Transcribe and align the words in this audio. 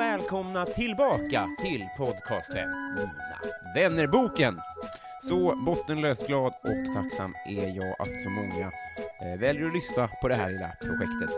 Och 0.00 0.04
välkomna 0.04 0.66
tillbaka 0.66 1.48
till 1.58 1.88
podcasten 1.96 2.68
Mina 2.94 3.38
vännerboken. 3.74 4.60
Så 5.22 5.56
bottenlöst 5.56 6.26
glad 6.26 6.52
och 6.62 6.94
tacksam 6.94 7.34
är 7.46 7.76
jag 7.76 7.90
att 7.98 8.22
så 8.24 8.30
många 8.30 8.72
eh, 9.22 9.38
väljer 9.38 9.66
att 9.66 9.74
lyssna 9.74 10.08
på 10.22 10.28
det 10.28 10.34
här 10.34 10.50
lilla 10.50 10.72
projektet. 10.80 11.30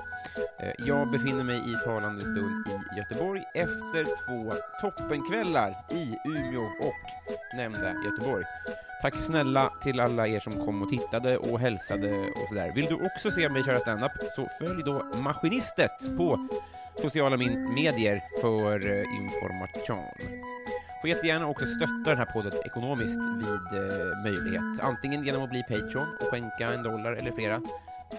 Eh, 0.60 0.86
jag 0.86 1.10
befinner 1.10 1.44
mig 1.44 1.56
i 1.56 1.84
talande 1.84 2.20
stund 2.20 2.66
i 2.68 2.98
Göteborg 2.98 3.42
efter 3.54 4.04
två 4.04 4.54
toppenkvällar 4.80 5.70
i 5.90 6.16
Umeå 6.24 6.62
och 6.62 7.56
nämnda 7.56 7.92
Göteborg. 8.04 8.44
Tack 9.02 9.14
snälla 9.14 9.72
till 9.82 10.00
alla 10.00 10.28
er 10.28 10.40
som 10.40 10.52
kom 10.52 10.82
och 10.82 10.90
tittade 10.90 11.38
och 11.38 11.60
hälsade 11.60 12.20
och 12.20 12.48
sådär. 12.48 12.72
Vill 12.74 12.86
du 12.86 12.94
också 12.94 13.30
se 13.30 13.48
mig 13.48 13.64
köra 13.64 13.80
standup 13.80 14.12
så 14.36 14.48
följ 14.60 14.82
då 14.84 15.02
Maskinistet 15.22 16.16
på 16.16 16.48
sociala 17.00 17.36
min- 17.36 17.74
medier 17.74 18.22
för 18.40 18.86
eh, 18.90 19.04
information. 19.22 20.04
Får 21.00 21.10
jättegärna 21.10 21.46
också 21.48 21.66
stötta 21.66 22.10
den 22.10 22.18
här 22.18 22.24
podden 22.24 22.52
ekonomiskt 22.64 23.20
vid 23.38 23.80
eh, 23.80 24.22
möjlighet. 24.24 24.80
Antingen 24.80 25.24
genom 25.24 25.42
att 25.42 25.50
bli 25.50 25.62
Patreon 25.62 26.06
och 26.20 26.26
skänka 26.30 26.72
en 26.74 26.82
dollar 26.82 27.12
eller 27.12 27.32
flera 27.32 27.60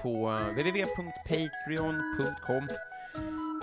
på 0.02 0.32
eh, 0.32 0.48
www.patreon.com. 0.48 2.68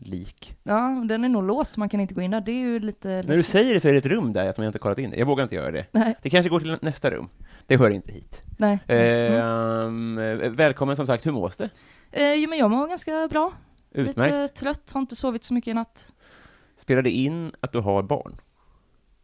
lik. 0.00 0.56
Ja, 0.62 1.02
den 1.08 1.24
är 1.24 1.28
nog 1.28 1.42
låst, 1.44 1.76
man 1.76 1.88
kan 1.88 2.00
inte 2.00 2.14
gå 2.14 2.20
in 2.20 2.30
där. 2.30 2.40
Det 2.40 2.52
är 2.52 2.58
ju 2.60 2.78
lite... 2.78 3.08
När 3.08 3.22
du 3.22 3.28
läskigt. 3.28 3.46
säger 3.46 3.74
det 3.74 3.80
så 3.80 3.88
är 3.88 3.92
det 3.92 3.98
ett 3.98 4.06
rum 4.06 4.32
där 4.32 4.52
som 4.52 4.64
jag 4.64 4.68
inte 4.68 4.78
kollat 4.78 4.98
in. 4.98 5.14
Jag 5.16 5.26
vågar 5.26 5.42
inte 5.42 5.54
göra 5.54 5.70
det. 5.70 5.86
Nej, 5.92 6.14
Det 6.22 6.30
kanske 6.30 6.48
går 6.50 6.60
till 6.60 6.76
nästa 6.80 7.10
rum. 7.10 7.28
Det 7.66 7.76
hör 7.76 7.90
inte 7.90 8.12
hit. 8.12 8.42
nej. 8.58 8.78
Mm. 8.86 10.18
Mm. 10.18 10.56
välkommen 10.56 10.96
som 10.96 11.06
sagt, 11.06 11.26
hur 11.26 11.32
mås 11.32 11.56
det? 11.56 11.70
Eh, 12.12 12.34
jo 12.34 12.48
men 12.50 12.58
jag 12.58 12.70
mår 12.70 12.88
ganska 12.88 13.28
bra. 13.28 13.52
Utmärkt. 13.90 14.34
Lite 14.34 14.54
trött, 14.54 14.90
har 14.92 15.00
inte 15.00 15.16
sovit 15.16 15.44
så 15.44 15.54
mycket 15.54 15.70
i 15.70 15.74
natt. 15.74 16.12
Spelar 16.76 17.02
det 17.02 17.10
in 17.10 17.52
att 17.60 17.72
du 17.72 17.78
har 17.78 18.02
barn? 18.02 18.36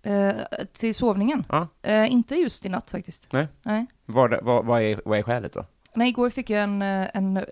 Eh, 0.03 0.35
till 0.73 0.95
sovningen? 0.95 1.45
Ja. 1.49 1.69
Eh, 1.83 2.13
inte 2.13 2.35
just 2.35 2.67
i 2.67 2.69
natt 2.69 2.91
faktiskt. 2.91 3.33
Nej. 3.33 3.49
Nej. 3.63 3.87
Vad, 4.07 4.45
vad, 4.45 4.65
vad, 4.65 4.83
är, 4.83 5.01
vad 5.05 5.19
är 5.19 5.23
skälet 5.23 5.53
då? 5.53 5.65
Nej, 5.95 6.09
igår 6.09 6.31
fick 6.31 6.51
jag 6.51 6.63
en, 6.63 6.83
eh, 6.83 7.09
en, 7.15 7.37
eh, 7.37 7.45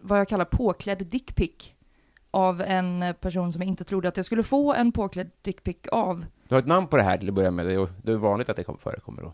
vad 0.00 0.18
jag 0.20 0.28
kallar 0.28 0.44
påklädd 0.44 1.06
dickpic 1.06 1.72
av 2.34 2.60
en 2.62 3.04
person 3.20 3.52
som 3.52 3.62
jag 3.62 3.68
inte 3.68 3.84
trodde 3.84 4.08
att 4.08 4.16
jag 4.16 4.26
skulle 4.26 4.42
få 4.42 4.74
en 4.74 4.92
påklädd 4.92 5.30
dickpic 5.42 5.76
av. 5.92 6.24
Du 6.48 6.54
har 6.54 6.60
ett 6.60 6.66
namn 6.66 6.86
på 6.86 6.96
det 6.96 7.02
här 7.02 7.18
till 7.18 7.28
att 7.28 7.34
börja 7.34 7.50
med, 7.50 7.66
det 7.66 8.12
är, 8.12 8.16
vanligt 8.16 8.48
att 8.48 8.56
det 8.56 8.64
kom- 8.64 8.78
förekommer 8.78 9.22
då. 9.22 9.32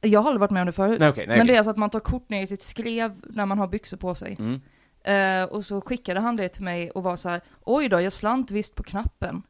Jag 0.00 0.20
har 0.20 0.26
aldrig 0.30 0.40
varit 0.40 0.50
med 0.50 0.60
om 0.60 0.66
det 0.66 0.72
förut. 0.72 1.00
Nej, 1.00 1.08
okej, 1.08 1.26
nej, 1.26 1.38
men 1.38 1.46
det 1.46 1.54
är 1.54 1.58
alltså 1.58 1.70
att 1.70 1.76
man 1.76 1.90
tar 1.90 2.00
kort 2.00 2.28
ner 2.28 2.42
i 2.42 2.46
sitt 2.46 2.62
skrev 2.62 3.12
när 3.28 3.46
man 3.46 3.58
har 3.58 3.66
byxor 3.66 3.96
på 3.96 4.14
sig. 4.14 4.36
Mm. 4.38 4.60
Eh, 5.04 5.48
och 5.48 5.64
så 5.64 5.80
skickade 5.80 6.20
han 6.20 6.36
det 6.36 6.48
till 6.48 6.62
mig 6.64 6.90
och 6.90 7.02
var 7.02 7.16
så 7.16 7.28
här, 7.28 7.40
oj 7.64 7.88
då, 7.88 8.00
jag 8.00 8.12
slant 8.12 8.50
visst 8.50 8.74
på 8.74 8.82
knappen. 8.82 9.42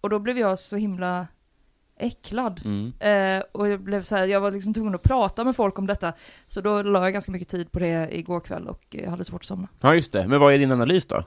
Och 0.00 0.10
då 0.10 0.18
blev 0.18 0.38
jag 0.38 0.58
så 0.58 0.76
himla 0.76 1.26
äcklad. 1.98 2.60
Mm. 2.64 2.92
Eh, 3.00 3.44
och 3.52 3.68
jag 3.68 3.80
blev 3.80 4.02
så 4.02 4.16
här, 4.16 4.26
jag 4.26 4.40
var 4.40 4.50
liksom 4.50 4.74
tvungen 4.74 4.94
att 4.94 5.02
prata 5.02 5.44
med 5.44 5.56
folk 5.56 5.78
om 5.78 5.86
detta. 5.86 6.12
Så 6.46 6.60
då 6.60 6.82
la 6.82 7.02
jag 7.04 7.12
ganska 7.12 7.32
mycket 7.32 7.48
tid 7.48 7.72
på 7.72 7.78
det 7.78 8.18
igår 8.18 8.40
kväll 8.40 8.68
och 8.68 8.96
eh, 8.96 9.10
hade 9.10 9.24
svårt 9.24 9.40
att 9.42 9.46
somna. 9.46 9.68
Ja, 9.80 9.94
just 9.94 10.12
det. 10.12 10.28
Men 10.28 10.40
vad 10.40 10.54
är 10.54 10.58
din 10.58 10.72
analys 10.72 11.06
då? 11.06 11.24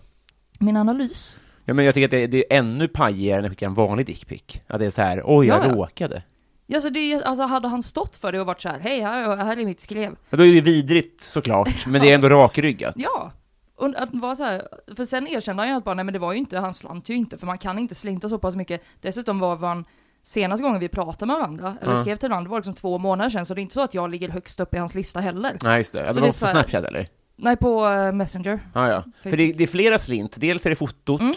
Min 0.60 0.78
analys? 0.78 1.38
Ja, 1.66 1.74
men 1.74 1.86
jag 1.86 1.94
tycker 1.94 2.06
att 2.08 2.12
det, 2.12 2.28
det 2.28 2.54
är 2.54 2.58
ännu 2.60 2.88
pajigare 2.88 3.42
när 3.42 3.50
du 3.50 3.56
skickar 3.56 3.68
en 3.68 3.74
vanlig 3.74 4.06
dickpic. 4.06 4.42
Att 4.68 4.80
det 4.80 4.86
är 4.86 4.92
så 4.92 5.02
här, 5.02 5.22
oj, 5.26 5.48
jag 5.48 5.60
Ja, 5.66 5.68
ja. 5.68 5.74
råkade. 5.76 6.24
Ja, 6.68 6.82
så 6.82 6.90
det, 6.90 7.00
är- 7.14 7.22
alltså, 7.22 7.44
hade 7.46 7.68
han 7.68 7.84
stått 7.84 8.16
för 8.16 8.32
det 8.32 8.40
och 8.42 8.48
varit 8.48 8.62
så 8.62 8.70
här, 8.70 8.80
hej, 8.80 9.02
här, 9.02 9.36
här 9.36 9.58
är 9.58 9.66
mitt 9.66 9.80
skrev. 9.80 10.16
Ja, 10.30 10.38
då 10.38 10.46
är 10.46 10.54
det 10.56 10.62
vidrigt 10.62 11.22
såklart, 11.22 11.86
men 11.88 12.02
det 12.02 12.12
är 12.12 12.16
ändå 12.16 12.30
rakryggat. 12.30 12.94
Ja! 12.98 13.32
Och 13.76 13.94
att 13.98 14.10
vara 14.14 14.36
så 14.36 14.44
här, 14.44 14.62
för 14.96 15.06
sen 15.06 15.28
erkände 15.28 15.62
han 15.62 15.70
ju 15.70 15.76
att 15.78 15.84
bara, 15.84 15.96
nej 15.96 16.06
men 16.06 16.14
det 16.14 16.20
var 16.20 16.32
ju 16.34 16.40
inte, 16.40 16.60
han 16.60 16.74
slant 16.74 17.10
ju 17.10 17.16
inte, 17.16 17.38
för 17.38 17.46
man 17.46 17.58
kan 17.58 17.80
inte 17.80 17.96
slinta 17.96 18.30
så 18.30 18.40
pass 18.40 18.56
mycket. 18.56 18.82
Dessutom 19.02 19.40
var 19.40 19.58
man, 19.58 19.86
senaste 20.24 20.64
gången 20.64 20.80
vi 20.80 20.88
pratade 20.90 21.26
med 21.26 21.36
varandra, 21.36 21.78
eller 21.82 21.96
skrev 21.96 22.16
till 22.16 22.30
varandra, 22.30 22.48
det 22.48 22.52
var 22.52 22.58
liksom 22.58 22.74
två 22.74 22.98
månader 22.98 23.30
sedan, 23.30 23.46
så 23.46 23.54
det 23.54 23.60
är 23.60 23.64
inte 23.64 23.74
så 23.74 23.82
att 23.82 23.94
jag 23.94 24.10
ligger 24.10 24.30
högst 24.30 24.60
upp 24.60 24.74
i 24.74 24.78
hans 24.78 24.96
lista 24.96 25.20
heller. 25.20 25.58
Nej, 25.64 25.78
just 25.78 25.94
det. 25.94 26.00
Ja, 26.00 26.08
Så 26.08 26.14
det 26.14 26.18
det 26.18 26.22
var 26.22 26.28
är 26.28 26.32
på 26.32 26.38
så 26.38 26.46
här- 26.46 26.54
Snapchat 26.54 26.84
eller? 26.84 27.08
Nej, 27.42 27.58
på 27.58 27.88
eh, 27.88 28.12
Messenger. 28.12 28.60
Ah, 28.74 28.88
ja. 28.88 29.04
För 29.24 29.38
det, 29.38 29.54
det 29.54 29.64
är 29.64 29.68
flera 29.68 30.00
slint, 30.00 30.36
dels 30.40 30.66
är 30.66 30.70
det 30.70 30.76
fotot, 30.76 31.22
Mm. 31.22 31.36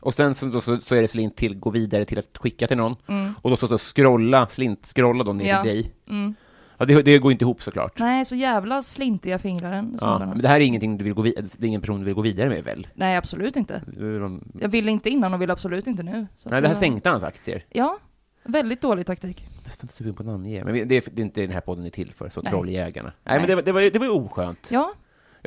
och 0.00 0.14
sen 0.14 0.34
så, 0.34 0.60
så, 0.60 0.76
så 0.80 0.94
är 0.94 1.02
det 1.02 1.08
slint 1.08 1.36
till 1.36 1.58
gå 1.58 1.70
vidare 1.70 2.04
till 2.04 2.18
att 2.18 2.38
skicka 2.38 2.66
till 2.66 2.76
någon, 2.76 2.96
Mm. 3.06 3.34
och 3.42 3.50
då 3.50 3.56
så, 3.56 3.68
så 3.68 3.78
scrolla, 3.78 4.46
slint, 4.48 4.86
scrolla 4.96 5.24
då 5.24 5.32
ner 5.32 5.48
Ja. 5.48 5.62
till 5.62 5.70
dig. 5.72 5.92
Mm. 6.08 6.34
Ja, 6.78 6.84
det, 6.84 7.02
det 7.02 7.18
går 7.18 7.32
inte 7.32 7.44
ihop 7.44 7.62
såklart. 7.62 7.98
Nej, 7.98 8.24
så 8.24 8.34
jävla 8.34 8.82
slintiga 8.82 9.38
fingrar 9.38 9.70
den 9.72 9.98
Ja, 10.00 10.18
men 10.18 10.38
det 10.38 10.48
här 10.48 10.56
är 10.60 10.64
ingenting 10.64 10.96
du 10.98 11.04
vill 11.04 11.14
gå 11.14 11.22
vidare, 11.22 11.46
det 11.58 11.66
är 11.66 11.68
ingen 11.68 11.80
person 11.80 11.98
du 11.98 12.04
vill 12.04 12.14
gå 12.14 12.20
vidare 12.22 12.48
med 12.48 12.64
väl? 12.64 12.86
Nej, 12.94 13.16
absolut 13.16 13.56
inte. 13.56 13.82
De, 13.96 14.42
Jag 14.60 14.68
ville 14.68 14.90
inte 14.90 15.10
innan 15.10 15.34
och 15.34 15.42
vill 15.42 15.50
absolut 15.50 15.86
inte 15.86 16.02
nu. 16.02 16.12
Nej, 16.12 16.26
det 16.44 16.54
här 16.54 16.62
jag- 16.62 16.76
sänkte 16.76 17.08
hans 17.10 17.22
aktier. 17.22 17.64
Ja, 17.70 17.98
väldigt 18.44 18.80
dålig 18.80 19.06
taktik. 19.06 19.46
Nästan 19.64 19.88
sugen 19.88 20.14
på 20.14 20.22
att 20.22 20.26
namnge, 20.26 20.64
men 20.64 20.74
det 20.74 20.80
är, 20.80 20.86
det 21.12 21.22
är 21.22 21.24
inte 21.24 21.40
den 21.40 21.50
här 21.50 21.60
podden 21.60 21.86
är 21.86 21.90
till 21.90 22.12
för, 22.14 22.28
så 22.30 22.40
Nej. 22.42 22.50
trolljägarna. 22.52 23.12
Nej, 23.24 23.38
Nej. 23.38 23.38
men 23.38 23.46
det, 23.48 23.54
var- 23.54 23.62
det 23.62 23.72
var 23.72 23.80
ju 23.80 23.90
det 23.90 23.98
var 23.98 24.08
oskönt. 24.10 24.68
Ja, 24.70 24.92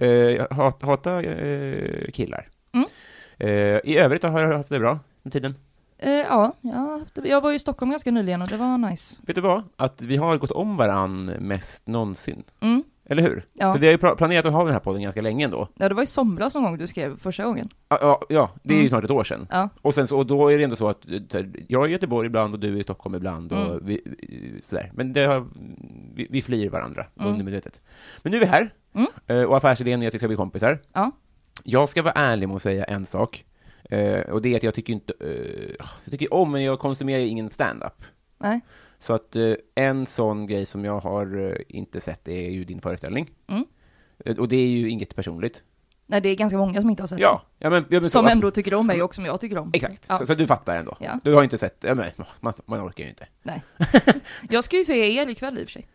jag 0.06 0.48
hat, 0.52 0.82
hatar 0.82 1.24
eh, 1.24 2.12
killar. 2.12 2.48
Mm. 2.74 2.86
Eh, 3.38 3.80
I 3.84 3.98
övrigt 3.98 4.24
har 4.24 4.40
jag 4.42 4.58
haft 4.58 4.70
det 4.70 4.80
bra 4.80 5.00
med 5.24 5.34
tiden. 5.34 5.56
eh, 5.98 6.12
ja, 6.12 6.54
ja, 6.62 7.02
jag 7.24 7.42
var 7.42 7.50
ju 7.50 7.56
i 7.56 7.60
Stockholm 7.60 7.92
ganska 7.92 8.12
nyligen 8.12 8.42
och 8.42 8.48
det 8.48 8.58
var 8.58 8.78
nice. 8.78 9.22
Vet 9.26 9.36
du 9.36 9.42
vad? 9.42 9.64
Att 9.76 10.02
vi 10.02 10.18
har 10.18 10.38
gått 10.38 10.52
om 10.52 10.78
varann 10.78 11.26
mest 11.26 11.88
någonsin. 11.88 12.44
Mm. 12.60 12.84
Eller 13.10 13.24
hur? 13.24 13.46
Ja. 13.54 13.74
För 13.74 13.80
vi 13.80 13.86
har 13.88 13.92
ju 13.92 14.16
planerat 14.16 14.46
att 14.46 14.54
ha 14.54 14.64
den 14.64 14.74
här 14.74 14.80
podden 14.80 15.02
ganska 15.02 15.22
länge 15.22 15.46
ändå. 15.46 15.68
ja, 15.78 15.90
det 15.90 15.96
var 15.96 16.04
i 16.04 16.08
somras 16.08 16.56
någon 16.56 16.64
gång 16.64 16.78
du 16.78 16.88
skrev 16.88 17.18
första 17.20 17.44
gången. 17.44 17.70
Ja, 17.90 17.98
ja, 18.02 18.22
ja 18.30 18.52
det 18.64 18.74
är 18.74 18.76
ju 18.78 18.80
Mm. 18.82 18.90
snart 18.90 19.04
ett 19.04 19.10
år 19.10 19.24
sedan. 19.24 19.48
Ja, 19.52 19.70
Och, 19.82 19.94
sen 19.94 20.08
så, 20.08 20.18
och 20.18 20.26
då 20.26 20.48
är 20.52 20.58
det 20.58 20.64
ändå 20.64 20.76
så 20.76 20.88
att 20.88 21.08
eh, 21.12 21.42
jag 21.68 21.84
är 21.86 21.88
i 21.88 21.92
Göteborg 21.92 22.26
ibland 22.28 22.54
och 22.54 22.60
du 22.60 22.76
är 22.76 22.80
i 22.80 22.84
Stockholm 22.84 23.16
ibland 23.16 23.52
och 23.52 23.58
Mm. 23.72 23.86
vi- 23.86 24.60
sådär. 24.62 24.92
Men 24.96 25.14
det 25.14 25.26
har, 25.26 25.46
vi, 26.16 26.28
vi 26.30 26.42
flyr 26.42 26.70
varandra 26.70 27.06
Mm. 27.20 27.32
undermedvetet. 27.32 27.82
Men 28.24 28.32
nu 28.32 28.38
är 28.38 28.42
vi 28.42 28.46
här, 28.48 28.74
Mm. 28.94 29.08
eh, 29.28 29.42
och 29.44 29.58
affärsidén 29.58 30.04
är 30.04 30.08
att 30.08 30.14
vi 30.14 30.18
ska 30.18 30.28
bli 30.28 30.38
kompisar. 30.38 30.80
ja, 30.94 31.12
Jag 31.64 31.90
ska 31.90 32.02
vara 32.02 32.14
ärlig 32.14 32.48
med 32.48 32.56
att 32.56 32.62
säga 32.62 32.84
en 32.84 33.06
sak, 33.06 33.46
eh, 33.84 34.20
och 34.22 34.42
det 34.42 34.50
är 34.54 34.56
att 34.58 34.64
jag 34.64 34.74
tycker 34.74 34.94
inte, 34.94 35.14
eh, 35.22 35.76
jag 36.04 36.12
tycker 36.12 36.34
om, 36.34 36.52
men 36.52 36.64
jag 36.64 36.80
konsumerar 36.80 37.20
ju 37.20 37.28
ingen 37.28 37.50
stand-up. 37.50 38.04
nej, 38.38 38.62
Så 39.00 39.14
att 39.14 39.36
en 39.76 40.06
sån 40.06 40.48
grej 40.48 40.66
som 40.66 40.86
jag 40.86 41.00
har 41.00 41.58
inte 41.68 42.02
sett 42.02 42.28
är 42.28 42.50
ju 42.50 42.64
din 42.66 42.82
föreställning. 42.82 43.30
Mm. 43.48 43.66
Och 44.40 44.48
det 44.48 44.56
är 44.56 44.68
ju 44.68 44.90
inget 44.90 45.16
personligt. 45.16 45.64
nej, 46.06 46.22
det 46.22 46.30
är 46.30 46.36
ganska 46.36 46.58
många 46.58 46.82
som 46.82 46.90
inte 46.90 47.04
har 47.04 47.08
sett 47.08 47.20
Ja, 47.20 47.42
ja 47.60 47.70
men, 47.70 47.86
ja, 47.90 48.02
men. 48.02 48.10
Som 48.10 48.26
så, 48.26 48.30
ändå 48.32 48.52
tycker 48.52 48.74
om 48.74 48.88
mig 48.88 49.02
och 49.04 49.16
som 49.16 49.26
jag 49.26 49.40
tycker 49.40 49.58
om. 49.58 49.70
Exakt, 49.74 50.06
Ja. 50.10 50.18
så, 50.18 50.28
så 50.28 50.34
du 50.34 50.48
fattar 50.48 50.78
ändå. 50.78 50.98
Ja. 51.00 51.20
Du 51.24 51.34
har 51.34 51.44
inte 51.44 51.58
sett, 51.58 51.78
ja, 51.88 51.96
men, 51.96 52.06
man, 52.40 52.54
man 52.66 52.88
orkar 52.88 53.04
ju 53.04 53.10
inte. 53.10 53.28
Nej. 53.44 53.64
Jag 54.50 54.64
ska 54.64 54.78
ju 54.78 54.84
se 54.84 55.16
er 55.18 55.30
ikväll 55.30 55.58
i 55.58 55.62
och 55.64 55.66
för 55.66 55.72
sig. 55.72 55.88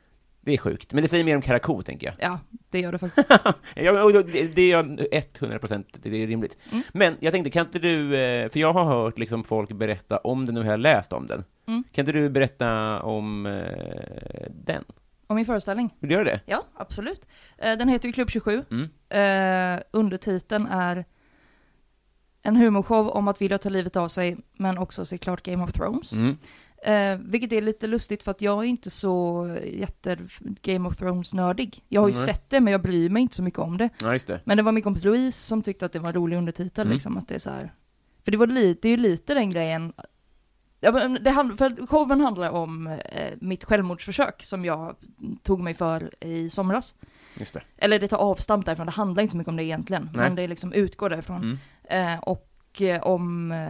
Det 0.44 0.52
är 0.52 0.58
sjukt, 0.58 0.92
men 0.92 1.02
det 1.02 1.08
säger 1.08 1.24
mer 1.24 1.36
om 1.36 1.42
Karakou, 1.42 1.82
tänker 1.82 2.06
jag. 2.06 2.14
Ja, 2.18 2.38
det 2.70 2.80
gör 2.80 2.92
det 2.92 2.98
faktiskt. 2.98 3.28
ja, 3.74 4.02
och 4.02 4.12
det, 4.12 4.62
är 4.62 4.70
jag 4.70 5.00
100 5.38 5.58
procent, 5.58 5.96
det 6.02 6.22
är 6.22 6.26
rimligt. 6.26 6.56
Mm. 6.70 6.82
Men 6.92 7.16
jag 7.20 7.32
tänkte, 7.32 7.50
kan 7.50 7.66
inte 7.66 7.78
du, 7.78 8.16
eh, 8.16 8.48
för 8.48 8.60
jag 8.60 8.72
har 8.72 8.84
hört 8.84 9.18
liksom 9.18 9.44
folk 9.44 9.72
berätta 9.72 10.16
om 10.18 10.46
den, 10.46 10.56
har 10.56 10.64
jag 10.64 10.80
läst 10.80 11.12
om 11.12 11.26
den. 11.26 11.44
Mm. 11.66 11.84
Kan 11.92 12.02
inte 12.02 12.12
du 12.12 12.28
berätta 12.28 13.00
om 13.02 13.46
eh, 13.46 14.46
den? 14.50 14.84
Om 15.26 15.36
min 15.36 15.46
föreställning? 15.46 15.94
Vill 16.00 16.08
du 16.08 16.14
göra 16.14 16.24
det? 16.24 16.40
Ja, 16.46 16.66
absolut. 16.76 17.26
Eh, 17.58 17.78
Den 17.78 17.88
heter 17.88 18.08
ju 18.08 18.12
Klubb 18.12 18.30
27. 18.30 18.64
Mm. 18.70 19.82
Undertiteln 19.90 20.66
är 20.66 21.04
en 22.42 22.56
humorshow 22.56 23.08
om 23.08 23.28
att 23.28 23.42
vilja 23.42 23.58
ta 23.58 23.68
livet 23.68 23.96
av 23.96 24.08
sig, 24.08 24.36
men 24.52 24.78
också 24.78 25.04
se 25.04 25.18
klart 25.18 25.42
Game 25.42 25.64
of 25.64 25.72
Thrones. 25.72 26.12
Mm. 26.12 26.36
Eh, 26.84 27.18
vilket 27.18 27.52
är 27.52 27.60
lite 27.60 27.86
lustigt 27.86 28.22
för 28.22 28.30
att 28.30 28.40
jag 28.42 28.58
är 28.58 28.68
inte 28.68 28.90
så 28.90 29.46
jätte 29.64 30.16
Game 30.40 30.88
of 30.88 30.96
Thrones-nördig. 30.96 31.84
Jag 31.88 32.00
har 32.00 32.08
ju 32.08 32.14
Nej. 32.14 32.24
sett 32.24 32.50
det, 32.50 32.60
men 32.60 32.72
jag 32.72 32.82
bryr 32.82 33.10
mig 33.10 33.22
inte 33.22 33.36
så 33.36 33.42
mycket 33.42 33.58
om 33.60 33.78
det. 33.78 33.88
Ja, 34.02 34.12
just 34.12 34.26
det. 34.26 34.40
Men 34.44 34.56
det 34.56 34.62
var 34.62 34.72
min 34.72 34.82
kompis 34.82 35.04
Louise 35.04 35.46
som 35.46 35.62
tyckte 35.62 35.86
att 35.86 35.92
det 35.92 35.98
var 35.98 36.08
en 36.08 36.14
rolig 36.14 36.36
undertitel, 36.36 36.82
Mm. 36.86 36.92
liksom, 36.92 37.16
att 37.16 37.28
det 37.28 37.34
är 37.34 37.38
så 37.38 37.50
här. 37.50 37.72
För 38.24 38.32
det 38.32 38.38
var 38.38 38.46
lite, 38.46 38.80
det 38.82 38.88
är 38.88 38.90
ju 38.90 39.02
lite 39.02 39.34
den 39.34 39.50
grejen, 39.50 39.92
ja, 40.80 41.08
det 41.08 41.30
hand, 41.30 41.58
för 41.58 41.86
showen 41.86 42.20
handlar 42.20 42.50
om 42.50 42.86
eh, 42.86 43.32
mitt 43.40 43.64
självmordsförsök 43.64 44.44
som 44.44 44.64
jag 44.64 44.96
tog 45.42 45.60
mig 45.60 45.74
för 45.74 46.24
i 46.24 46.50
somras. 46.50 46.94
Just 47.38 47.54
det. 47.54 47.62
Eller 47.76 47.98
det 47.98 48.08
tar 48.08 48.16
avstamp 48.18 48.66
därifrån, 48.66 48.86
det 48.86 48.92
handlar 48.92 49.22
inte 49.22 49.30
så 49.32 49.36
mycket 49.36 49.48
om 49.48 49.56
det 49.56 49.64
egentligen, 49.64 50.02
Nej. 50.02 50.12
men 50.22 50.34
det 50.34 50.46
liksom 50.46 50.72
utgår 50.72 51.10
därifrån. 51.10 51.58
Mm. 51.84 52.14
Eh, 52.14 52.18
och 52.20 52.82
eh, 52.82 53.02
om, 53.02 53.52
eh, 53.52 53.68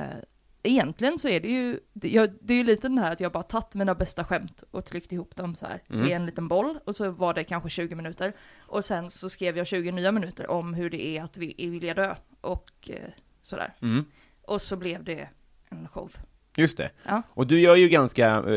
egentligen 0.63 1.19
så 1.19 1.29
är 1.29 1.41
det 1.41 1.49
ju, 1.49 1.81
det, 1.93 2.17
är 2.17 2.53
ju 2.53 2.65
lite 2.65 2.89
den 2.89 2.99
här 2.99 3.13
att 3.13 3.21
jag 3.21 3.33
bara 3.33 3.43
tagit 3.43 3.75
mina 3.75 3.95
bästa 3.95 4.25
skämt 4.25 4.63
och 4.71 4.85
tryckt 4.85 5.13
ihop 5.13 5.37
dem 5.37 5.55
så 5.55 5.67
här 5.67 5.81
Mm. 5.91 6.03
till 6.05 6.13
en 6.13 6.27
liten 6.27 6.49
boll, 6.49 6.79
och 6.85 6.97
så 6.97 7.11
var 7.11 7.35
det 7.35 7.45
kanske 7.45 7.69
20 7.71 7.95
minuter. 7.95 8.33
Och 8.61 8.85
sen 8.85 9.11
så 9.11 9.29
skrev 9.29 9.57
jag 9.57 9.67
20 9.67 9.93
nya 9.93 10.13
minuter 10.13 10.51
om 10.51 10.75
hur 10.75 10.91
det 10.91 11.07
är 11.07 11.23
att 11.23 11.37
vi, 11.39 11.55
vilja 11.71 11.95
dö, 11.95 12.15
och 12.41 12.71
eh, 12.93 12.97
sådär. 13.43 13.75
Mm. 13.83 14.05
Och 14.47 14.63
så 14.63 14.77
blev 14.77 15.05
det 15.05 15.29
en 15.69 15.89
show. 15.89 16.13
Just 16.57 16.77
det. 16.77 16.91
Ja. 17.07 17.23
Och 17.29 17.47
du 17.47 17.61
gör 17.61 17.77
ju 17.77 17.89
ganska, 17.89 18.27
eh, 18.29 18.55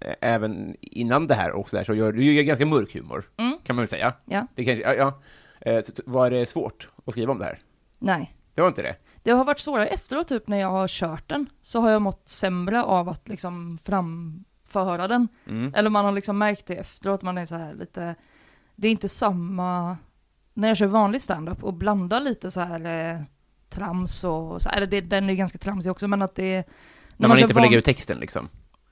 eh, 0.00 0.14
även 0.20 0.76
innan 0.80 1.26
det 1.26 1.34
här 1.34 1.52
också 1.52 1.76
där, 1.76 1.84
så 1.84 1.94
gör 1.94 2.12
du 2.12 2.24
ju 2.24 2.42
ganska 2.44 2.66
mörk 2.66 2.94
humor, 2.94 3.24
Mm. 3.36 3.58
kan 3.64 3.76
man 3.76 3.82
väl 3.82 3.88
säga. 3.88 4.14
Ja, 4.24 4.46
Det 4.54 4.64
kanske, 4.64 4.84
ja, 4.84 4.94
ja. 4.94 5.82
Så 5.82 5.92
Var 6.06 6.30
det 6.30 6.46
svårt 6.46 6.88
att 7.04 7.14
skriva 7.14 7.32
om 7.32 7.38
det 7.38 7.44
här? 7.44 7.58
nej. 7.98 8.32
Det 8.54 8.60
var 8.60 8.68
inte 8.68 8.82
det? 8.82 8.96
Det 9.26 9.32
har 9.32 9.44
varit 9.44 9.58
svårare 9.58 9.86
efteråt, 9.86 10.28
typ 10.28 10.48
när 10.48 10.56
jag 10.56 10.70
har 10.70 10.88
kört 10.88 11.28
den, 11.28 11.46
så 11.62 11.80
har 11.80 11.90
jag 11.90 12.02
mått 12.02 12.28
sämre 12.28 12.82
av 12.82 13.08
att 13.08 13.28
liksom 13.28 13.78
framföra 13.84 15.08
den. 15.08 15.28
Mm. 15.46 15.74
Eller 15.74 15.90
man 15.90 16.04
har 16.04 16.12
liksom 16.12 16.38
märkt 16.38 16.66
det 16.66 16.74
efteråt, 16.74 17.22
man 17.22 17.38
är 17.38 17.46
så 17.46 17.56
här 17.56 17.74
lite, 17.74 18.14
det 18.76 18.88
är 18.88 18.92
inte 18.92 19.08
samma, 19.08 19.96
när 20.54 20.68
jag 20.68 20.76
kör 20.76 20.86
vanlig 20.86 21.22
standup 21.22 21.64
och 21.64 21.74
blandar 21.74 22.20
lite 22.20 22.50
så 22.50 22.60
här 22.60 23.14
eh, 23.14 23.20
trams 23.68 24.24
och 24.24 24.62
så, 24.62 24.68
eller 24.70 24.86
det, 24.86 25.00
den 25.00 25.30
är 25.30 25.34
ganska 25.34 25.58
tramsig 25.58 25.90
också, 25.92 26.08
men 26.08 26.22
att 26.22 26.34
det 26.34 26.68
När 27.16 27.28
man 27.28 27.36
kör 27.36 27.42
inte 27.42 27.54
får 27.54 27.60
van- 27.60 27.68
lägga 27.68 27.78
ut 27.78 27.84
texten 27.84 28.18
liksom? 28.18 28.48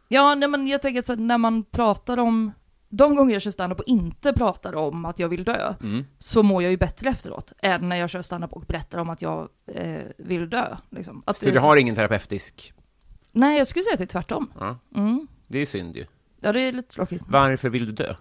Ja, 0.09 0.35
nej, 0.35 0.49
men 0.49 0.67
jag 0.67 0.83
tänker 0.83 0.99
att 1.01 1.07
så 1.07 1.15
när 1.15 1.39
man 1.39 1.65
pratar 1.65 2.19
om, 2.19 2.53
de 2.96 3.17
gånger 3.17 3.32
jag 3.32 3.43
kör 3.43 3.50
standup 3.50 3.79
och 3.79 3.85
inte 3.87 4.32
pratar 4.32 4.75
om 4.75 5.05
att 5.05 5.19
jag 5.19 5.29
vill 5.29 5.44
dö, 5.44 5.75
Mm. 5.82 6.05
så 6.19 6.43
mår 6.43 6.62
jag 6.62 6.70
ju 6.70 6.76
bättre 6.76 7.11
efteråt, 7.11 7.52
än 7.62 7.88
när 7.88 7.96
jag 7.96 8.11
kör 8.11 8.23
standup 8.23 8.52
och 8.52 8.61
berättar 8.62 8.99
om 8.99 9.11
att 9.11 9.23
jag 9.23 9.49
eh, 9.67 10.02
vill 10.19 10.50
dö. 10.50 10.76
Liksom. 10.91 11.23
Att 11.26 11.37
Så 11.37 11.44
det- 11.44 11.50
du 11.50 11.58
har 11.58 11.76
ingen 11.76 11.94
terapeutisk... 11.94 12.73
Nej, 13.32 13.58
jag 13.58 13.67
skulle 13.67 13.82
säga 13.82 13.93
att 13.93 13.99
det 13.99 14.05
är 14.05 14.06
tvärtom. 14.06 14.52
Ja, 14.61 14.79
Mm. 14.96 15.26
det 15.46 15.58
är 15.58 15.67
synd 15.67 15.96
ju. 15.96 16.05
Ja, 16.41 16.52
det 16.52 16.61
är 16.61 16.73
lite 16.73 16.88
tråkigt. 16.94 17.23
Varför 17.29 17.69
vill 17.70 17.87
du 17.87 17.93
dö? 17.93 18.14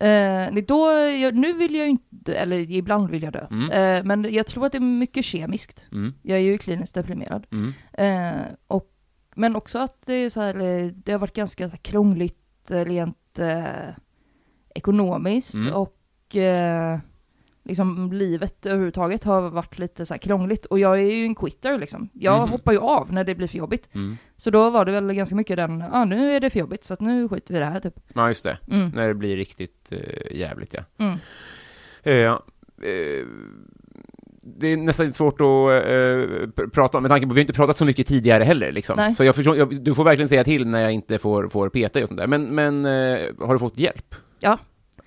Eh, 0.00 0.54
då, 0.66 0.90
jag, 0.92 1.34
nu 1.34 1.52
vill 1.52 1.74
jag 1.74 1.84
ju 1.84 1.90
inte, 1.90 2.34
eller 2.34 2.70
ibland 2.70 3.10
vill 3.10 3.22
jag 3.22 3.32
dö. 3.32 3.46
Mm. 3.50 3.70
Eh, 3.70 4.04
men 4.04 4.32
jag 4.34 4.46
tror 4.46 4.66
att 4.66 4.72
det 4.72 4.78
är 4.78 4.80
mycket 4.80 5.24
kemiskt. 5.24 5.86
Mm. 5.92 6.14
Jag 6.22 6.38
är 6.38 6.42
ju 6.42 6.58
kliniskt 6.58 6.94
deprimerad. 6.94 7.46
Mm. 7.52 7.72
Eh, 7.92 8.42
och, 8.66 8.90
men 9.36 9.56
också 9.56 9.78
att 9.78 10.02
det 10.06 10.14
är 10.14 10.30
så 10.30 10.40
här, 10.40 10.60
eh, 10.60 10.86
det 10.86 11.12
har 11.12 11.18
varit 11.18 11.34
ganska 11.36 11.66
så 11.68 11.70
här 11.70 11.76
krångligt 11.82 12.70
eh, 12.70 12.84
rent 13.38 13.66
eh, 13.66 13.94
ekonomiskt 14.74 15.54
Mm. 15.54 15.74
och 15.74 16.36
eh, 16.36 16.98
liksom 17.64 18.12
livet 18.12 18.66
överhuvudtaget 18.66 19.24
har 19.24 19.50
varit 19.50 19.78
lite 19.78 20.06
så 20.06 20.14
här 20.14 20.18
krångligt. 20.18 20.66
Och 20.66 20.78
jag 20.78 20.98
är 21.00 21.14
ju 21.14 21.24
en 21.24 21.34
quitter 21.34 21.78
liksom. 21.78 22.08
Jag 22.12 22.40
Mhm. 22.40 22.48
hoppar 22.50 22.72
ju 22.72 22.78
av 22.78 23.12
när 23.12 23.24
det 23.24 23.34
blir 23.34 23.48
för 23.48 23.58
jobbigt. 23.58 23.88
Mm. 23.94 24.16
Så 24.36 24.50
då 24.50 24.70
var 24.70 24.84
det 24.84 24.92
väl 24.92 25.12
ganska 25.14 25.36
mycket 25.36 25.56
den, 25.56 25.80
ja 25.80 25.88
ah, 25.92 26.04
nu 26.04 26.32
är 26.32 26.40
det 26.40 26.50
för 26.50 26.58
jobbigt 26.60 26.84
så 26.84 26.94
att 26.94 27.00
nu 27.00 27.28
skiter 27.28 27.54
vi 27.54 27.58
i 27.58 27.60
det 27.60 27.66
här 27.66 27.80
typ. 27.80 27.94
Ja, 28.14 28.28
just 28.28 28.44
det. 28.44 28.58
Mm. 28.70 28.88
När 28.88 29.08
det 29.08 29.14
blir 29.14 29.36
riktigt 29.36 29.92
eh, 29.92 30.36
jävligt, 30.36 30.74
ja. 30.74 30.82
Mm. 30.98 31.18
Ja. 32.02 32.44
Eh, 32.82 33.26
det 34.46 34.66
är 34.72 34.76
nästan 34.76 35.12
svårt 35.12 35.34
att 35.40 35.40
eh, 35.40 35.44
pr- 36.54 36.70
prata 36.70 36.98
om, 36.98 37.02
med 37.02 37.10
tanke 37.10 37.26
på 37.26 37.30
att 37.32 37.36
vi 37.36 37.40
har 37.40 37.44
inte 37.44 37.52
pratat 37.52 37.76
så 37.76 37.84
mycket 37.84 38.06
tidigare 38.06 38.44
heller. 38.44 38.72
Liksom. 38.72 38.96
Nej. 38.96 39.14
Så 39.14 39.24
jag 39.24 39.34
förstår, 39.36 39.56
jag, 39.56 39.82
du 39.82 39.94
får 39.94 40.04
verkligen 40.04 40.28
säga 40.28 40.44
till 40.44 40.66
när 40.66 40.80
jag 40.80 40.92
inte 40.92 41.18
får, 41.18 41.48
får 41.48 41.68
peta 41.68 42.02
och 42.02 42.08
sånt 42.08 42.18
där. 42.20 42.26
Men, 42.26 42.42
men 42.54 42.84
eh, 42.84 43.46
har 43.46 43.52
du 43.52 43.58
fått 43.58 43.78
hjälp? 43.78 44.14
Ja. 44.40 44.58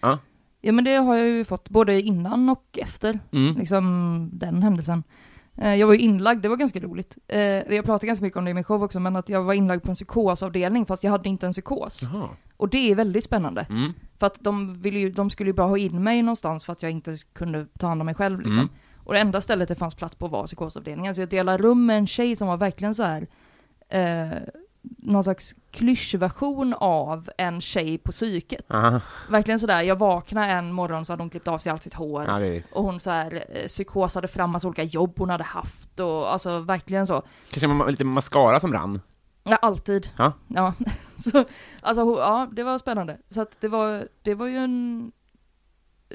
Ja. 0.02 0.20
Ja 0.62 0.72
men 0.72 0.84
det 0.84 0.96
har 0.96 1.16
jag 1.16 1.28
ju 1.28 1.44
fått 1.46 1.70
både 1.70 2.02
innan 2.02 2.50
och 2.50 2.80
efter, 2.82 3.20
Mm. 3.32 3.56
liksom 3.56 4.30
den 4.34 4.64
händelsen. 4.64 5.04
Eh, 5.58 5.76
Jag 5.76 5.88
var 5.88 5.94
ju 5.94 6.00
inlagd, 6.00 6.42
det 6.42 6.50
var 6.50 6.58
ganska 6.58 6.80
roligt. 6.80 7.18
Eh, 7.28 7.40
Jag 7.42 7.86
pratar 7.86 8.08
ganska 8.08 8.26
mycket 8.26 8.38
om 8.38 8.46
det 8.46 8.52
i 8.52 8.54
min 8.54 8.64
show 8.64 8.84
också, 8.84 9.00
men 9.00 9.16
att 9.16 9.30
jag 9.30 9.44
var 9.44 9.54
inlagd 9.54 9.84
på 9.84 9.90
en 9.90 9.96
psykosavdelning 9.96 10.86
fast 10.86 11.04
jag 11.04 11.12
hade 11.12 11.30
inte 11.30 11.46
en 11.46 11.52
psykos. 11.54 12.02
Jaha. 12.14 12.30
Och 12.58 12.70
det 12.70 12.92
är 12.92 12.96
väldigt 12.96 13.24
spännande. 13.24 13.66
Mm. 13.70 13.94
För 14.20 14.28
att 14.28 14.38
de, 14.44 14.82
ville 14.82 15.00
ju, 15.00 15.12
de 15.12 15.30
skulle 15.30 15.50
ju 15.50 15.54
bara 15.54 15.68
ha 15.68 15.78
in 15.78 16.04
mig 16.04 16.22
någonstans 16.22 16.66
för 16.66 16.74
att 16.74 16.84
jag 16.84 16.92
inte 16.92 17.16
kunde 17.34 17.66
ta 17.80 17.88
hand 17.88 18.02
om 18.02 18.06
mig 18.06 18.16
själv 18.16 18.40
liksom. 18.42 18.64
Mm. 18.64 18.70
Och 19.08 19.14
det 19.14 19.20
enda 19.20 19.42
stället 19.42 19.68
det 19.70 19.76
fanns 19.76 19.96
plats 19.96 20.16
på 20.16 20.28
var 20.28 20.46
psykosavdelningen. 20.48 21.16
Så 21.16 21.22
jag 21.22 21.30
delade 21.30 21.64
rum 21.64 21.86
med 21.86 21.98
en 21.98 22.08
tjej 22.08 22.36
som 22.36 22.48
var 22.48 22.58
verkligen 22.58 22.96
så 22.96 23.04
här. 23.04 23.28
Eh, 23.90 24.38
någon 24.98 25.24
slags 25.24 25.56
klyschversion 25.72 26.74
av 26.78 27.30
en 27.38 27.62
tjej 27.62 27.98
på 27.98 28.12
psyket. 28.12 28.74
Aha. 28.74 29.02
Verkligen 29.30 29.60
sådär, 29.60 29.82
jag 29.82 29.96
vaknade 30.00 30.48
en 30.48 30.72
morgon 30.74 31.06
så 31.06 31.14
hade 31.14 31.24
hon 31.24 31.30
klippt 31.30 31.48
av 31.48 31.58
sig 31.58 31.72
allt 31.72 31.84
sitt 31.84 31.94
hår. 31.94 32.26
Ja, 32.28 32.40
är, 32.40 32.64
Och 32.72 32.84
hon 32.84 33.00
så 33.00 33.12
här 33.12 33.44
eh, 33.52 33.68
psykosade 33.68 34.28
fram 34.28 34.50
massa 34.50 34.68
olika 34.68 34.84
jobb 34.84 35.14
hon 35.18 35.30
hade 35.30 35.44
haft 35.44 36.00
och 36.00 36.34
alltså 36.34 36.60
verkligen 36.60 37.08
så. 37.08 37.24
kanske 37.52 37.68
ma- 37.68 37.90
lite 37.92 38.04
mascara 38.04 38.60
som 38.60 38.74
rann. 38.74 39.02
Ja, 39.44 39.56
alltid. 39.56 40.10
Ja. 40.18 40.34
Ja, 40.48 40.74
så, 41.18 41.46
alltså 41.82 42.02
ja, 42.02 42.48
det 42.52 42.64
var 42.64 42.78
spännande. 42.78 43.18
Så 43.30 43.42
att 43.42 43.62
det 43.62 43.68
var, 43.68 44.08
det 44.22 44.34
var 44.36 44.48
ju 44.48 44.58
en... 44.58 45.12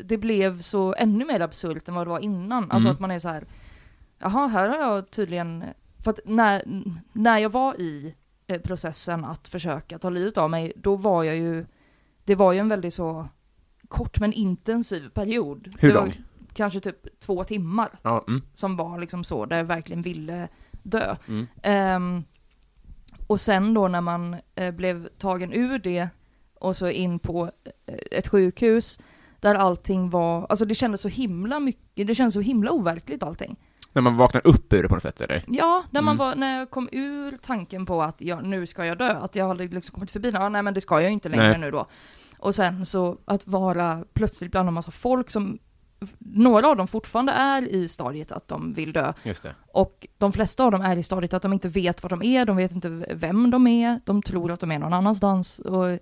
det 0.05 0.19
blev 0.19 0.61
så 0.61 0.95
ännu 0.99 1.25
mer 1.25 1.41
absurt 1.41 1.89
än 1.89 1.95
vad 1.95 2.07
det 2.07 2.11
var 2.11 2.21
innan. 2.21 2.71
Alltså 2.71 2.89
Mm. 2.89 2.95
att 2.95 3.01
man 3.01 3.11
är 3.11 3.19
så 3.19 3.29
här, 3.29 3.45
jaha, 4.19 4.47
här 4.47 4.69
har 4.69 4.77
jag 4.79 5.11
tydligen, 5.11 5.65
för 6.05 6.11
att 6.11 6.21
när, 6.25 6.63
när 7.13 7.39
jag 7.39 7.51
var 7.51 7.81
i 7.81 8.15
eh, 8.47 8.61
processen 8.61 9.25
att 9.25 9.49
försöka 9.49 9.99
ta 9.99 10.11
livet 10.11 10.39
av 10.39 10.51
mig, 10.51 10.73
då 10.77 10.97
var 10.97 11.25
jag 11.25 11.37
ju, 11.37 11.67
det 12.25 12.35
var 12.35 12.53
ju 12.53 12.59
en 12.59 12.69
väldigt 12.69 12.95
så 12.95 13.29
kort 13.89 14.21
men 14.21 14.33
intensiv 14.33 15.09
period. 15.09 15.75
Hur 15.79 15.93
lång? 15.95 16.23
Kanske 16.55 16.81
typ 16.81 17.21
två 17.21 17.45
timmar 17.45 17.99
Ja, 18.03 18.25
mm. 18.29 18.43
som 18.55 18.77
var 18.77 18.99
liksom 18.99 19.25
så, 19.25 19.47
där 19.47 19.57
jag 19.57 19.65
verkligen 19.65 20.03
ville 20.03 20.49
dö. 20.83 21.17
Mm. 21.29 21.47
Ehm, 21.63 22.23
och 23.27 23.41
sen 23.41 23.75
då 23.75 23.89
när 23.89 24.01
man 24.01 24.37
eh, 24.55 24.71
blev 24.71 25.09
tagen 25.19 25.53
ur 25.53 25.79
det 25.79 26.09
och 26.55 26.77
så 26.77 26.89
in 26.89 27.19
på 27.19 27.51
eh, 27.87 27.95
ett 28.11 28.29
sjukhus 28.29 29.01
där 29.43 29.55
allting 29.55 30.11
var, 30.11 30.47
alltså 30.49 30.65
det 30.65 30.75
kändes 30.75 31.01
så 31.01 31.09
himla 31.09 31.61
mycket, 31.61 32.07
det 32.07 32.15
kändes 32.15 32.35
så 32.35 32.41
himla 32.41 32.71
overkligt 32.71 33.23
allting. 33.23 33.57
När 33.93 34.03
man 34.03 34.17
vaknar 34.17 34.47
upp 34.47 34.73
ur 34.73 34.83
det 34.83 34.89
på 34.89 34.95
något 34.95 35.03
sätt 35.03 35.21
eller? 35.21 35.45
Ja, 35.49 35.85
när 35.91 36.03
man 36.03 36.15
Mm. 36.17 36.27
var, 36.27 36.35
när 36.35 36.59
jag 36.59 36.71
kom 36.71 36.89
ur 36.93 37.37
tanken 37.43 37.87
på 37.87 38.03
att 38.03 38.21
ja, 38.21 38.41
nu 38.41 38.67
ska 38.67 38.87
jag 38.87 38.99
dö, 38.99 39.13
att 39.13 39.37
jag 39.37 39.49
hade 39.49 39.65
liksom 39.69 39.95
kommit 39.95 40.11
förbi, 40.11 40.31
ja, 40.31 40.49
nej 40.49 40.63
men 40.63 40.75
det 40.75 40.81
ska 40.81 40.95
jag 40.95 41.03
ju 41.03 41.13
inte 41.13 41.29
längre 41.29 41.49
Nej. 41.49 41.59
nu 41.59 41.71
då. 41.71 41.87
Och 42.39 42.55
sen 42.55 42.87
så 42.87 43.19
att 43.25 43.47
vara 43.47 44.05
plötsligt 44.13 44.51
bland 44.53 44.69
en 44.69 44.75
massa 44.75 44.91
folk 44.91 45.31
som, 45.31 45.59
några 46.19 46.69
av 46.69 46.77
dem 46.77 46.89
fortfarande 46.89 47.33
är 47.33 47.63
i 47.63 47.89
stadiet 47.89 48.33
att 48.33 48.49
de 48.49 48.73
vill 48.73 48.93
dö, 48.93 49.13
Just 49.23 49.43
det. 49.43 49.55
och 49.73 50.07
de 50.19 50.33
flesta 50.33 50.65
av 50.65 50.71
dem 50.71 50.81
är 50.81 50.97
i 50.97 51.03
stadiet 51.03 51.35
att 51.35 51.43
de 51.43 51.53
inte 51.53 51.69
vet 51.69 52.03
vad 52.03 52.13
de 52.13 52.23
är, 52.23 52.45
de 52.45 52.57
vet 52.57 52.73
inte 52.73 52.89
vem 53.11 53.51
de 53.51 53.67
är, 53.67 54.01
de 54.05 54.23
tror 54.23 54.53
att 54.53 54.61
de 54.61 54.71
är 54.73 54.79
någon 54.79 54.93
annanstans. 54.93 55.59
Och 55.59 55.99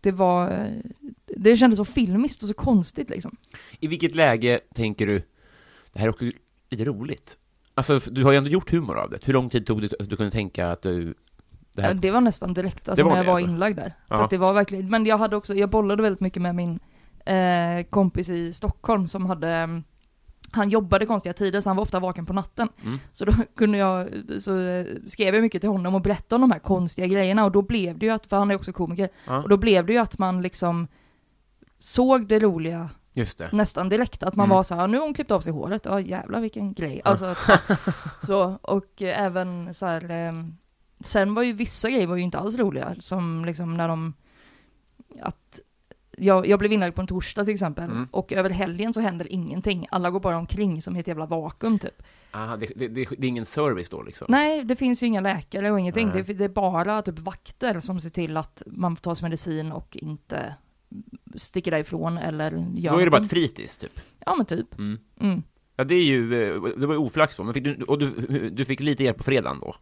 det 0.00 0.12
var, 0.12 0.68
det 1.36 1.56
kändes 1.56 1.76
så 1.76 1.84
filmiskt 1.84 2.42
och 2.42 2.48
så 2.48 2.54
konstigt 2.54 3.10
liksom. 3.10 3.36
I 3.80 3.86
vilket 3.86 4.14
läge 4.14 4.60
tänker 4.74 5.06
du, 5.06 5.22
det 5.92 5.98
här 5.98 6.06
är 6.06 6.10
också 6.10 6.24
lite 6.70 6.84
roligt? 6.84 7.36
Alltså, 7.74 7.98
du 7.98 8.24
har 8.24 8.32
ju 8.32 8.38
ändå 8.38 8.50
gjort 8.50 8.70
humor 8.70 8.98
av 8.98 9.10
det. 9.10 9.18
Hur 9.24 9.32
lång 9.32 9.50
tid 9.50 9.66
tog 9.66 9.82
det 9.82 9.92
att 10.00 10.10
du 10.10 10.16
kunde 10.16 10.32
tänka 10.32 10.70
att 10.70 10.82
du... 10.82 11.14
Det 11.74 11.82
här... 11.82 11.94
Det 11.94 12.10
var 12.10 12.20
nästan 12.20 12.54
direkt, 12.54 12.88
alltså 12.88 13.04
Det 13.04 13.08
var 13.08 13.16
när 13.16 13.18
jag 13.18 13.24
var 13.24 13.32
alltså? 13.32 13.48
inlagd 13.50 13.76
där. 13.76 13.94
För 14.08 14.14
Ja. 14.14 14.24
att 14.24 14.30
det 14.30 14.38
var 14.38 14.52
verkligen, 14.52 14.90
men 14.90 15.06
jag 15.06 15.18
hade 15.18 15.36
också, 15.36 15.54
jag 15.54 15.70
bollade 15.70 16.02
väldigt 16.02 16.20
mycket 16.20 16.42
med 16.42 16.54
min 16.54 16.80
eh, 17.26 17.84
kompis 17.90 18.30
i 18.30 18.52
Stockholm 18.52 19.08
som 19.08 19.26
hade 19.26 19.48
mm, 19.48 19.84
han 20.50 20.70
jobbade 20.70 21.06
konstiga 21.06 21.32
tider 21.32 21.60
så 21.60 21.70
han 21.70 21.76
var 21.76 21.82
ofta 21.82 22.00
vaken 22.00 22.26
på 22.26 22.32
natten. 22.32 22.68
Mm. 22.84 22.98
Så 23.12 23.24
då 23.24 23.32
kunde 23.56 23.78
jag, 23.78 24.08
så 24.38 24.58
eh, 24.58 24.86
skrev 25.06 25.34
jag 25.34 25.42
mycket 25.42 25.60
till 25.60 25.70
honom 25.70 25.94
och 25.94 26.02
berättade 26.02 26.34
om 26.34 26.40
de 26.40 26.52
här 26.52 26.58
konstiga 26.58 27.06
grejerna 27.06 27.44
och 27.44 27.52
då 27.52 27.62
blev 27.62 27.98
det 27.98 28.06
ju 28.06 28.12
att, 28.12 28.26
för 28.26 28.36
han 28.36 28.50
är 28.50 28.54
också 28.54 28.72
komiker, 28.72 29.08
Ja, 29.26 29.42
och 29.42 29.48
då 29.48 29.56
blev 29.56 29.86
det 29.86 29.92
ju 29.92 29.98
att 29.98 30.18
man 30.18 30.42
liksom 30.42 30.88
såg 31.82 32.26
det 32.28 32.38
roliga 32.38 32.90
just 33.12 33.38
det. 33.38 33.48
nästan 33.52 33.88
direkt. 33.88 34.22
Att 34.22 34.36
man 34.36 34.44
Mm. 34.46 34.56
var 34.56 34.62
så 34.62 34.74
här, 34.74 34.86
nu 34.88 34.96
har 34.98 35.04
hon 35.04 35.14
klippt 35.14 35.30
av 35.30 35.40
sig 35.40 35.52
håret, 35.52 35.84
ja 35.84 36.00
jävlar 36.00 36.40
vilken 36.40 36.72
grej. 36.74 37.00
Alltså, 37.04 37.24
att, 37.24 37.38
så, 38.26 38.58
och 38.62 39.02
eh, 39.02 39.22
även 39.22 39.74
så 39.74 39.86
här, 39.86 40.10
eh, 40.10 40.32
sen 41.00 41.34
var 41.34 41.42
ju 41.42 41.52
vissa 41.52 41.90
grejer 41.90 42.06
var 42.06 42.16
ju 42.16 42.22
inte 42.22 42.38
alls 42.38 42.56
roliga, 42.58 42.94
som 42.98 43.44
liksom 43.44 43.76
när 43.76 43.88
de, 43.88 44.14
att 45.20 45.60
jag, 46.18 46.46
jag 46.46 46.58
blev 46.58 46.72
inlagd 46.72 46.94
på 46.94 47.00
en 47.00 47.06
torsdag 47.06 47.44
till 47.44 47.54
exempel, 47.54 47.84
Mm. 47.84 48.08
och 48.10 48.32
över 48.32 48.50
helgen 48.50 48.92
så 48.94 49.00
händer 49.00 49.32
ingenting. 49.32 49.86
Alla 49.90 50.10
går 50.10 50.20
bara 50.20 50.36
omkring 50.38 50.82
som 50.82 50.96
ett 50.96 51.08
jävla 51.08 51.26
vakuum 51.26 51.78
typ. 51.78 52.02
Ah, 52.30 52.56
det, 52.56 52.66
det, 52.76 52.88
det, 52.88 53.08
det 53.18 53.26
är 53.26 53.28
ingen 53.28 53.46
service 53.46 53.88
då 53.90 54.02
liksom? 54.02 54.26
Nej, 54.30 54.64
det 54.64 54.76
finns 54.76 55.02
ju 55.02 55.06
inga 55.06 55.20
läkare 55.20 55.70
och 55.70 55.80
ingenting. 55.80 56.08
Nej. 56.14 56.22
Det, 56.22 56.44
är 56.44 56.48
bara 56.48 57.02
typ 57.02 57.18
vakter 57.18 57.80
som 57.80 58.00
ser 58.00 58.10
till 58.10 58.36
att 58.36 58.62
man 58.66 58.96
tar 58.96 59.14
sin 59.14 59.24
medicin 59.26 59.72
och 59.72 59.96
inte 59.96 60.54
sticker 61.34 61.70
därifrån 61.70 62.18
eller 62.18 62.66
gör 62.74 62.92
Då 62.92 62.98
är 62.98 63.04
det 63.04 63.10
bara 63.10 63.22
ett 63.22 63.30
fritids, 63.30 63.78
typ? 63.78 64.00
Ja 64.26 64.34
men 64.36 64.46
typ. 64.46 64.78
Mm. 64.78 64.98
Mm. 65.20 65.42
Ja, 65.76 65.84
det 65.84 65.94
är 65.94 66.04
ju, 66.04 66.42
eh, 66.54 66.62
det 66.76 66.86
var 66.86 66.94
ju 66.94 67.00
oflax 67.00 67.36
då, 67.36 67.44
men 67.44 67.54
fick 67.54 67.64
du, 67.64 67.84
och 67.84 67.98
du, 67.98 68.10
du 68.50 68.64
fick 68.64 68.80
lite 68.80 69.04
hjälp 69.04 69.16
på 69.16 69.24
fredagen 69.24 69.60
då? 69.60 69.74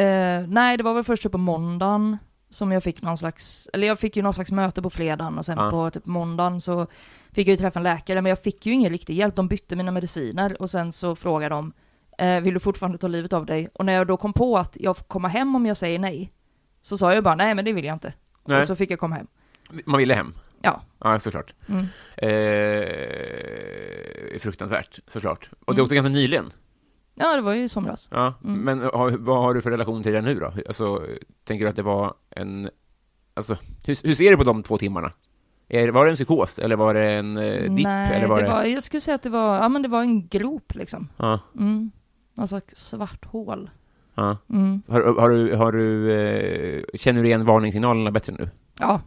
Eh, 0.00 0.46
nej, 0.48 0.76
det 0.76 0.82
var 0.82 0.94
väl 0.94 1.04
först 1.04 1.30
på 1.30 1.38
måndagen 1.38 2.16
som 2.48 2.72
jag 2.72 2.82
fick 2.82 3.02
någon 3.02 3.18
slags, 3.18 3.68
eller 3.72 3.86
jag 3.86 3.98
fick 3.98 4.16
ju 4.16 4.22
någon 4.22 4.34
slags 4.34 4.52
möte 4.52 4.82
på 4.82 4.90
fredagen 4.90 5.38
och 5.38 5.44
sen 5.44 5.58
Ja. 5.58 5.70
på 5.70 5.90
typ 5.90 6.06
måndagen 6.06 6.60
så 6.60 6.86
fick 7.32 7.48
jag 7.48 7.52
ju 7.52 7.56
träffa 7.56 7.78
en 7.78 7.82
läkare, 7.82 8.20
men 8.22 8.30
jag 8.30 8.42
fick 8.42 8.66
ju 8.66 8.72
ingen 8.72 8.90
riktig 8.90 9.14
hjälp. 9.16 9.36
De 9.36 9.48
bytte 9.48 9.76
mina 9.76 9.90
mediciner 9.90 10.62
och 10.62 10.70
sen 10.70 10.92
så 10.92 11.16
frågade 11.16 11.54
de, 11.54 11.72
eh, 12.18 12.40
vill 12.40 12.54
du 12.54 12.60
fortfarande 12.60 12.98
ta 12.98 13.08
livet 13.08 13.32
av 13.32 13.46
dig? 13.46 13.68
Och 13.74 13.84
när 13.84 13.92
jag 13.92 14.06
då 14.06 14.16
kom 14.16 14.32
på 14.32 14.58
att 14.58 14.76
jag 14.80 14.96
får 14.96 15.04
komma 15.04 15.28
hem 15.28 15.54
om 15.56 15.66
jag 15.66 15.76
säger 15.76 15.98
nej, 15.98 16.32
så 16.82 16.96
sa 16.96 17.14
jag 17.14 17.24
bara 17.24 17.34
nej 17.34 17.54
men 17.54 17.64
det 17.64 17.72
vill 17.72 17.84
jag 17.84 17.94
inte. 17.94 18.12
Nej. 18.46 18.60
Och 18.60 18.66
så 18.66 18.76
fick 18.76 18.90
jag 18.90 18.98
komma 18.98 19.14
hem. 19.16 19.26
Man 19.86 19.98
ville 19.98 20.14
hem? 20.14 20.34
Ja. 20.64 20.82
Ja, 20.98 21.18
såklart. 21.18 21.54
Mm. 21.68 21.86
Eh, 23.14 24.38
fruktansvärt, 24.40 24.98
såklart. 25.06 25.50
Och 25.64 25.74
det 25.74 25.78
Mm. 25.78 25.84
åkte 25.84 25.94
ganska 25.94 26.08
nyligen? 26.08 26.50
Ja, 27.14 27.36
det 27.36 27.42
var 27.42 27.54
ju 27.54 27.62
i 27.62 27.68
somras. 27.68 28.08
Ja, 28.10 28.34
Mm. 28.44 28.60
men 28.60 28.80
har, 28.80 29.10
vad 29.18 29.42
har 29.42 29.54
du 29.54 29.60
för 29.62 29.70
relation 29.70 30.02
till 30.02 30.12
det 30.12 30.20
nu 30.22 30.34
då? 30.34 30.52
Alltså, 30.68 31.02
tänker 31.44 31.64
du 31.64 31.68
att 31.70 31.76
det 31.76 31.82
var 31.82 32.14
en... 32.30 32.70
Alltså, 33.34 33.56
hur, 33.84 33.98
hur 34.06 34.14
ser 34.14 34.30
du 34.30 34.36
på 34.36 34.44
de 34.44 34.62
två 34.62 34.78
timmarna? 34.78 35.12
Är, 35.68 35.88
var 35.88 36.04
det 36.04 36.10
en 36.10 36.14
psykos, 36.14 36.58
eller 36.58 36.76
var 36.76 36.94
det 36.94 37.10
en 37.10 37.36
eh, 37.36 37.74
dipp? 37.74 37.84
nej, 37.86 38.16
eller 38.16 38.28
var 38.28 38.42
det 38.42 38.48
var, 38.48 38.64
jag 38.64 38.82
skulle 38.82 39.00
säga 39.00 39.14
att 39.14 39.22
det 39.22 39.30
var, 39.30 39.56
ja 39.56 39.68
men 39.68 39.82
det 39.82 39.88
var 39.88 40.00
en 40.02 40.28
grop 40.28 40.74
liksom. 40.74 41.08
Ja, 41.16 41.40
Mm. 41.58 41.90
Slags 42.48 42.76
svart 42.76 43.24
hål. 43.24 43.70
ja. 44.14 44.36
Mm. 44.50 44.82
Har, 44.88 45.20
har 45.20 45.30
du, 45.30 45.54
har 45.54 45.72
du, 45.72 46.12
eh, 46.12 46.82
känner 46.94 47.22
du 47.22 47.28
igen 47.28 47.44
varningssignalerna 47.44 48.10
bättre 48.10 48.32
nu? 48.38 48.50
Ja, 48.78 49.00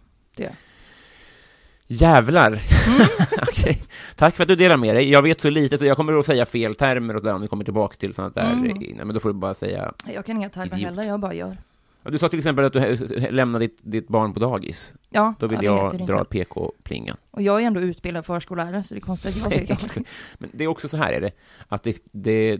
Jävlar! 1.87 2.47
Mm. 2.47 3.07
Okej. 3.41 3.79
Tack 4.15 4.35
för 4.35 4.43
att 4.43 4.47
du 4.47 4.55
delar 4.55 4.77
med 4.77 4.95
dig. 4.95 5.11
Jag 5.11 5.21
vet 5.21 5.41
så 5.41 5.49
lite, 5.49 5.77
så 5.77 5.85
jag 5.85 5.97
kommer 5.97 6.19
att 6.19 6.25
säga 6.25 6.45
fel 6.45 6.75
termer 6.75 7.15
och 7.15 7.21
sådär 7.21 7.33
om 7.33 7.41
vi 7.41 7.47
kommer 7.47 7.63
tillbaka 7.63 7.95
till 7.95 8.13
sånt 8.13 8.35
där. 8.35 8.53
Mm. 8.53 8.77
Nej, 8.77 8.95
men 8.95 9.13
då 9.13 9.19
får 9.19 9.29
du 9.29 9.33
bara 9.33 9.53
säga... 9.53 9.93
jag 10.13 10.25
kan 10.25 10.37
inga 10.37 10.49
termer 10.49 10.77
heller, 10.77 11.03
jag 11.03 11.19
bara 11.19 11.33
gör. 11.33 11.57
Du 12.03 12.17
sa 12.17 12.29
till 12.29 12.39
exempel 12.39 12.65
att 12.65 12.73
du 12.73 12.97
lämnade 13.31 13.65
ditt, 13.65 13.79
ditt 13.81 14.07
barn 14.07 14.33
på 14.33 14.39
dagis. 14.39 14.93
Ja, 15.09 15.33
Då 15.39 15.47
vill 15.47 15.59
ja, 15.63 15.91
jag 15.93 16.07
dra. 16.07 16.23
PK-plingan. 16.23 17.17
Och 17.31 17.41
jag 17.41 17.61
är 17.61 17.67
ändå 17.67 17.79
utbildad 17.79 18.25
förskollärare, 18.25 18.83
så 18.83 18.93
det 18.93 18.99
är 18.99 19.01
konstigt 19.01 19.35
att 19.35 19.41
jag 19.41 19.51
säger 19.53 19.67
dagis. 19.95 20.17
Men 20.37 20.49
det 20.53 20.63
är 20.63 20.67
också 20.67 20.87
så 20.87 20.97
här 20.97 21.13
är 21.13 21.21
det, 21.21 21.31
att 21.67 21.83
det, 21.83 21.97
det, 22.11 22.59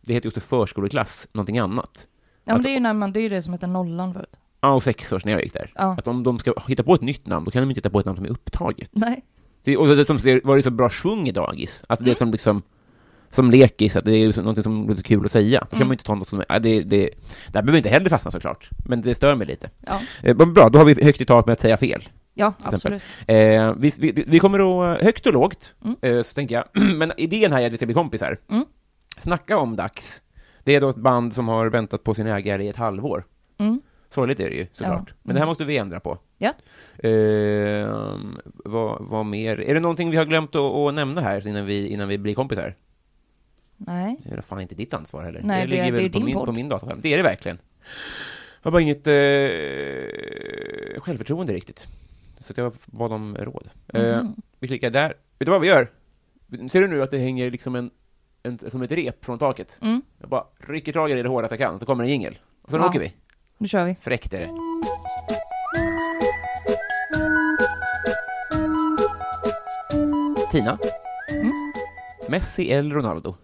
det 0.00 0.14
heter 0.14 0.28
också 0.28 0.40
förskoleklass, 0.40 1.28
någonting 1.32 1.58
annat. 1.58 2.06
Ja 2.44 2.52
men 2.52 2.62
det 2.62 2.68
är 2.68 2.74
ju 2.74 2.80
när 2.80 2.92
man, 2.92 3.12
det 3.12 3.20
är 3.20 3.30
det 3.30 3.42
som 3.42 3.52
heter 3.52 3.66
nollan 3.66 4.14
förut. 4.14 4.36
Ja, 4.64 4.72
och 4.74 4.82
sex 4.82 5.12
års 5.12 5.24
när 5.24 5.32
jag 5.32 5.42
gick 5.42 5.52
där. 5.52 5.72
Ja. 5.74 5.94
Att 5.98 6.06
om 6.08 6.22
de 6.22 6.38
ska 6.38 6.54
hitta 6.68 6.82
på 6.82 6.94
ett 6.94 7.00
nytt 7.00 7.26
namn, 7.26 7.44
då 7.44 7.50
kan 7.50 7.62
de 7.62 7.70
inte 7.70 7.78
hitta 7.78 7.90
på 7.90 7.98
ett 8.00 8.06
namn 8.06 8.16
som 8.16 8.24
är 8.26 8.30
upptaget. 8.30 8.88
Nej. 8.92 9.24
Det, 9.64 9.76
och 9.76 9.86
det 9.96 10.04
som 10.04 10.16
det 10.18 10.44
var 10.44 10.56
det 10.56 10.62
så 10.62 10.70
bra 10.70 10.90
svung 10.90 11.28
i 11.28 11.32
dagis, 11.32 11.84
alltså 11.86 12.04
det 12.04 12.10
Mm. 12.10 12.14
som 12.16 12.30
liksom 12.32 12.62
som 13.30 13.50
lekis, 13.50 13.96
att 13.96 14.04
det 14.04 14.12
är 14.16 14.32
så- 14.32 14.40
någonting 14.40 14.62
som 14.62 14.88
låter 14.88 15.02
kul 15.02 15.24
att 15.24 15.32
säga. 15.32 15.60
Då 15.60 15.66
kan 15.66 15.76
Mm. 15.76 15.88
man 15.88 15.92
inte 15.94 16.04
ta 16.04 16.14
något 16.14 16.28
som, 16.28 16.42
ja, 16.48 16.58
det, 16.58 16.82
det, 16.82 17.10
där 17.52 17.62
behöver 17.62 17.76
inte 17.76 17.88
heller 17.88 18.08
fastna 18.08 18.30
såklart, 18.30 18.68
men 18.86 19.02
det 19.02 19.14
stör 19.14 19.34
mig 19.34 19.46
lite. 19.46 19.70
Ja, 19.86 20.00
Eh, 20.22 20.36
men 20.36 20.52
bra, 20.54 20.68
då 20.68 20.78
har 20.78 20.84
vi 20.86 21.04
högt 21.04 21.20
i 21.20 21.24
tak 21.24 21.46
med 21.46 21.52
att 21.52 21.60
säga 21.60 21.76
fel. 21.76 22.08
ja 22.34 22.52
absolut. 22.62 23.02
Eh, 23.26 23.74
vi, 23.76 23.92
vi, 24.00 24.24
vi 24.26 24.38
kommer 24.38 24.92
att, 24.92 25.02
högt 25.02 25.26
och 25.26 25.32
lågt, 25.32 25.74
Mm. 25.84 25.96
eh, 26.00 26.22
så 26.22 26.34
tänker 26.34 26.54
jag, 26.54 26.64
men 26.98 27.12
idén 27.16 27.52
här 27.52 27.62
är 27.62 27.66
att 27.66 27.72
vi 27.72 27.76
ska 27.76 27.86
bli 27.86 27.94
kompisar. 27.94 28.38
Mm. 28.50 28.64
Snacka 29.18 29.58
om 29.58 29.76
dags. 29.76 30.22
Det 30.64 30.74
är 30.76 30.80
då 30.80 30.88
ett 30.88 30.96
band 30.96 31.34
som 31.34 31.48
har 31.48 31.66
väntat 31.70 32.04
på 32.04 32.14
sin 32.14 32.26
ägare 32.26 32.64
i 32.64 32.68
ett 32.68 32.76
halvår. 32.76 33.24
Mm. 33.58 33.80
Sorgligt 34.14 34.40
är 34.40 34.50
det 34.50 34.56
ju, 34.56 34.66
såklart. 34.72 35.04
Ja. 35.08 35.14
Men 35.22 35.34
det 35.34 35.38
här 35.40 35.44
Mm. 35.44 35.48
måste 35.48 35.64
vi 35.64 35.76
ändra 35.78 36.00
på. 36.00 36.18
Ja. 36.38 36.52
Eh, 37.08 38.18
vad, 38.64 38.96
vad 39.04 39.26
mer? 39.26 39.60
Är 39.60 39.74
det 39.74 39.80
någonting 39.80 40.10
vi 40.10 40.16
har 40.16 40.24
glömt 40.24 40.54
att, 40.54 40.74
att 40.74 40.94
nämna 40.94 41.20
här 41.20 41.46
innan 41.46 41.66
vi, 41.66 41.88
innan 41.88 42.08
vi 42.08 42.18
blir 42.18 42.34
kompisar? 42.34 42.74
Nej. 43.76 44.16
Det 44.24 44.34
är 44.36 44.40
fan 44.40 44.60
inte 44.60 44.74
ditt 44.74 44.94
ansvar 44.94 45.22
heller. 45.22 45.40
Nej, 45.44 45.60
det- 45.60 45.66
ligger 45.70 45.82
det 45.82 45.88
är 45.88 45.92
väl 46.02 46.12
på 46.12 46.20
min, 46.20 46.34
podd. 46.34 46.46
på 46.46 46.52
min 46.52 46.68
datorskärm. 46.68 46.98
Det 47.02 47.12
är 47.12 47.16
det 47.16 47.22
verkligen. 47.22 47.58
Jag 48.62 48.70
har 48.70 48.72
bara 48.72 48.82
inget 48.82 49.06
eh, 49.06 51.00
självförtroende 51.00 51.52
riktigt. 51.52 51.86
Så 52.40 52.52
jag 52.56 52.72
bad 52.86 53.12
om 53.12 53.36
råd. 53.36 53.68
Eh, 53.94 54.16
Mhm. 54.22 54.34
vi 54.60 54.68
klickar 54.68 54.90
där. 54.90 55.08
Vet 55.08 55.46
du 55.46 55.50
vad 55.50 55.60
vi 55.60 55.68
gör? 55.68 55.88
Ser 56.70 56.80
du 56.80 56.88
nu 56.88 57.02
att 57.02 57.10
det 57.10 57.18
hänger 57.18 57.50
liksom 57.50 57.74
en, 57.74 57.90
en 58.42 58.58
som 58.58 58.82
ett 58.82 58.92
rep 58.92 59.24
från 59.24 59.38
taket? 59.38 59.78
Mm. 59.82 60.02
Jag 60.20 60.28
bara 60.28 60.44
rycker 60.58 60.92
tag 60.92 61.10
i 61.10 61.14
det 61.14 61.22
det 61.22 61.28
hårdast 61.28 61.50
jag 61.50 61.58
kan, 61.60 61.80
så 61.80 61.86
kommer 61.86 62.04
en 62.04 62.10
jingel. 62.10 62.38
Och 62.62 62.70
så 62.70 62.76
Ja. 62.76 62.88
åker 62.88 63.00
vi. 63.00 63.12
Nu 63.64 63.68
kör 63.68 63.84
vi. 63.84 63.96
Fräckt 64.00 64.34
är 64.34 64.40
det. 64.40 64.50
Tina? 70.50 70.78
Mm. 71.30 71.52
Messi 72.28 72.72
eller 72.72 72.94
Ronaldo? 72.94 73.36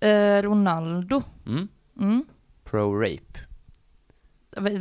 Eh, 0.00 0.42
Ronaldo. 0.42 1.22
Mm. 1.46 1.68
Mm. 2.00 2.24
Pro-rape. 2.64 3.38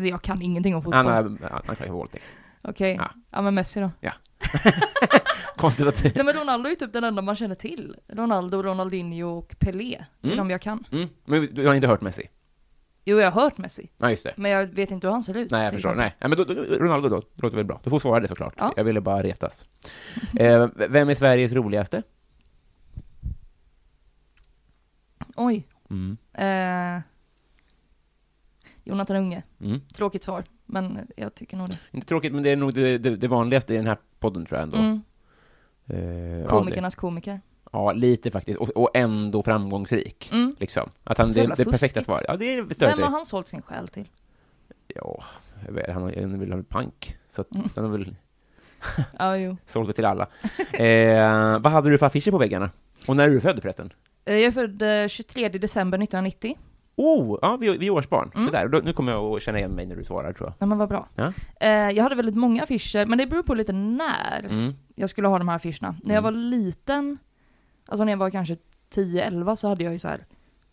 Jag 0.09 0.21
kan 0.21 0.41
ingenting 0.41 0.75
om 0.75 0.83
fotboll. 0.83 1.05
Han 1.05 1.39
anklagad 1.51 1.77
för 1.77 1.87
våldtäkt. 1.87 2.25
Okej. 2.61 2.95
Ja. 2.95 3.11
Ja. 3.29 3.41
men 3.41 3.55
Messi 3.55 3.79
då. 3.79 3.91
Konstigt 5.57 5.87
att... 5.87 6.03
Nej 6.03 6.25
men 6.25 6.33
Ronaldo 6.33 6.67
är 6.67 6.69
ju 6.69 6.75
typ 6.75 6.93
den 6.93 7.03
enda 7.03 7.21
man 7.21 7.35
känner 7.35 7.55
till. 7.55 7.95
Ronaldo, 8.07 8.63
Ronaldinho 8.63 9.37
och 9.37 9.55
Pelé. 9.59 10.05
Det 10.21 10.33
är 10.33 10.37
de 10.37 10.49
jag 10.49 10.61
kan. 10.61 10.85
Mm. 10.91 11.09
Men 11.25 11.55
du 11.55 11.67
har 11.67 11.75
inte 11.75 11.87
hört 11.87 12.01
Messi? 12.01 12.29
Jo, 13.05 13.17
jag 13.19 13.31
har 13.31 13.41
hört 13.41 13.57
Messi, 13.57 13.89
Ja, 13.97 14.09
just 14.09 14.23
det. 14.23 14.33
men 14.37 14.51
jag 14.51 14.65
vet 14.67 14.91
inte 14.91 15.07
hur 15.07 15.11
han 15.11 15.23
ser 15.23 15.37
ut. 15.37 15.51
Nej, 15.51 15.63
jag 15.63 15.73
förstår. 15.73 15.89
exempel. 15.89 15.97
Nej, 15.97 16.15
Nej 16.19 16.29
men 16.29 16.37
då, 16.37 16.63
då, 16.77 16.77
Ronaldo 16.85 17.09
då, 17.09 17.19
det 17.19 17.41
låter 17.41 17.55
väl 17.57 17.65
bra. 17.65 17.79
Du 17.83 17.89
får 17.89 17.99
svara 17.99 18.19
det 18.19 18.27
såklart. 18.27 18.53
Ja. 18.57 18.73
Jag 18.77 18.83
ville 18.83 19.01
bara 19.01 19.23
retas. 19.23 19.65
Eh, 20.39 20.67
vem 20.75 21.09
är 21.09 21.15
Sveriges 21.15 21.51
roligaste? 21.51 22.03
Oj. 25.35 25.67
Mm. 25.89 26.17
Eh, 26.33 27.01
Jonathan 28.83 29.15
Unge. 29.17 29.43
Mm. 29.61 29.79
Tråkigt 29.93 30.23
svar, 30.23 30.43
men 30.65 31.07
jag 31.15 31.35
tycker 31.35 31.57
nog 31.57 31.69
det. 31.69 31.77
Inte 31.91 32.07
tråkigt, 32.07 32.33
men 32.33 32.43
det 32.43 32.49
är 32.49 32.55
nog 32.57 32.73
det, 32.73 32.97
det, 32.97 33.15
det 33.15 33.27
vanligaste 33.27 33.73
i 33.73 33.77
den 33.77 33.87
här 33.87 33.97
podden 34.19 34.45
tror 34.45 34.59
jag 34.59 34.63
ändå. 34.63 34.77
Mm. 34.77 35.01
Eh, 35.87 36.39
ja, 36.39 36.47
Komikernas 36.47 36.95
komiker. 36.95 37.41
Ja, 37.71 37.91
lite 37.93 38.31
faktiskt. 38.31 38.59
Och, 38.59 38.69
och 38.69 38.89
ändå 38.93 39.43
framgångsrik. 39.43 40.29
Mm. 40.31 40.55
Liksom. 40.59 40.89
Att 41.03 41.17
han, 41.17 41.31
det, 41.31 41.47
det 41.57 41.65
perfekta 41.65 42.01
svaret. 42.01 42.25
Ja, 42.27 42.35
det 42.35 42.45
är 42.53 42.61
Vem 42.79 43.03
har 43.03 43.09
han 43.09 43.25
sålt 43.25 43.47
sin 43.47 43.61
själ 43.61 43.87
till? 43.87 44.09
Ja, 44.95 45.23
han 45.93 46.13
han 46.17 46.39
vill 46.39 46.51
ha 46.53 46.63
punk. 46.69 47.17
Så 47.29 47.41
att 47.41 47.55
Mm. 47.55 47.69
han 47.75 47.83
har 47.85 47.91
väl 47.91 48.15
Ja, 49.19 49.37
jo. 49.37 49.57
sålt 49.65 49.87
det 49.87 49.93
till 49.93 50.05
alla. 50.05 50.27
Eh, 50.73 51.59
vad 51.59 51.71
hade 51.71 51.89
du 51.89 51.97
för 51.97 52.05
affischer 52.05 52.31
på 52.31 52.37
väggarna? 52.37 52.69
Och 53.07 53.15
när 53.15 53.23
är 53.25 53.29
du 53.29 53.41
född 53.41 53.61
förresten? 53.61 53.93
Eh, 54.25 54.33
Jag 54.35 54.43
är 54.43 54.51
född 54.51 54.81
eh, 55.03 55.07
23 55.07 55.49
december 55.49 55.97
1990. 55.97 56.57
Oh, 56.95 57.39
ja, 57.41 57.57
vi, 57.61 57.77
vi 57.77 57.87
är 57.87 57.91
årsbarn. 57.91 58.31
Mm. 58.35 58.45
Sådär, 58.45 58.67
då, 58.67 58.81
nu 58.83 58.93
kommer 58.93 59.11
jag 59.11 59.35
att 59.35 59.41
känna 59.41 59.57
igen 59.57 59.71
mig 59.71 59.85
när 59.85 59.95
du 59.95 60.03
svarar 60.03 60.33
tror 60.33 60.47
jag. 60.47 60.53
Ja, 60.59 60.65
men 60.65 60.77
vad 60.77 60.89
bra. 60.89 61.07
Ja. 61.15 61.33
Eh, 61.59 61.69
Jag 61.69 62.03
hade 62.03 62.15
väldigt 62.15 62.35
många 62.35 62.63
affischer, 62.63 63.05
men 63.05 63.17
det 63.17 63.27
beror 63.27 63.43
på 63.43 63.53
lite 63.55 63.73
när 63.73 64.45
Mm. 64.49 64.73
jag 64.95 65.09
skulle 65.09 65.27
ha 65.27 65.37
de 65.37 65.47
här 65.49 65.55
affischerna. 65.55 65.95
När 66.03 66.15
jag 66.15 66.21
Mm. 66.21 66.23
var 66.23 66.31
liten, 66.41 67.17
alltså 67.91 68.03
när 68.03 68.11
jag 68.11 68.17
var 68.17 68.29
kanske 68.29 68.57
10-11 68.93 69.55
så 69.55 69.67
hade 69.67 69.83
jag 69.83 69.93
ju 69.93 69.99
så 69.99 70.07
här 70.07 70.25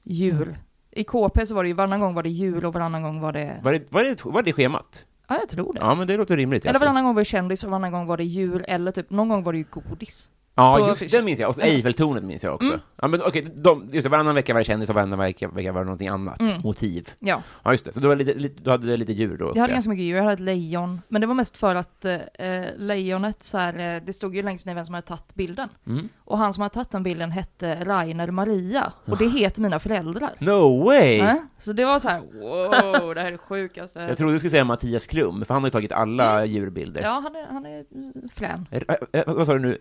jul. 0.03 0.43
Mm. 0.43 0.55
I 0.91 1.05
KP 1.05 1.47
så 1.47 1.55
var 1.55 1.63
det 1.63 1.69
ju 1.69 1.75
varannan 1.75 2.01
gång 2.01 2.15
var 2.15 2.23
det 2.23 2.29
jul 2.29 2.65
och 2.65 2.75
varannan 2.75 3.03
gång 3.03 3.21
var 3.21 3.33
det, 3.33 3.61
Var 3.63 3.73
det, 3.73 3.93
var, 3.93 4.05
det, 4.05 4.25
var 4.25 4.43
det 4.43 4.53
schemat? 4.53 5.05
ja 5.29 5.37
jag 5.41 5.49
tror 5.49 5.73
det. 5.73 5.81
Ja, 5.81 5.95
men 5.95 6.07
det 6.07 6.17
låter 6.17 6.37
rimligt. 6.37 6.65
Eller 6.65 6.79
varannan 6.79 7.05
gång 7.05 7.15
var 7.15 7.21
det 7.21 7.25
kändis 7.25 7.65
och 7.65 7.71
varannan 7.71 7.93
gång 7.93 8.07
var 8.07 8.17
det 8.17 8.25
jul, 8.25 8.65
eller 8.69 8.93
typ, 8.93 9.11
någon 9.11 9.29
gång 9.29 9.43
var 9.43 9.53
det 9.53 9.59
ju 9.59 9.65
godis. 9.71 10.31
Ja, 10.59 10.89
just 10.89 11.11
det 11.11 11.23
minns 11.23 11.41
jag. 11.41 11.49
Och 11.49 11.55
så 11.55 11.61
Eiffeltornet 11.61 12.25
minns 12.25 12.45
jag 12.45 12.55
också. 12.55 12.69
Mm. 12.69 12.81
Ja, 12.97 13.09
men 13.09 13.23
okej, 13.23 13.47
de, 13.55 13.89
just 13.93 14.05
det, 14.05 14.09
varannan 14.09 14.35
vecka 14.35 14.53
var 14.53 14.61
det 14.61 14.65
kändis 14.65 14.89
och 14.89 14.95
varannan 14.95 15.19
vecka, 15.19 15.49
vecka 15.49 15.73
var 15.73 15.81
det 15.81 15.85
någonting 15.85 16.09
annat. 16.09 16.41
Mm. 16.41 16.61
Motiv. 16.61 17.11
Ja, 17.19 17.43
Ja, 17.63 17.73
just 17.73 17.85
det. 17.85 17.93
Så 17.93 18.01
du, 18.01 18.09
var 18.09 18.17
lite, 18.17 18.35
lite, 18.35 18.63
du 18.63 18.71
hade 18.71 18.97
lite 18.97 19.13
djur 19.13 19.37
då? 19.37 19.53
jag 19.55 19.61
hade 19.61 19.73
ganska 19.73 19.91
mycket 19.91 20.05
djur, 20.05 20.17
jag 20.17 20.23
hade 20.23 20.35
ett 20.35 20.41
lejon. 20.41 21.01
Men 21.09 21.21
det 21.21 21.27
var 21.27 21.35
mest 21.35 21.59
för 21.59 21.75
att 21.75 22.05
eh, 22.05 22.15
eh, 22.15 22.67
lejonet 22.77 23.43
så 23.43 23.59
här, 23.59 23.97
eh, 23.97 24.03
det 24.07 24.13
stod 24.13 24.37
ju 24.37 24.43
längst 24.43 24.67
ner 24.67 24.75
vem 24.75 24.85
som 24.85 24.95
hade 24.95 25.07
tagit 25.07 25.35
bilden. 25.35 25.69
Mm. 25.87 26.09
Och 26.25 26.39
han 26.39 26.55
som 26.55 26.63
hade 26.63 26.75
tagit 26.75 26.91
den 26.91 27.03
bilden 27.03 27.31
hette 27.31 27.85
Rainer 27.85 28.31
Maria. 28.31 28.93
Och 29.05 29.19
det 29.19 29.29
heter 29.29 29.63
mina 29.63 29.79
föräldrar. 29.79 30.31
No 30.39 30.85
way! 30.85 31.19
Äh? 31.19 31.35
Så 31.59 31.73
det 31.73 31.85
var 31.85 31.99
så 31.99 32.09
här: 32.09 32.21
wow, 32.21 33.15
det 33.15 33.21
här 33.21 33.27
är 33.27 33.33
det 33.33 33.39
sjukaste. 33.39 34.01
Jag 34.01 34.19
trodde 34.19 34.33
du 34.33 34.39
skulle 34.39 34.51
säga 34.51 34.65
Mattias 34.65 35.07
Klum, 35.07 35.45
för 35.45 35.55
han 35.55 35.63
har 35.63 35.69
ju 35.69 35.73
tagit 35.73 35.93
alla 35.93 36.45
djurbilder. 36.45 37.03
Ja, 37.03 37.21
han 37.23 37.37
är, 37.37 37.47
han 37.51 37.67
är 37.67 37.85
mm, 37.95 38.13
frän. 38.35 38.67
Äh, 39.13 39.23
vad 39.27 39.47
sa 39.47 39.53
du 39.53 39.59
nu? 39.59 39.79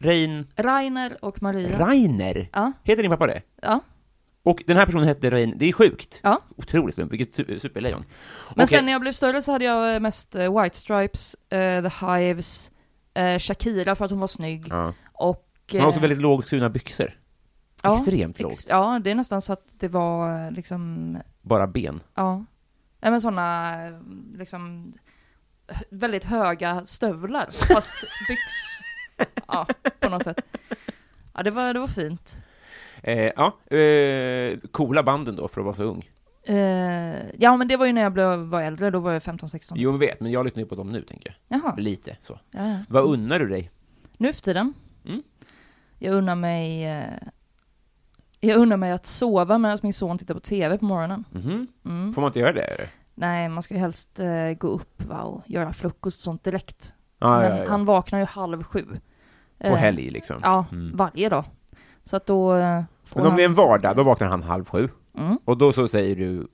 Rein... 0.00 0.46
Rainer 0.56 1.24
och 1.24 1.42
Maria. 1.42 1.78
Rainer? 1.78 2.48
Ja, 2.52 2.72
Heter 2.82 3.02
din 3.02 3.10
pappa 3.10 3.26
det? 3.26 3.42
ja. 3.62 3.80
Och 4.42 4.62
den 4.66 4.76
här 4.76 4.86
personen 4.86 5.08
hette 5.08 5.30
Rein... 5.30 5.54
Det 5.56 5.68
är 5.68 5.72
sjukt! 5.72 6.20
Ja. 6.22 6.42
Otroligt 6.56 6.94
slump, 6.94 7.12
vilket 7.12 7.38
su- 7.38 7.58
superlejon. 7.58 8.04
Men 8.56 8.64
Okej. 8.64 8.66
sen 8.78 8.84
när 8.84 8.92
jag 8.92 9.00
blev 9.00 9.12
större 9.12 9.42
så 9.42 9.52
hade 9.52 9.64
jag 9.64 9.94
eh, 9.94 10.00
mest 10.00 10.34
eh, 10.34 10.62
White 10.62 10.76
Stripes, 10.76 11.34
eh, 11.34 11.82
The 11.90 12.06
Hives, 12.06 12.72
eh, 13.14 13.38
Shakira 13.38 13.94
för 13.94 14.04
att 14.04 14.10
hon 14.10 14.20
var 14.20 14.26
snygg. 14.26 14.66
Ja. 14.70 14.92
Och... 15.12 15.44
Han 15.72 15.80
har 15.80 15.88
också 15.88 16.00
väldigt 16.00 16.20
lågskurna 16.20 16.68
byxor. 16.70 17.18
ja, 17.82 17.94
Extremt 17.98 18.40
lågt. 18.40 18.52
ex- 18.52 18.66
Ja, 18.68 19.00
det 19.04 19.10
är 19.10 19.14
nästan 19.14 19.42
så 19.42 19.52
att 19.52 19.64
det 19.78 19.88
var 19.88 20.50
liksom, 20.50 21.16
Bara 21.42 21.66
ben. 21.66 22.00
ja. 22.14 22.44
Nej 23.00 23.10
men 23.10 23.20
sådana, 23.20 23.74
liksom, 24.34 24.92
väldigt 25.90 26.24
höga 26.24 26.84
stövlar, 26.84 27.48
fast 27.74 27.94
byx, 28.28 28.42
ja, 29.48 29.66
på 30.00 30.08
något 30.08 30.22
sätt. 30.22 30.40
Ja, 31.34 31.42
det 31.42 31.50
var, 31.50 31.74
det 31.74 31.80
var 31.80 31.86
fint. 31.86 32.36
Eh, 33.02 33.30
ja, 33.36 33.76
eh, 33.76 34.58
coola 34.72 35.02
banden 35.02 35.36
då, 35.36 35.48
för 35.48 35.60
att 35.60 35.64
vara 35.64 35.76
så 35.76 35.82
ung. 35.82 36.10
Eh, 36.44 37.36
ja 37.38 37.56
men 37.56 37.68
det 37.68 37.76
var 37.76 37.86
ju 37.86 37.92
när 37.92 38.02
jag 38.02 38.12
blev, 38.12 38.38
var 38.38 38.62
äldre, 38.62 38.90
då 38.90 39.00
var 39.00 39.12
jag 39.12 39.22
15-16. 39.22 39.72
Jo, 39.76 39.90
jag 39.92 39.98
vet, 39.98 40.20
men 40.20 40.32
jag 40.32 40.44
lyssnar 40.44 40.62
ju 40.62 40.68
på 40.68 40.74
dem 40.74 40.88
nu, 40.88 41.02
tänker 41.02 41.36
jag. 41.48 41.60
Jaha, 41.60 41.74
Lite 41.76 42.16
så. 42.22 42.38
ja, 42.50 42.68
ja. 42.68 42.78
Vad 42.88 43.04
unnar 43.04 43.38
du 43.38 43.48
dig? 43.48 43.70
Nu 44.16 44.32
för 44.32 44.42
tiden? 44.42 44.74
Mm. 45.04 45.22
Jag 45.98 46.14
unnar 46.14 46.34
mig... 46.34 46.84
Eh, 46.86 47.04
jag 48.40 48.56
unnar 48.56 48.76
mig 48.76 48.92
att 48.92 49.06
sova 49.06 49.58
medan 49.58 49.78
min 49.82 49.94
son 49.94 50.18
tittar 50.18 50.34
på 50.34 50.40
TV 50.40 50.78
på 50.78 50.84
morgonen. 50.84 51.24
Mhm. 51.30 51.66
Mm. 51.84 52.12
Får 52.12 52.22
man 52.22 52.28
inte 52.28 52.38
göra 52.38 52.52
det? 52.52 52.60
Eller? 52.60 52.86
Nej, 53.14 53.48
man 53.48 53.62
ska 53.62 53.74
ju 53.74 53.80
helst 53.80 54.18
eh, 54.20 54.52
gå 54.52 54.68
upp 54.68 55.02
va, 55.02 55.22
och 55.22 55.42
göra 55.46 55.72
frukost 55.72 56.18
och 56.18 56.22
sånt 56.22 56.44
direkt. 56.44 56.94
Ja, 57.18 57.38
Men 57.40 57.56
ja. 57.56 57.68
han 57.68 57.84
vaknar 57.84 58.18
ju 58.18 58.24
halv 58.24 58.62
sju. 58.62 58.86
På 59.58 59.66
Eh, 59.66 59.74
helg 59.74 60.10
liksom. 60.10 60.40
Ja, 60.42 60.66
Mm. 60.72 60.96
varje 60.96 61.28
dag. 61.28 61.44
Så 62.04 62.16
att 62.16 62.26
då 62.26 62.54
eh, 62.56 62.82
får 63.04 63.20
Men 63.20 63.26
om 63.26 63.30
han... 63.30 63.36
det 63.36 63.42
är 63.42 63.48
en 63.48 63.54
vardag, 63.54 63.96
då 63.96 64.02
vaknar 64.02 64.28
han 64.28 64.42
halv 64.42 64.64
sju. 64.64 64.88
Mm. 65.18 65.38
Och 65.44 65.58
då 65.58 65.72
så 65.72 65.88
säger 65.88 66.16
du, 66.16 66.48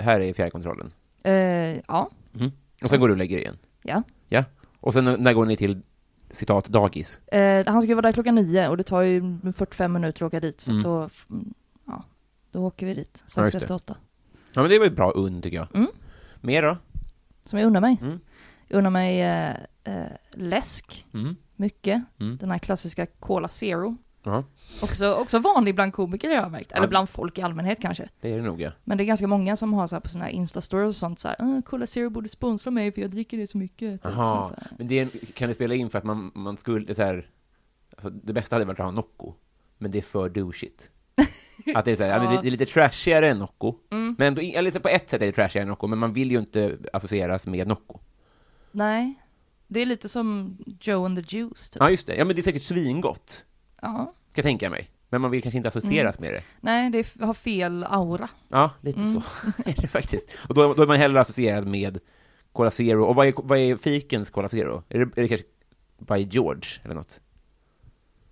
här 0.00 0.20
är 0.20 0.32
fjärrkontrollen. 0.32 0.92
Eh, 1.24 1.32
ja, 1.88 2.10
Och 2.84 2.90
sen 2.90 3.00
går 3.00 3.08
du 3.08 3.12
och 3.14 3.18
lägger 3.18 3.38
igen. 3.38 3.58
ja. 3.82 4.02
Ja. 4.28 4.44
Och 4.80 4.92
sen 4.92 5.04
när 5.18 5.32
går 5.32 5.46
ni 5.46 5.56
till, 5.56 5.82
citat, 6.30 6.68
dagis? 6.68 7.18
Eh, 7.28 7.66
han 7.66 7.82
ska 7.82 7.94
vara 7.94 8.02
där 8.02 8.12
klockan 8.12 8.34
nio 8.34 8.68
och 8.68 8.76
det 8.76 8.82
tar 8.82 9.00
ju 9.02 9.38
45 9.56 9.92
minuter 9.92 10.24
att 10.24 10.28
åka 10.28 10.40
dit. 10.40 10.60
Så 10.60 10.70
Mm. 10.70 10.78
att 10.80 10.84
då, 10.84 11.08
mm, 11.34 11.54
ja, 11.86 12.04
då 12.50 12.64
åker 12.66 12.86
vi 12.86 12.94
dit 12.94 13.18
Ja, 13.22 13.28
strax 13.28 13.52
det. 13.52 13.58
efter 13.58 13.74
åtta. 13.74 13.96
Ja, 14.52 14.60
men 14.62 14.70
det 14.70 14.78
var 14.78 14.86
ett 14.86 14.96
bra 14.96 15.10
unn, 15.10 15.42
tycker 15.42 15.56
jag. 15.56 15.68
Mm. 15.74 15.88
Mer 16.40 16.62
då? 16.62 16.76
Som 17.44 17.58
jag 17.58 17.66
unnar 17.66 17.80
mig. 17.80 17.98
Mm. 18.02 18.20
Jag 18.68 18.78
unnar 18.78 18.90
mig 18.90 19.22
eh, 19.22 20.06
läsk, 20.30 21.06
Mm. 21.14 21.36
Mycket. 21.62 22.02
Mm. 22.20 22.36
Den 22.36 22.50
här 22.50 22.58
klassiska 22.58 23.06
Cola 23.06 23.48
Zero. 23.48 23.96
Ja, 24.24 24.44
Också, 24.82 25.14
också 25.14 25.38
vanlig 25.38 25.74
bland 25.74 25.92
komiker 25.92 26.28
har 26.28 26.34
jag 26.36 26.50
märkt. 26.52 26.72
Eller 26.72 26.88
bland 26.88 27.08
folk 27.08 27.38
i 27.38 27.42
allmänhet 27.42 27.78
kanske. 27.80 28.08
det 28.20 28.32
är 28.32 28.36
det 28.36 28.42
nog, 28.42 28.60
ja. 28.60 28.70
Men 28.84 28.98
det 28.98 29.04
är 29.04 29.06
ganska 29.06 29.26
många 29.26 29.56
som 29.56 29.72
har 29.72 29.86
så 29.86 29.94
här 29.96 30.00
på 30.00 30.08
sina 30.08 30.30
Insta-stories 30.30 30.86
och 30.88 30.96
sånt 30.96 31.18
så 31.18 31.28
här, 31.28 31.36
"Ah, 31.38 31.62
Cola 31.62 31.86
Zero 31.86 32.10
borde 32.10 32.28
sponsra 32.28 32.70
mig 32.70 32.92
för 32.92 33.00
jag 33.00 33.10
dricker 33.10 33.38
det 33.38 33.46
så 33.46 33.58
mycket. 33.58 34.02
Typ. 34.02 34.12
Jaha. 34.14 34.42
Här. 34.42 34.66
Men 34.78 34.88
det 34.88 34.98
är, 34.98 35.08
kan 35.34 35.48
du 35.48 35.54
spela 35.54 35.74
in 35.74 35.90
för 35.90 35.98
att 35.98 36.04
man, 36.04 36.30
man 36.34 36.56
skulle, 36.56 36.94
så 36.94 37.02
här, 37.02 37.30
alltså, 37.90 38.10
det 38.10 38.32
bästa 38.32 38.56
hade 38.56 38.64
varit 38.64 38.80
att 38.80 38.86
ha 38.86 38.92
Nocco, 38.92 39.34
men 39.78 39.90
det 39.90 39.98
är 39.98 40.02
för 40.02 40.28
douchigt. 40.28 40.90
Att 41.74 41.84
det 41.84 41.90
är 41.92 41.96
så 41.96 42.02
här, 42.02 42.24
ja. 42.24 42.30
det, 42.30 42.42
det 42.42 42.48
är 42.48 42.50
lite 42.50 42.66
trashigare 42.66 43.28
än 43.30 43.38
Nocco, 43.38 43.74
Mm. 43.90 44.14
men 44.18 44.26
ändå, 44.28 44.40
eller 44.40 44.70
på 44.80 44.88
ett 44.88 45.10
sätt 45.10 45.22
är 45.22 45.26
det 45.26 45.32
trashigare 45.32 45.62
än 45.62 45.68
Nocco, 45.68 45.86
men 45.86 45.98
man 45.98 46.12
vill 46.12 46.30
ju 46.30 46.38
inte 46.38 46.78
associeras 46.92 47.46
med 47.46 47.66
Nocco. 47.68 47.98
Nej. 48.72 49.14
Det 49.72 49.80
är 49.82 49.86
lite 49.86 50.08
som 50.08 50.56
Joe 50.80 51.04
and 51.04 51.16
the 51.28 51.36
Juice 51.36 51.70
typ. 51.70 51.80
Ja, 51.82 51.90
just 51.90 52.06
det. 52.06 52.14
Ja, 52.16 52.24
men 52.24 52.36
det 52.36 52.40
är 52.40 52.44
säkert 52.44 52.62
svingott, 52.62 53.44
Ja. 53.82 53.88
kan 53.96 54.12
jag 54.34 54.42
tänka 54.44 54.70
mig. 54.70 54.90
Men 55.08 55.20
man 55.20 55.30
vill 55.30 55.42
kanske 55.42 55.56
inte 55.56 55.68
associeras 55.68 56.18
med 56.18 56.32
det. 56.34 56.42
Nej, 56.60 56.90
det 56.90 57.20
har 57.24 57.34
fel 57.34 57.84
aura. 57.84 58.28
Ja, 58.48 58.70
lite 58.80 59.00
Mm. 59.00 59.12
så 59.12 59.18
är 59.64 59.80
det 59.82 59.88
faktiskt. 59.88 60.30
Och 60.48 60.54
då, 60.54 60.74
då 60.74 60.82
är 60.82 60.86
man 60.86 60.96
hellre 60.96 61.20
associerad 61.20 61.66
med 61.66 61.98
Cola 62.52 62.70
Zero. 62.70 63.04
Och 63.04 63.14
vad 63.14 63.26
är, 63.26 63.32
vad 63.36 63.58
är 63.58 63.76
fikens 63.76 64.30
Cola 64.30 64.48
Zero? 64.48 64.82
Är 64.88 64.98
det, 64.98 65.18
är 65.18 65.22
det 65.22 65.28
kanske 65.28 65.46
by 65.98 66.16
George 66.30 66.68
eller 66.84 66.94
något? 66.94 67.20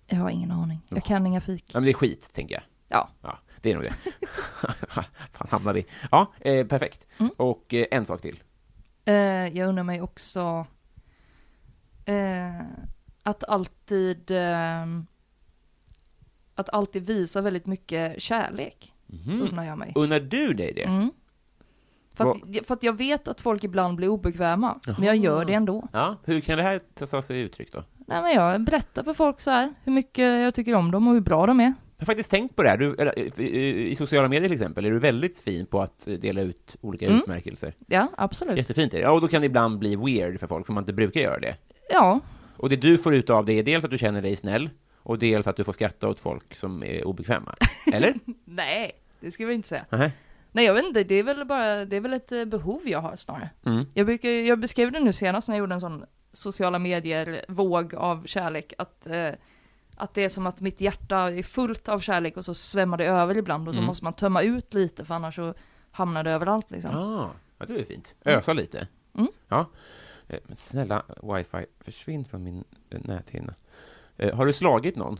Jag 0.07 0.17
har 0.17 0.29
ingen 0.29 0.51
aning. 0.51 0.79
Jag 0.89 1.03
kan 1.03 1.25
inga 1.25 1.41
fik. 1.41 1.63
Ja, 1.67 1.79
men 1.79 1.83
det 1.83 1.91
är 1.91 1.93
skit, 1.93 2.29
tänker 2.33 2.55
jag. 2.55 2.63
Ja. 2.87 3.09
Ja, 3.21 3.37
det 3.61 3.71
är 3.71 3.75
nog 3.75 3.83
det. 3.83 3.93
Fan, 4.87 5.47
hamnar 5.49 5.73
vi. 5.73 5.85
Ja, 6.11 6.33
eh, 6.39 6.67
perfekt. 6.67 7.07
Mm. 7.17 7.31
Och 7.37 7.73
eh, 7.73 7.85
en 7.91 8.05
sak 8.05 8.21
till. 8.21 8.43
Eh, 9.05 9.15
jag 9.57 9.69
undrar 9.69 9.83
mig 9.83 10.01
också 10.01 10.65
eh, 12.05 12.61
att 13.23 13.43
alltid 13.43 14.31
eh, 14.31 14.85
att 16.55 16.69
alltid 16.69 17.05
visa 17.05 17.41
väldigt 17.41 17.65
mycket 17.65 18.21
kärlek, 18.21 18.93
Mhm. 19.07 19.41
undrar 19.41 19.63
jag 19.63 19.77
mig. 19.77 19.91
Unnar 19.95 20.19
du 20.19 20.53
dig 20.53 20.73
det? 20.73 20.83
Mm. 20.83 21.11
För, 22.13 22.31
att, 22.31 22.67
för 22.67 22.73
att 22.73 22.83
jag 22.83 22.97
vet 22.97 23.27
att 23.27 23.41
folk 23.41 23.63
ibland 23.63 23.95
blir 23.97 24.07
obekväma, 24.07 24.79
men 24.85 24.95
jag 25.03 25.15
Jaha. 25.15 25.23
gör 25.23 25.45
det 25.45 25.53
ändå. 25.53 25.87
Ja, 25.93 26.15
hur 26.23 26.41
kan 26.41 26.57
det 26.57 26.63
här 26.63 26.81
ta- 27.07 27.21
sig 27.21 27.41
uttryck 27.41 27.71
då? 27.73 27.83
Nej 28.07 28.21
men 28.21 28.31
jag 28.33 28.61
berättar 28.61 29.03
för 29.03 29.13
folk 29.13 29.41
så 29.41 29.51
här 29.51 29.73
hur 29.83 29.91
mycket 29.91 30.23
jag 30.41 30.53
tycker 30.53 30.75
om 30.75 30.91
dem 30.91 31.07
och 31.07 31.13
hur 31.13 31.21
bra 31.21 31.45
de 31.45 31.59
är. 31.59 31.63
Jag 31.63 31.73
har 31.97 32.05
faktiskt 32.05 32.31
tänkt 32.31 32.55
på 32.55 32.63
det 32.63 32.69
här. 32.69 32.77
Du, 32.77 32.95
eller, 32.95 33.39
i, 33.41 33.95
sociala 33.95 34.27
medier 34.27 34.49
till 34.49 34.53
exempel 34.57 34.85
är 34.85 34.91
du 34.91 34.99
väldigt 34.99 35.39
fin 35.39 35.65
på 35.65 35.81
att 35.81 36.07
dela 36.19 36.41
ut 36.41 36.75
olika 36.81 37.05
Mm. 37.07 37.19
utmärkelser. 37.19 37.73
Ja, 37.87 38.07
absolut. 38.17 38.57
Jättefint 38.57 38.93
är 38.93 38.97
det. 38.97 39.03
Ja, 39.03 39.11
och 39.11 39.21
då 39.21 39.27
kan 39.27 39.41
det 39.41 39.45
ibland 39.45 39.79
bli 39.79 39.95
weird 39.95 40.39
för 40.39 40.47
folk, 40.47 40.65
för 40.65 40.73
man 40.73 40.81
inte 40.83 40.93
brukar 40.93 41.21
göra 41.21 41.39
det. 41.39 41.55
Ja, 41.89 42.19
Och 42.57 42.69
det 42.69 42.75
du 42.75 42.97
får 42.97 43.15
ut 43.15 43.29
av 43.29 43.45
det 43.45 43.53
är 43.53 43.63
dels 43.63 43.85
att 43.85 43.91
du 43.91 43.97
känner 43.97 44.21
dig 44.21 44.35
snäll, 44.35 44.69
och 45.03 45.19
dels 45.19 45.47
att 45.47 45.55
du 45.55 45.63
får 45.63 45.73
skratta 45.73 46.07
åt 46.09 46.19
folk 46.19 46.55
som 46.55 46.83
är 46.83 47.07
obekväma. 47.07 47.55
Eller? 47.93 48.15
nej, 48.45 48.91
det 49.19 49.31
ska 49.31 49.45
vi 49.45 49.53
inte 49.53 49.67
säga. 49.67 49.85
Nej. 49.89 50.11
Nej 50.51 50.65
jag 50.65 50.73
vet 50.73 50.85
inte, 50.85 51.03
det 51.03 51.15
är 51.15 51.23
väl 51.23 51.45
bara, 51.45 51.85
det 51.85 51.95
är 51.95 52.01
väl 52.01 52.13
ett 52.13 52.31
eh, 52.31 52.45
behov 52.45 52.81
jag 52.85 52.99
har 53.01 53.15
snarare. 53.15 53.49
Mm. 53.65 53.85
Jag, 53.93 54.05
brukar, 54.05 54.29
jag 54.29 54.59
beskrev 54.59 54.91
det 54.91 54.99
nu 54.99 55.13
senast 55.13 55.47
när 55.47 55.55
jag 55.55 55.59
gjorde 55.59 55.73
en 55.73 55.81
sån 55.81 56.05
sociala 56.33 56.79
medier-våg 56.79 57.95
av 57.95 58.25
kärlek, 58.25 58.73
att, 58.77 59.07
eh, 59.07 59.29
att 59.95 60.13
det 60.13 60.23
är 60.23 60.29
som 60.29 60.47
att 60.47 60.61
mitt 60.61 60.81
hjärta 60.81 61.17
är 61.31 61.43
fullt 61.43 61.89
av 61.89 61.99
kärlek 61.99 62.37
och 62.37 62.45
så 62.45 62.53
svämmar 62.53 62.97
det 62.97 63.05
över 63.05 63.37
ibland 63.37 63.67
och 63.67 63.73
så 63.73 63.79
Mm. 63.79 63.87
måste 63.87 64.03
man 64.03 64.13
tömma 64.13 64.41
ut 64.41 64.73
lite 64.73 65.05
för 65.05 65.13
annars 65.15 65.35
så, 65.35 65.53
hamnade 65.91 66.31
överallt 66.31 66.71
liksom. 66.71 66.97
Ah, 66.97 67.29
ja, 67.57 67.65
det 67.65 67.79
är 67.79 67.83
fint. 67.83 68.15
Ösa 68.25 68.53
lite. 68.53 68.87
Mm. 69.17 69.27
Ja. 69.47 69.65
Eh, 70.31 70.39
Men 70.47 70.55
snälla, 70.57 71.03
wifi, 71.23 71.65
försvinn 71.79 72.25
från 72.25 72.43
min 72.43 72.63
eh, 72.89 72.99
näthinna. 73.03 73.53
Eh, 74.17 74.35
Har 74.35 74.45
du 74.45 74.53
slagit 74.53 74.95
någon? 74.95 75.19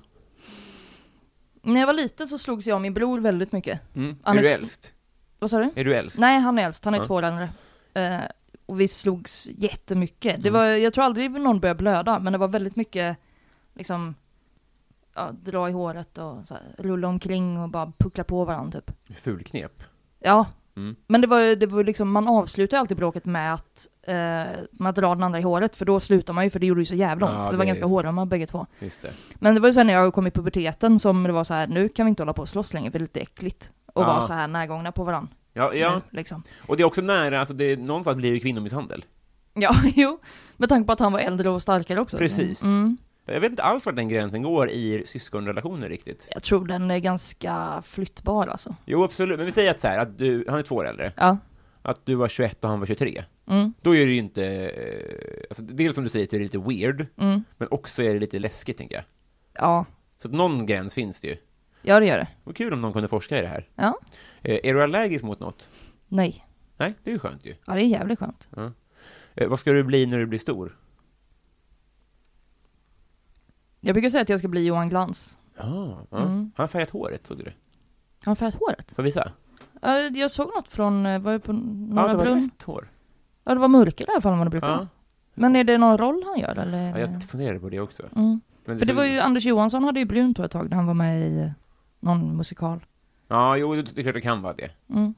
När 1.62 1.80
jag 1.80 1.88
var 1.88 1.94
liten 1.94 2.28
så 2.28 2.38
slogs 2.38 2.68
jag 2.68 2.76
och 2.76 2.82
min 2.82 2.94
bror 2.94 3.20
väldigt 3.20 3.52
mycket. 3.52 3.96
Mm. 3.96 4.18
Annik- 4.24 4.40
Är 4.40 4.44
du 4.44 4.50
äldst? 4.50 4.94
Vad 5.40 5.50
sa 5.50 5.60
du? 5.60 5.70
Är 5.76 5.86
du 5.86 5.96
äldst? 5.96 6.20
Nej, 6.20 6.40
han 6.40 6.60
är 6.60 6.66
äldst. 6.66 6.86
Han 6.86 6.94
är 6.94 6.98
Ja. 6.98 7.04
två 7.06 7.14
år 7.16 7.24
äldre. 7.24 7.50
Eh, 7.94 8.20
och 8.66 8.80
vi 8.82 8.88
slogs 8.88 9.50
jättemycket. 9.58 10.44
Det 10.44 10.50
Mm. 10.50 10.54
var, 10.62 10.66
jag 10.66 10.94
tror 10.94 11.04
aldrig 11.04 11.32
någon 11.32 11.60
började 11.60 11.78
blöda, 11.78 12.20
men 12.20 12.34
det 12.34 12.40
var 12.40 12.48
väldigt 12.48 12.76
mycket 12.76 13.18
liksom 13.74 14.16
ja, 15.16 15.32
dra 15.32 15.70
i 15.70 15.72
håret 15.72 16.18
och 16.18 16.48
så 16.48 16.54
här, 16.54 16.64
rulla 16.78 17.08
omkring 17.08 17.58
och 17.60 17.70
bara 17.70 17.94
puckla 17.98 18.24
på 18.24 18.46
varandra 18.46 18.82
typ. 18.82 19.18
Fulknep. 19.18 19.84
Ja, 20.20 20.46
Mm. 20.82 20.96
men 21.08 21.22
det 21.22 21.28
var, 21.28 21.56
det 21.56 21.66
var 21.66 21.84
liksom, 21.84 22.12
man 22.12 22.28
avslutar 22.28 22.78
alltid 22.78 22.98
bråket 22.98 23.26
med 23.26 23.54
att, 23.54 23.88
eh, 24.08 24.14
med 24.72 24.90
att 24.90 24.96
dra 24.96 25.16
den 25.16 25.24
andra 25.24 25.40
i 25.40 25.42
håret, 25.42 25.76
för 25.76 25.86
då 25.86 26.00
slutar 26.00 26.34
man 26.34 26.44
ju, 26.44 26.50
för 26.50 26.60
det 26.60 26.66
gjorde 26.66 26.82
ju 26.82 26.86
så 26.86 26.96
jävla 26.96 27.26
ont. 27.26 27.46
Ja, 27.46 27.52
vi 27.52 27.58
var 27.58 27.66
ganska 27.66 27.86
hårda 27.86 28.12
med 28.12 28.28
bägge 28.28 28.48
två. 28.48 28.66
Just 28.80 29.02
det. 29.02 29.12
Men 29.36 29.56
det 29.56 29.62
var 29.62 29.70
ju 29.70 29.74
sen 29.74 29.88
när 29.88 29.94
jag 29.94 30.14
kom 30.14 30.28
i 30.28 30.32
puberteten 30.32 31.00
som 31.00 31.24
det 31.24 31.32
var 31.32 31.44
så 31.44 31.54
här, 31.54 31.68
nu 31.68 31.90
kan 31.90 32.06
vi 32.06 32.10
inte 32.10 32.24
hålla 32.24 32.34
på 32.34 32.42
och 32.42 32.50
slåss 32.50 32.74
längre 32.74 32.92
för 32.92 33.00
det 33.00 33.04
är 33.04 33.06
lite 33.06 33.20
äckligt. 33.20 33.70
Och 33.94 34.02
Ja. 34.04 34.08
vara 34.08 34.22
så 34.22 34.34
här 34.34 34.48
närgångna 34.48 34.92
på 34.92 35.04
varandra. 35.04 35.30
Ja, 35.54 35.74
ja. 35.74 35.96
Nu, 35.96 36.18
liksom. 36.18 36.44
Och 36.68 36.78
det 36.78 36.84
är 36.84 36.86
också 36.86 37.02
nära, 37.02 37.40
alltså 37.40 37.54
det 37.54 37.64
är, 37.66 37.78
någonstans 37.78 38.18
blir 38.18 38.32
det 38.34 38.40
kvinnomisshandel. 38.40 39.06
Ja, 39.54 39.76
jo. 39.96 40.20
Med 40.58 40.70
tanke 40.70 40.88
på 40.88 40.94
att 40.94 41.00
han 41.00 41.14
var 41.14 41.20
äldre 41.20 41.50
och 41.50 41.62
starkare 41.62 42.00
också. 42.02 42.18
Precis. 42.18 42.64
Mm. 42.64 42.98
Jag 43.34 43.40
vet 43.42 43.50
inte 43.52 43.64
alls 43.64 43.86
var 43.86 43.94
den 43.94 44.08
gränsen 44.10 44.42
går 44.44 44.70
i 44.70 45.04
syskonrelationer 45.06 45.90
riktigt. 45.90 46.28
Jag 46.34 46.44
tror 46.44 46.66
den 46.68 46.92
är 46.92 47.00
ganska 47.00 47.84
flyttbar 47.86 48.48
alltså. 48.48 48.76
Jo, 48.86 49.04
absolut. 49.04 49.38
Men 49.38 49.46
vi 49.46 49.52
säger 49.52 49.72
att 49.72 49.80
så 49.80 49.88
här, 49.88 50.00
att 50.00 50.18
du, 50.18 50.46
han 50.50 50.60
är 50.60 50.64
två 50.64 50.76
år 50.76 50.88
äldre, 50.88 51.14
Ja. 51.18 51.38
att 51.82 52.06
du 52.06 52.16
var 52.16 52.28
21 52.28 52.64
och 52.64 52.70
han 52.70 52.80
var 52.80 52.86
23. 52.88 53.24
Mm. 53.48 53.74
Då 53.82 53.96
är 53.96 54.06
det 54.06 54.12
ju 54.12 54.18
inte, 54.18 54.46
eh, 54.46 55.44
alltså 55.50 55.64
dels 55.64 55.96
som 55.96 56.04
du 56.04 56.10
säger, 56.10 56.26
är 56.34 56.38
det 56.38 56.44
lite 56.44 56.58
weird, 56.60 57.06
Mm. 57.18 57.44
men 57.58 57.68
också 57.72 58.04
är 58.04 58.14
det 58.14 58.20
lite 58.20 58.40
läskigt, 58.40 58.78
tänker 58.78 58.96
jag. 58.96 59.04
Ja. 59.54 59.86
Så 60.18 60.28
att 60.28 60.34
någon 60.34 60.66
gräns 60.66 60.94
finns 60.96 61.22
det 61.22 61.28
ju. 61.28 61.38
Ja, 61.82 62.00
det 62.00 62.06
gör 62.06 62.18
det. 62.18 62.28
Var 62.44 62.54
kul 62.54 62.74
om 62.74 62.82
någon 62.82 62.94
kunde 62.94 63.08
forska 63.08 63.40
i 63.40 63.42
det 63.42 63.48
här. 63.48 63.70
Ja. 63.76 64.00
Eh, 64.42 64.60
är 64.64 64.74
du 64.74 64.84
allergisk 64.84 65.24
mot 65.24 65.40
något? 65.40 65.70
Nej. 66.08 66.46
Nej, 66.78 66.94
det 67.04 67.10
är 67.10 67.14
ju 67.14 67.20
skönt 67.20 67.46
ju. 67.46 67.54
Ja, 67.66 67.74
det 67.74 67.82
är 67.84 67.88
jävligt 67.88 68.20
skönt. 68.20 68.50
Eh, 69.36 69.48
vad 69.48 69.60
ska 69.60 69.72
du 69.72 69.84
bli 69.84 70.06
när 70.06 70.18
du 70.20 70.26
blir 70.26 70.40
stor? 70.40 70.78
Jag 73.82 73.94
brukar 73.94 74.10
säga 74.10 74.22
att 74.22 74.30
jag 74.30 74.40
ska 74.40 74.48
bli 74.48 74.66
Johan 74.66 74.90
Glans. 74.90 75.38
Ah, 75.58 75.66
ja. 76.10 76.18
Mm. 76.18 76.30
Han 76.30 76.52
har 76.56 76.68
färgat 76.68 76.90
håret, 76.90 77.28
såg 77.28 77.38
du 77.38 77.44
det? 77.44 77.50
Har 77.50 78.26
han 78.26 78.36
färgat 78.36 78.56
håret? 78.56 78.92
Får 78.92 78.96
jag 79.00 79.04
visa? 79.04 79.32
Ja, 79.82 79.98
Jag 80.00 80.32
såg 80.32 80.48
något 80.56 80.68
från, 80.68 81.06
eh, 81.06 81.20
var 81.20 81.32
det 81.32 81.40
på 81.40 81.52
Ja, 81.52 81.58
Norra 81.96 82.08
det 82.08 82.18
var 82.18 82.26
rätt 82.26 82.62
hår. 82.64 82.92
Ja, 83.44 83.54
det 83.54 83.60
var 83.60 83.68
mörkare 83.68 84.08
i 84.08 84.12
alla 84.12 84.22
fall 84.22 84.32
än 84.32 84.38
vad 84.38 84.48
det 84.48 84.52
brukar 84.52 84.68
Ja. 84.68 84.88
Men 85.34 85.56
är 85.56 85.64
det 85.64 85.78
någon 85.78 85.98
roll 85.98 86.24
han 86.26 86.40
gör 86.40 86.60
eller? 86.60 86.90
ja, 86.90 87.00
jag 87.00 87.24
funderade 87.24 87.60
på 87.60 87.70
det 87.70 87.80
också. 87.80 88.04
Mm. 88.16 88.42
Men 88.66 88.80
För 88.80 88.86
det 88.86 88.94
var 88.94 89.06
ju, 89.06 89.20
Anders 89.20 89.46
Johansson 89.46 89.84
hade 89.84 90.00
ju 90.00 90.06
brunt 90.06 90.38
hår 90.38 90.46
ett 90.46 90.52
tag 90.52 90.70
när 90.70 90.78
han 90.78 90.88
var 90.88 90.94
med 90.94 91.32
i 91.32 91.40
eh, 91.40 91.52
någon 92.00 92.38
musikal. 92.38 92.80
Ja, 93.28 93.58
jo, 93.58 93.76
det 93.76 93.98
är 93.98 94.04
klart 94.04 94.16
det 94.16 94.22
kan 94.22 94.42
vara 94.42 94.54
det. 94.54 94.72
Mm. 94.90 95.14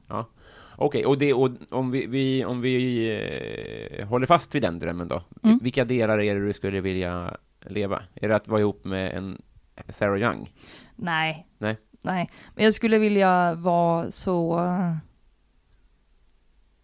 Okej, 0.76 1.06
och, 1.06 1.18
det, 1.18 1.32
och 1.34 1.50
om 1.70 1.90
vi, 1.90 2.06
vi, 2.06 2.44
om 2.44 2.60
vi 2.60 3.98
eh, 3.98 4.06
håller 4.08 4.26
fast 4.26 4.54
vid 4.54 4.62
den 4.62 4.78
drömmen 4.78 5.08
då. 5.08 5.22
Mm. 5.42 5.58
Vilka 5.62 5.84
delar 5.84 6.22
är 6.22 6.34
det 6.34 6.46
du 6.46 6.52
skulle 6.52 6.80
vilja 6.80 7.36
leva? 7.70 8.02
Är 8.14 8.28
det 8.28 8.36
att 8.36 8.48
vara 8.48 8.60
ihop 8.60 8.84
med 8.84 9.12
en 9.14 9.42
Sarah 9.88 10.20
Young? 10.20 10.52
Nej. 10.96 11.46
Nej. 11.58 11.78
Nej. 12.02 12.30
Men 12.54 12.64
jag 12.64 12.74
skulle 12.74 12.98
vilja 12.98 13.54
vara 13.54 14.10
så... 14.10 14.60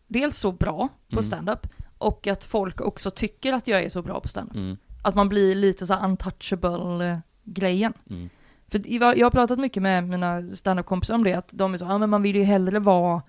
Dels 0.07 0.37
så 0.38 0.53
bra 0.53 0.88
på 1.09 1.14
Mm. 1.14 1.23
stand-up 1.23 1.66
och 1.99 2.27
att 2.27 2.45
folk 2.45 2.81
också 2.81 3.11
tycker 3.11 3.53
att 3.53 3.69
jag 3.69 3.83
är 3.83 3.88
så 3.88 4.03
bra 4.03 4.21
på 4.21 4.29
stand-up. 4.29 4.57
Mm. 4.57 4.77
Att 5.03 5.14
man 5.14 5.29
blir 5.29 5.55
lite 5.55 5.87
så 5.87 5.95
untouchable-grejen. 5.95 7.93
Mm. 8.11 8.29
För 8.69 8.83
jag 8.93 9.19
jag 9.19 9.27
har 9.27 9.31
pratat 9.31 9.59
mycket 9.59 9.83
med 9.83 10.09
mina 10.09 10.43
standup-kompisar 10.55 11.14
om 11.14 11.25
det, 11.25 11.35
att 11.35 11.49
de 11.53 11.75
är 11.75 11.79
så, 11.79 11.85
ja 11.85 11.99
men 11.99 12.11
man 12.11 12.23
vill 12.23 12.37
ju 12.37 12.43
hellre 12.43 12.79
vara 12.79 13.23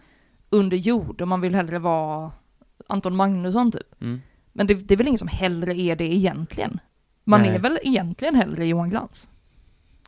under 0.49 0.77
jord 0.77 1.21
och 1.21 1.27
man 1.27 1.41
vill 1.41 1.55
hellre 1.55 1.79
vara 1.79 2.31
Anton 2.87 3.15
Magnusson 3.15 3.71
typ. 3.71 4.01
Mm. 4.01 4.21
Men 4.53 4.67
det, 4.67 4.73
det 4.73 4.93
är 4.93 4.97
väl 4.97 5.07
ingen 5.07 5.17
som 5.17 5.27
hellre 5.27 5.79
är 5.79 5.95
det 5.95 6.13
egentligen? 6.15 6.79
Man 7.23 7.41
Nej. 7.41 7.55
är 7.55 7.59
väl 7.59 7.79
egentligen 7.83 8.35
hellre 8.35 8.65
Johan 8.65 8.89
Glans? 8.89 9.29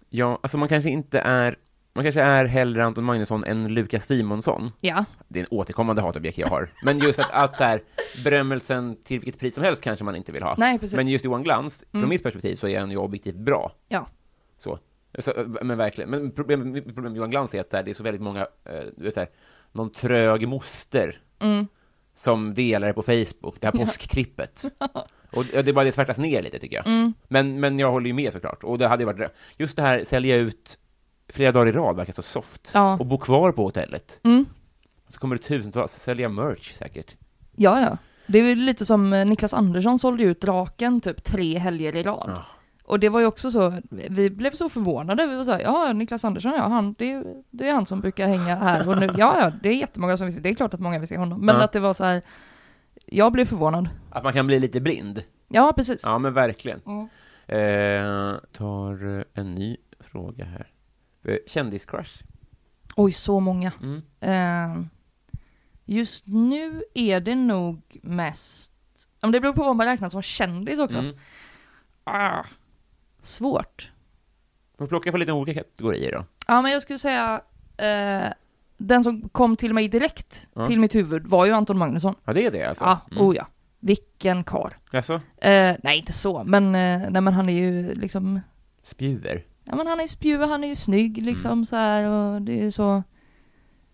Ja, 0.09 0.39
alltså 0.43 0.57
man 0.57 0.69
kanske 0.69 0.89
inte 0.89 1.19
är 1.19 1.57
man 1.95 2.03
kanske 2.05 2.21
är 2.21 2.45
hellre 2.45 2.85
Anton 2.85 3.03
Magnusson 3.03 3.43
än 3.43 3.67
Lukas 3.73 4.05
Simonsson. 4.05 4.71
Ja. 4.81 5.05
Det 5.27 5.39
är 5.39 5.43
en 5.43 5.47
återkommande 5.51 6.01
hatobjekt 6.01 6.37
jag 6.37 6.47
har. 6.47 6.69
Men 6.83 6.99
just 6.99 7.19
att, 7.19 7.31
att 7.31 7.57
så 7.57 7.63
här, 7.63 7.81
berömmelsen 8.23 8.95
till 9.03 9.19
vilket 9.19 9.39
pris 9.39 9.55
som 9.55 9.63
helst 9.63 9.81
kanske 9.81 10.05
man 10.05 10.15
inte 10.15 10.31
vill 10.31 10.43
ha. 10.43 10.55
Nej, 10.57 10.79
precis. 10.79 10.95
Men 10.95 11.07
just 11.07 11.25
Johan 11.25 11.43
Glans, 11.43 11.85
från 11.91 11.99
Mm. 12.01 12.09
mitt 12.09 12.23
perspektiv 12.23 12.55
så 12.55 12.67
är 12.67 12.79
han 12.79 12.91
ju 12.91 12.97
objektivt 12.97 13.35
bra. 13.35 13.71
Ja. 13.87 14.07
Så. 14.57 14.79
så 15.19 15.33
men 15.61 15.77
verkligen. 15.77 16.09
Men 16.09 16.31
problemet 16.31 16.85
problem 16.85 17.11
med 17.11 17.17
Johan 17.17 17.29
Glans 17.29 17.53
är 17.53 17.59
att 17.61 17.69
så 17.71 17.77
här, 17.77 17.83
det 17.83 17.91
är 17.91 17.95
så 17.95 18.03
väldigt 18.03 18.21
många, 18.21 18.47
eh, 18.65 19.09
så 19.09 19.19
här, 19.19 19.29
någon 19.71 19.89
trög 19.91 20.47
moster 20.47 21.21
Mm. 21.39 21.67
som 22.13 22.53
delar 22.53 22.87
det 22.87 22.93
på 22.93 23.03
Facebook, 23.03 23.55
det 23.61 23.67
här 23.67 23.85
påskklippet. 23.85 24.63
Och 25.35 25.45
det 25.63 25.73
bara 25.73 25.85
det 25.85 25.91
svärtas 25.91 26.17
ner 26.17 26.41
lite 26.41 26.59
tycker 26.59 26.75
jag. 26.75 26.87
Mm. 26.87 27.13
Men, 27.27 27.59
men 27.59 27.79
jag 27.79 27.91
håller 27.91 28.07
ju 28.07 28.13
med 28.13 28.33
såklart. 28.33 28.63
Och 28.63 28.77
det 28.77 28.87
hade 28.87 29.03
ju 29.03 29.05
varit 29.05 29.31
Just 29.57 29.77
det 29.77 29.83
här, 29.83 30.03
sälja 30.05 30.35
ut 30.35 30.77
flera 31.29 31.51
dagar 31.51 31.67
i 31.67 31.71
rad 31.71 31.95
verkar 31.95 32.13
så 32.13 32.21
soft. 32.21 32.71
Ja. 32.73 32.97
Och 32.99 33.05
bo 33.05 33.17
kvar 33.17 33.51
på 33.51 33.63
hotellet. 33.63 34.19
Mm. 34.23 34.45
Så 35.09 35.19
kommer 35.19 35.35
det 35.35 35.41
tusentals, 35.41 35.91
sälja 35.99 36.29
merch 36.29 36.73
säkert. 36.73 37.15
Ja, 37.55 37.81
ja. 37.81 37.97
Det 38.27 38.39
är 38.39 38.55
lite 38.55 38.85
som 38.85 39.13
eh, 39.13 39.25
Niklas 39.25 39.53
Andersson 39.53 39.99
sålde 39.99 40.23
ut 40.23 40.41
Draken 40.41 41.01
typ 41.01 41.23
tre 41.23 41.57
helger 41.57 41.95
i 41.95 42.03
rad. 42.03 42.23
Ja. 42.27 42.43
Och 42.85 42.99
det 42.99 43.09
var 43.09 43.19
ju 43.19 43.25
också 43.25 43.51
så, 43.51 43.73
vi 43.91 44.29
blev 44.29 44.51
så 44.51 44.69
förvånade, 44.69 45.27
vi 45.27 45.35
var 45.35 45.43
såhär, 45.43 45.59
ja 45.59 45.93
Niklas 45.93 46.25
Andersson, 46.25 46.51
ja 46.51 46.67
han, 46.67 46.95
det, 46.97 47.11
är- 47.11 47.23
det 47.51 47.69
är 47.69 47.73
han 47.73 47.85
som 47.85 48.01
brukar 48.01 48.27
hänga 48.27 48.55
här 48.55 48.89
och 48.89 48.97
nu, 48.97 49.05
ja 49.17 49.39
ja, 49.41 49.51
det 49.63 49.69
är 49.69 49.73
jättemånga 49.73 50.17
som 50.17 50.25
vill 50.25 50.35
se, 50.35 50.41
det 50.41 50.49
är 50.49 50.53
klart 50.53 50.73
att 50.73 50.79
många 50.79 50.99
vill 50.99 51.07
se 51.07 51.17
honom. 51.17 51.45
Men 51.45 51.55
Ja. 51.55 51.63
att 51.63 51.71
det 51.71 51.79
var 51.79 51.93
så 51.93 52.03
här, 52.03 52.21
jag 53.13 53.31
blev 53.31 53.45
förvånad. 53.45 53.89
Att 54.09 54.23
man 54.23 54.33
kan 54.33 54.47
bli 54.47 54.59
lite 54.59 54.81
blind. 54.81 55.23
Ja, 55.47 55.73
precis. 55.75 56.01
Ja, 56.03 56.17
men 56.17 56.33
verkligen. 56.33 56.81
Mm. 56.85 57.09
Eh, 57.47 58.39
tar 58.51 59.25
en 59.33 59.55
ny 59.55 59.77
fråga 59.99 60.45
här. 60.45 60.71
Eh, 61.23 61.37
Kändiscrush? 61.47 62.23
Oj, 62.95 63.13
så 63.13 63.39
många. 63.39 63.71
Mm. 63.81 64.01
Eh, 64.19 64.85
just 65.85 66.27
nu 66.27 66.83
är 66.93 67.19
det 67.19 67.35
nog 67.35 67.99
mest, 68.03 68.71
men 69.21 69.31
det 69.31 69.39
beror 69.39 69.53
på 69.53 69.63
vad 69.63 69.75
man 69.75 69.85
räknar 69.87 70.09
som 70.09 70.21
kändis 70.21 70.79
också. 70.79 70.97
Mm. 70.97 71.15
Ah, 72.03 72.43
svårt. 73.21 73.91
Man 74.77 74.87
plockar 74.87 75.11
på 75.11 75.17
lite 75.17 75.31
olika 75.31 75.63
kategorier 75.63 76.11
då. 76.11 76.25
Ja, 76.47 76.61
men 76.61 76.71
jag 76.71 76.81
skulle 76.81 76.99
säga, 76.99 77.41
eh, 77.77 78.33
den 78.87 79.03
som 79.03 79.29
kom 79.29 79.55
till 79.55 79.73
mig 79.73 79.87
direkt 79.87 80.47
Ja. 80.53 80.65
till 80.65 80.79
mitt 80.79 80.95
huvud 80.95 81.27
var 81.27 81.45
ju 81.45 81.51
Anton 81.51 81.77
Magnusson. 81.77 82.15
Ja, 82.25 82.33
det 82.33 82.45
är 82.45 82.51
det 82.51 82.63
alltså? 82.65 82.83
Ja, 82.83 82.99
Mm. 83.11 83.23
oh 83.23 83.35
ja. 83.35 83.47
Vilken 83.79 84.43
karl. 84.43 84.71
Jaså? 84.91 85.13
Eh, 85.13 85.75
nej, 85.83 85.97
inte 85.97 86.13
så, 86.13 86.43
men, 86.43 86.65
eh, 86.65 87.09
nej, 87.11 87.21
men 87.21 87.33
han 87.33 87.49
är 87.49 87.53
ju 87.53 87.93
liksom, 87.93 88.39
Spjuver? 88.83 89.43
ja 89.63 89.75
men 89.75 89.87
han 89.87 89.99
är 89.99 90.03
ju 90.03 90.07
spjuver, 90.07 90.47
han 90.47 90.63
är 90.63 90.67
ju 90.67 90.75
snygg 90.75 91.17
liksom 91.25 91.51
Mm. 91.51 91.65
så 91.65 91.75
här 91.75 92.05
och 92.07 92.41
det 92.41 92.65
är 92.65 92.71
så. 92.71 93.03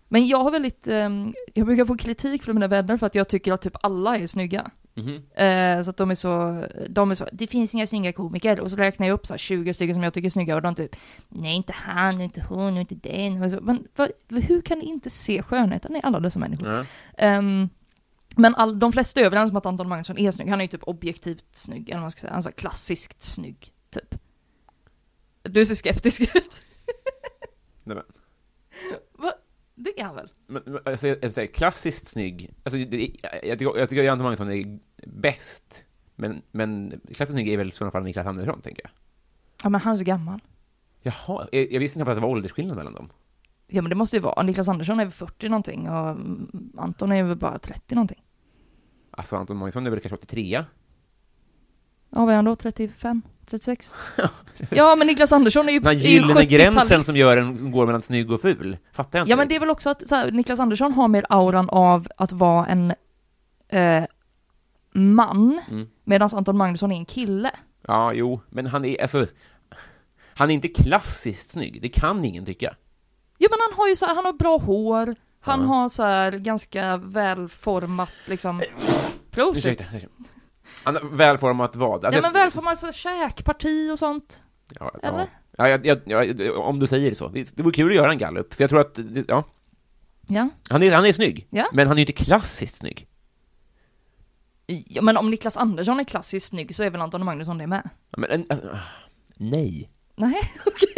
Men 0.08 0.26
jag 0.26 0.38
har 0.38 0.50
väldigt, 0.50 0.88
ehm, 0.88 1.34
jag 1.54 1.66
brukar 1.66 1.84
få 1.84 1.96
kritik 1.96 2.42
från 2.42 2.54
mina 2.56 2.68
vänner 2.68 2.96
för 2.96 3.06
att 3.06 3.14
jag 3.14 3.28
tycker 3.28 3.52
att 3.52 3.62
typ 3.62 3.76
alla 3.82 4.16
är 4.18 4.26
snygga. 4.26 4.70
Mhm. 5.00 5.22
Eh, 5.34 5.82
så 5.82 5.90
att 5.90 5.96
de 5.96 6.10
är 6.10 6.14
så, 6.14 6.64
de 6.88 7.10
är 7.10 7.14
så, 7.14 7.28
det 7.32 7.46
finns 7.46 7.74
inga 7.74 7.86
snygga 7.86 8.12
komiker. 8.12 8.60
Och 8.60 8.70
så 8.70 8.76
räknar 8.76 9.06
jag 9.06 9.14
upp 9.14 9.26
så 9.26 9.32
här 9.32 9.38
20 9.38 9.74
stycken 9.74 9.94
som 9.94 10.02
jag 10.02 10.14
tycker 10.14 10.26
är 10.26 10.30
snygga 10.30 10.56
och 10.56 10.62
de 10.62 10.74
typ, 10.74 10.96
nej 11.28 11.56
inte 11.56 11.72
han, 11.72 12.20
inte 12.20 12.44
hon, 12.48 12.78
inte 12.78 12.94
den. 12.94 13.50
Så, 13.50 13.60
men 13.60 13.88
vad, 13.96 14.10
hur 14.28 14.60
kan 14.60 14.78
ni 14.78 14.84
inte 14.84 15.10
se 15.10 15.42
skönheten 15.42 15.96
i 15.96 16.00
alla 16.02 16.20
dessa 16.20 16.38
människor? 16.38 16.68
Ja. 16.68 16.84
Ehm, 17.18 17.68
men 18.36 18.54
all, 18.54 18.78
de 18.78 18.92
flesta 18.92 19.20
är 19.20 19.24
överens 19.24 19.50
om 19.50 19.56
att 19.56 19.66
Anton 19.66 19.88
Magnusson 19.88 20.18
är 20.18 20.30
snygg. 20.30 20.48
Han 20.48 20.60
är 20.60 20.64
ju 20.64 20.68
typ 20.68 20.88
objektivt 20.88 21.44
snygg, 21.52 21.88
eller 21.88 21.98
vad 21.98 22.02
man 22.02 22.10
ska 22.10 22.20
säga. 22.20 22.30
Han 22.30 22.38
är 22.38 22.42
så 22.42 22.52
klassiskt 22.52 23.22
snygg, 23.22 23.72
typ. 23.90 24.14
Du 25.42 25.66
ser 25.66 25.74
skeptisk 25.74 26.20
ut. 26.20 26.60
Nej, 27.84 27.96
men, 27.96 28.04
Va? 29.18 29.32
Det 29.74 30.00
är 30.00 30.04
han 30.04 30.14
väl? 30.14 30.28
men, 30.46 30.62
men, 30.66 30.78
alltså, 30.84 31.08
jag, 31.08 31.18
jag 31.34 31.54
klassiskt 31.54 32.08
snygg, 32.08 32.50
alltså, 32.64 32.78
det, 32.78 33.10
jag, 33.42 33.58
tycker, 33.58 33.78
jag 33.78 33.88
tycker 33.88 34.10
Anton 34.10 34.24
Magnusson 34.24 34.52
är 34.52 34.78
bäst, 35.06 35.84
men, 36.16 36.42
men 36.50 37.00
klassiskt 37.06 37.32
snygg 37.32 37.48
är 37.48 37.56
väl 37.56 37.68
i 37.68 37.72
sådana 37.72 37.90
fall 37.92 38.02
Niklas 38.02 38.26
Andersson, 38.26 38.60
tänker 38.60 38.82
jag. 38.84 38.90
Ja 39.62 39.68
men 39.68 39.80
han 39.80 39.92
är 39.92 39.96
så 39.96 40.04
gammal. 40.04 40.40
Jaha, 41.02 41.48
jag, 41.52 41.72
jag 41.72 41.80
visste 41.80 41.98
inte 41.98 42.10
att 42.10 42.16
det 42.16 42.20
var 42.20 42.28
åldersskillnad 42.28 42.76
mellan 42.76 42.94
dem. 42.94 43.08
Ja 43.66 43.82
men 43.82 43.88
det 43.90 43.94
måste 43.94 44.16
ju 44.16 44.22
vara. 44.22 44.42
Niklas 44.42 44.68
Andersson 44.68 45.00
är 45.00 45.04
väl 45.04 45.12
40 45.12 45.48
någonting 45.48 45.88
och 45.88 46.16
Anton 46.76 47.12
är 47.12 47.22
väl 47.22 47.36
bara 47.36 47.58
30 47.58 47.94
någonting. 47.94 48.22
Alltså 49.10 49.36
Anton 49.36 49.56
Magnusson 49.56 49.86
är 49.86 49.90
väl 49.90 50.00
kanske 50.00 50.16
83 50.16 50.64
Ja 52.10 52.24
vad 52.24 52.30
är 52.30 52.36
han 52.36 52.44
då? 52.44 52.56
35? 52.56 53.22
36? 53.46 53.94
ja 54.70 54.96
men 54.96 55.06
Niklas 55.06 55.32
Andersson 55.32 55.68
är 55.68 55.72
ju, 55.72 55.80
Den 55.80 55.86
här 55.96 56.04
är 56.04 56.08
ju 56.08 56.14
gyllene 56.14 56.44
gränsen 56.44 56.82
70-talist. 56.82 57.02
som 57.02 57.16
gör 57.16 57.36
en 57.36 57.70
går 57.70 57.86
mellan 57.86 58.02
snygg 58.02 58.30
och 58.32 58.40
ful. 58.40 58.76
Fattar 58.92 59.18
jag 59.18 59.24
inte. 59.24 59.30
Ja 59.30 59.36
men 59.36 59.48
det 59.48 59.56
är 59.56 59.60
väl 59.60 59.70
också 59.70 59.90
att 59.90 60.10
här, 60.10 60.30
Niklas 60.30 60.60
Andersson 60.60 60.92
har 60.92 61.08
mer 61.08 61.24
auran 61.28 61.70
av 61.70 62.08
att 62.16 62.32
vara 62.32 62.66
en 62.66 62.94
eh, 63.68 64.04
man, 64.92 65.60
Mm. 65.70 65.88
medan 66.04 66.30
Anton 66.32 66.56
Magnusson 66.56 66.92
är 66.92 66.96
en 66.96 67.04
kille. 67.04 67.50
Ja, 67.86 68.12
jo, 68.12 68.40
men 68.48 68.66
han 68.66 68.84
är, 68.84 69.02
alltså, 69.02 69.26
han 70.34 70.50
är 70.50 70.54
inte 70.54 70.68
klassiskt 70.68 71.50
snygg, 71.50 71.82
det 71.82 71.88
kan 71.88 72.24
ingen 72.24 72.44
tycka. 72.44 72.74
Jo 73.38 73.48
men 73.50 73.58
han 73.68 73.78
har 73.78 73.88
ju 73.88 73.96
så 73.96 74.06
här, 74.06 74.14
han 74.14 74.24
har 74.24 74.32
bra 74.32 74.58
hår, 74.58 75.14
han 75.40 75.60
Ja. 75.60 75.66
har 75.66 75.88
så 75.88 76.02
här 76.02 76.32
ganska 76.32 76.96
välformat 76.96 78.12
liksom, 78.26 78.62
prosit. 79.30 79.66
Ursäkta. 79.66 79.96
ursäkta. 79.96 80.08
Han 80.82 80.98
välformat 81.16 81.76
vad? 81.76 82.04
Alltså, 82.04 82.18
Ja 82.20 82.22
men 82.22 82.32
välformat 82.32 82.78
så 82.78 82.86
här, 82.86 82.92
käkparti 82.92 83.90
och 83.92 83.98
sånt. 83.98 84.42
Ja, 84.80 84.90
Eller? 85.02 85.26
Ja, 85.58 85.68
ja, 85.68 85.78
jag, 85.84 86.00
jag, 86.06 86.40
jag, 86.40 86.58
om 86.58 86.78
du 86.78 86.86
säger 86.86 87.14
så. 87.14 87.28
Det 87.28 87.58
vore 87.62 87.72
kul 87.74 87.88
att 87.90 87.96
göra 87.96 88.10
en 88.10 88.18
gallup, 88.18 88.54
för 88.54 88.62
jag 88.62 88.70
tror 88.70 88.80
att, 88.80 88.94
det- 88.94 89.28
ja, 89.28 89.44
Ja. 90.28 90.48
han 90.68 90.82
är, 90.82 90.94
han 90.94 91.06
är 91.06 91.12
snygg, 91.12 91.46
Ja. 91.50 91.66
men 91.72 91.86
han 91.88 91.96
är 91.96 91.98
ju 91.98 92.06
inte 92.06 92.24
klassiskt 92.24 92.74
snygg. 92.74 93.06
Ja 94.86 95.02
men 95.02 95.16
om 95.16 95.30
Niklas 95.30 95.56
Andersson 95.56 96.00
är 96.00 96.04
klassiskt 96.04 96.46
snygg 96.48 96.74
så 96.74 96.82
är 96.82 96.90
väl 96.90 97.00
Anton 97.00 97.24
Magnusson 97.24 97.58
det 97.58 97.66
med? 97.66 97.90
Men, 98.16 98.30
en- 98.30 98.46
alltså, 98.48 98.78
nej. 99.36 99.90
Nej, 100.16 100.40
okej. 100.66 100.94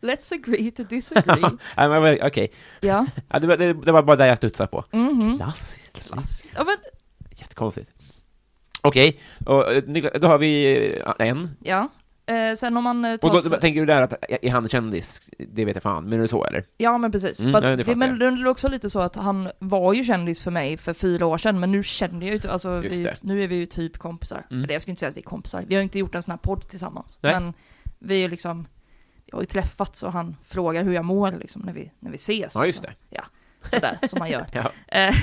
Let's 0.00 0.34
agree 0.34 0.70
to 0.70 0.82
disagree. 0.84 1.50
Okej, 2.26 2.52
ja. 2.80 3.06
ja, 3.28 3.38
det, 3.38 3.46
var- 3.46 3.56
det, 3.56 3.72
det 3.72 3.92
var 3.92 4.02
bara 4.02 4.16
det 4.16 4.26
jag 4.26 4.36
studsade 4.36 4.66
på. 4.68 4.84
Mhm. 4.92 5.36
Klassiskt, 5.38 6.06
klassiskt. 6.08 6.52
Ja 6.56 6.64
men, 6.64 6.76
Jättekonstigt. 7.36 7.92
Okej, 8.82 9.20
och 9.46 9.72
eh, 9.72 9.82
då 10.20 10.28
har 10.28 10.38
vi 10.38 10.76
eh, 11.06 11.28
en. 11.28 11.56
ja. 11.62 11.88
Eh, 12.26 12.54
sen 12.54 12.76
om 12.76 12.84
man 12.84 13.04
eh, 13.04 13.14
Och 13.14 13.20
tar... 13.20 13.32
då, 13.32 13.40
sig- 13.40 13.60
tänker 13.60 13.80
du 13.80 13.86
där 13.86 14.02
att, 14.02 14.14
är 14.42 14.50
han 14.50 14.68
kändis? 14.68 15.30
Det 15.38 15.64
vet 15.64 15.76
jag 15.76 15.82
fan, 15.82 16.04
men 16.04 16.18
är 16.18 16.22
det 16.22 16.28
så 16.28 16.44
eller? 16.44 16.64
Ja 16.76 16.98
men 16.98 17.12
precis. 17.12 17.40
Mm, 17.40 17.54
att 17.54 17.64
ja, 17.64 17.76
det 17.76 17.96
men 17.96 18.18
det 18.18 18.26
är 18.26 18.46
också 18.46 18.68
lite 18.68 18.90
så 18.90 19.00
att 19.00 19.16
han 19.16 19.48
var 19.58 19.94
ju 19.94 20.04
kändis 20.04 20.42
för 20.42 20.50
mig 20.50 20.76
för 20.76 20.94
fyra 20.94 21.26
år 21.26 21.38
sedan, 21.38 21.60
men 21.60 21.72
nu 21.72 21.82
känner 21.82 22.26
jag 22.26 22.36
ju, 22.36 22.50
alltså 22.50 22.76
vi, 22.78 23.08
nu 23.22 23.44
är 23.44 23.48
vi 23.48 23.54
ju 23.54 23.66
typ 23.66 23.98
kompisar. 23.98 24.46
Mm. 24.50 24.64
Eller 24.64 24.74
jag 24.74 24.82
skulle 24.82 24.92
inte 24.92 25.00
säga 25.00 25.10
att 25.10 25.16
vi 25.16 25.20
är 25.20 25.24
kompisar, 25.24 25.64
vi 25.66 25.74
har 25.74 25.80
ju 25.80 25.84
inte 25.84 25.98
gjort 25.98 26.14
en 26.14 26.22
sån 26.22 26.32
här 26.32 26.38
podd 26.38 26.68
tillsammans. 26.68 27.18
Nej. 27.20 27.32
Men 27.32 27.52
vi 27.98 28.14
är 28.14 28.18
ju 28.18 28.28
liksom, 28.28 28.66
vi 29.26 29.30
har 29.32 29.40
ju 29.40 29.46
träffats 29.46 30.02
och 30.02 30.12
han 30.12 30.36
frågar 30.44 30.84
hur 30.84 30.92
jag 30.92 31.04
mår 31.04 31.32
liksom 31.32 31.62
när 31.62 31.72
vi, 31.72 31.92
när 32.00 32.10
vi 32.10 32.14
ses. 32.16 32.54
Ja, 32.54 32.60
och 32.60 32.66
just 32.66 32.78
så. 32.78 32.84
det. 32.84 32.94
Ja, 33.10 33.22
sådär 33.68 33.98
som 34.08 34.18
man 34.18 34.30
gör. 34.30 34.46
Ja, 34.52 34.72
Eh, 34.88 35.14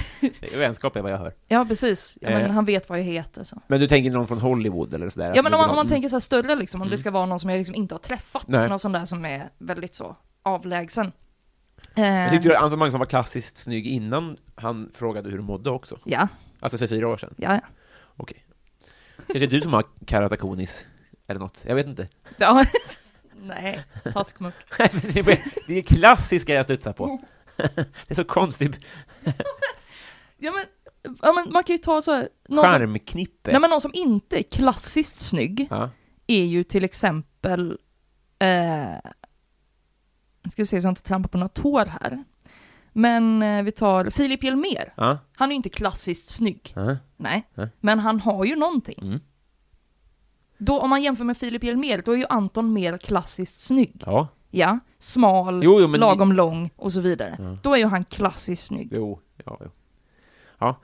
är 0.41 0.57
vänskap 0.57 0.95
är 0.95 1.01
vad 1.01 1.11
jag 1.11 1.17
hör. 1.17 1.33
ja 1.47 1.65
precis, 1.65 2.17
ja, 2.21 2.29
men 2.29 2.41
Eh. 2.45 2.51
han 2.51 2.65
vet 2.65 2.89
vad 2.89 2.99
jag 2.99 3.03
heter 3.03 3.43
så. 3.43 3.61
Men 3.67 3.79
du 3.79 3.87
tänker 3.87 4.11
någon 4.11 4.27
från 4.27 4.39
Hollywood 4.39 4.93
eller 4.93 5.09
sådär? 5.09 5.31
Ja 5.35 5.41
men 5.41 5.53
om 5.53 5.59
man, 5.59 5.69
om 5.69 5.75
man 5.75 5.87
tänker 5.87 6.09
så 6.09 6.15
här 6.15 6.19
större 6.21 6.55
liksom, 6.55 6.81
om 6.81 6.87
Mm. 6.87 6.91
det 6.91 6.97
ska 6.97 7.11
vara 7.11 7.25
någon 7.25 7.39
som 7.39 7.49
jag 7.49 7.57
liksom 7.57 7.75
inte 7.75 7.95
har 7.95 7.99
träffat, 7.99 8.47
Nej. 8.47 8.69
någon 8.69 8.79
sån 8.79 8.91
där 8.91 9.05
som 9.05 9.25
är 9.25 9.49
väldigt 9.57 9.95
så 9.95 10.15
avlägsen. 10.43 11.11
Jag 11.95 12.25
Eh, 12.25 12.31
tyckte 12.31 12.57
att 12.57 12.63
Anton 12.63 12.79
Magnusson 12.79 12.99
var 12.99 13.07
klassiskt 13.07 13.57
snygg 13.57 13.87
innan 13.87 14.37
han 14.55 14.91
frågade 14.93 15.29
hur 15.29 15.37
du 15.37 15.43
mådde 15.43 15.69
också. 15.69 15.97
ja, 16.05 16.27
Alltså 16.59 16.77
för 16.77 16.87
fyra 16.87 17.07
år 17.07 17.17
sedan. 17.17 17.33
ja, 17.37 17.53
ja. 17.53 17.61
Okej. 18.17 18.45
Kanske 19.27 19.47
du 19.47 19.61
som 19.61 19.73
har 19.73 19.83
keratokonis, 20.07 20.87
eller 21.27 21.39
något. 21.39 21.59
Jag 21.67 21.75
vet 21.75 21.87
inte. 21.87 22.07
ja. 22.37 22.65
Nej, 23.41 23.83
taskmuck. 24.13 24.53
det 25.13 25.19
är- 25.19 25.39
det 25.67 25.77
är 25.77 25.81
klassiska 25.81 26.53
jag 26.53 26.65
studsar 26.65 26.93
på. 26.93 27.19
Det 28.07 28.07
är 28.07 28.15
så 28.15 28.23
konstigt. 28.23 28.79
Ja 30.41 30.51
men, 30.51 30.65
ja, 31.21 31.33
men 31.33 31.53
man 31.53 31.63
kan 31.63 31.73
ju 31.73 31.77
ta 31.77 32.01
så 32.01 32.11
här, 32.13 32.29
någon 32.49 32.65
som, 32.65 32.73
Charmknippe. 32.79 33.51
nej, 33.51 33.61
men 33.61 33.69
någon 33.69 33.81
som 33.81 33.91
inte 33.93 34.39
är 34.39 34.43
klassiskt 34.43 35.19
snygg 35.19 35.67
Ja. 35.69 35.89
är 36.27 36.43
ju 36.43 36.63
till 36.63 36.83
exempel, 36.83 37.77
eh, 38.39 39.11
ska 40.51 40.61
vi 40.61 40.65
se 40.65 40.81
så 40.81 40.87
jag 40.87 40.91
inte 40.91 41.01
trampar 41.01 41.29
på 41.29 41.37
några 41.37 41.49
tår 41.49 41.85
här. 41.85 42.23
Men 42.93 43.41
eh, 43.43 43.63
vi 43.63 43.71
tar 43.71 44.09
Filip 44.09 44.43
Hjelmér. 44.43 44.93
Ja. 44.97 45.17
Han 45.35 45.49
är 45.49 45.53
ju 45.53 45.55
inte 45.55 45.69
klassiskt 45.69 46.29
snygg. 46.29 46.73
Ja. 46.75 46.97
Nej. 47.17 47.47
Nej. 47.53 47.67
Men 47.79 47.99
han 47.99 48.19
har 48.19 48.45
ju 48.45 48.55
någonting. 48.55 48.99
Mm. 49.01 49.19
Då, 50.57 50.79
om 50.79 50.89
man 50.89 51.01
jämför 51.03 51.23
med 51.23 51.37
Filip 51.37 51.63
Hjelmér, 51.63 52.01
då 52.05 52.11
är 52.11 52.17
ju 52.17 52.25
Anton 52.29 52.73
mer 52.73 52.97
klassiskt 52.97 53.61
snygg. 53.61 54.03
Ja. 54.05 54.27
Ja, 54.51 54.79
smal, 54.99 55.63
Jo, 55.63 55.81
jo, 55.81 55.87
lagom 55.87 56.33
lång 56.33 56.69
och 56.75 56.91
så 56.91 57.01
vidare. 57.01 57.35
Ja. 57.39 57.57
Då 57.63 57.73
är 57.73 57.77
ju 57.77 57.85
han 57.85 58.03
klassiskt 58.03 58.65
snygg. 58.65 58.89
Jo. 58.91 59.19
Ja. 59.45 59.59
Ja. 60.59 60.81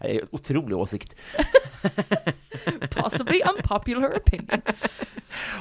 En 0.00 0.20
otrolig 0.30 0.76
åsikt. 0.76 1.14
Possibly 2.90 3.42
unpopular 3.56 4.16
opinion. 4.16 4.62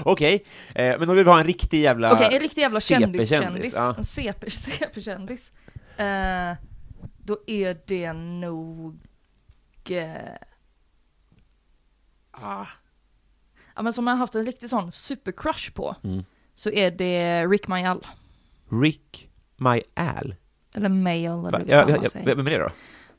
Okej, 0.03 0.43
eh, 0.75 0.99
men 0.99 1.09
om 1.09 1.15
vi 1.15 1.23
vill 1.23 1.27
ha 1.27 1.39
en 1.39 1.47
riktig 1.47 1.81
jävla 1.81 2.13
Okej, 2.13 2.35
en 2.35 2.39
riktig 2.39 2.61
jävla 2.61 2.79
kändis-kändis. 2.79 3.73
Ja. 3.75 3.95
En 3.97 4.03
CP 4.03 4.49
CP-kändis. 4.49 5.51
Eh, 5.97 6.53
då 7.17 7.37
är 7.47 7.77
det 7.85 8.13
nog... 8.13 8.99
Eh, 9.89 10.15
ah. 12.31 12.65
Ja 13.79 13.83
men 13.83 13.93
som 13.93 14.07
jag 14.07 14.13
har 14.13 14.17
haft 14.17 14.35
en 14.35 14.45
riktig 14.45 14.69
sån 14.69 14.91
supercrush 14.91 15.71
på, 15.73 15.95
Mm. 16.03 16.23
så 16.55 16.69
är 16.71 16.91
det 16.91 17.45
Rick 17.47 17.67
Mayall. 17.67 18.07
Rick 18.69 19.29
My 19.57 19.81
Al. 19.93 20.35
Eller 20.75 20.89
Mayall, 20.89 21.45
eller 21.45 21.59
hur 21.59 21.67
Ja, 21.71 21.85
man 21.87 21.99
ja, 22.03 22.09
säger. 22.09 22.25
vem 22.35 22.47
är 22.47 22.51
det 22.51 22.57
då? 22.57 22.69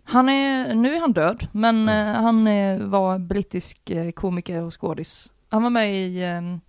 Han 0.04 0.28
är, 0.28 0.74
nu 0.74 0.94
är 0.94 1.00
han 1.00 1.12
död, 1.12 1.46
men 1.52 1.88
Mm. 1.88 2.08
eh, 2.08 2.14
han 2.22 2.46
eh, 2.46 2.78
var 2.86 3.18
brittisk 3.18 3.90
eh, 3.90 4.10
komiker 4.10 4.62
och 4.62 4.80
skådis. 4.80 5.32
Han 5.48 5.62
var 5.62 5.70
med 5.70 5.94
i 5.94 6.24
ehm, 6.24 6.60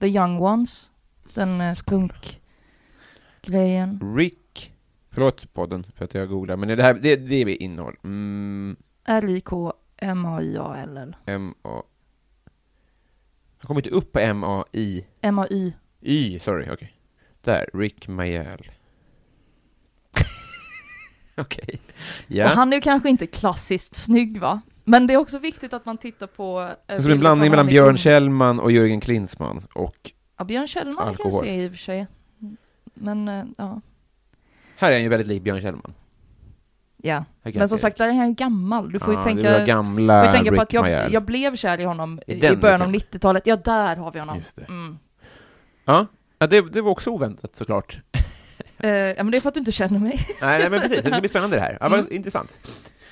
The 0.00 0.06
Young 0.06 0.40
Ones, 0.40 0.90
den 1.34 1.60
uh, 1.60 1.74
punkgrejen. 1.86 4.14
Rick... 4.16 4.72
Förlåt 5.10 5.52
podden 5.52 5.86
för 5.96 6.04
att 6.04 6.14
jag 6.14 6.28
googlar, 6.28 6.56
men 6.56 6.68
det 6.68 6.82
här 6.82 6.94
det, 6.94 7.16
det 7.16 7.34
är 7.34 7.44
vi 7.44 7.56
innehåll. 7.56 7.96
Mm, 8.04 8.76
R-I-K-M-A-I-A-L-L. 9.04 11.16
M-A... 11.26 11.82
Jag 13.60 13.66
kommer 13.66 13.80
inte 13.80 13.90
upp 13.96 14.12
på 14.12 14.18
M-A-I... 14.18 15.06
M-A-Y. 15.20 15.72
Y, 16.00 16.38
sorry, 16.38 16.68
okej. 16.70 16.92
Där, 17.40 17.66
Rick 17.74 18.08
Mayall. 18.08 18.70
okej. 21.36 21.80
Ja. 22.26 22.44
Och 22.44 22.50
han 22.56 22.72
är 22.72 22.76
ju 22.76 22.80
kanske 22.80 23.10
inte 23.10 23.26
klassiskt 23.26 23.94
snygg 23.94 24.40
va? 24.40 24.60
Men 24.84 25.06
det 25.06 25.14
är 25.14 25.18
också 25.18 25.38
viktigt 25.38 25.72
att 25.72 25.86
man 25.86 25.98
tittar 25.98 26.26
på... 26.26 26.60
eh, 26.60 26.68
Det 26.86 26.92
är 26.92 26.96
bilder 26.98 27.12
en 27.14 27.20
blandning 27.20 27.50
mellan 27.50 27.66
han 27.66 27.72
Björn. 27.72 27.96
Kjellman 27.98 28.60
och 28.60 28.72
Jörgen 28.72 29.00
Klinsmann 29.00 29.66
och 29.74 30.10
Ja, 30.38 30.44
Björn 30.44 30.68
Kjellman 30.68 30.96
kan 30.96 31.06
jag 31.06 31.26
Alkohol. 31.26 31.40
se 31.44 31.62
i 31.64 31.66
och 31.68 31.70
för 31.70 31.78
sig. 31.78 32.06
Men, 32.94 33.28
eh, 33.28 33.44
ja. 33.58 33.80
här 34.76 34.88
är 34.90 34.94
han 34.94 35.02
ju 35.02 35.08
väldigt 35.08 35.28
lik 35.28 35.42
Björn 35.42 35.60
Kjellman. 35.60 35.94
Ja. 37.02 37.24
Men 37.42 37.52
jag 37.52 37.68
som 37.68 37.78
sagt, 37.78 37.98
där 37.98 38.08
är 38.08 38.12
han 38.12 38.28
ju 38.28 38.34
gammal. 38.34 38.92
Du 38.92 38.98
får 38.98 39.14
ju 39.14 39.22
tänka... 39.22 39.58
Du 39.58 39.66
gamla 39.66 40.24
får 40.24 40.32
tänka 40.32 40.52
på 40.52 40.62
att 40.62 40.72
jag, 40.72 41.12
jag 41.12 41.22
blev 41.24 41.56
kär 41.56 41.80
i 41.80 41.84
honom 41.84 42.20
I 42.26 42.46
i, 42.46 42.56
början 42.56 42.82
av 42.82 42.92
Rick 42.92 43.12
90-talet. 43.12 43.46
Ja, 43.46 43.56
där 43.56 43.96
har 43.96 44.12
vi 44.12 44.18
honom. 44.18 44.36
Just 44.36 44.56
det. 44.56 44.64
Mm. 44.64 44.98
Ja, 45.84 46.06
ja 46.38 46.46
det, 46.46 46.72
det 46.72 46.80
var 46.80 46.90
också 46.90 47.10
oväntat 47.10 47.56
såklart. 47.56 48.00
Eh, 48.82 48.90
ja, 48.90 49.22
men 49.22 49.30
det 49.30 49.36
är 49.36 49.40
för 49.40 49.48
att 49.48 49.54
du 49.54 49.60
inte 49.60 49.72
känner 49.72 49.98
mig. 49.98 50.26
nej, 50.40 50.58
nej, 50.58 50.70
men 50.70 50.80
precis, 50.80 51.02
det 51.02 51.10
ska 51.10 51.20
bli 51.20 51.28
spännande 51.28 51.56
det 51.56 51.62
här. 51.62 51.78
Ja, 51.80 51.86
Mm. 51.86 52.06
intressant. 52.10 52.58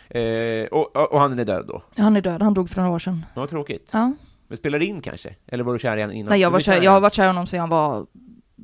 Eh, 0.08 0.64
och, 0.70 1.12
och, 1.12 1.20
han 1.20 1.38
är 1.38 1.44
död 1.44 1.64
då? 1.68 1.82
Han 1.96 2.16
är 2.16 2.20
död, 2.20 2.42
han 2.42 2.54
dog 2.54 2.70
för 2.70 2.76
några 2.80 2.94
år 2.94 2.98
sedan. 2.98 3.26
Ja, 3.34 3.46
tråkigt. 3.46 3.90
Ja. 3.92 4.12
Men 4.48 4.58
spelar 4.58 4.78
det 4.78 4.84
in 4.84 5.00
kanske? 5.00 5.34
Eller 5.46 5.64
var 5.64 5.72
du 5.72 5.78
kär 5.78 5.96
i 5.96 6.00
honom 6.00 6.16
innan? 6.16 6.30
Nej, 6.30 6.40
jag, 6.40 6.50
var 6.50 6.58
är 6.58 6.62
kär, 6.62 6.80
i 6.80 6.84
jag 6.84 6.90
har 6.90 7.00
varit 7.00 7.14
kär 7.14 7.24
i 7.24 7.26
honom 7.26 7.46
sedan 7.46 7.60
han 7.60 7.68
var 7.68 8.06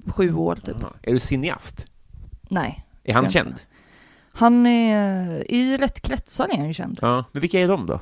sju 0.06 0.34
år 0.34 0.56
typ. 0.56 0.76
Jaha. 0.80 0.92
Är 1.02 1.12
du 1.12 1.20
cineast? 1.20 1.86
Nej. 2.48 2.84
Är 3.04 3.14
han 3.14 3.22
jag 3.24 3.32
känd? 3.32 3.54
Han 4.34 4.66
är, 4.66 5.52
i 5.52 5.76
rätt 5.76 6.00
kretsar 6.00 6.48
är 6.52 6.56
han 6.56 6.66
ju 6.66 6.74
känd. 6.74 6.98
Ja. 7.02 7.24
Men 7.32 7.40
vilka 7.40 7.60
är 7.60 7.68
de 7.68 7.86
då? 7.86 8.00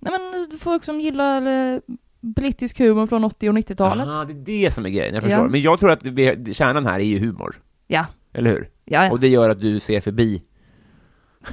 Nej 0.00 0.12
men 0.18 0.58
folk 0.58 0.84
som 0.84 1.00
gillar 1.00 1.46
eh, 1.74 1.78
brittisk 2.20 2.78
humor 2.78 3.06
från 3.06 3.24
80 3.24 3.48
och 3.48 3.54
90-talet. 3.54 4.06
Aha, 4.08 4.24
det 4.24 4.32
är 4.32 4.64
det 4.64 4.70
som 4.70 4.86
är 4.86 4.90
grejen, 4.90 5.14
jag 5.14 5.22
förstår. 5.22 5.40
Ja. 5.44 5.48
Men 5.48 5.60
jag 5.62 5.78
tror 5.78 5.90
att 5.90 6.02
vi, 6.06 6.54
kärnan 6.54 6.86
här 6.86 7.00
är 7.00 7.04
ju 7.04 7.18
humor. 7.18 7.60
Ja. 7.86 8.06
Eller 8.32 8.50
hur? 8.50 8.68
Ja, 8.84 9.04
ja. 9.04 9.10
Och 9.10 9.20
det 9.20 9.28
gör 9.28 9.50
att 9.50 9.60
du 9.60 9.80
ser 9.80 10.00
förbi 10.00 10.42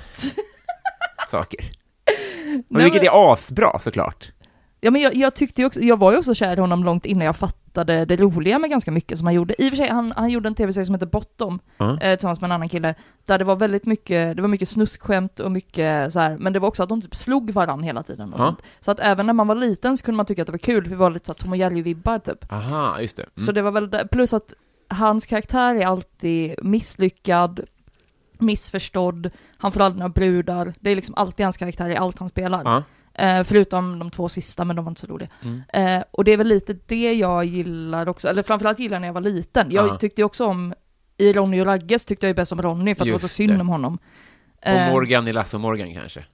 saker. 1.32 1.60
Och 1.66 2.66
Nej, 2.70 2.84
vilket 2.84 3.02
men- 3.04 3.12
är 3.14 3.34
asbra 3.34 3.80
såklart. 3.80 4.32
Ja 4.84 4.92
men 4.92 5.02
jag, 5.02 5.16
jag 5.16 5.34
tyckte 5.36 5.66
också, 5.66 5.82
jag 5.82 5.98
var 6.00 6.12
ju 6.12 6.18
också 6.18 6.34
kär 6.36 6.58
i 6.58 6.60
honom 6.60 6.84
långt 6.84 7.06
innan 7.06 7.26
jag 7.26 7.36
fattade 7.36 8.06
det 8.06 8.16
roliga 8.16 8.60
med 8.60 8.70
ganska 8.70 8.92
mycket 8.92 9.18
som 9.18 9.28
han 9.28 9.34
gjorde. 9.34 9.64
I 9.64 9.68
och 9.68 9.70
för 9.70 9.78
sig, 9.78 9.90
han, 9.90 10.14
han 10.16 10.30
gjorde 10.30 10.48
en 10.50 10.56
tv-serie 10.56 10.86
som 10.86 10.96
heter 10.96 11.06
Bottom, 11.06 11.60
Ja. 11.78 12.00
eh, 12.02 12.16
tillsammans 12.16 12.42
med 12.42 12.48
en 12.48 12.52
annan 12.52 12.70
kille, 12.70 12.96
där 13.26 13.38
det 13.38 13.44
var 13.44 13.56
väldigt 13.56 13.86
mycket, 13.86 14.36
det 14.36 14.42
var 14.42 14.50
mycket 14.50 14.70
snuskskämt 14.70 15.40
och 15.40 15.52
mycket 15.52 16.14
så 16.14 16.20
här, 16.20 16.38
men 16.40 16.54
det 16.54 16.60
var 16.60 16.68
också 16.68 16.84
att 16.84 16.90
de 16.90 17.02
typ 17.02 17.16
slog 17.16 17.52
varann 17.52 17.84
hela 17.84 18.04
tiden 18.04 18.34
och 18.34 18.40
Ja. 18.40 18.44
sånt. 18.44 18.62
Så 18.80 18.92
att 18.92 19.00
även 19.00 19.26
när 19.26 19.34
man 19.34 19.48
var 19.48 19.56
liten 19.56 19.98
så 19.98 20.04
kunde 20.06 20.18
man 20.18 20.26
tycka 20.26 20.42
att 20.42 20.46
det 20.46 20.52
var 20.52 20.58
kul, 20.58 20.84
för 20.84 20.90
vi 20.90 20.96
var 20.96 21.10
lite 21.10 21.26
såhär 21.26 21.38
Tom 21.40 21.52
och 21.52 21.58
Jerry-vibbar 21.58 22.20
typ. 22.20 22.54
Aha, 22.54 23.00
just 23.02 23.18
det. 23.18 23.24
Mm. 23.24 23.46
Så 23.46 23.52
det 23.52 23.62
var 23.62 23.72
väl 23.72 23.90
det, 23.90 24.08
plus 24.12 24.34
att 24.34 24.54
hans 24.88 25.26
karaktär 25.26 25.76
är 25.76 25.86
alltid 25.86 26.56
misslyckad, 26.64 27.60
missförstådd, 28.38 29.30
han 29.58 29.72
får 29.72 29.82
aldrig 29.82 30.00
några 30.00 30.10
brudar, 30.14 30.74
det 30.80 30.90
är 30.90 30.96
liksom 30.96 31.16
alltid 31.16 31.46
hans 31.46 31.58
karaktär 31.58 31.90
i 31.90 31.96
allt 31.98 32.20
han 32.20 32.30
spelar. 32.30 32.84
Eh, 33.14 33.44
förutom 33.44 34.00
de 34.00 34.12
två 34.12 34.30
sista, 34.30 34.66
men 34.66 34.76
de 34.76 34.86
var 34.86 34.92
inte 34.92 35.02
så 35.02 35.08
roliga. 35.08 35.30
Mm. 35.44 35.62
Eh, 35.74 36.04
och 36.12 36.24
det 36.24 36.32
är 36.34 36.38
väl 36.38 36.48
lite 36.48 36.76
det 36.86 37.14
jag 37.14 37.46
gillar 37.46 38.10
också, 38.10 38.28
eller 38.28 38.44
framförallt 38.44 38.80
gillar 38.80 39.00
när 39.00 39.08
jag 39.08 39.14
var 39.14 39.22
liten. 39.22 39.72
Jag 39.72 39.88
Ja. 39.88 39.98
tyckte 39.98 40.22
ju 40.22 40.26
också 40.26 40.46
om, 40.46 40.74
i 41.18 41.34
Ronny 41.34 41.62
och 41.62 41.66
Ragges 41.66 42.06
tyckte 42.06 42.26
jag 42.26 42.30
ju 42.30 42.34
bäst 42.36 42.52
om 42.52 42.62
Ronny 42.62 42.96
för 42.96 43.04
att 43.04 43.08
det 43.08 43.12
var 43.12 43.20
så 43.20 43.24
Just 43.24 43.36
synd 43.36 43.54
det. 43.54 43.60
om 43.62 43.70
honom. 43.70 43.98
Och 44.62 44.68
Eh, 44.68 44.92
Morgan 44.92 45.28
i 45.28 45.34
Lasse 45.34 45.56
och 45.58 45.62
Morgan 45.62 45.94
kanske? 45.94 46.26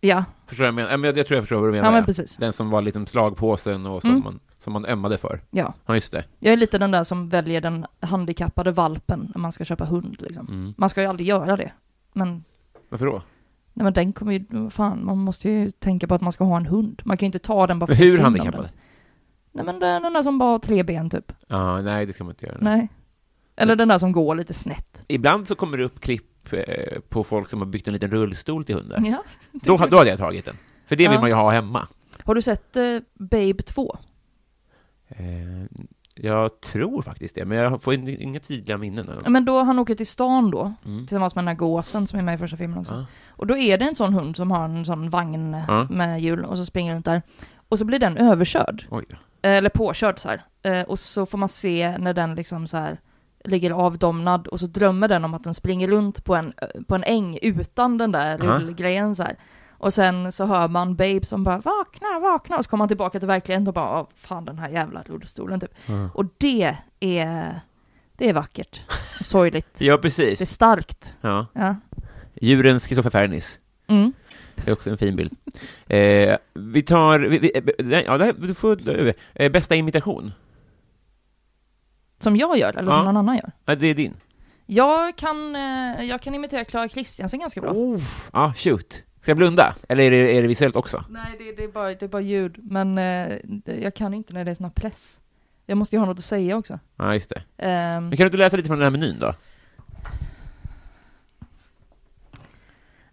Ja, 0.00 0.24
Förstår 0.46 0.64
du 0.64 0.64
vad 0.64 0.68
jag 0.68 0.74
menar? 0.74 0.90
Ja, 0.90 0.96
men 0.96 1.16
jag, 1.16 1.26
tror 1.26 1.36
jag 1.36 1.44
förstår 1.44 1.56
vad 1.56 1.68
du 1.68 1.72
menar. 1.72 1.84
ja 1.88 1.90
men 1.92 2.04
precis. 2.04 2.36
Den 2.36 2.52
som 2.52 2.70
var 2.70 2.82
liksom 2.82 3.06
slagpåsen 3.06 3.86
och 3.86 4.02
som, 4.02 4.10
Mm. 4.10 4.22
man, 4.24 4.40
som 4.58 4.72
man 4.72 4.86
ömmade 4.86 5.18
för. 5.18 5.40
Ja. 5.50 5.74
Ja, 5.86 5.94
just 5.94 6.12
det. 6.12 6.24
Jag 6.38 6.52
är 6.52 6.56
lite 6.56 6.78
den 6.78 6.90
där 6.90 7.04
som 7.04 7.28
väljer 7.28 7.60
den 7.60 7.86
handikappade 8.00 8.70
valpen 8.72 9.32
när 9.34 9.40
man 9.40 9.52
ska 9.52 9.64
köpa 9.64 9.84
hund 9.84 10.16
liksom. 10.20 10.46
Mm. 10.48 10.74
Man 10.78 10.88
ska 10.88 11.00
ju 11.02 11.06
aldrig 11.06 11.28
göra 11.28 11.56
det. 11.56 11.72
Men, 12.12 12.44
Varför 12.88 13.06
då? 13.06 13.22
Nej 13.76 13.84
men 13.84 13.92
den 13.92 14.12
kommer 14.12 14.32
ju, 14.32 14.70
fan, 14.70 15.04
man 15.04 15.18
måste 15.18 15.50
ju 15.50 15.70
tänka 15.70 16.06
på 16.06 16.14
att 16.14 16.20
man 16.20 16.32
ska 16.32 16.44
ha 16.44 16.56
en 16.56 16.66
hund. 16.66 17.02
Man 17.04 17.16
kan 17.16 17.24
ju 17.24 17.28
inte 17.28 17.38
ta 17.38 17.66
den 17.66 17.78
bara 17.78 17.86
för 17.86 17.94
Men 17.94 18.02
att 18.04 18.08
hur 18.18 18.22
handikappad? 18.22 18.60
den. 18.62 18.70
Nej 19.52 19.64
men 19.64 19.80
den, 19.80 20.02
den 20.02 20.12
där 20.12 20.22
som 20.22 20.38
bara 20.38 20.50
har 20.50 20.58
tre 20.58 20.82
ben 20.82 21.10
typ. 21.10 21.32
Ja, 21.48 21.82
nej 21.82 22.06
det 22.06 22.12
ska 22.12 22.24
man 22.24 22.30
inte 22.32 22.46
göra. 22.46 22.58
Nej. 22.60 22.88
Eller 23.56 23.76
den 23.76 23.88
där 23.88 23.98
som 23.98 24.12
går 24.12 24.34
lite 24.34 24.54
snett. 24.54 25.04
Ibland 25.08 25.48
så 25.48 25.54
kommer 25.54 25.78
det 25.78 25.84
upp 25.84 26.00
klipp 26.00 26.52
eh, 26.52 27.00
på 27.08 27.24
folk 27.24 27.50
som 27.50 27.58
har 27.60 27.66
byggt 27.66 27.86
en 27.86 27.92
liten 27.92 28.10
rullstol 28.10 28.64
till 28.64 28.74
hunden. 28.74 29.04
Ja. 29.04 29.22
Då, 29.52 29.76
då 29.76 29.96
hade 29.98 30.10
jag 30.10 30.18
tagit 30.18 30.44
den. 30.44 30.56
För 30.86 30.96
det 30.96 31.04
vill 31.08 31.14
Ja. 31.14 31.20
man 31.20 31.30
ju 31.30 31.34
ha 31.36 31.50
hemma. 31.50 31.88
Har 32.24 32.34
du 32.34 32.42
sett 32.42 32.76
eh, 32.76 32.98
Babe 33.14 33.62
2? 33.62 33.98
Eh, 35.08 35.16
jag 36.16 36.60
tror 36.60 37.02
faktiskt 37.02 37.34
det, 37.34 37.44
men 37.44 37.58
jag 37.58 37.82
får 37.82 37.94
in- 37.94 38.08
inga 38.22 38.40
tydliga 38.40 38.78
minnen. 38.78 39.10
Men 39.26 39.44
då 39.44 39.62
han 39.62 39.78
åker 39.78 39.94
till 39.94 40.06
stan 40.06 40.50
då, 40.50 40.72
Mm. 40.84 41.06
tillsammans 41.06 41.34
med 41.34 41.42
den 41.44 41.48
här 41.48 41.54
gåsen 41.54 42.06
som 42.06 42.18
är 42.18 42.22
med 42.22 42.34
i 42.34 42.38
första 42.38 42.56
filmen 42.56 42.78
också. 42.78 42.94
Ja. 42.94 43.06
Och 43.30 43.46
då 43.46 43.56
är 43.56 43.78
det 43.78 43.84
en 43.84 43.96
sån 43.96 44.14
hund 44.14 44.36
som 44.36 44.50
har 44.50 44.64
en 44.64 44.84
sån 44.84 45.10
vagn 45.10 45.54
eh, 45.54 45.64
Ja. 45.68 45.86
med 45.90 46.20
hjul 46.20 46.44
och 46.44 46.56
så 46.56 46.64
springer 46.64 46.94
runt 46.94 47.04
där. 47.04 47.22
Och 47.68 47.78
så 47.78 47.84
blir 47.84 47.98
den 47.98 48.16
överkörd. 48.16 48.86
Oj 48.90 49.04
då. 49.10 49.16
Eller 49.42 49.70
påkörd 49.70 50.18
så 50.18 50.28
här. 50.28 50.42
Eh, 50.62 50.82
Och 50.86 50.98
så 50.98 51.26
får 51.26 51.38
man 51.38 51.48
se 51.48 51.98
när 51.98 52.14
den 52.14 52.34
liksom 52.34 52.66
så 52.66 52.76
här 52.76 53.00
ligger 53.44 53.70
avdomnad 53.70 54.46
och 54.46 54.60
så 54.60 54.66
drömmer 54.66 55.08
den 55.08 55.24
om 55.24 55.34
att 55.34 55.44
den 55.44 55.54
springer 55.54 55.88
runt 55.88 56.24
på 56.24 56.34
en, 56.34 56.52
på 56.88 56.94
en 56.94 57.04
äng 57.04 57.38
utan 57.42 57.98
den 57.98 58.12
där 58.12 58.38
Ja. 58.44 58.50
rullgrejen 58.50 59.16
så 59.16 59.22
här. 59.22 59.36
Och 59.78 59.92
sen 59.94 60.32
så 60.32 60.44
hör 60.46 60.68
man 60.68 60.96
Babe 60.96 61.24
som 61.24 61.44
bara 61.44 61.58
vakna, 61.58 62.18
vakna 62.22 62.56
och 62.56 62.64
så 62.64 62.70
kommer 62.70 62.78
man 62.82 62.88
tillbaka 62.88 63.18
till 63.18 63.28
verkligheten 63.28 63.68
och 63.68 63.74
bara 63.74 64.00
"Åh, 64.00 64.08
fan 64.16 64.44
den 64.44 64.58
här 64.58 64.68
jävla 64.68 65.02
rullstolen 65.02 65.60
typ. 65.60 65.74
Ja. 65.86 66.08
Och 66.14 66.24
det 66.38 66.76
är, 67.00 67.60
det 68.16 68.28
är 68.28 68.32
vackert. 68.32 68.80
Sorgligt. 69.20 69.68
Ja, 69.80 69.92
Det 69.92 69.98
är 69.98 70.02
precis. 70.02 70.50
starkt. 70.50 71.16
Ja. 71.20 71.46
Ja. 71.52 71.76
Djurens 72.34 72.86
Kristoffer 72.86 73.10
Fernis. 73.10 73.58
Mm. 73.86 74.12
Det 74.54 74.68
är 74.70 74.72
också 74.72 74.90
en 74.90 74.98
fin 74.98 75.16
bild. 75.16 75.32
Eh, 75.88 76.36
vi 76.54 76.82
tar... 76.82 77.18
Vi, 77.20 77.38
vi, 77.38 77.50
eh, 77.78 78.00
ja, 78.00 78.18
det 78.18 78.24
här, 78.24 78.32
du 78.38 78.54
får... 78.54 78.80
Eh, 79.34 79.52
bästa 79.52 79.74
imitation? 79.74 80.32
Som 82.20 82.36
jag 82.36 82.58
gör, 82.58 82.68
eller 82.78 82.92
Ja. 82.92 82.96
som 82.96 83.04
någon 83.04 83.16
annan 83.16 83.34
gör. 83.36 83.50
Ja, 83.64 83.74
det 83.74 83.86
är 83.86 83.94
din. 83.94 84.14
Jag 84.66 85.16
kan, 85.16 85.56
eh, 85.56 86.02
jag 86.04 86.20
kan 86.22 86.34
imitera 86.34 86.64
Clara 86.64 86.88
Kristiansen 86.88 87.40
ganska 87.40 87.60
bra. 87.60 87.70
Oh, 87.72 88.00
ja, 88.32 88.52
shoot. 88.56 89.02
Ska 89.26 89.30
jag 89.30 89.36
blunda? 89.36 89.74
Eller 89.88 90.04
är 90.04 90.10
det, 90.10 90.16
är 90.16 90.42
det 90.42 90.48
visuellt 90.48 90.76
också? 90.76 91.04
Nej, 91.08 91.36
det, 91.38 91.52
det, 91.52 91.64
är 91.64 91.68
bara, 91.68 91.88
det 91.94 92.02
är 92.02 92.08
bara 92.08 92.22
ljud. 92.22 92.58
Men 92.62 92.98
eh, 92.98 93.38
jag 93.64 93.94
kan 93.94 94.14
inte 94.14 94.32
när 94.32 94.44
det 94.44 94.50
är 94.50 94.54
sån 94.54 94.64
här 94.64 94.70
press. 94.70 95.20
Jag 95.66 95.78
måste 95.78 95.96
ju 95.96 96.00
ha 96.00 96.06
något 96.06 96.18
att 96.18 96.24
säga 96.24 96.56
också. 96.56 96.78
Ja, 96.96 97.14
just 97.14 97.30
det. 97.30 97.42
Ehm, 97.56 98.08
Men 98.08 98.16
kan 98.16 98.24
du 98.24 98.26
inte 98.26 98.36
läsa 98.36 98.56
lite 98.56 98.66
från 98.66 98.78
den 98.78 98.92
här 98.92 98.98
menyn 98.98 99.18
då? 99.18 99.34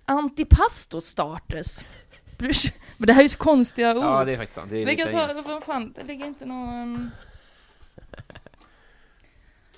Antipasto 0.05 1.01
starters. 1.01 1.83
Men 2.97 3.07
det 3.07 3.13
här 3.13 3.19
är 3.19 3.23
ju 3.23 3.29
så 3.29 3.37
konstiga 3.37 3.91
ord. 3.91 4.03
Ja, 4.03 4.25
det 4.25 4.31
är 4.31 4.37
faktiskt 4.37 4.55
sant. 4.55 4.71
Det 4.71 4.81
är 4.81 4.85
Vi 4.85 4.95
kan 4.95 5.11
ta, 5.11 5.41
vad 5.45 5.63
fan, 5.63 5.93
det 5.95 6.03
ligger 6.03 6.25
inte 6.25 6.45
någon... 6.45 7.11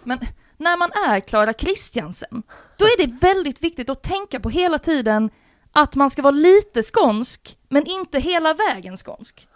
Men 0.03 0.19
när 0.57 0.77
man 0.77 0.91
är 0.91 1.19
Clara 1.19 1.53
Kristiansen, 1.53 2.43
då 2.77 2.85
är 2.85 3.07
det 3.07 3.13
väldigt 3.13 3.63
viktigt 3.63 3.89
att 3.89 4.03
tänka 4.03 4.39
på 4.39 4.49
hela 4.49 4.79
tiden 4.79 5.29
att 5.75 5.95
man 5.95 6.09
ska 6.09 6.21
vara 6.21 6.31
lite 6.31 6.83
skånsk, 6.83 7.57
men 7.69 7.85
inte 7.85 8.19
hela 8.19 8.53
vägen 8.53 8.97
skånsk. 8.97 9.47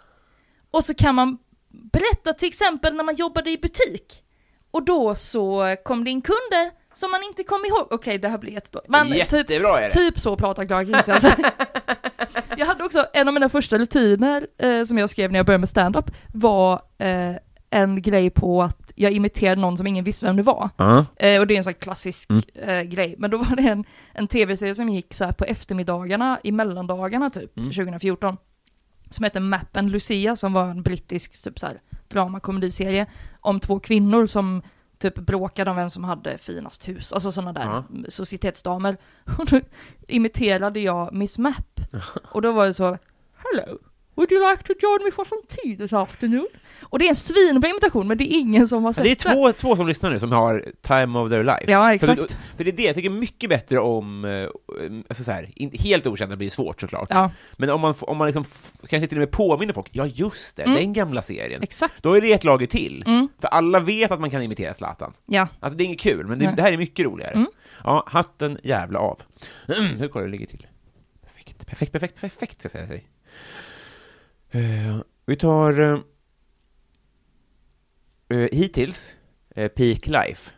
Och 0.70 0.84
så 0.84 0.94
kan 0.94 1.14
man 1.14 1.38
berätta 1.92 2.32
till 2.32 2.48
exempel 2.48 2.94
när 2.94 3.04
man 3.04 3.14
jobbade 3.14 3.50
i 3.50 3.58
butik, 3.58 4.22
och 4.70 4.84
då 4.84 5.14
så 5.14 5.76
kom 5.84 6.04
det 6.04 6.10
in 6.10 6.22
kunder 6.22 6.70
som 6.92 7.10
man 7.10 7.22
inte 7.22 7.42
kom 7.42 7.64
ihåg. 7.64 7.86
Okej, 7.90 8.18
det 8.18 8.28
här 8.28 8.38
blir 8.38 8.52
jättedåligt. 8.52 8.90
Men 8.90 9.06
typ, 9.06 9.16
Jättebra 9.16 9.80
är 9.80 9.84
det! 9.84 9.90
Typ 9.90 10.20
så 10.20 10.36
pratar 10.36 10.64
Clara 10.64 10.84
Kristiansen. 10.84 11.32
jag 12.56 12.66
hade 12.66 12.84
också, 12.84 13.06
en 13.12 13.28
av 13.28 13.34
mina 13.34 13.48
första 13.48 13.78
rutiner 13.78 14.46
eh, 14.58 14.84
som 14.84 14.98
jag 14.98 15.10
skrev 15.10 15.32
när 15.32 15.38
jag 15.38 15.46
började 15.46 15.60
med 15.60 15.68
stand-up 15.68 16.10
var 16.34 16.72
eh, 16.98 17.36
en 17.70 18.02
grej 18.02 18.30
på 18.30 18.62
att 18.62 18.92
jag 18.94 19.12
imiterade 19.12 19.60
någon 19.60 19.76
som 19.76 19.86
ingen 19.86 20.04
visste 20.04 20.26
vem 20.26 20.36
det 20.36 20.42
var. 20.42 20.70
Ja. 20.76 21.04
Eh, 21.16 21.40
och 21.40 21.46
det 21.46 21.54
är 21.54 21.56
en 21.56 21.64
sån 21.64 21.70
här 21.72 21.80
klassisk 21.80 22.30
Mm. 22.30 22.42
eh, 22.54 22.82
grej. 22.82 23.14
Men 23.18 23.30
då 23.30 23.36
var 23.36 23.56
det 23.56 23.62
en, 23.68 23.84
en 24.12 24.28
tv-serie 24.28 24.74
som 24.74 24.88
gick 24.88 25.14
så 25.14 25.32
på 25.32 25.44
eftermiddagarna, 25.44 26.38
i 26.44 26.52
mellandagarna 26.52 27.30
typ, 27.30 27.58
Mm. 27.58 27.70
2014. 27.72 28.36
Som 29.10 29.24
hette 29.24 29.40
Mappen 29.40 29.88
Lucia, 29.90 30.36
som 30.36 30.52
var 30.52 30.64
en 30.68 30.82
brittisk 30.82 31.42
typ 31.44 31.58
så 31.58 31.66
här 31.66 31.80
dramakomediserie 32.08 33.06
om 33.40 33.60
två 33.60 33.80
kvinnor 33.80 34.26
som 34.26 34.62
typ 34.98 35.14
bråkade 35.14 35.70
om 35.70 35.76
vem 35.76 35.90
som 35.90 36.04
hade 36.04 36.38
finast 36.38 36.88
hus, 36.88 37.12
alltså 37.12 37.32
sådana 37.32 37.52
där 37.52 37.64
Ja. 37.64 37.84
societetsdamer. 38.08 38.96
Och 39.38 39.46
då 39.46 39.60
imiterade 40.08 40.80
jag 40.80 41.14
Miss 41.14 41.38
Mapp. 41.38 41.80
Och 42.32 42.42
då 42.42 42.52
var 42.52 42.66
det 42.66 42.74
så, 42.74 42.98
Hello, 43.36 43.78
would 44.20 44.32
you 44.32 44.50
like 44.50 44.62
to 44.64 44.72
join 44.82 45.04
me 45.04 45.10
for 45.10 45.24
some 45.24 45.40
tea 45.48 45.76
this 45.76 45.92
afternoon? 45.92 46.48
Och 46.82 46.98
det 46.98 47.04
är 47.04 47.08
en 47.08 47.16
svinbra 47.16 47.70
imitation, 47.70 48.08
men 48.08 48.18
det 48.18 48.24
är 48.34 48.38
ingen 48.40 48.68
som 48.68 48.84
har 48.84 48.92
sett 48.92 49.04
Det 49.04 49.10
är 49.10 49.34
två, 49.34 49.52
två 49.52 49.76
som 49.76 49.88
lyssnar 49.88 50.10
nu 50.10 50.18
som 50.20 50.32
har 50.32 50.64
time 50.82 51.18
of 51.18 51.30
their 51.30 51.42
life. 51.44 51.64
Ja, 51.70 51.82
För, 51.84 51.90
exakt. 51.94 52.38
för 52.56 52.64
det 52.64 52.70
är 52.70 52.76
det, 52.76 52.82
jag 52.82 52.94
tycker 52.94 53.10
mycket 53.10 53.50
bättre 53.50 53.78
om, 53.78 54.24
eh, 54.24 54.48
alltså 55.08 55.24
så 55.24 55.30
här, 55.30 55.50
helt 55.78 56.06
okända 56.06 56.36
blir 56.36 56.50
svårt 56.50 56.80
såklart. 56.80 57.06
Ja, 57.10 57.30
Men 57.56 57.70
om 57.70 57.80
man, 57.80 57.94
om 58.00 58.16
man 58.16 58.26
liksom 58.26 58.44
kanske 58.88 59.06
till 59.08 59.18
och 59.18 59.20
med 59.20 59.30
påminner 59.30 59.74
folk, 59.74 59.88
ja 59.92 60.06
just 60.06 60.56
det, 60.56 60.62
Mm. 60.62 60.74
den 60.76 60.92
gamla 60.92 61.22
serien. 61.22 61.62
exakt. 61.62 62.02
Då 62.02 62.14
är 62.14 62.20
det 62.20 62.32
ett 62.32 62.44
lager 62.44 62.66
till. 62.66 63.04
Mm. 63.06 63.28
För 63.40 63.48
alla 63.48 63.80
vet 63.80 64.10
att 64.10 64.20
man 64.20 64.30
kan 64.30 64.42
imitera 64.42 64.74
Zlatan. 64.74 65.12
Ja. 65.26 65.48
Alltså 65.60 65.76
det 65.76 65.82
är 65.82 65.86
inget 65.86 66.00
kul, 66.00 66.26
men 66.26 66.38
det, 66.38 66.52
det 66.56 66.62
här 66.62 66.72
är 66.72 66.76
mycket 66.76 67.06
roligare. 67.06 67.32
Mm. 67.34 67.46
Ja, 67.84 68.04
hatten 68.06 68.58
jävla 68.62 68.98
av. 68.98 69.20
Hur 69.98 70.08
kollar 70.08 70.26
det 70.26 70.32
ligger 70.32 70.46
till? 70.46 70.66
Perfekt, 71.26 71.66
perfekt, 71.66 71.92
perfekt, 71.92 72.20
perfekt, 72.20 72.58
ska 72.60 72.66
jag 72.66 72.70
säga 72.72 72.86
dig. 72.86 73.04
Eh, 74.50 74.96
vi 75.26 75.36
tar 75.36 75.80
uh, 75.80 75.98
hittills, 78.52 79.16
eh, 79.56 79.68
Peak 79.68 80.06
Life. 80.06 80.50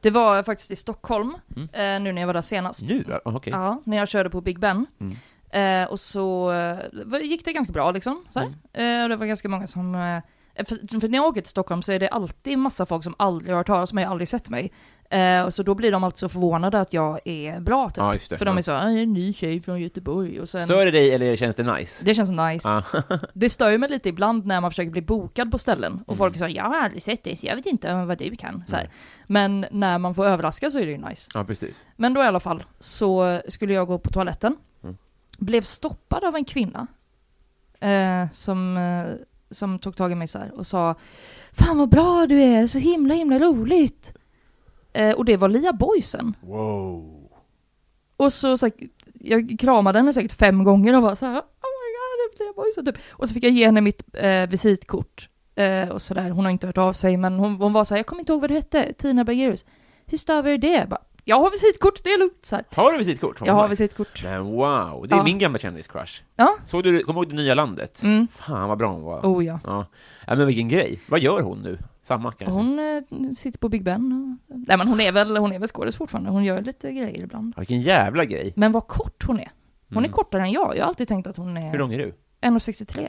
Det 0.00 0.10
var 0.10 0.42
faktiskt 0.42 0.70
i 0.70 0.76
Stockholm, 0.76 1.36
Mm. 1.56 1.68
eh, 1.72 2.02
nu 2.04 2.12
när 2.12 2.22
jag 2.22 2.26
var 2.26 2.34
där 2.34 2.42
senast. 2.42 2.82
Nu? 2.82 3.04
Ja, 3.08 3.20
okej. 3.24 3.52
Ja, 3.52 3.82
när 3.86 3.96
jag 3.96 4.08
körde 4.08 4.30
på 4.30 4.40
Big 4.40 4.58
Ben. 4.58 4.86
Mm. 5.00 5.16
Eh, 5.50 5.90
och 5.90 6.00
så 6.00 6.52
eh, 6.52 7.20
gick 7.22 7.44
det 7.44 7.52
ganska 7.52 7.72
bra 7.72 7.90
liksom. 7.90 8.24
Så. 8.30 8.40
Mm. 8.40 8.52
Eh, 8.72 9.02
och 9.02 9.08
det 9.08 9.16
var 9.16 9.26
ganska 9.26 9.48
många 9.48 9.66
som... 9.66 9.94
Eh, 9.94 10.64
för, 10.64 11.00
för 11.00 11.08
när 11.08 11.18
jag 11.18 11.26
åker 11.26 11.40
till 11.40 11.50
Stockholm 11.50 11.82
så 11.82 11.92
är 11.92 11.98
det 11.98 12.08
alltid 12.08 12.58
massa 12.58 12.86
folk 12.86 13.04
som 13.04 13.14
aldrig 13.18 13.50
har 13.50 13.56
hört 13.56 13.66
talas 13.66 13.92
om 13.92 13.94
mig, 13.94 14.04
aldrig 14.04 14.28
sett 14.28 14.48
mig. 14.48 14.72
Eh, 15.10 15.42
och 15.42 15.54
så 15.54 15.62
då 15.62 15.74
blir 15.74 15.92
de 15.92 16.04
alltid 16.04 16.18
så 16.18 16.28
förvånade 16.28 16.80
att 16.80 16.92
jag 16.92 17.20
är 17.24 17.60
bra 17.60 17.88
typ. 17.90 17.96
Ja, 17.96 18.14
just 18.14 18.30
det. 18.30 18.38
För 18.38 18.44
de 18.44 18.58
är 18.58 18.62
så, 18.62 18.72
"Ah, 18.72 18.82
jag 18.90 18.98
är 18.98 19.02
en 19.02 19.12
ny 19.12 19.32
tjej 19.32 19.60
från 19.60 19.80
Göteborg. 19.80 20.40
Och 20.40 20.48
sen, 20.48 20.64
Stör 20.64 20.84
det 20.84 20.90
dig 20.90 21.10
eller 21.14 21.36
känns 21.36 21.56
det 21.56 21.62
nice? 21.62 22.04
det 22.04 22.14
känns 22.14 22.30
nice. 22.30 22.68
Ja. 22.68 23.02
Det 23.32 23.50
stör 23.50 23.70
ju 23.70 23.78
mig 23.78 23.90
lite 23.90 24.08
ibland 24.08 24.46
när 24.46 24.60
man 24.60 24.70
försöker 24.70 24.90
bli 24.90 25.02
bokad 25.02 25.50
på 25.50 25.58
ställen. 25.58 25.92
Och 25.92 26.08
Mm. 26.08 26.18
folk 26.18 26.36
säger 26.36 26.56
jag 26.56 26.64
har 26.64 26.80
aldrig 26.80 27.02
sett 27.02 27.24
dig 27.24 27.36
så 27.36 27.46
jag 27.46 27.56
vet 27.56 27.66
inte 27.66 27.94
vad 27.94 28.18
du 28.18 28.36
kan. 28.36 28.62
Så 28.66 28.76
här. 28.76 28.88
Men 29.26 29.66
när 29.70 29.98
man 29.98 30.14
får 30.14 30.26
överraska 30.26 30.70
så 30.70 30.78
är 30.78 30.86
det 30.86 30.92
ju 30.92 30.98
nice. 31.08 31.30
ja, 31.34 31.44
precis. 31.44 31.86
Men 31.96 32.14
då 32.14 32.22
i 32.22 32.26
alla 32.26 32.40
fall 32.40 32.62
så 32.80 33.40
skulle 33.48 33.74
jag 33.74 33.86
gå 33.86 33.98
på 33.98 34.10
toaletten. 34.10 34.56
Mm. 34.84 34.96
Blev 35.38 35.62
stoppad 35.62 36.24
av 36.24 36.36
en 36.36 36.44
kvinna. 36.44 36.86
Eh, 37.80 38.30
som, 38.32 38.76
eh, 38.76 39.14
som 39.50 39.78
tog 39.78 39.96
tag 39.96 40.12
i 40.12 40.14
mig 40.14 40.28
så 40.28 40.38
här 40.38 40.58
och 40.58 40.66
sa 40.66 40.94
Fan 41.52 41.78
vad 41.78 41.88
bra 41.88 42.26
du 42.26 42.40
är, 42.42 42.66
så 42.66 42.78
himla 42.78 43.14
himla 43.14 43.38
roligt. 43.38 44.14
Eh, 44.92 45.14
och 45.14 45.24
det 45.24 45.36
var 45.36 45.48
Lia 45.48 45.72
Boysen. 45.72 46.36
Wow. 46.40 47.30
Och 48.16 48.32
så, 48.32 48.56
så 48.56 48.66
här, 48.66 48.72
jag 49.20 49.56
kramade 49.60 49.98
henne 49.98 50.12
säkert 50.12 50.32
fem 50.32 50.64
gånger 50.64 50.96
och 50.96 51.02
var 51.02 51.14
så 51.14 51.26
här 51.26 51.32
Oh 51.32 51.74
my 51.80 51.88
god, 51.98 52.38
det 52.38 52.44
är 52.44 52.46
Lia 52.46 52.52
Boysen 52.52 52.84
typ. 52.86 52.98
Och 53.10 53.28
så 53.28 53.34
fick 53.34 53.44
jag 53.44 53.52
ge 53.52 53.66
henne 53.66 53.80
mitt 53.80 54.02
eh, 54.12 54.46
visitkort. 54.48 55.28
Eh, 55.54 55.88
och 55.88 56.02
sådär, 56.02 56.30
hon 56.30 56.44
har 56.44 56.52
inte 56.52 56.66
hört 56.66 56.78
av 56.78 56.92
sig 56.92 57.16
men 57.16 57.38
hon, 57.38 57.54
hon 57.56 57.72
var 57.72 57.84
så 57.84 57.94
här, 57.94 57.98
jag 57.98 58.06
kommer 58.06 58.20
inte 58.20 58.32
ihåg 58.32 58.40
vad 58.40 58.50
du 58.50 58.54
hette, 58.54 58.92
Tina 58.92 59.24
Bergerus. 59.24 59.64
Hur 60.06 60.18
stavar 60.18 60.50
du 60.50 60.56
det? 60.58 60.72
Jag 60.72 60.88
bara, 60.88 61.00
jag 61.24 61.40
har 61.40 61.50
visitkort, 61.50 62.04
det 62.04 62.10
är 62.10 62.18
lugnt. 62.18 62.38
Så 62.46 62.56
här. 62.56 62.64
Har 62.74 62.92
du 62.92 62.98
visitkort? 62.98 63.40
Jag 63.44 63.54
har 63.54 63.68
visitkort. 63.68 64.24
Men 64.24 64.44
wow, 64.44 65.06
det 65.08 65.14
är 65.14 65.18
Ja. 65.18 65.24
min 65.24 65.38
gamla 65.38 65.58
kändiscrush. 65.58 66.22
Ja. 66.36 66.56
Såg 66.66 66.82
du, 66.82 67.02
kommer 67.02 67.20
du 67.20 67.24
ihåg 67.26 67.36
det 67.36 67.42
nya 67.42 67.54
landet? 67.54 68.02
Mm. 68.02 68.28
Fan 68.34 68.68
vad 68.68 68.78
bra 68.78 68.88
hon 68.92 69.02
var. 69.02 69.20
Oh 69.20 69.44
ja. 69.44 69.60
Ja. 69.64 69.86
ja, 70.26 70.34
men 70.34 70.46
vilken 70.46 70.68
grej. 70.68 71.00
Vad 71.08 71.20
gör 71.20 71.40
hon 71.42 71.58
nu? 71.58 71.78
Samma 72.08 72.32
kanske? 72.32 72.52
Hon 72.52 72.78
eh, 72.78 73.30
sitter 73.36 73.58
på 73.58 73.68
Big 73.68 73.84
Ben 73.84 74.38
och... 74.48 74.56
Nej 74.66 74.78
men 74.78 74.88
hon 74.88 75.00
är 75.00 75.12
väl, 75.12 75.36
hon 75.36 75.52
är 75.52 75.58
väl 75.58 75.68
skådis 75.68 75.96
fortfarande, 75.96 76.30
hon 76.30 76.44
gör 76.44 76.62
lite 76.62 76.92
grejer 76.92 77.22
ibland. 77.24 77.54
Vilken 77.58 77.80
jävla 77.80 78.24
grej. 78.24 78.52
Men 78.56 78.72
vad 78.72 78.86
kort 78.86 79.24
hon 79.26 79.40
är. 79.40 79.50
Hon 79.88 79.98
Mm. 79.98 80.10
är 80.10 80.12
kortare 80.14 80.42
än 80.42 80.50
jag, 80.52 80.76
jag 80.76 80.82
har 80.82 80.88
alltid 80.88 81.08
tänkt 81.08 81.26
att 81.26 81.36
hon 81.36 81.56
är... 81.56 81.70
Hur 81.70 81.78
lång 81.78 81.92
är 81.92 81.98
du? 81.98 82.14
1,63. 82.40 83.08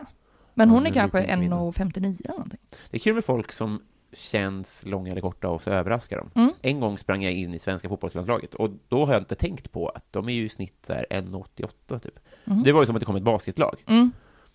Men 0.54 0.70
hon 0.70 0.78
Ja, 0.80 0.84
är 0.84 0.88
en 0.88 0.94
kanske 0.94 1.22
liten 1.22 1.40
kvinna. 1.40 1.56
1,59 1.56 2.22
eller 2.26 2.34
någonting. 2.34 2.60
Det 2.90 2.98
är 2.98 3.00
kul 3.00 3.16
med 3.16 3.26
folk 3.26 3.52
som 3.52 3.82
känns 4.14 4.86
långa 4.86 5.12
eller 5.12 5.22
korta 5.22 5.50
och 5.50 5.62
så 5.62 5.70
överraskar 5.72 6.18
de. 6.34 6.42
Mm. 6.42 6.54
En 6.62 6.80
gång 6.80 6.98
sprang 6.98 7.24
jag 7.24 7.34
in 7.34 7.54
i 7.54 7.60
svenska 7.60 7.90
fotbollslandslaget 7.90 8.54
och 8.54 8.70
då 8.88 9.06
har 9.06 9.14
jag 9.14 9.22
inte 9.22 9.36
tänkt 9.36 9.72
på 9.72 9.90
att 9.90 10.06
de 10.12 10.30
är 10.30 10.34
ju 10.34 10.46
i 10.46 10.50
snitt 10.50 10.86
så 10.88 10.94
här 10.94 11.06
1,88 11.10 12.00
typ. 12.00 12.20
Så 12.46 12.52
det 12.52 12.72
var 12.72 12.82
ju 12.82 12.86
som 12.86 12.96
att 12.96 13.00
det 13.00 13.06
kom 13.06 13.16
ett 13.16 13.24
basketlag. 13.24 13.84
Mm. 13.88 14.12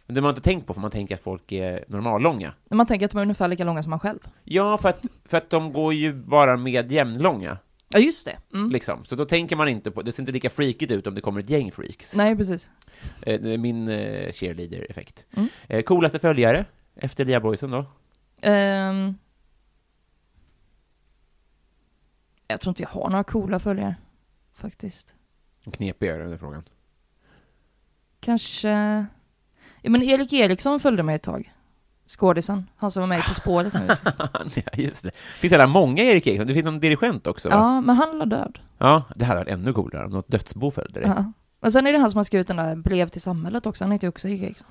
Men 0.06 0.14
det 0.14 0.20
man 0.20 0.28
inte 0.30 0.40
tänkt 0.40 0.66
på 0.66 0.74
för 0.74 0.80
man 0.80 0.90
tänker 0.90 1.14
att 1.14 1.20
folk 1.20 1.52
är 1.52 1.84
normallånga. 1.88 2.52
Man 2.70 2.86
tänker 2.86 3.06
att 3.06 3.12
de 3.12 3.18
är 3.18 3.22
ungefär 3.22 3.48
lika 3.48 3.64
långa 3.64 3.82
som 3.82 3.90
man 3.90 4.00
själv. 4.00 4.18
Ja, 4.44 4.78
för 4.78 4.88
att, 4.88 5.06
för 5.24 5.36
att 5.36 5.50
de 5.50 5.72
går 5.72 5.94
ju 5.94 6.12
bara 6.12 6.56
med 6.56 6.92
jämnlånga, 6.92 7.58
Ja, 7.94 8.00
just 8.00 8.24
det. 8.24 8.38
Mm. 8.52 8.70
liksom. 8.70 9.04
Så 9.04 9.16
då 9.16 9.24
tänker 9.24 9.56
man 9.56 9.68
inte 9.68 9.90
på, 9.90 10.02
det 10.02 10.12
ser 10.12 10.22
inte 10.22 10.32
lika 10.32 10.50
freakigt 10.50 10.92
ut 10.92 11.06
om 11.06 11.14
det 11.14 11.20
kommer 11.20 11.40
ett 11.40 11.50
gäng 11.50 11.72
freaks. 11.72 12.16
Nej, 12.16 12.36
precis. 12.36 12.70
Eh, 13.22 13.40
min 13.40 13.88
eh, 13.88 14.32
cheerleader-effekt. 14.32 15.26
Mm. 15.36 15.48
Eh, 15.68 15.82
coolaste 15.82 16.18
följare, 16.18 16.66
efter 16.94 17.24
Lia 17.24 17.40
Boysen 17.40 17.70
då? 17.70 17.86
Ehm. 18.40 19.14
jag 22.46 22.60
tror 22.60 22.70
inte 22.70 22.82
jag 22.82 22.88
har 22.88 23.10
några 23.10 23.24
coola 23.24 23.58
följare. 23.60 23.96
Faktiskt. 24.54 25.14
Knepigare 25.72 26.28
den 26.28 26.38
frågan. 26.38 26.62
Kanske... 28.20 29.06
Ja, 29.84 29.90
men 29.90 30.02
Erik 30.02 30.32
Eriksson 30.32 30.80
följde 30.80 31.02
mig 31.02 31.14
ett 31.14 31.22
tag. 31.22 31.52
Skådisen. 32.06 32.66
Han 32.76 32.90
som 32.90 33.00
var 33.00 33.06
med 33.08 33.24
På 33.24 33.34
spåret 33.34 33.74
nu 33.74 33.88
sist. 33.88 34.16
ja, 34.56 34.72
just 34.82 35.02
det. 35.02 35.10
Finns 35.14 35.50
det 35.52 35.66
många 35.66 36.02
Erik 36.02 36.26
Eriksson? 36.26 36.46
Det 36.46 36.54
finns 36.54 36.64
någon 36.64 36.80
dirigent 36.80 37.26
också, 37.26 37.48
va? 37.48 37.54
Ja, 37.54 37.80
men 37.80 37.96
han 37.96 38.22
är 38.22 38.26
död. 38.26 38.58
Ja, 38.78 39.04
det 39.14 39.24
hade 39.24 39.40
varit 39.40 39.52
ännu 39.52 39.72
coolare 39.72 40.04
om 40.06 40.12
något 40.12 40.28
dödsbo 40.28 40.70
följde 40.70 41.00
dig. 41.00 41.08
Ja. 41.16 41.32
Och 41.60 41.72
sen 41.72 41.86
är 41.86 41.92
det 41.92 41.98
han 41.98 42.10
som 42.10 42.18
har 42.18 42.24
skrivit 42.24 42.46
den 42.46 42.56
där 42.56 42.76
brev 42.76 43.08
till 43.08 43.20
samhället 43.20 43.66
också. 43.66 43.84
Han 43.84 43.92
heter 43.92 44.04
ju 44.06 44.08
också 44.08 44.28
Erik 44.28 44.42
Eriksson. 44.42 44.68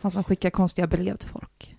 Han 0.00 0.10
som 0.10 0.24
skickar 0.24 0.50
konstiga 0.50 0.86
brev 0.86 1.16
till 1.16 1.28
folk. 1.28 1.76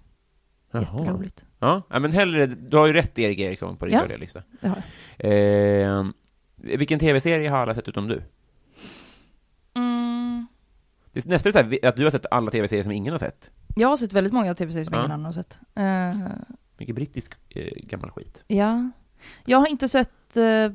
Jaha. 0.71 0.81
Jätteroligt. 0.81 1.45
Ja, 1.59 1.81
ja, 1.89 1.99
men 1.99 2.11
hellre, 2.11 2.45
du 2.45 2.77
har 2.77 2.87
ju 2.87 2.93
rätt 2.93 3.19
Erik 3.19 3.39
Eriksson 3.39 3.77
på 3.77 3.85
din 3.85 3.93
Ja. 3.93 4.01
följarlista. 4.01 4.41
Det 4.61 4.67
har 4.67 4.81
jag. 5.17 5.91
Eh, 5.97 6.05
vilken 6.55 6.99
tv-serie 6.99 7.49
har 7.49 7.57
alla 7.57 7.75
sett 7.75 7.87
utom 7.87 8.07
du? 8.07 8.21
Mm. 11.25 11.29
Det 11.29 11.29
är 11.29 11.49
nästan 11.49 11.51
så 11.51 11.57
här, 11.57 11.85
att 11.87 11.95
du 11.95 12.03
har 12.03 12.11
sett 12.11 12.25
alla 12.31 12.51
tv-serier 12.51 12.83
som 12.83 12.91
ingen 12.91 13.11
har 13.11 13.19
sett. 13.19 13.49
Jag 13.75 13.87
har 13.87 13.97
sett 13.97 14.13
väldigt 14.13 14.33
många 14.33 14.53
tv-serier 14.55 14.85
som 14.85 14.93
Ja. 14.93 14.99
ingen 14.99 15.11
annan 15.11 15.25
har 15.25 15.31
sett. 15.31 15.59
Eh, 15.75 16.31
Mycket 16.77 16.95
brittisk 16.95 17.33
eh, 17.49 17.67
gammal 17.75 18.11
skit. 18.11 18.43
ja. 18.47 18.91
Jag 19.45 19.57
har 19.57 19.67
inte 19.67 19.87
sett... 19.89 20.37
Uh, 20.37 20.71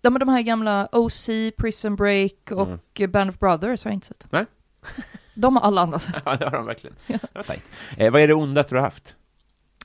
de, 0.00 0.18
de 0.18 0.28
här 0.28 0.42
gamla 0.42 0.88
OC, 0.92 1.28
Prison 1.56 1.96
Break 1.96 2.50
och 2.52 3.00
Band 3.08 3.30
of 3.30 3.38
Brothers 3.38 3.84
har 3.84 3.90
jag 3.90 3.96
inte 3.96 4.06
sett. 4.06 4.26
Nej. 4.30 4.46
De 5.34 5.56
har 5.56 5.62
alla 5.62 5.80
andra 5.80 5.98
sett. 5.98 6.14
Ja, 6.24 6.36
det 6.36 6.44
har 6.44 6.50
de 6.52 6.66
verkligen. 6.66 6.96
Det 7.06 7.20
var 7.34 7.42
tajt. 7.42 7.62
Eh, 7.96 8.12
vad 8.12 8.22
är 8.22 8.28
det 8.28 8.34
ondaste 8.34 8.74
du 8.74 8.78
har 8.78 8.84
haft? 8.84 9.16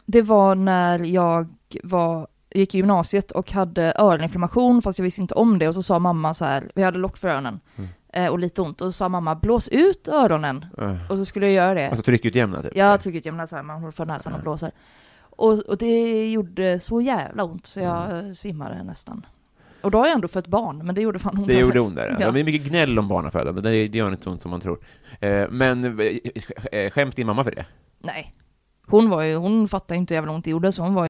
Det 0.05 0.21
var 0.21 0.55
när 0.55 0.99
jag 0.99 1.47
var, 1.83 2.27
gick 2.55 2.75
i 2.75 2.77
gymnasiet 2.77 3.31
och 3.31 3.51
hade 3.51 3.93
öroninflammation 3.97 4.81
fast 4.81 4.99
jag 4.99 5.03
visste 5.03 5.21
inte 5.21 5.33
om 5.33 5.59
det 5.59 5.67
och 5.67 5.75
så 5.75 5.83
sa 5.83 5.99
mamma 5.99 6.33
så 6.33 6.45
här, 6.45 6.71
vi 6.75 6.83
hade 6.83 6.97
lock 6.97 7.17
för 7.17 7.27
öronen 7.27 7.59
Mm. 7.75 7.89
Eh, 8.13 8.27
och 8.27 8.39
lite 8.39 8.61
ont 8.61 8.81
och 8.81 8.87
så 8.87 8.91
sa 8.91 9.09
mamma 9.09 9.35
blås 9.35 9.67
ut 9.69 10.07
öronen 10.07 10.65
Eh, 10.77 11.11
och 11.11 11.17
så 11.17 11.25
skulle 11.25 11.45
jag 11.45 11.53
göra 11.55 11.73
det. 11.73 11.87
alltså 11.87 12.03
tryckutjämna, 12.03 12.61
typ? 12.63 12.71
Jag 12.75 12.99
trycker 13.01 13.25
jämna 13.25 13.47
så 13.47 13.55
här, 13.55 13.63
man 13.63 13.79
håller 13.79 13.91
för 13.91 14.05
näsan 14.05 14.33
och 14.33 14.41
blåser. 14.41 14.71
Och, 15.19 15.59
och 15.59 15.77
det 15.77 16.31
gjorde 16.31 16.79
så 16.79 17.01
jävla 17.01 17.43
ont 17.43 17.65
så 17.65 17.79
jag 17.79 18.05
Mm. 18.11 18.25
eh, 18.27 18.31
svimmade 18.31 18.83
nästan. 18.83 19.25
Och 19.81 19.91
då 19.91 19.97
har 19.97 20.05
jag 20.05 20.15
ändå 20.15 20.27
fött 20.27 20.47
barn, 20.47 20.85
men 20.85 20.95
det 20.95 21.01
gjorde 21.01 21.19
fan 21.19 21.37
ont. 21.37 21.47
Det 21.47 21.59
gjorde 21.59 21.79
ont 21.79 21.95
där. 21.95 22.17
Ja. 22.19 22.31
Det 22.31 22.39
är 22.39 22.43
mycket 22.43 22.69
gnäll 22.69 22.99
om 22.99 23.07
barnafödande, 23.07 23.61
det, 23.61 23.87
det 23.87 23.97
gör 23.97 24.11
inte 24.11 24.23
så 24.23 24.31
ont 24.31 24.41
som 24.41 24.51
man 24.51 24.59
tror. 24.61 24.79
Eh, 25.19 25.49
men 25.49 25.99
eh, 26.71 26.91
skäms 26.91 27.15
din 27.15 27.27
mamma 27.27 27.43
för 27.43 27.51
det? 27.51 27.65
Nej. 27.99 28.35
Hon 28.87 29.09
var 29.09 29.21
ju, 29.21 29.35
hon 29.35 29.67
fattade 29.67 29.97
inte 29.97 30.13
hur 30.13 30.17
jävla 30.17 30.31
ont 30.31 30.45
det 30.45 30.51
gjorde 30.51 30.71
så 30.71 30.81
hon 30.83 30.93
var 30.93 31.03
ju 31.03 31.09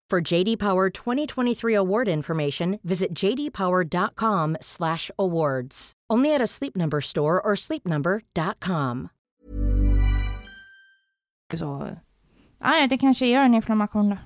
For 0.11 0.21
JD 0.33 0.59
Power 0.59 0.89
2023 0.89 1.77
award 1.77 2.07
information, 2.09 2.79
visit 2.83 3.07
jdpower.com/awards. 3.23 5.91
Only 6.13 6.35
at 6.35 6.41
a 6.41 6.47
Sleep 6.47 6.75
Number 6.75 7.01
store 7.01 7.39
or 7.43 7.55
sleepnumber.com. 7.55 9.07
så, 11.53 11.89
nej 12.59 12.87
det 12.87 12.97
kanske 12.97 13.25
gör 13.27 13.43
en 13.43 13.53
inflammation 13.53 14.09
då. 14.09 14.17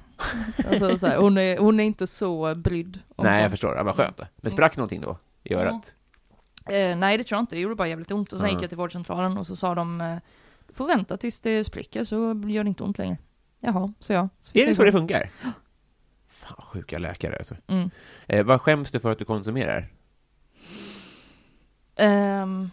alltså, 0.69 0.97
så 0.97 1.07
här, 1.07 1.17
hon, 1.17 1.37
är, 1.37 1.57
hon 1.57 1.79
är 1.79 1.83
inte 1.83 2.07
så 2.07 2.55
brydd 2.55 2.99
om 3.15 3.25
Nej, 3.25 3.33
jag 3.33 3.41
sånt. 3.41 3.51
förstår. 3.51 3.75
Ja, 3.75 3.83
vad 3.83 3.95
skönt. 3.95 4.21
Men 4.35 4.51
sprack 4.51 4.77
någonting 4.77 5.01
då 5.01 5.17
i 5.43 5.53
örat? 5.53 5.93
Eh, 6.69 6.97
nej 6.97 7.17
det 7.17 7.23
tror 7.23 7.37
jag 7.37 7.43
inte, 7.43 7.55
det 7.55 7.61
gjorde 7.61 7.75
bara 7.75 7.87
jävligt 7.87 8.11
ont. 8.11 8.33
Och 8.33 8.39
sen 8.39 8.47
Ja. 8.49 8.53
gick 8.53 8.63
jag 8.63 8.69
till 8.69 8.77
vårdcentralen 8.77 9.37
och 9.37 9.47
så 9.47 9.55
sa 9.55 9.75
de, 9.75 10.01
eh, 10.01 10.15
du 10.67 10.73
får 10.73 10.87
vänta 10.87 11.17
tills 11.17 11.41
det 11.41 11.63
spricker 11.63 12.03
så 12.03 12.15
gör 12.47 12.63
det 12.63 12.67
inte 12.69 12.83
ont 12.83 12.97
längre. 12.97 13.17
Jaha, 13.59 13.93
så 13.99 14.13
ja. 14.13 14.29
fick 14.43 14.55
Är 14.55 14.59
jag 14.59 14.69
det 14.69 14.75
så 14.75 14.83
det 14.83 14.91
funkar? 14.91 15.29
Fan, 16.45 16.61
sjuka 16.61 16.97
läkare 16.97 17.35
alltså. 17.37 17.55
Mm. 17.67 17.89
Eh, 18.27 18.45
vad 18.45 18.61
skäms 18.61 18.91
du 18.91 18.99
för 18.99 19.11
att 19.11 19.19
du 19.19 19.25
konsumerar? 19.25 19.91
Ehm, 21.95 22.69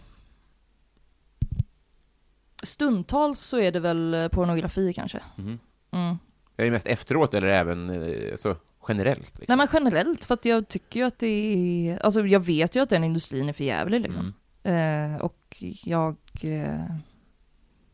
stundtals 2.63 3.41
så 3.41 3.59
är 3.59 3.73
det 3.73 3.81
väl 3.81 4.15
eh, 4.15 4.29
pornografi 4.29 4.93
kanske. 4.93 5.21
Mhm. 5.37 5.59
Mm. 5.91 6.19
Är 6.57 6.65
det 6.65 6.71
mest 6.71 6.87
efteråt 6.87 7.35
eller 7.35 7.47
även 7.47 7.91
eh, 7.91 8.37
så 8.37 8.57
generellt? 8.89 9.39
Liksom? 9.39 9.45
Nej 9.49 9.57
men 9.57 9.69
generellt, 9.73 10.25
för 10.25 10.35
att 10.35 10.45
jag 10.45 10.69
tycker 10.69 11.01
ju 11.01 11.07
att 11.07 11.19
det 11.19 11.27
är, 11.27 11.99
alltså 11.99 12.27
jag 12.27 12.41
vet 12.41 12.77
ju 12.77 12.83
att 12.83 12.89
den 12.89 13.05
industrin 13.05 13.49
är 13.49 13.53
för 13.53 13.65
jävlig 13.65 14.01
liksom. 14.01 14.35
Mm. 14.63 15.15
Eh, 15.15 15.21
och 15.21 15.57
jag 15.85 16.17
eh, 16.43 16.97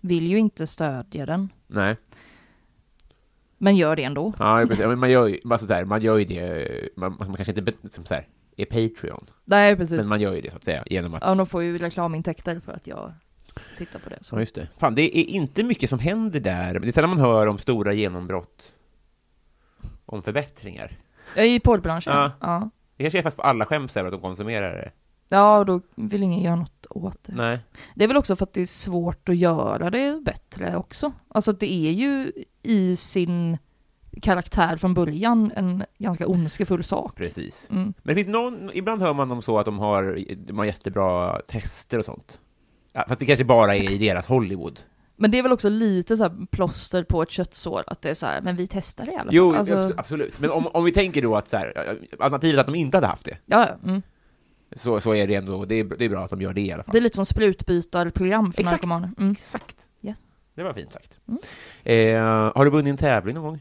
vill 0.01 0.27
ju 0.27 0.39
inte 0.39 0.67
stödja 0.67 1.27
den. 1.27 1.49
Nej. 1.67 1.97
Men 3.59 3.77
gör 3.77 3.97
det 3.97 4.05
ändå. 4.05 4.33
Ja, 4.39 4.65
precis. 4.69 4.87
Men 4.87 4.99
man 4.99 5.11
gör 5.11 5.27
ju, 5.27 5.39
alltså, 5.51 5.67
så 5.67 5.73
här, 5.73 5.85
man 5.85 6.03
gör 6.03 6.19
ju 6.19 6.25
det, 6.25 6.89
man, 6.97 7.17
man 7.19 7.37
kanske 7.37 7.59
inte 7.59 7.73
som 7.91 8.05
så 8.05 8.15
här, 8.15 8.27
är 8.57 8.65
Patreon, 8.65 9.27
Nej 9.45 9.77
precis. 9.77 9.99
men 9.99 10.09
man 10.09 10.21
gör 10.21 10.35
ju 10.35 10.41
det 10.41 10.51
så 10.51 10.57
att 10.57 10.65
säga 10.65 10.85
genom 10.87 11.15
att... 11.15 11.23
Ja, 11.27 11.35
de 11.35 11.47
får 11.47 11.63
ju 11.63 11.79
reklamintäkter 11.79 12.61
för 12.65 12.73
att 12.73 12.87
jag 12.87 13.13
tittar 13.79 13.99
på 13.99 14.11
det. 14.11 14.19
Så. 14.21 14.37
Ja, 14.37 14.41
just 14.41 14.55
det. 14.55 14.69
Fan, 14.79 14.95
det 14.95 15.19
är 15.19 15.25
inte 15.25 15.65
mycket 15.65 15.91
som 15.91 15.99
händer 15.99 16.41
där. 16.41 16.79
Det 16.79 16.89
är 16.89 16.93
sällan 16.93 17.11
man 17.11 17.19
hör 17.19 17.47
om 17.47 17.59
stora 17.59 17.93
genombrott, 17.93 18.73
om 20.07 20.23
förbättringar. 20.23 20.97
I 21.37 21.61
porrbranschen. 21.61 22.13
Ja. 22.13 22.33
Ja. 22.41 22.71
Det 22.97 23.05
kanske 23.05 23.19
är 23.19 23.23
för 23.23 23.29
att 23.29 23.41
alla 23.41 23.65
skäms 23.65 23.97
över 23.97 24.09
att 24.09 24.13
de 24.13 24.21
konsumerar 24.21 24.73
det. 24.75 24.91
Ja, 25.29 25.59
och 25.59 25.67
då 25.67 25.81
vill 25.95 26.23
ingen 26.23 26.41
göra 26.41 26.57
något 26.57 26.87
åt 26.91 27.19
det. 27.23 27.33
Nej. 27.33 27.59
Det 27.95 28.05
är 28.05 28.09
väl 28.09 28.17
också 28.17 28.37
för 28.37 28.45
att 28.45 28.53
det 28.53 28.61
är 28.61 28.67
svårt 28.67 29.29
att 29.29 29.37
göra 29.37 29.91
det 29.91 30.21
bättre 30.25 30.77
också. 30.77 31.13
Alltså 31.29 31.53
det 31.53 31.73
är 31.73 31.93
ju 31.93 32.33
i 32.63 32.97
sin 32.97 33.59
karaktär 34.23 34.77
från 34.77 34.95
början 34.95 35.53
en 35.57 35.85
ganska 35.99 36.27
ondskefull 36.27 36.85
sak. 36.85 37.17
Precis. 37.17 37.69
Mm. 37.71 37.83
Men 37.85 37.95
det 38.03 38.15
finns 38.15 38.29
någon, 38.29 38.71
ibland 38.75 39.03
hör 39.03 39.15
man 39.15 39.31
om 39.33 39.43
så 39.43 39.59
att 39.59 39.65
de 39.65 39.79
har, 39.79 40.19
de 40.37 40.59
har 40.59 40.65
jättebra 40.65 41.41
tester 41.41 41.99
och 41.99 42.05
sånt. 42.05 42.41
Ja, 42.93 43.05
fast 43.09 43.21
det 43.21 43.27
kanske 43.27 43.45
bara 43.45 43.77
är 43.77 43.91
i 43.91 43.99
deras 43.99 44.27
Hollywood. 44.27 44.81
Men 45.17 45.31
det 45.31 45.39
är 45.39 45.43
väl 45.43 45.53
också 45.53 45.69
lite 45.69 46.17
så 46.17 46.31
plåster 46.51 47.05
på 47.05 47.23
ett 47.23 47.31
köttsår, 47.31 47.85
att 47.87 48.03
det 48.03 48.11
är 48.11 48.15
så 48.15 48.27
här, 48.27 48.41
men 48.41 48.57
vi 48.57 48.67
testar 48.67 49.05
det 49.07 49.13
i 49.13 49.15
alla 49.15 49.25
fall. 49.25 49.35
Jo, 49.35 49.55
alltså, 49.55 49.75
abs- 49.75 49.95
absolut. 49.97 50.41
Men 50.41 50.51
om, 50.51 50.67
om 50.67 50.85
vi 50.85 50.93
tänker 50.93 51.23
då 51.23 51.37
att 51.37 51.49
så 51.49 51.57
här, 51.57 51.99
alternativet 52.19 52.61
att 52.61 52.67
de 52.67 52.75
inte 52.75 52.97
hade 52.97 53.07
haft 53.07 53.25
det, 53.25 53.39
ja, 53.47 53.69
mm. 53.85 54.03
Så, 54.73 55.01
så 55.01 55.15
är 55.15 55.27
det 55.27 55.35
ändå, 55.35 55.65
det 55.65 55.75
är, 55.75 55.85
det 55.85 56.05
är 56.05 56.09
bra 56.09 56.25
att 56.25 56.31
de 56.31 56.41
gör 56.41 56.53
det 56.55 56.61
i 56.61 56.73
alla 56.73 56.83
fall. 56.83 56.93
Det 56.93 56.99
är 56.99 57.03
lite 57.03 57.17
som 57.17 57.27
sprutbytarprogram 57.27 58.53
för 58.53 58.61
Exakt. 58.61 58.73
narkomaner. 58.73 59.11
Mm. 59.19 59.33
Exakt. 59.33 59.77
Ja. 60.01 60.15
Det 60.55 60.63
var 60.63 60.73
fint 60.73 60.93
sagt. 60.93 61.21
Mm. 61.29 62.17
Eh, 62.17 62.53
har 62.57 62.65
du 62.65 62.71
vunnit 62.71 62.91
en 62.91 62.97
tävling 62.97 63.35
någon 63.35 63.45
gång? 63.45 63.61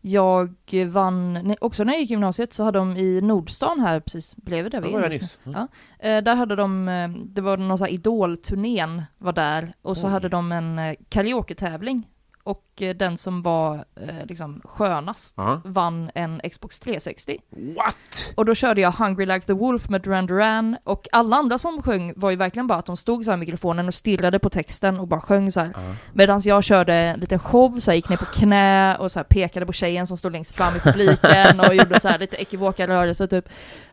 Jag 0.00 0.54
vann, 0.86 1.54
också 1.60 1.84
när 1.84 1.92
jag 1.92 2.00
gick 2.00 2.10
i 2.10 2.12
gymnasiet 2.12 2.52
så 2.52 2.62
hade 2.64 2.78
de 2.78 2.96
i 2.96 3.20
Nordstan 3.20 3.80
här 3.80 4.00
precis 4.00 4.36
bredvid 4.36 4.72
där 4.72 4.80
vi 4.80 4.92
är 4.92 5.08
nyss. 5.08 5.38
Mm. 5.44 5.58
Ja. 5.58 5.68
Eh, 6.08 6.22
där 6.22 6.34
hade 6.34 6.56
de, 6.56 6.88
eh, 6.88 7.08
det 7.08 7.40
var 7.40 7.56
någon 7.56 7.78
sån 7.78 7.84
här 7.84 7.92
idolturnén 7.92 9.02
var 9.18 9.32
där 9.32 9.74
och 9.82 9.96
så 9.96 10.06
Oj. 10.06 10.12
hade 10.12 10.28
de 10.28 10.52
en 10.52 10.78
eh, 10.78 10.94
karaoke-tävling 11.08 12.08
och 12.44 12.64
eh, 12.80 12.94
den 12.96 13.18
som 13.18 13.42
var 13.42 13.74
eh, 14.00 14.26
liksom 14.28 14.60
skönast 14.64 15.34
Ja. 15.36 15.60
vann 15.64 16.10
en 16.14 16.40
Xbox 16.50 16.80
360. 16.80 17.38
What? 17.76 18.32
Och 18.36 18.44
då 18.44 18.54
körde 18.54 18.80
jag 18.80 18.92
Hungry 18.92 19.26
Like 19.26 19.46
the 19.46 19.52
Wolf 19.52 19.88
med 19.88 20.00
Duran 20.02 20.26
Duran 20.26 20.76
och 20.84 21.08
alla 21.12 21.36
andra 21.36 21.58
som 21.58 21.82
sjöng 21.82 22.12
var 22.16 22.30
ju 22.30 22.36
verkligen 22.36 22.66
bara 22.66 22.78
att 22.78 22.86
de 22.86 22.96
stod 22.96 23.24
så 23.24 23.30
här 23.30 23.38
i 23.38 23.40
mikrofonen 23.40 23.88
och 23.88 23.94
stirrade 23.94 24.38
på 24.38 24.50
texten 24.50 25.00
och 25.00 25.08
bara 25.08 25.20
sjöng 25.20 25.52
så 25.52 25.60
här. 25.60 25.70
Ja. 25.74 25.80
Medan 26.12 26.40
jag 26.44 26.64
körde 26.64 26.94
en 26.94 27.20
liten 27.20 27.38
show, 27.38 27.78
så 27.78 27.90
här, 27.90 27.96
gick 27.96 28.08
ner 28.08 28.16
på 28.16 28.24
knä 28.24 28.96
och 28.96 29.10
så 29.12 29.18
här, 29.18 29.24
pekade 29.24 29.66
på 29.66 29.72
tjejen 29.72 30.06
som 30.06 30.16
stod 30.16 30.32
längst 30.32 30.54
fram 30.56 30.76
i 30.76 30.80
publiken 30.80 31.60
och 31.60 31.74
gjorde 31.74 32.00
så 32.00 32.08
här 32.08 32.18
lite 32.18 32.36
ekivoka 32.36 32.86
rörelser 32.88 33.26
typ. 33.26 33.48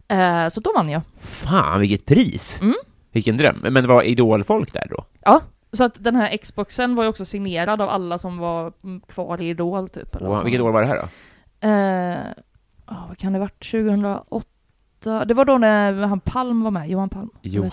Eh, 0.08 0.48
så 0.48 0.62
då 0.62 0.74
vann 0.76 0.90
jag. 0.90 1.02
Fan, 1.20 1.80
vilket 1.80 2.06
pris! 2.06 2.58
Mm. 2.62 2.76
Vilken 3.12 3.38
dröm. 3.38 3.58
Men 3.70 3.88
var 3.88 4.04
idolfolk 4.04 4.74
där 4.74 4.88
då? 4.90 5.06
Ja, 5.22 5.42
så 5.74 5.84
att 5.84 6.04
den 6.04 6.16
här 6.16 6.38
Xboxen 6.38 6.96
var 6.96 7.04
ju 7.04 7.10
också 7.10 7.26
signerad 7.26 7.82
av 7.82 7.90
alla 7.90 8.18
som 8.18 8.38
var 8.38 8.74
kvar 9.08 9.42
i 9.42 9.50
Idol 9.50 9.90
typ. 9.90 10.16
eller 10.16 10.28
fan. 10.30 10.44
vilket 10.46 10.62
år 10.62 10.72
var 10.72 10.82
det 10.82 10.88
här 10.88 10.96
då? 11.02 11.08
Eh, 11.68 12.18
ja, 12.88 13.06
vad 13.08 13.18
kan 13.18 13.34
det 13.34 13.40
varit? 13.40 13.72
2008? 13.72 15.26
Det 15.26 15.34
var 15.34 15.46
då 15.46 15.58
när 15.58 15.94
han 15.94 16.20
Palm 16.20 16.64
var 16.64 16.72
med, 16.72 16.90
Johan 16.90 17.10
Palm. 17.10 17.30
Johan. 17.42 17.72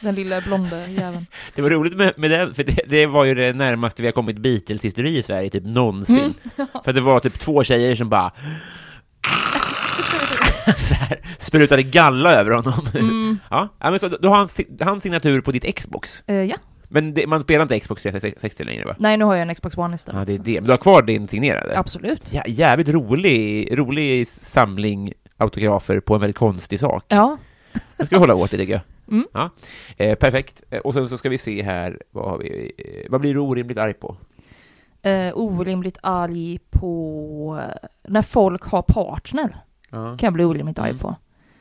Den 0.00 0.14
lilla 0.14 0.40
blonde 0.40 0.86
jäveln. 0.90 1.26
Det 1.54 1.62
var 1.62 1.70
roligt 1.70 1.96
med, 1.96 2.12
med 2.16 2.30
den, 2.30 2.54
för 2.54 2.64
det, 2.64 2.80
det 2.88 3.06
var 3.06 3.24
ju 3.24 3.34
det 3.34 3.52
närmaste 3.52 4.02
vi 4.02 4.08
har 4.08 4.12
kommit 4.12 4.36
Beatles-hysteri 4.38 5.18
i 5.18 5.22
Sverige, 5.22 5.50
typ 5.50 5.64
någonsin. 5.64 6.34
Mm. 6.56 6.68
För 6.84 6.92
det 6.92 7.00
var 7.00 7.20
typ 7.20 7.38
två 7.38 7.64
tjejer 7.64 7.96
som 7.96 8.08
bara 8.08 8.32
så 10.88 10.94
här, 10.94 11.20
sprutade 11.38 11.82
galla 11.82 12.34
över 12.34 12.50
honom. 12.50 12.86
Mm. 12.94 13.38
Ja, 13.50 13.68
ja, 13.78 13.90
men 13.90 14.00
så, 14.00 14.08
då 14.08 14.28
har 14.28 14.36
han, 14.36 14.48
si- 14.48 14.76
hans 14.80 15.02
signatur 15.02 15.40
på 15.40 15.52
ditt 15.52 15.76
Xbox. 15.76 16.22
Eh, 16.26 16.34
ja. 16.36 16.56
Men 16.92 17.14
det, 17.14 17.26
man 17.26 17.42
spelar 17.42 17.62
inte 17.62 17.80
Xbox 17.80 18.02
360 18.02 18.64
längre 18.64 18.84
va? 18.84 18.96
Nej, 18.98 19.16
nu 19.16 19.24
har 19.24 19.34
jag 19.34 19.48
en 19.48 19.54
Xbox 19.54 19.76
One 19.78 19.94
istället. 19.94 20.20
Ja, 20.20 20.24
det 20.26 20.34
är 20.34 20.44
det. 20.54 20.60
Men 20.60 20.64
du 20.66 20.70
har 20.72 20.78
kvar 20.78 21.02
din 21.02 21.28
signerade? 21.28 21.78
Absolut. 21.78 22.32
Ja, 22.32 22.42
jävligt 22.46 22.88
rolig, 22.88 23.68
rolig 23.78 24.28
samling 24.28 25.12
autografer 25.36 26.00
på 26.00 26.14
en 26.14 26.20
väldigt 26.20 26.36
konstig 26.36 26.80
sak. 26.80 27.04
Ja. 27.08 27.36
Det 27.96 28.06
ska 28.06 28.16
vi 28.16 28.20
hålla 28.20 28.34
hårt 28.34 28.52
i, 28.52 28.56
tycker 28.58 28.72
jag. 28.72 28.80
Mm. 29.08 29.26
Ja, 29.32 29.50
eh, 29.96 30.14
perfekt. 30.14 30.62
Eh, 30.70 30.78
Och 30.78 30.94
sen 30.94 31.08
så 31.08 31.18
ska 31.18 31.28
vi 31.28 31.38
se 31.38 31.62
här, 31.62 31.98
vad, 32.10 32.30
har 32.30 32.38
vi, 32.38 32.72
eh, 32.78 33.10
vad 33.10 33.20
blir 33.20 33.34
du 33.34 33.40
orimligt 33.40 33.78
arg 33.78 33.94
på? 33.94 34.16
Eh, 35.02 35.32
orimligt 35.34 35.98
arg 36.02 36.58
på 36.70 37.60
eh, 37.62 37.88
när 38.08 38.22
folk 38.22 38.62
har 38.62 38.82
partner. 38.82 39.56
Ja. 39.90 40.04
Kan 40.16 40.26
jag 40.26 40.32
bli 40.32 40.44
orimligt 40.44 40.78
arg 40.78 40.90
Mm. 40.90 40.98
på. 40.98 41.14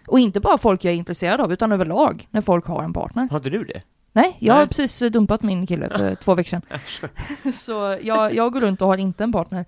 Och 0.07 0.19
inte 0.19 0.39
bara 0.39 0.57
folk 0.57 0.83
jag 0.85 0.93
är 0.93 0.97
intresserad 0.97 1.41
av, 1.41 1.53
utan 1.53 1.71
överlag 1.71 2.27
när 2.31 2.41
folk 2.41 2.65
har 2.65 2.83
en 2.83 2.93
partner. 2.93 3.27
Har 3.31 3.37
inte 3.37 3.49
du 3.49 3.63
det? 3.63 3.81
Nej, 4.13 4.37
jag 4.39 4.53
Nej. 4.53 4.59
har 4.59 4.67
precis 4.67 5.11
dumpat 5.11 5.41
min 5.41 5.67
kille 5.67 5.89
för 5.89 6.15
två 6.23 6.35
veckor 6.35 6.49
sedan. 6.49 6.61
så 7.53 7.97
jag, 8.01 8.35
jag 8.35 8.53
går 8.53 8.61
runt 8.61 8.81
och 8.81 8.87
har 8.87 8.97
inte 8.97 9.23
en 9.23 9.31
partner. 9.31 9.65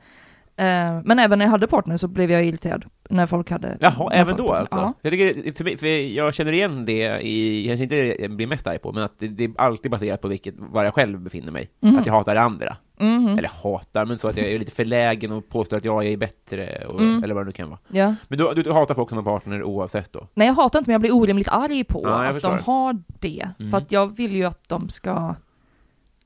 Eh, 0.56 1.02
men 1.04 1.20
även 1.20 1.40
när 1.40 1.46
jag 1.46 1.52
hade 1.52 1.68
partner 1.68 1.98
så 1.98 2.08
blev 2.08 2.32
jag 2.32 2.46
irriterad 2.46 2.86
när 3.10 3.26
folk 3.26 3.52
hade... 3.52 3.78
Jaha, 3.80 4.14
även 4.14 4.36
folk 4.36 4.48
då 4.48 4.54
alltså? 4.54 4.78
Ja. 4.78 4.94
Jag, 5.02 5.12
tycker, 5.12 5.54
för 5.54 5.64
mig, 5.64 5.78
för 5.78 5.88
jag 6.16 6.34
känner 6.34 6.52
igen 6.52 6.86
det 6.86 7.22
i, 7.22 7.68
kanske 7.68 7.84
inte 7.84 7.96
det 7.96 8.16
jag 8.20 8.32
blir 8.32 8.48
mest 8.48 8.68
arg 8.68 8.80
på, 8.80 8.92
men 8.92 9.04
att 9.04 9.20
det, 9.20 9.28
det 9.28 9.44
är 9.44 9.52
alltid 9.58 9.92
baserat 9.92 10.22
på 10.22 10.28
vilket, 10.28 10.54
var 10.58 10.84
jag 10.84 10.94
själv 10.94 11.20
befinner 11.20 11.52
mig. 11.52 11.70
Mhm. 11.80 11.98
Att 11.98 12.06
jag 12.06 12.14
hatar 12.14 12.36
det 12.36 12.42
andra. 12.42 12.78
Mhm. 13.04 13.38
Eller 13.38 13.50
hatar, 13.50 14.06
men 14.06 14.18
så 14.18 14.28
att 14.28 14.38
jag 14.38 14.48
är 14.48 14.60
lite 14.60 14.72
förlägen 14.72 15.32
och 15.32 15.50
påstår 15.50 15.78
att 15.78 15.86
jag 15.86 16.06
är 16.06 16.18
bättre, 16.18 16.86
och, 16.88 17.00
Mm. 17.02 17.24
eller 17.24 17.34
vad 17.36 17.44
det 17.44 17.48
nu 17.48 17.52
kan 17.52 17.70
vara. 17.70 17.80
ja. 17.88 18.16
Men 18.28 18.38
du, 18.40 18.54
du, 18.56 18.64
du 18.64 18.72
hatar 18.72 18.96
folk 18.96 19.10
som 19.10 19.18
har 19.18 19.24
partner 19.24 19.64
oavsett 19.64 20.14
då? 20.14 20.28
Nej, 20.34 20.48
jag 20.48 20.54
hatar 20.54 20.80
inte, 20.80 20.90
men 20.90 20.94
jag 20.94 21.02
blir 21.02 21.16
orimligt 21.16 21.48
arg 21.48 21.84
på 21.84 22.02
Ja, 22.04 22.26
att 22.26 22.42
de 22.42 22.60
har 22.60 23.02
det. 23.20 23.50
Mm. 23.60 23.72
För 23.72 23.78
att 23.78 23.92
jag 23.92 24.16
vill 24.18 24.36
ju 24.36 24.44
att 24.44 24.70
de 24.70 24.90
ska 24.90 25.36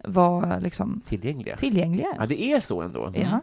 vara 0.04 0.60
liksom 0.60 1.02
Tillgängliga? 1.08 1.56
tillgängliga. 1.58 2.08
Ja, 2.20 2.26
det 2.26 2.42
är 2.54 2.60
så 2.60 2.82
ändå. 2.82 3.06
Mm. 3.06 3.22
Ja. 3.22 3.42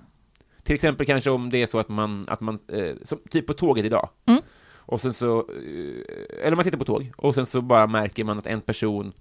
Till 0.63 0.75
exempel 0.75 1.07
kanske 1.07 1.31
om 1.31 1.51
det 1.51 1.63
är 1.63 1.67
så 1.67 1.79
att 1.79 1.89
man, 1.89 2.29
att 2.29 2.41
man 2.41 2.59
eh, 2.69 2.91
som, 3.03 3.19
typ 3.31 3.47
på 3.47 3.53
tåget 3.53 3.85
idag, 3.85 4.09
Mm. 4.27 4.41
och 4.77 5.01
sen 5.01 5.13
så, 5.13 5.39
eh, 5.39 6.47
eller 6.47 6.57
man 6.57 6.65
sitter 6.65 6.79
på 6.79 6.85
tåg, 6.85 7.13
och 7.17 7.35
sen 7.35 7.47
så 7.47 7.63
bara 7.63 7.87
märker 7.87 8.25
man 8.25 8.39
att 8.39 8.47
en 8.47 8.61
person 8.61 9.13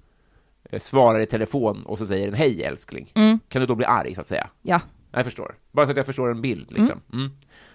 svarar 0.80 1.20
i 1.20 1.26
telefon 1.26 1.84
och 1.86 1.98
så 1.98 2.06
säger 2.06 2.26
den 2.26 2.36
hej 2.36 2.64
älskling. 2.64 3.12
Mm. 3.16 3.40
Kan 3.48 3.60
du 3.62 3.66
då 3.66 3.76
bli 3.76 3.86
arg 3.86 4.16
så 4.16 4.22
att 4.22 4.28
säga? 4.28 4.50
Ja. 4.62 4.82
Jag 5.12 5.26
förstår. 5.26 5.56
Bara 5.72 5.86
så 5.86 5.92
att 5.92 5.98
jag 5.98 6.06
förstår 6.06 6.32
en 6.32 6.42
bild 6.42 6.72
liksom. 6.72 7.02
Mm. 7.14 7.32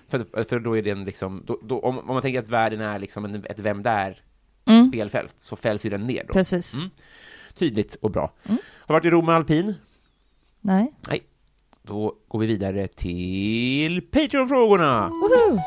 För, 0.09 0.45
för 0.45 0.61
då 0.61 0.77
är 0.77 0.83
det 0.83 0.91
en 0.91 1.05
liksom, 1.05 1.43
då, 1.47 1.61
då, 1.63 1.81
om, 1.81 1.99
om 1.99 2.07
man 2.07 2.23
tänker 2.23 2.39
att 2.39 2.49
världen 2.49 2.81
är 2.81 2.99
liksom 2.99 3.25
en, 3.25 3.45
ett 3.45 3.59
vem 3.59 3.83
där 3.83 4.23
Mm. 4.69 4.89
spelfält, 4.89 5.35
så 5.39 5.57
fälls 5.57 5.87
ju 5.87 5.91
den 5.91 6.07
ner 6.07 6.25
då. 6.27 6.33
Precis. 6.33 6.75
Mm. 6.75 6.91
Tydligt 7.55 7.95
och 7.95 8.11
bra. 8.11 8.33
Mm. 8.45 8.59
Har 8.77 8.95
varit 8.95 9.05
i 9.05 9.11
Rom 9.11 9.27
med 9.27 9.35
alpin? 9.35 9.75
Nej. 10.61 10.93
Då 11.83 12.15
går 12.29 12.39
vi 12.39 12.47
vidare 12.47 12.87
till 12.87 14.03
Patreon-frågorna! 14.11 15.09
Woho! 15.09 15.59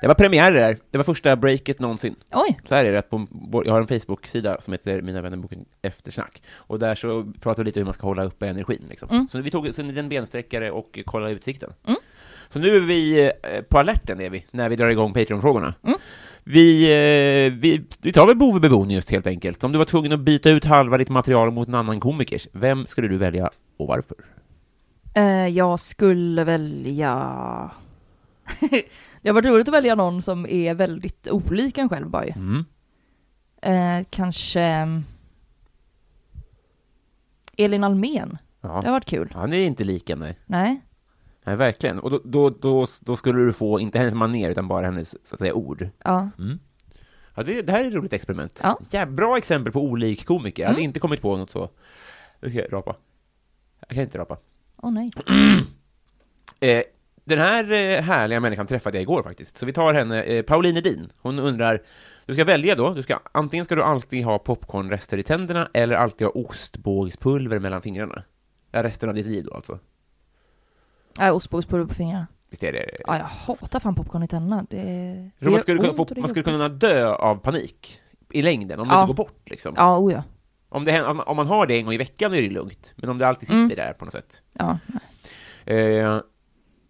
Det 0.00 0.06
var 0.06 0.14
premiär 0.14 0.52
det 0.52 0.58
där. 0.58 0.76
Det 0.90 0.98
var 0.98 1.04
första 1.04 1.36
breaket 1.36 1.80
någonsin. 1.80 2.14
Oj. 2.32 2.60
Så 2.68 2.74
här 2.74 2.84
är 2.84 2.92
det, 2.92 2.98
att 2.98 3.10
på, 3.10 3.26
jag 3.64 3.72
har 3.72 3.80
en 3.80 4.00
Facebook-sida 4.00 4.60
som 4.60 4.72
heter 4.72 5.02
Mina 5.02 5.20
vänner-boken 5.20 5.64
Eftersnack. 5.82 6.42
Och 6.54 6.78
där 6.78 6.94
så 6.94 7.32
pratar 7.40 7.62
vi 7.62 7.66
lite 7.66 7.80
hur 7.80 7.84
man 7.84 7.94
ska 7.94 8.06
hålla 8.06 8.24
uppe 8.24 8.48
energin. 8.48 8.86
Liksom. 8.88 9.08
Mm. 9.10 9.28
Så 9.28 9.40
vi 9.40 9.50
tog 9.50 9.74
så 9.74 9.82
en 9.82 10.08
bensträckare 10.08 10.70
och 10.70 10.98
kollade 11.04 11.32
utsikten. 11.32 11.72
Mm. 11.86 11.98
Så 12.48 12.58
nu 12.58 12.76
är 12.76 12.80
vi 12.80 13.26
eh, 13.42 13.62
på 13.68 13.78
alerten, 13.78 14.20
är 14.20 14.30
vi, 14.30 14.44
när 14.50 14.68
vi 14.68 14.76
drar 14.76 14.88
igång 14.88 15.12
Patreon-frågorna. 15.12 15.74
Mm. 15.82 15.98
Vi, 16.44 16.82
eh, 16.84 17.52
vi, 17.52 17.84
vi 18.02 18.12
tar 18.12 18.26
väl 18.26 18.36
Bove 18.36 18.60
Bebonius 18.60 19.10
helt 19.10 19.26
enkelt. 19.26 19.64
Om 19.64 19.72
du 19.72 19.78
var 19.78 19.84
tvungen 19.84 20.12
att 20.12 20.20
byta 20.20 20.50
ut 20.50 20.64
halva 20.64 20.98
ditt 20.98 21.08
material 21.08 21.50
mot 21.50 21.68
en 21.68 21.74
annan 21.74 22.00
komikers, 22.00 22.48
vem 22.52 22.86
skulle 22.86 23.08
du 23.08 23.18
välja 23.18 23.50
och 23.76 23.86
varför? 23.86 24.16
Eh, 25.14 25.48
jag 25.48 25.80
skulle 25.80 26.44
välja... 26.44 27.70
det 29.22 29.28
har 29.28 29.34
varit 29.34 29.46
roligt 29.46 29.68
att 29.68 29.74
välja 29.74 29.94
någon 29.94 30.22
som 30.22 30.46
är 30.46 30.74
väldigt 30.74 31.28
olik 31.30 31.78
en 31.78 31.88
själv 31.88 32.10
bara 32.10 32.26
ju. 32.26 32.32
Mm. 32.36 32.64
Eh, 33.62 34.06
kanske... 34.10 34.60
mm, 34.60 35.04
Elin 37.56 37.84
Almen. 37.84 38.38
Det 38.60 38.68
har 38.68 38.84
Ja. 38.84 38.90
varit 38.90 39.04
kul. 39.04 39.30
Han 39.34 39.52
är 39.52 39.58
inte 39.66 39.84
lika, 39.84 40.16
nej. 40.16 40.38
Nej? 40.46 40.80
Nej, 41.44 41.56
verkligen. 41.56 41.98
Och 41.98 42.10
då, 42.10 42.20
då, 42.24 42.50
då, 42.50 42.86
då 43.00 43.16
skulle 43.16 43.38
du 43.38 43.52
få, 43.52 43.80
inte 43.80 43.98
hennes 43.98 44.14
manér, 44.14 44.50
utan 44.50 44.68
bara 44.68 44.84
hennes, 44.86 45.10
så 45.28 45.34
att 45.34 45.38
säga, 45.38 45.54
ord. 45.54 45.88
Ja. 46.04 46.28
Mm. 46.38 46.58
Ja, 47.34 47.42
det, 47.42 47.62
det 47.62 47.72
här 47.72 47.84
är 47.84 47.88
ett 47.88 47.94
roligt 47.94 48.12
experiment. 48.12 48.60
Ja. 48.62 48.78
Ja, 48.90 49.06
bra 49.06 49.38
exempel 49.38 49.72
på 49.72 49.82
olik 49.82 50.24
komiker. 50.26 50.62
Jag 50.62 50.68
hade 50.68 50.80
Mm. 50.80 50.88
inte 50.88 51.00
kommit 51.00 51.22
på 51.22 51.36
något 51.36 51.50
så. 51.50 51.70
Nu 52.40 52.50
ska 52.50 52.58
jag 52.58 52.72
rapa. 52.72 52.96
Jag 53.80 53.88
kan 53.88 54.02
inte 54.04 54.18
rapa. 54.18 54.36
Åh 54.76 54.90
nej. 54.92 55.10
Eh, 56.60 56.82
den 57.28 57.38
här 57.38 57.72
eh, 57.72 58.02
härliga 58.02 58.40
människan 58.40 58.66
träffade 58.66 58.96
jag 58.96 59.02
igår 59.02 59.22
faktiskt, 59.22 59.56
så 59.58 59.66
vi 59.66 59.72
tar 59.72 59.94
henne. 59.94 60.22
Eh, 60.22 60.42
Pauline 60.42 60.76
Edin, 60.76 61.12
hon 61.20 61.38
undrar, 61.38 61.82
du 62.26 62.34
ska 62.34 62.44
välja 62.44 62.74
då, 62.74 62.94
du 62.94 63.02
ska, 63.02 63.18
antingen 63.32 63.64
ska 63.64 63.74
du 63.74 63.82
alltid 63.82 64.24
ha 64.24 64.38
popcornrester 64.38 65.18
i 65.18 65.22
tänderna, 65.22 65.68
eller 65.74 65.96
alltid 65.96 66.26
ha 66.26 66.32
ostbågspulver 66.32 67.58
mellan 67.58 67.82
fingrarna. 67.82 68.22
Ja, 68.70 68.82
resten 68.82 69.08
av 69.08 69.14
ditt 69.14 69.26
liv 69.26 69.44
då 69.44 69.54
alltså. 69.54 69.78
Äh, 71.20 71.34
ostbågspulver 71.36 71.86
på 71.86 71.94
fingrarna. 71.94 72.26
Visst 72.50 72.62
är 72.62 72.72
det? 72.72 72.90
Ja, 73.06 73.16
jag 73.18 73.24
hatar 73.24 73.80
fan 73.80 73.94
popcorn 73.94 74.22
i 74.22 74.28
tänderna. 74.28 74.66
Det, 74.70 74.82
det 75.38 75.50
man 75.50 75.60
skulle, 75.60 75.80
kunna 75.80 75.92
få, 75.92 76.06
man 76.16 76.28
skulle 76.28 76.42
kunna 76.42 76.68
dö 76.68 77.08
av 77.14 77.34
panik 77.36 78.00
i 78.32 78.42
längden, 78.42 78.80
om 78.80 78.88
det 78.88 78.94
Ja. 78.94 79.00
inte 79.00 79.06
går 79.08 79.14
bort 79.14 79.50
liksom. 79.50 79.74
Ja, 79.76 79.98
oh 79.98 80.12
ja. 80.12 80.22
Om, 80.68 80.84
det, 80.84 81.04
om 81.04 81.36
man 81.36 81.46
har 81.46 81.66
det 81.66 81.74
en 81.78 81.84
gång 81.84 81.94
i 81.94 81.98
veckan 81.98 82.32
är 82.34 82.42
det 82.42 82.50
lugnt, 82.50 82.92
men 82.96 83.10
om 83.10 83.18
det 83.18 83.26
alltid 83.28 83.48
sitter 83.48 83.58
Mm. 83.58 83.76
där 83.76 83.92
på 83.92 84.04
något 84.04 84.14
sätt. 84.14 84.42
Ja. 84.52 84.78
Eh, 85.64 86.20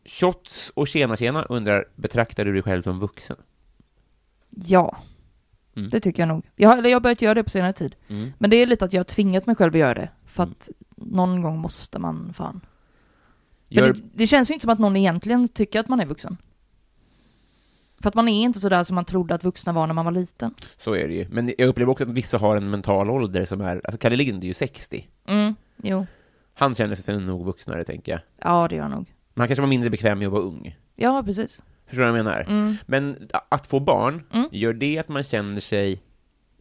Shots 0.08 0.72
och 0.74 0.88
tjena 0.88 1.16
tjena 1.16 1.42
undrar, 1.42 1.84
betraktar 1.94 2.44
du 2.44 2.52
dig 2.52 2.62
själv 2.62 2.82
som 2.82 2.98
vuxen? 2.98 3.36
Ja. 4.50 4.96
Mm. 5.76 5.88
Det 5.88 6.00
tycker 6.00 6.22
jag 6.22 6.28
nog. 6.28 6.44
Jag, 6.56 6.78
eller 6.78 6.90
jag 6.90 6.96
har 6.96 7.00
börjat 7.00 7.22
göra 7.22 7.34
det 7.34 7.44
på 7.44 7.50
senare 7.50 7.72
tid. 7.72 7.94
Mm. 8.08 8.32
Men 8.38 8.50
det 8.50 8.56
är 8.56 8.66
lite 8.66 8.84
att 8.84 8.92
jag 8.92 9.00
har 9.00 9.04
tvingat 9.04 9.46
mig 9.46 9.56
själv 9.56 9.74
att 9.74 9.78
göra 9.78 9.94
det. 9.94 10.08
För 10.24 10.42
att 10.42 10.68
någon 10.96 11.42
gång 11.42 11.58
måste 11.58 11.98
man 11.98 12.32
fan. 12.34 12.60
Gör, 13.68 13.92
det, 13.92 14.00
det 14.14 14.26
känns 14.26 14.50
ju 14.50 14.54
inte 14.54 14.62
som 14.62 14.70
att 14.70 14.78
någon 14.78 14.96
egentligen 14.96 15.48
tycker 15.48 15.80
att 15.80 15.88
man 15.88 16.00
är 16.00 16.06
vuxen. 16.06 16.36
För 18.00 18.08
att 18.08 18.14
man 18.14 18.28
är 18.28 18.42
inte 18.42 18.60
sådär 18.60 18.82
som 18.82 18.94
man 18.94 19.04
trodde 19.04 19.34
att 19.34 19.44
vuxna 19.44 19.72
var 19.72 19.86
när 19.86 19.94
man 19.94 20.04
var 20.04 20.12
liten. 20.12 20.54
Så 20.78 20.94
är 20.94 21.08
det 21.08 21.14
ju. 21.14 21.26
Men 21.30 21.54
jag 21.58 21.68
upplever 21.68 21.92
också 21.92 22.04
att 22.04 22.10
vissa 22.10 22.38
har 22.38 22.56
en 22.56 22.70
mental 22.70 23.10
ålder 23.10 23.44
som 23.44 23.60
är, 23.60 23.80
alltså 23.84 23.98
Kalle 23.98 24.16
Lind 24.16 24.44
är 24.44 24.48
ju 24.48 24.54
60. 24.54 25.08
Mm, 25.26 25.54
jo. 25.76 26.06
Han 26.54 26.74
känner 26.74 26.94
sig 26.94 27.20
nog 27.20 27.44
vuxnare, 27.44 27.84
tänker 27.84 28.12
jag. 28.12 28.20
Ja, 28.42 28.68
det 28.68 28.76
gör 28.76 28.82
jag 28.82 28.90
nog. 28.90 29.06
Man 29.38 29.46
kanske 29.48 29.60
var 29.62 29.68
mindre 29.68 29.90
bekväm 29.90 30.18
med 30.18 30.26
att 30.26 30.32
vara 30.32 30.42
ung. 30.42 30.76
Ja, 30.96 31.22
precis. 31.26 31.62
Förstår 31.86 32.04
du 32.04 32.10
vad 32.10 32.18
jag 32.18 32.24
menar? 32.24 32.40
Mm. 32.40 32.76
Men 32.86 33.28
att 33.48 33.66
få 33.66 33.80
barn, 33.80 34.22
Mm. 34.32 34.48
gör 34.52 34.72
det 34.72 34.98
att 34.98 35.08
man 35.08 35.22
känner 35.22 35.60
sig 35.60 36.02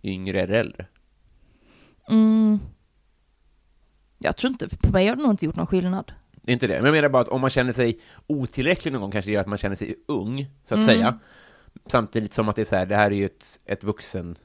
yngre 0.03 0.41
eller 0.41 0.53
äldre? 0.53 0.85
Mm. 2.09 2.59
Jag 4.17 4.37
tror 4.37 4.51
inte, 4.51 4.69
för 4.69 4.77
på 4.77 4.91
mig 4.91 5.07
har 5.07 5.15
det 5.15 5.21
nog 5.21 5.31
inte 5.31 5.45
gjort 5.45 5.55
någon 5.55 5.67
skillnad. 5.67 6.11
Inte 6.47 6.67
det, 6.67 6.73
men 6.75 6.85
jag 6.85 6.91
menar 6.91 7.09
bara 7.09 7.21
att 7.21 7.27
om 7.27 7.41
man 7.41 7.49
känner 7.49 7.73
sig 7.73 7.99
otillräcklig 8.27 8.91
någon 8.91 9.01
gång 9.01 9.11
kanske 9.11 9.31
det 9.31 9.33
gör 9.33 9.41
att 9.41 9.47
man 9.47 9.57
känner 9.57 9.75
sig 9.75 9.95
ung, 10.07 10.45
så 10.67 10.73
att 10.73 10.81
Mm. 10.81 10.85
säga. 10.87 11.19
Samtidigt 11.85 12.33
som 12.33 12.49
att 12.49 12.55
det 12.55 12.61
är 12.61 12.65
så 12.65 12.75
här, 12.75 12.85
det 12.85 12.95
här 12.95 13.11
är 13.11 13.15
ju 13.15 13.25
ett, 13.25 13.59
ett 13.65 13.83
vuxen... 13.83 14.35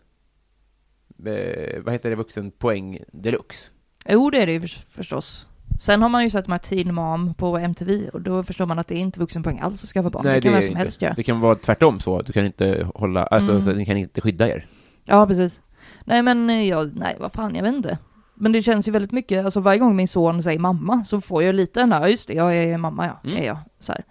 Eh, 1.26 1.82
vad 1.82 1.92
heter 1.92 2.10
det, 2.10 2.16
vuxenpoäng 2.16 2.98
deluxe. 3.12 3.70
Jo, 4.08 4.30
det 4.30 4.42
är 4.42 4.46
det 4.46 4.52
ju 4.52 4.60
för- 4.60 4.68
förstås. 4.90 5.46
Sen 5.80 6.02
har 6.02 6.08
man 6.08 6.22
ju 6.22 6.30
sett 6.30 6.48
här 6.48 6.58
Teen 6.58 6.94
Mom 6.94 7.34
på 7.34 7.58
MTV 7.58 8.08
och 8.08 8.20
då 8.20 8.42
förstår 8.42 8.66
man 8.66 8.78
att 8.78 8.86
det 8.88 8.94
är 8.94 8.98
inte 8.98 9.20
vuxenpoäng 9.20 9.60
alls 9.60 9.84
att 9.84 9.90
skaffa 9.90 10.10
barn. 10.10 10.22
det 10.24 10.40
kan 10.40 10.52
vem 10.52 10.62
som 10.62 10.68
inte. 10.70 10.78
helst 10.78 11.02
göra. 11.02 11.14
Det 11.14 11.22
kan 11.22 11.40
vara 11.40 11.54
tvärtom 11.54 12.00
så, 12.00 12.22
du 12.22 12.32
kan 12.32 12.46
inte 12.46 12.86
hålla, 12.94 13.24
alltså 13.24 13.50
Mm. 13.52 13.62
så 13.62 13.72
ni 13.72 13.84
kan 13.84 13.96
inte 13.96 14.20
skydda 14.20 14.48
er. 14.48 14.66
Ja, 15.04 15.26
precis. 15.26 15.60
Nej, 16.04 16.22
men 16.22 16.50
eh, 16.50 16.68
jag, 16.68 16.90
nej, 16.96 17.16
vad 17.20 17.32
fan, 17.32 17.54
jag 17.54 17.62
vet 17.62 17.74
inte. 17.74 17.98
Men 18.34 18.52
det 18.52 18.62
känns 18.62 18.88
ju 18.88 18.92
väldigt 18.92 19.12
mycket, 19.12 19.44
alltså 19.44 19.60
varje 19.60 19.78
gång 19.78 19.96
min 19.96 20.08
son 20.08 20.42
säger 20.42 20.58
mamma 20.58 21.04
så 21.04 21.20
får 21.20 21.42
jag 21.42 21.54
lite 21.54 21.80
den 21.80 21.90
där, 21.90 22.00
"Ja, 22.00 22.08
just 22.08 22.28
det, 22.28 22.34
jag 22.34 22.56
är 22.56 22.78
mamma 22.78 23.06
ja, 23.06 23.30
Mm. 23.30 23.42
är 23.42 23.46
jag. 23.46 23.58
Så 23.80 23.92
här. 23.92 24.04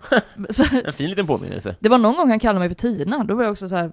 så, 0.50 0.64
En 0.84 0.92
fin 0.92 1.10
liten 1.10 1.26
påminnelse. 1.26 1.76
det 1.80 1.88
var 1.88 1.98
någon 1.98 2.16
gång 2.16 2.28
han 2.30 2.38
kallade 2.38 2.58
mig 2.58 2.68
för 2.68 2.74
Tina, 2.74 3.24
då 3.24 3.34
var 3.34 3.42
jag 3.42 3.50
också 3.50 3.68
så 3.68 3.76
här, 3.76 3.92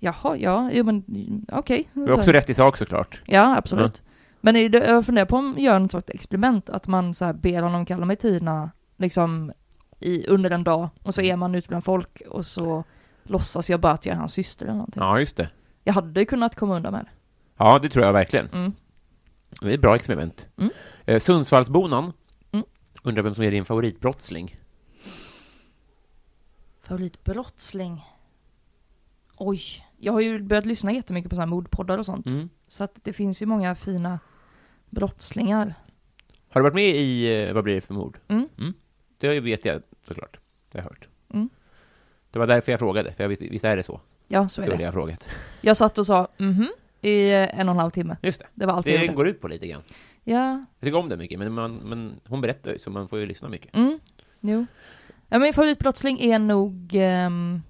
jaha, 0.00 0.36
ja, 0.36 0.70
jo 0.72 0.84
men 0.84 1.04
mm, 1.08 1.46
okej. 1.52 1.88
Du 1.92 2.00
har 2.00 2.08
Så 2.08 2.14
också 2.18 2.30
rätt 2.32 2.50
i 2.50 2.54
sak 2.54 2.76
såklart. 2.76 3.22
Ja, 3.26 3.56
absolut. 3.56 4.02
Men 4.46 4.72
jag 4.72 5.06
funderar 5.06 5.26
på 5.26 5.36
om 5.36 5.54
gör 5.58 5.78
något 5.78 5.90
sorts 5.90 6.10
experiment, 6.10 6.70
att 6.70 6.86
man 6.86 7.14
så 7.14 7.24
här 7.24 7.32
ber 7.32 7.62
honom 7.62 7.86
kalla 7.86 8.04
mig 8.04 8.16
Tina, 8.16 8.70
liksom 8.96 9.52
i, 10.00 10.26
under 10.26 10.50
en 10.50 10.64
dag, 10.64 10.88
och 11.02 11.14
så 11.14 11.22
är 11.22 11.36
man 11.36 11.54
ute 11.54 11.68
bland 11.68 11.84
folk 11.84 12.22
och 12.28 12.46
så 12.46 12.84
låtsas 13.22 13.70
jag 13.70 13.80
bara 13.80 13.92
att 13.92 14.06
jag 14.06 14.14
är 14.14 14.18
hans 14.18 14.32
syster 14.32 14.66
eller 14.66 14.74
någonting. 14.74 15.02
Ja, 15.02 15.18
just 15.20 15.36
det. 15.36 15.50
Jag 15.84 15.94
hade 15.94 16.24
kunnat 16.24 16.54
komma 16.56 16.76
undan 16.76 16.92
med 16.92 17.04
det. 17.04 17.10
Ja, 17.56 17.78
det 17.78 17.88
tror 17.88 18.04
jag 18.04 18.12
verkligen. 18.12 18.46
Mm. 18.46 18.72
Det 19.60 19.70
är 19.70 19.74
ett 19.74 19.80
bra 19.80 19.96
experiment. 19.96 20.48
Mm. 20.56 20.70
Eh, 21.04 21.20
Sundsvallsbonan 21.20 22.12
Mm. 22.52 22.66
undrar 23.02 23.22
vem 23.22 23.34
som 23.34 23.44
är 23.44 23.50
din 23.50 23.64
favoritbrottsling. 23.64 24.56
Favoritbrottsling? 26.82 28.04
Oj, 29.36 29.60
jag 29.98 30.12
har 30.12 30.20
ju 30.20 30.42
börjat 30.42 30.66
lyssna 30.66 30.92
jättemycket 30.92 31.30
på 31.30 31.36
så 31.36 31.42
här 31.42 31.46
mordpoddar 31.46 31.98
och 31.98 32.06
sånt. 32.06 32.26
Mm. 32.26 32.48
Så 32.68 32.84
att 32.84 32.98
det 33.02 33.12
finns 33.12 33.42
ju 33.42 33.46
många 33.46 33.74
fina 33.74 34.18
brottslingar. 34.90 35.74
Har 36.48 36.60
du 36.60 36.62
varit 36.62 36.74
med 36.74 36.96
i 36.96 37.42
eh, 37.48 37.52
Vad 37.54 37.64
blir 37.64 37.74
det 37.74 37.80
för 37.80 37.94
mord? 37.94 38.18
Mm. 38.28 38.48
Det 39.18 39.40
vet 39.40 39.64
jag 39.64 39.82
såklart. 40.08 40.36
Det 40.72 40.78
har 40.78 40.84
jag 40.84 40.90
hört. 40.90 41.08
Mm. 41.34 41.48
Det 42.30 42.38
var 42.38 42.46
därför 42.46 42.72
jag 42.72 42.78
frågade, 42.78 43.12
för 43.12 43.24
jag 43.24 43.28
vis- 43.28 43.40
visst 43.40 43.64
är 43.64 43.76
det 43.76 43.82
så? 43.82 44.00
Ja, 44.28 44.48
så 44.48 44.62
är 44.62 44.76
det. 44.76 44.82
jag 44.82 44.92
frågat. 44.92 45.28
Jag 45.60 45.76
satt 45.76 45.98
och 45.98 46.06
sa 46.06 46.28
mhm 46.38 46.68
i 47.00 47.30
en 47.32 47.68
och 47.68 47.74
en 47.74 47.78
halv 47.80 47.90
timme. 47.90 48.16
Just 48.22 48.40
det. 48.40 48.46
Det 48.54 48.66
var 48.66 48.74
allt 48.74 48.86
Det 48.86 49.06
går 49.06 49.28
ut 49.28 49.40
på 49.40 49.48
lite 49.48 49.66
grann. 49.66 49.82
Ja, 50.24 50.64
Jag 50.78 50.86
tycker 50.86 50.98
om 50.98 51.08
det 51.08 51.16
mycket, 51.16 51.38
men, 51.38 51.52
man, 51.52 51.74
men 51.76 52.20
hon 52.28 52.40
berättar 52.40 52.72
ju, 52.72 52.78
så 52.78 52.90
man 52.90 53.08
får 53.08 53.18
ju 53.18 53.26
lyssna 53.26 53.48
mycket. 53.48 53.74
mm, 53.76 53.98
jo. 54.40 54.66
Ja, 55.28 55.38
min 55.38 55.54
favoritbrottsling 55.54 56.20
är 56.20 56.38
nog... 56.38 56.90
ehm, 56.94 57.62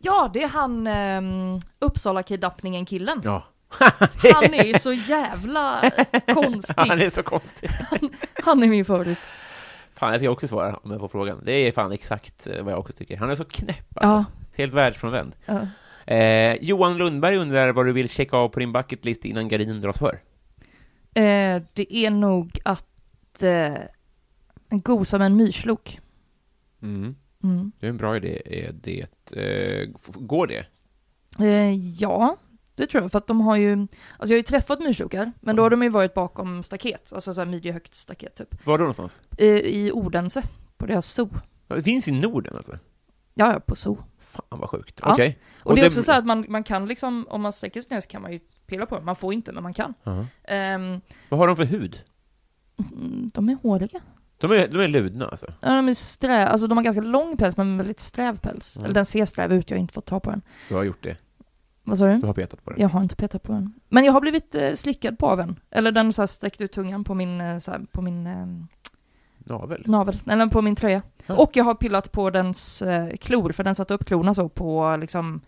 Ja, 0.00 0.30
det 0.34 0.42
är 0.42 0.48
han 0.48 0.86
um, 0.86 1.60
Uppsala-kidnappningen-killen. 1.78 3.20
Ja. 3.24 3.44
Han 4.34 4.54
är 4.54 4.64
ju 4.64 4.74
så 4.74 4.92
jävla 4.92 5.90
konstig. 6.34 6.74
Han 6.76 7.00
är 7.00 7.10
så 7.10 7.22
konstig. 7.22 7.70
Han 8.44 8.62
är 8.62 8.66
min 8.66 8.84
favorit. 8.84 9.18
Fan, 9.94 10.12
jag 10.12 10.20
ska 10.20 10.30
också 10.30 10.48
svara 10.48 10.76
om 10.76 10.90
jag 10.90 11.00
får 11.00 11.08
frågan. 11.08 11.40
Det 11.44 11.52
är 11.52 11.72
fan 11.72 11.92
exakt 11.92 12.46
eh, 12.46 12.62
vad 12.62 12.72
jag 12.72 12.80
också 12.80 12.92
tycker. 12.92 13.16
Han 13.16 13.30
är 13.30 13.36
så 13.36 13.44
knäpp 13.44 13.96
alltså. 13.96 14.14
Ja. 14.14 14.24
Helt 14.56 14.72
världsfrånvänd. 14.72 15.36
Ja. 15.46 15.66
Eh, 16.14 16.54
Johan 16.60 16.98
Lundberg 16.98 17.36
undrar 17.36 17.72
vad 17.72 17.86
du 17.86 17.92
vill 17.92 18.08
checka 18.08 18.36
av 18.36 18.48
på 18.48 18.60
din 18.60 18.72
bucketlist 18.72 19.24
innan 19.24 19.48
gardinen 19.48 19.80
dras 19.80 19.98
för? 19.98 20.20
Eh, 21.14 21.62
det 21.72 21.94
är 21.96 22.10
nog 22.10 22.60
att 22.64 23.42
eh, 23.42 23.74
gosa 24.70 25.18
med 25.18 25.26
en 25.26 25.36
myrslok. 25.36 26.00
Mm. 26.82 27.14
Mm. 27.42 27.72
Det 27.80 27.86
är 27.86 27.90
en 27.90 27.96
bra 27.96 28.16
idé. 28.16 28.42
Är 28.44 28.72
det, 28.72 29.06
eh, 29.32 29.88
går 30.16 30.46
det? 30.46 30.66
Eh, 31.46 31.74
ja, 31.74 32.36
det 32.74 32.86
tror 32.86 33.02
jag. 33.02 33.10
För 33.12 33.18
att 33.18 33.26
de 33.26 33.40
har 33.40 33.56
ju... 33.56 33.72
Alltså 33.72 33.88
jag 34.18 34.28
har 34.28 34.36
ju 34.36 34.42
träffat 34.42 34.80
myrslokar, 34.80 35.32
men 35.40 35.56
då 35.56 35.62
har 35.62 35.70
de 35.70 35.82
ju 35.82 35.88
varit 35.88 36.14
bakom 36.14 36.62
staket. 36.62 37.12
Alltså 37.12 37.34
såhär 37.34 37.46
midjehögt 37.46 37.94
staket 37.94 38.34
typ. 38.34 38.66
Var 38.66 38.78
då 38.78 38.82
någonstans? 38.82 39.20
Eh, 39.38 39.46
I 39.46 39.90
Odense, 39.92 40.42
på 40.76 40.86
deras 40.86 41.06
zoo. 41.06 41.28
Det 41.68 41.82
finns 41.82 42.08
i 42.08 42.12
Norden 42.12 42.56
alltså? 42.56 42.72
Ja, 43.34 43.52
ja, 43.52 43.60
på 43.60 43.76
zoo. 43.76 43.98
Fan 44.18 44.44
vad 44.60 44.70
sjukt. 44.70 45.00
Ja. 45.02 45.12
Okej. 45.12 45.38
Och, 45.62 45.74
det 45.74 45.80
är 45.82 45.86
också 45.86 46.02
så 46.02 46.12
här 46.12 46.18
att 46.18 46.26
man, 46.26 46.46
man 46.48 46.64
kan 46.64 46.86
liksom, 46.86 47.26
om 47.30 47.42
man 47.42 47.52
sträcker 47.52 47.80
sig 47.80 47.94
ner 47.94 48.00
så 48.00 48.08
kan 48.08 48.22
man 48.22 48.32
ju 48.32 48.40
pilla 48.66 48.86
på 48.86 48.94
dem. 48.94 49.04
Man 49.04 49.16
får 49.16 49.34
inte, 49.34 49.52
men 49.52 49.62
man 49.62 49.74
kan. 49.74 49.94
Ja. 50.02 50.26
Ehm, 50.44 51.00
Vad 51.28 51.40
har 51.40 51.46
de 51.46 51.56
för 51.56 51.64
hud? 51.64 52.00
mm, 52.78 53.30
de 53.34 53.48
är 53.48 53.54
håriga. 53.62 54.00
De 54.38 54.52
är, 54.52 54.68
de 54.68 54.80
är 54.80 54.88
ludna 54.88 55.26
alltså? 55.28 55.46
Ja, 55.60 55.68
de 55.68 55.88
är 55.88 55.94
sträv, 55.94 56.48
alltså 56.48 56.66
de 56.66 56.78
har 56.78 56.84
ganska 56.84 57.02
lång 57.02 57.36
päls 57.36 57.56
men 57.56 57.76
väldigt 57.76 58.00
sträv 58.00 58.38
päls. 58.38 58.76
Eller 58.76 58.94
den 58.94 59.04
ser 59.04 59.24
sträv 59.24 59.52
ut, 59.52 59.70
jag 59.70 59.76
har 59.76 59.80
inte 59.80 59.94
fått 59.94 60.06
ta 60.06 60.20
på 60.20 60.30
den. 60.30 60.42
Du 60.68 60.74
har 60.74 60.82
gjort 60.82 61.02
det? 61.02 61.16
Vad 61.84 61.98
sa 61.98 62.06
du? 62.06 62.16
Du 62.18 62.26
har 62.26 62.34
petat 62.34 62.64
på 62.64 62.70
den? 62.70 62.80
Jag 62.80 62.88
har 62.88 63.02
inte 63.02 63.16
petat 63.16 63.42
på 63.42 63.52
den. 63.52 63.72
Men 63.88 64.04
jag 64.04 64.12
har 64.12 64.20
blivit 64.20 64.54
eh, 64.54 64.72
slickad 64.74 65.18
på 65.18 65.26
av 65.26 65.40
en. 65.40 65.58
Eller 65.70 65.92
den 65.92 66.12
så 66.12 66.22
här 66.22 66.26
sträckte 66.26 66.64
ut 66.64 66.72
tungan 66.72 67.04
på 67.04 67.14
min, 67.14 67.40
eh, 67.40 67.58
så 67.58 67.70
här, 67.70 67.80
på 67.92 68.02
min 68.02 68.26
eh, 68.26 68.46
Navel? 69.38 69.82
navel, 69.86 70.18
eller 70.26 70.46
på 70.46 70.62
min 70.62 70.76
tröja. 70.76 71.02
Ja. 71.26 71.36
Och 71.36 71.56
jag 71.56 71.64
har 71.64 71.74
pillat 71.74 72.12
på 72.12 72.30
dens 72.30 72.82
eh, 72.82 73.16
klor, 73.16 73.52
för 73.52 73.64
den 73.64 73.74
satte 73.74 73.94
upp 73.94 74.04
klorna 74.04 74.34
så 74.34 74.48
på 74.48 74.96
liksom, 75.00 75.40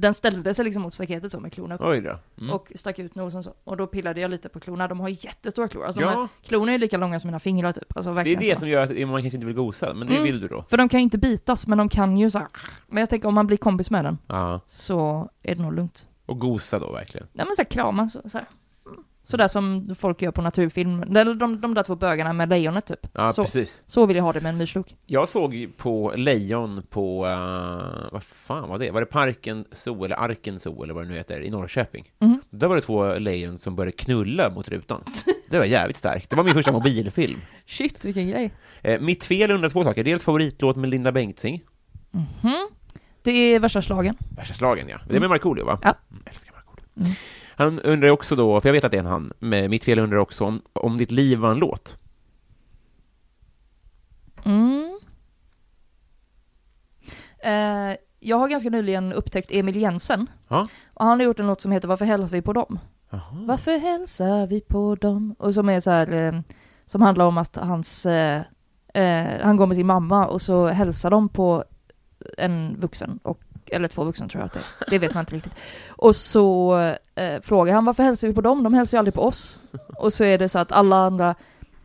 den 0.00 0.14
ställde 0.14 0.54
sig 0.54 0.64
liksom 0.64 0.82
mot 0.82 0.94
staketet 0.94 1.32
så 1.32 1.40
med 1.40 1.52
klorna 1.52 1.74
upp. 1.74 1.80
Oj 1.84 2.00
då. 2.00 2.18
Mm. 2.40 2.52
Och 2.54 2.72
stack 2.74 2.98
ut 2.98 3.14
nosen 3.14 3.42
så. 3.42 3.54
Och 3.64 3.76
då 3.76 3.86
pillade 3.86 4.20
jag 4.20 4.30
lite 4.30 4.48
på 4.48 4.60
klorna. 4.60 4.88
De 4.88 5.00
har 5.00 5.08
jättestora 5.08 5.68
klor. 5.68 5.84
Alltså 5.86 6.00
Ja. 6.00 6.10
de 6.10 6.16
här 6.16 6.28
klorna 6.42 6.72
är 6.72 6.78
lika 6.78 6.96
långa 6.96 7.20
som 7.20 7.28
mina 7.28 7.38
fingrar 7.40 7.72
typ. 7.72 7.96
Alltså 7.96 8.14
det 8.14 8.20
är 8.20 8.36
det 8.36 8.54
så. 8.54 8.60
som 8.60 8.68
gör 8.68 8.82
att 8.82 9.08
man 9.08 9.22
kanske 9.22 9.36
inte 9.36 9.46
vill 9.46 9.56
gosa, 9.56 9.94
men 9.94 10.06
det 10.08 10.12
Mm. 10.14 10.24
vill 10.24 10.40
du 10.40 10.46
då? 10.46 10.64
För 10.70 10.76
de 10.76 10.88
kan 10.88 11.00
ju 11.00 11.04
inte 11.04 11.18
bitas, 11.18 11.66
men 11.66 11.78
de 11.78 11.88
kan 11.88 12.16
ju 12.18 12.30
så 12.30 12.38
här. 12.38 12.48
Men 12.86 13.00
jag 13.00 13.10
tänker 13.10 13.28
om 13.28 13.34
man 13.34 13.46
blir 13.46 13.56
kompis 13.56 13.90
med 13.90 14.04
den, 14.04 14.18
Ja. 14.26 14.60
så 14.66 15.28
är 15.42 15.54
det 15.54 15.62
nog 15.62 15.72
lugnt. 15.74 16.06
Och 16.26 16.38
gosa 16.38 16.78
då 16.78 16.92
verkligen? 16.92 17.26
Ja 17.32 17.44
men 17.44 17.54
såhär 17.56 17.70
krama 17.70 18.08
så, 18.08 18.20
så 18.28 18.38
här. 18.38 18.46
Sådär 19.24 19.48
som 19.48 19.94
folk 19.98 20.22
gör 20.22 20.30
på 20.30 20.42
naturfilm. 20.42 21.02
Eller 21.02 21.34
de, 21.34 21.60
de 21.60 21.74
där 21.74 21.82
två 21.82 21.96
bögarna 21.96 22.32
med 22.32 22.48
lejonet 22.48 22.86
typ. 22.86 23.06
Ja, 23.12 23.32
så, 23.32 23.42
precis. 23.42 23.82
så 23.86 24.06
vill 24.06 24.16
jag 24.16 24.24
ha 24.24 24.32
det 24.32 24.40
med 24.40 24.50
en 24.50 24.58
myrslok. 24.58 24.96
Jag 25.06 25.28
såg 25.28 25.68
på 25.76 26.12
lejon 26.16 26.82
på, 26.90 27.26
uh, 27.26 28.12
vad 28.12 28.22
fan 28.22 28.68
var 28.68 28.78
det? 28.78 28.90
Var 28.90 29.00
det 29.00 29.06
Parken 29.06 29.64
Zoo, 29.72 30.04
eller 30.04 30.20
Arken 30.20 30.58
Zoo, 30.58 30.82
eller 30.82 30.94
vad 30.94 31.04
det 31.04 31.08
nu 31.08 31.16
heter, 31.16 31.40
i 31.40 31.50
Norrköping? 31.50 32.04
Mhm. 32.18 32.40
Där 32.50 32.68
var 32.68 32.76
det 32.76 32.82
två 32.82 33.14
lejon 33.14 33.58
som 33.58 33.76
började 33.76 33.96
knulla 33.96 34.50
mot 34.50 34.68
rutan. 34.68 35.04
Det 35.50 35.58
var 35.58 35.64
jävligt 35.64 35.96
starkt. 35.96 36.30
Det 36.30 36.36
var 36.36 36.44
min 36.44 36.54
första 36.54 36.72
mobilfilm. 36.72 37.40
Shit, 37.66 38.04
vilken 38.04 38.28
grej. 38.28 38.50
Eh, 38.82 39.00
mitt 39.00 39.24
fel 39.24 39.50
undrar 39.50 39.70
två 39.70 39.84
saker. 39.84 40.04
Dels 40.04 40.24
favoritlåt 40.24 40.76
med 40.76 40.90
Linda 40.90 41.12
Bengtzing. 41.12 41.62
Mhm. 42.10 42.68
Det 43.22 43.30
är 43.30 43.60
värsta 43.60 43.82
slagen. 43.82 44.14
Värsta 44.36 44.54
slagen, 44.54 44.88
ja. 44.88 44.98
Det 45.08 45.16
är 45.16 45.20
med 45.20 45.28
Markoolio, 45.28 45.64
va? 45.64 45.78
Ja. 45.82 45.94
Mm, 46.10 46.22
älskar 46.26 46.52
Markoolio. 46.54 46.84
Mm. 46.96 47.12
Han 47.56 47.80
undrar 47.80 48.10
också 48.10 48.36
då, 48.36 48.60
för 48.60 48.68
jag 48.68 48.72
vet 48.72 48.84
att 48.84 48.90
det 48.90 48.96
är 48.96 49.02
en 49.02 49.06
han, 49.06 49.30
med 49.38 49.70
mitt 49.70 49.84
fel 49.84 49.98
undrar 49.98 50.18
också 50.18 50.44
om, 50.44 50.62
om 50.72 50.98
ditt 50.98 51.10
liv 51.10 51.38
var 51.38 51.50
en 51.50 51.58
låt. 51.58 51.96
Mm. 54.44 54.98
Eh, 57.38 57.96
jag 58.20 58.36
har 58.36 58.48
ganska 58.48 58.70
nyligen 58.70 59.12
upptäckt 59.12 59.50
Emil 59.50 59.76
Jensen. 59.76 60.30
Ja. 60.48 60.68
Och 60.94 61.04
han 61.04 61.20
har 61.20 61.24
gjort 61.24 61.40
en 61.40 61.46
låt 61.46 61.60
som 61.60 61.72
heter 61.72 61.88
Varför 61.88 62.04
hälsar 62.04 62.36
vi 62.36 62.42
på 62.42 62.52
dem? 62.52 62.78
Jaha. 63.10 63.22
Varför 63.32 63.78
hälsar 63.78 64.46
vi 64.46 64.60
på 64.60 64.94
dem? 64.94 65.34
Och 65.38 65.54
som 65.54 65.68
är 65.68 65.80
så 65.80 65.90
här, 65.90 66.12
eh, 66.12 66.40
som 66.86 67.02
handlar 67.02 67.26
om 67.26 67.38
att 67.38 67.56
hans, 67.56 68.06
eh, 68.06 68.42
eh, 68.94 69.40
han 69.42 69.56
går 69.56 69.66
med 69.66 69.76
sin 69.76 69.86
mamma 69.86 70.26
och 70.26 70.42
så 70.42 70.66
hälsar 70.66 71.10
de 71.10 71.28
på 71.28 71.64
en 72.38 72.76
vuxen, 72.80 73.18
och, 73.22 73.40
eller 73.72 73.88
två 73.88 74.04
vuxna 74.04 74.28
tror 74.28 74.40
jag 74.40 74.46
att 74.46 74.52
det 74.52 74.60
är. 74.60 74.90
Det 74.90 74.98
vet 74.98 75.14
man 75.14 75.22
inte 75.22 75.34
riktigt. 75.34 75.54
Och 75.88 76.16
så 76.16 76.76
eh, 77.14 77.40
frågar 77.42 77.74
han 77.74 77.84
varför 77.84 78.02
hälsar 78.02 78.28
vi 78.28 78.34
på 78.34 78.40
dem? 78.40 78.62
De 78.62 78.74
hälsar 78.74 78.96
ju 78.96 78.98
aldrig 78.98 79.14
på 79.14 79.22
oss. 79.22 79.58
Och 79.96 80.12
så 80.12 80.24
är 80.24 80.38
det 80.38 80.48
så 80.48 80.58
att 80.58 80.72
alla 80.72 80.96
andra, 80.96 81.34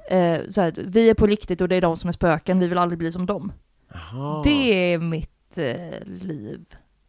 eh, 0.10 0.40
så 0.50 0.62
här, 0.62 0.74
vi 0.78 1.10
är 1.10 1.14
på 1.14 1.28
riktigt 1.28 1.62
och 1.62 1.70
det 1.70 1.76
är 1.76 1.82
de 1.82 1.98
som 1.98 2.08
är 2.08 2.12
spöken, 2.12 2.60
vi 2.60 2.68
vill 2.68 2.78
aldrig 2.78 3.00
bli 3.00 3.12
som 3.12 3.26
dem. 3.26 3.52
Jaha. 3.94 4.42
Det 4.44 4.94
är 4.94 4.98
mitt 4.98 5.58
eh, 5.58 6.06
liv. 6.06 6.66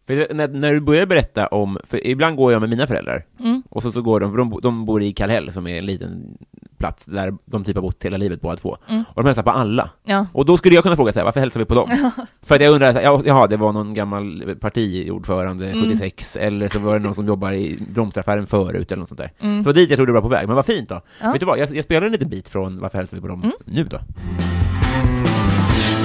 För 0.08 0.34
när, 0.34 0.48
när 0.48 0.72
du 0.72 0.80
börjar 0.80 1.06
berätta 1.06 1.46
om, 1.46 1.78
för 1.84 2.06
ibland 2.06 2.36
går 2.36 2.52
jag 2.52 2.60
med 2.60 2.70
mina 2.70 2.86
föräldrar, 2.86 3.24
Mm. 3.40 3.62
och 3.68 3.82
så, 3.82 3.90
så 3.92 4.02
går 4.02 4.20
de, 4.20 4.30
för 4.30 4.38
de, 4.38 4.58
de 4.62 4.84
bor 4.84 5.02
i 5.02 5.12
Kallhäll, 5.12 5.52
som 5.52 5.66
är 5.66 5.78
en 5.78 5.86
liten 5.86 6.38
plats 6.78 7.06
där 7.06 7.34
de 7.44 7.64
typ 7.64 7.74
har 7.76 7.82
bott 7.82 8.04
hela 8.04 8.16
livet 8.16 8.40
båda 8.40 8.56
två. 8.56 8.76
Mm. 8.88 9.04
Och 9.08 9.22
de 9.22 9.26
hälsar 9.26 9.42
på 9.42 9.50
alla. 9.50 9.90
Ja. 10.04 10.26
Och 10.32 10.44
då 10.46 10.56
skulle 10.56 10.74
jag 10.74 10.82
kunna 10.84 10.96
fråga 10.96 11.12
så 11.12 11.18
här, 11.18 11.24
varför 11.24 11.40
hälsar 11.40 11.60
vi 11.60 11.66
på 11.66 11.74
dem? 11.74 11.90
För 12.42 12.54
att 12.54 12.60
jag 12.60 12.72
undrar, 12.74 12.92
så 12.92 12.98
här, 12.98 13.22
jaha, 13.26 13.46
det 13.46 13.56
var 13.56 13.72
någon 13.72 13.94
gammal 13.94 14.54
partiordförande 14.60 15.66
Mm. 15.70 15.84
76, 15.90 16.36
eller 16.36 16.68
så 16.68 16.78
var 16.78 16.92
det 16.92 16.98
någon 16.98 17.14
som 17.14 17.26
jobbar 17.26 17.52
i 17.52 17.78
blomsteraffären 17.88 18.46
förut, 18.46 18.92
eller 18.92 19.00
något 19.00 19.08
sånt 19.08 19.18
där. 19.20 19.32
Mm. 19.40 19.64
Så 19.64 19.72
dit 19.72 19.90
jag 19.90 19.96
trodde 19.96 20.10
du 20.10 20.14
var 20.14 20.22
på 20.22 20.28
väg, 20.28 20.46
men 20.46 20.56
vad 20.56 20.66
fint 20.66 20.88
då. 20.88 21.00
Ja. 21.22 21.30
Vet 21.32 21.40
du 21.40 21.46
vad, 21.46 21.58
jag, 21.58 21.76
jag 21.76 21.84
spelar 21.84 22.06
en 22.06 22.12
liten 22.12 22.28
bit 22.28 22.48
från 22.48 22.80
Varför 22.80 22.98
hälsar 22.98 23.16
vi 23.16 23.20
på 23.20 23.28
dem 23.28 23.42
Mm. 23.42 23.52
nu 23.64 23.84
då? 23.84 23.98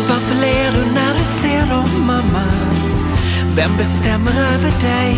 Varför 0.10 0.42
ler 0.42 0.72
du 0.72 0.94
när 0.94 1.14
du 1.14 1.24
ser 1.24 1.70
dem 1.76 2.06
mamma? 2.08 2.44
Vem 3.56 3.78
bestämmer 3.78 4.32
över 4.32 4.82
dig? 4.82 5.16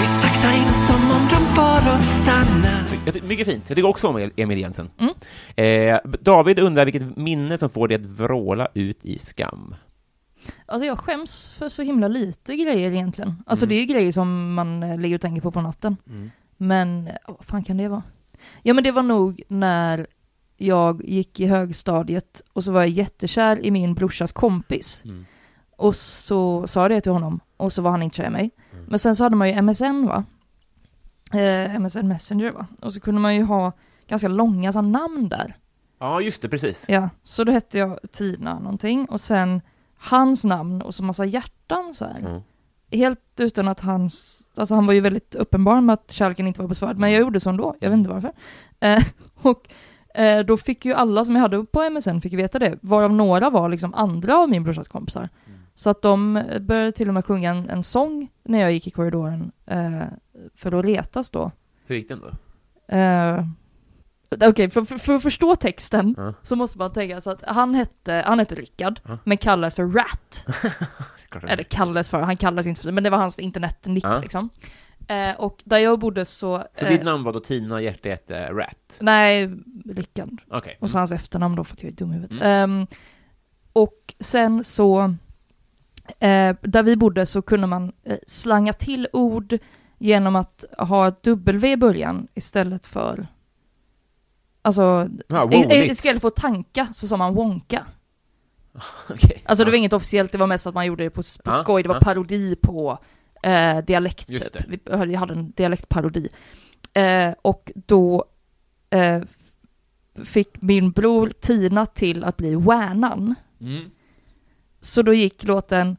Vi 0.00 0.06
saktar 0.06 0.52
in 0.56 0.72
som 0.74 1.10
om 1.10 1.28
de 1.30 1.56
bad 1.56 1.94
oss 1.94 2.00
stanna 2.22 2.84
mycket 3.28 3.46
fint, 3.46 3.64
jag 3.68 3.76
tycker 3.76 3.88
också 3.88 4.08
om 4.08 4.30
Emil 4.36 4.58
Jensen. 4.58 4.90
Mm. 4.98 5.14
Eh, 5.56 5.98
David 6.20 6.58
undrar 6.58 6.84
vilket 6.84 7.16
minne 7.16 7.58
som 7.58 7.70
får 7.70 7.88
dig 7.88 7.94
att 7.94 8.06
vråla 8.06 8.68
ut 8.74 9.04
i 9.04 9.18
skam. 9.18 9.74
Alltså 10.66 10.86
jag 10.86 10.98
skäms 10.98 11.46
för 11.58 11.68
så 11.68 11.82
himla 11.82 12.08
lite 12.08 12.56
grejer 12.56 12.90
egentligen. 12.92 13.42
Alltså 13.46 13.64
Mm. 13.64 13.68
det 13.68 13.74
är 13.74 13.80
ju 13.80 13.86
grejer 13.94 14.12
som 14.12 14.54
man 14.54 14.82
eh, 14.82 14.98
ligger 14.98 15.14
och 15.16 15.20
tänker 15.20 15.42
på 15.42 15.50
på 15.50 15.60
natten. 15.60 15.96
Mm. 16.08 16.30
Men, 16.56 17.08
vad 17.28 17.44
fan 17.46 17.64
kan 17.64 17.76
det 17.76 17.88
vara? 17.88 18.02
Ja 18.62 18.74
men 18.74 18.84
det 18.84 18.90
var 18.92 19.02
nog 19.02 19.42
när 19.48 20.06
jag 20.56 21.04
gick 21.04 21.40
i 21.40 21.46
högstadiet 21.46 22.42
och 22.52 22.64
så 22.64 22.72
var 22.72 22.80
jag 22.80 22.88
jättekär 22.88 23.64
i 23.66 23.70
min 23.70 23.94
brorsas 23.94 24.32
kompis. 24.32 25.02
Mm. 25.04 25.26
Och 25.76 25.96
så 25.96 26.66
sa 26.66 26.82
jag 26.82 26.90
det 26.90 27.00
till 27.00 27.12
honom 27.12 27.40
och 27.56 27.72
så 27.72 27.82
var 27.82 27.90
han 27.90 28.02
inte 28.02 28.16
kär 28.16 28.26
i 28.26 28.30
mig. 28.30 28.50
Mm. 28.72 28.84
Men 28.88 28.98
sen 28.98 29.16
så 29.16 29.24
hade 29.24 29.36
man 29.36 29.48
ju 29.48 29.62
MSN 29.62 30.06
va? 30.06 30.24
Eh, 31.32 31.80
MSN 31.80 32.08
Messenger 32.08 32.52
va? 32.52 32.66
Och 32.80 32.94
så 32.94 33.00
kunde 33.00 33.20
man 33.20 33.34
ju 33.34 33.42
ha 33.42 33.72
ganska 34.06 34.28
långa 34.28 34.72
så 34.72 34.80
namn 34.80 35.28
där. 35.28 35.54
Ja, 35.98 36.20
just 36.20 36.42
det, 36.42 36.48
precis. 36.48 36.84
Ja, 36.88 37.10
så 37.22 37.44
då 37.44 37.52
hette 37.52 37.78
jag 37.78 37.98
Tina 38.12 38.58
någonting 38.58 39.06
och 39.06 39.20
sen 39.20 39.60
hans 39.98 40.44
namn 40.44 40.82
och 40.82 40.94
så 40.94 41.02
massa 41.02 41.24
hjärtan 41.24 41.94
så 41.94 42.04
här. 42.04 42.18
Mm. 42.18 42.40
Helt 42.90 43.40
utan 43.40 43.68
att 43.68 43.80
hans, 43.80 44.42
alltså 44.56 44.74
han 44.74 44.86
var 44.86 44.94
ju 44.94 45.00
väldigt 45.00 45.34
uppenbar 45.34 45.80
med 45.80 45.94
att 45.94 46.12
kärleken 46.12 46.46
inte 46.46 46.60
var 46.60 46.68
besvarad, 46.68 46.98
men 46.98 47.12
jag 47.12 47.20
gjorde 47.20 47.40
så 47.40 47.50
ändå, 47.50 47.76
jag 47.80 47.90
vet 47.90 47.96
inte 47.96 48.10
varför. 48.10 48.32
Eh, 48.80 49.02
och 49.42 49.68
eh, 50.14 50.44
då 50.46 50.56
fick 50.56 50.84
ju 50.84 50.94
alla 50.94 51.24
som 51.24 51.34
jag 51.34 51.42
hade 51.42 51.64
på 51.64 51.90
MSN 51.90 52.20
fick 52.20 52.32
veta 52.32 52.58
det, 52.58 52.78
varav 52.80 53.12
några 53.12 53.50
var 53.50 53.68
liksom 53.68 53.94
andra 53.94 54.36
av 54.36 54.48
min 54.48 54.64
brorsas 54.64 54.88
kompisar. 54.88 55.28
Så 55.78 55.90
att 55.90 56.02
de 56.02 56.42
började 56.60 56.92
till 56.92 57.08
och 57.08 57.14
med 57.14 57.24
sjunga 57.24 57.50
en, 57.50 57.70
en 57.70 57.82
sång 57.82 58.28
när 58.42 58.60
jag 58.60 58.72
gick 58.72 58.86
i 58.86 58.90
korridoren, 58.90 59.52
eh, 59.66 60.02
för 60.54 60.72
att 60.78 60.84
retas 60.84 61.30
då. 61.30 61.50
Hur 61.86 61.96
gick 61.96 62.08
den 62.08 62.20
då? 62.20 62.30
Eh, 62.96 63.44
Okej, 64.50 64.70
för, 64.70 64.82
för, 64.84 64.98
för 64.98 65.14
att 65.14 65.22
förstå 65.22 65.56
texten 65.56 66.14
Ja. 66.18 66.34
så 66.42 66.56
måste 66.56 66.78
man 66.78 66.92
tänka 66.92 67.20
så 67.20 67.30
att 67.30 67.42
han 67.46 67.74
hette, 67.74 68.22
han 68.26 68.38
hette 68.38 68.54
Rickard, 68.54 69.00
Ja. 69.08 69.18
men 69.24 69.36
kallades 69.36 69.74
för 69.74 69.84
Rat. 69.86 70.46
Eller 71.48 71.62
kallades 71.62 72.10
för, 72.10 72.20
han 72.20 72.36
kallades 72.36 72.66
inte 72.66 72.82
för 72.82 72.92
men 72.92 73.04
det 73.04 73.10
var 73.10 73.18
hans 73.18 73.38
internetnick 73.38 74.04
Ja. 74.04 74.18
liksom. 74.20 74.48
Eh, 75.08 75.40
och 75.40 75.62
där 75.64 75.78
jag 75.78 75.98
bodde 75.98 76.24
så... 76.24 76.64
Så 76.74 76.84
eh, 76.84 76.90
ditt 76.90 77.02
namn 77.02 77.24
var 77.24 77.32
då 77.32 77.40
Tina 77.40 77.80
Hjärtehjärte 77.80 78.52
Rat? 78.52 78.98
Nej, 79.00 79.50
Rickard. 79.84 80.42
Okej. 80.50 80.76
Och 80.80 80.90
så 80.90 80.98
hans 80.98 81.12
efternamn 81.12 81.56
då 81.56 81.64
för 81.64 81.72
att 81.72 81.82
jag 81.82 81.92
är 81.92 81.96
dum 81.96 82.10
i 82.10 82.14
huvudet. 82.14 82.40
Mm. 82.42 82.70
Ehm, 82.70 82.86
och 83.72 84.14
sen 84.20 84.64
så, 84.64 85.14
eh, 86.18 86.56
där 86.62 86.82
vi 86.82 86.96
bodde 86.96 87.26
så 87.26 87.42
kunde 87.42 87.66
man 87.66 87.92
eh, 88.04 88.16
slanga 88.26 88.72
till 88.72 89.08
ord 89.12 89.58
genom 89.98 90.36
att 90.36 90.64
ha 90.78 91.08
ett 91.08 91.22
W 91.22 91.72
i 91.72 91.76
början 91.76 92.28
istället 92.34 92.86
för, 92.86 93.26
alltså, 94.62 95.08
Ja, 95.28 95.52
i, 95.52 95.90
istället 95.90 96.20
för 96.22 96.28
att 96.28 96.36
tanka 96.36 96.88
så 96.92 97.06
sa 97.06 97.16
man 97.16 97.34
wonka. 97.34 97.86
Okej. 99.10 99.42
Alltså 99.44 99.64
det 99.64 99.68
Ja. 99.68 99.72
var 99.72 99.78
inget 99.78 99.92
officiellt, 99.92 100.32
det 100.32 100.38
var 100.38 100.46
mest 100.46 100.66
att 100.66 100.74
man 100.74 100.86
gjorde 100.86 101.04
det 101.04 101.10
på, 101.10 101.22
på 101.22 101.50
Ja, 101.50 101.52
skoj, 101.52 101.82
det 101.82 101.88
var 101.88 101.96
ja. 101.96 102.00
parodi 102.00 102.56
på 102.62 102.98
eh, 103.42 103.78
dialekt 103.78 104.26
typ. 104.28 104.42
Vi 104.68 104.80
hade- 104.96 105.16
hade 105.16 105.34
en 105.34 105.50
dialektparodi. 105.50 106.28
Eh, 106.92 107.34
och 107.42 107.72
då 107.74 108.24
eh, 108.90 109.22
fick 110.24 110.62
min 110.62 110.90
bror 110.90 111.32
Tina 111.40 111.86
till 111.86 112.24
att 112.24 112.36
bli 112.36 112.54
Wärnan. 112.54 113.34
Mm. 113.60 113.90
Så 114.86 115.02
då 115.02 115.14
gick 115.14 115.42
låten 115.44 115.96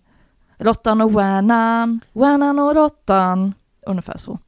Råttan 0.58 1.02
och 1.02 1.18
Wärnan, 1.18 2.00
Wärnan 2.14 2.60
och 2.60 2.76
Råttan, 2.76 3.54
ungefär 3.88 4.18
så. 4.18 4.40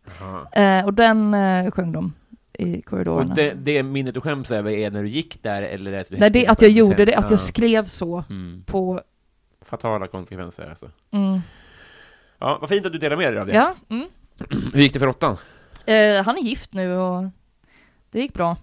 Eh, 0.52 0.86
och 0.86 0.94
den 0.94 1.34
eh, 1.34 1.72
sjöng 1.72 1.92
de 1.92 2.14
i 2.54 2.80
Och 2.80 2.86
korridorerna. 2.86 3.34
det, 3.36 3.54
det 3.54 3.84
minnet 3.84 4.14
du 4.14 4.22
skäms 4.22 4.52
över 4.52 4.72
är 4.72 4.92
när 4.92 5.04
du 5.04 5.10
gick 5.10 5.44
där, 5.44 5.62
eller 5.62 6.06
du 6.10 6.18
Nej, 6.18 6.30
det 6.30 6.40
hette 6.40 6.52
att 6.52 6.62
jag 6.62 6.72
gjorde 6.72 7.06
det, 7.06 7.16
att 7.16 7.24
Ja. 7.26 7.30
jag 7.30 7.40
skrev 7.40 7.86
så 7.86 8.24
Mm. 8.30 8.64
på... 8.68 9.02
Fatala 9.62 10.08
konsekvenser 10.08 10.70
alltså. 10.70 10.90
Mm, 11.12 11.40
Ja, 12.40 12.58
vad 12.62 12.70
fint 12.70 12.86
att 12.86 12.92
du 12.92 12.98
delar 12.98 13.18
med 13.18 13.34
dig 13.34 13.40
av 13.42 13.48
det. 13.48 13.54
ja, 13.54 13.76
mm. 13.90 14.08
Hur 14.74 14.82
gick 14.82 14.94
det 14.94 15.00
för 15.00 15.06
råttan? 15.06 15.38
Eh, 15.86 16.24
han 16.26 16.38
är 16.38 16.42
gift 16.42 16.74
nu 16.74 16.96
och 16.98 17.24
det 18.12 18.20
gick 18.22 18.34
bra. 18.34 18.58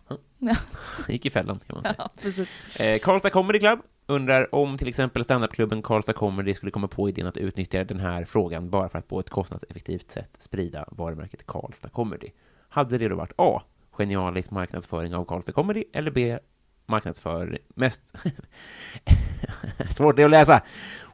gick 1.09 1.27
i 1.27 1.31
fällan, 1.31 1.61
kan 1.66 1.74
man 1.74 1.83
säga. 1.83 1.95
Ja, 1.99 2.11
precis. 2.22 2.81
Eh, 2.81 2.99
Karlstad 2.99 3.31
Comedy 3.31 3.59
Club 3.59 3.79
undrar 4.07 4.54
om 4.54 4.78
till 4.78 4.88
exempel 4.88 5.24
standupklubben 5.24 5.82
Karlstad 5.82 6.12
Comedy 6.12 6.54
skulle 6.54 6.72
komma 6.72 6.88
på 6.88 7.09
idén 7.09 7.26
att 7.26 7.36
utnyttja 7.36 7.84
den 7.84 8.00
här 8.00 8.24
frågan 8.24 8.70
bara 8.70 8.88
för 8.88 8.98
att 8.98 9.09
på 9.09 9.20
ett 9.20 9.30
kostnadseffektivt 9.30 10.11
sätt 10.11 10.30
sprida 10.38 10.84
varumärket 10.90 11.46
Karlstad 11.46 11.88
Comedy. 11.88 12.28
Hade 12.68 12.98
det 12.98 13.09
då 13.09 13.16
varit 13.16 13.32
A. 13.36 13.62
Genialisk 13.90 14.50
marknadsföring 14.50 15.14
av 15.14 15.24
Karlstad 15.24 15.52
Comedy 15.52 15.84
eller 15.92 16.11
B. 16.11 16.38
Marknadsföring 16.86 17.59
mest... 17.68 18.02
Svårt 19.96 20.16
det 20.16 20.24
att 20.24 20.30
läsa! 20.30 20.62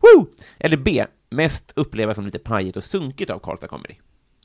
Woo! 0.00 0.26
Eller 0.58 0.76
B. 0.76 1.06
Mest 1.30 1.72
upplevas 1.76 2.14
som 2.14 2.24
lite 2.24 2.38
pajigt 2.38 2.76
och 2.76 2.84
sunkigt 2.84 3.30
av 3.30 3.38
Karlstad 3.38 3.68
Comedy. 3.68 3.94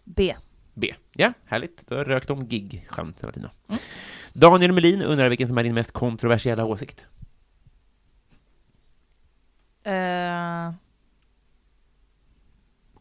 B. 0.03 0.35
B. 0.73 0.93
Ja, 1.15 1.33
härligt. 1.45 1.87
Då 1.87 1.95
har 1.95 2.05
rökt 2.05 2.29
om 2.29 2.47
gig-chanserna, 2.47 3.31
Tina. 3.31 3.51
Daniel 4.33 4.71
Melin 4.71 5.01
undrar 5.01 5.29
vilken 5.29 5.47
som 5.47 5.57
är 5.57 5.63
din 5.63 5.73
mest 5.73 5.91
kontroversiella 5.91 6.65
åsikt. 6.65 7.07
Eh, 9.87 10.73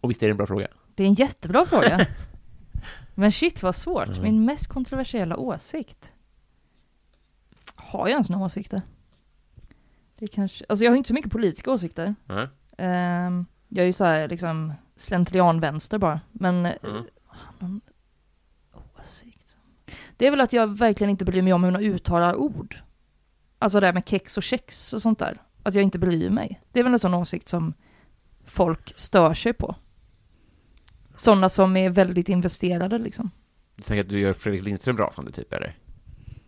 Och 0.01 0.11
visst 0.11 0.23
är 0.23 0.27
det 0.27 0.31
en 0.31 0.37
bra 0.37 0.47
fråga? 0.47 0.69
det 0.95 1.03
är 1.03 1.07
en 1.07 1.15
jättebra 1.15 1.67
fråga. 1.67 2.07
Men 3.15 3.33
shit 3.33 3.63
vad 3.63 3.77
svårt. 3.77 4.09
Mm. 4.09 4.23
Min 4.23 4.45
mest 4.45 4.67
kontroversiella 4.67 5.37
åsikt. 5.37 6.13
Har 7.75 8.01
jag 8.09 8.11
ens 8.11 8.31
några 8.31 8.45
åsikter? 8.45 8.83
Det 10.19 10.27
kanske, 10.27 10.65
alltså 10.69 10.85
jag 10.85 10.91
har 10.93 10.97
inte 10.97 11.09
så 11.09 11.15
mycket 11.15 11.33
politiska 11.33 11.71
åsikter. 11.71 12.15
Nej. 12.25 12.49
Ehm, 12.79 13.47
jag 13.69 13.83
är 13.83 13.87
ju 13.87 13.93
så 13.93 14.05
här 14.05 14.29
liksom 14.29 14.73
slentrian-vänster 14.97 15.99
bara. 15.99 16.21
Men 16.33 16.67
eh, 16.67 16.73
Mm. 16.83 17.05
någon 17.59 17.81
åsikt? 19.01 19.57
Det 20.17 20.27
är 20.27 20.31
väl 20.31 20.41
att 20.41 20.53
jag 20.53 20.79
verkligen 20.79 21.11
inte 21.11 21.25
bryr 21.25 21.43
mig 21.43 21.53
om 21.53 21.65
hur 21.65 21.71
man 21.71 21.83
uttalar 21.83 22.35
ord. 22.35 22.77
Alltså 23.59 23.81
det 23.81 23.87
här 23.87 23.95
med 23.95 24.09
kex 24.09 24.37
och 24.37 24.43
kex 24.43 24.93
och 24.93 25.03
sånt 25.03 25.19
där. 25.19 25.39
Att 25.67 25.75
jag 25.75 25.85
inte 25.85 25.99
bryr 25.99 26.31
mig. 26.31 26.61
Det 26.73 26.81
är 26.81 26.85
väl 26.85 26.93
en 26.93 26.99
sån 26.99 27.15
åsikt 27.15 27.49
som 27.49 27.75
folk 28.45 28.93
stör 28.97 29.35
sig 29.35 29.53
på. 29.53 29.75
Sådana 31.15 31.49
som 31.49 31.77
är 31.77 31.91
väldigt 31.91 32.29
investerade 32.29 32.99
liksom. 32.99 33.31
Du 33.77 33.83
tänker 33.83 34.01
att 34.01 34.09
du 34.09 34.21
gör 34.21 34.33
Fredrik 34.33 34.63
Lindström 34.63 34.99
rasande, 34.99 35.33
typ, 35.33 35.53
eller? 35.53 35.77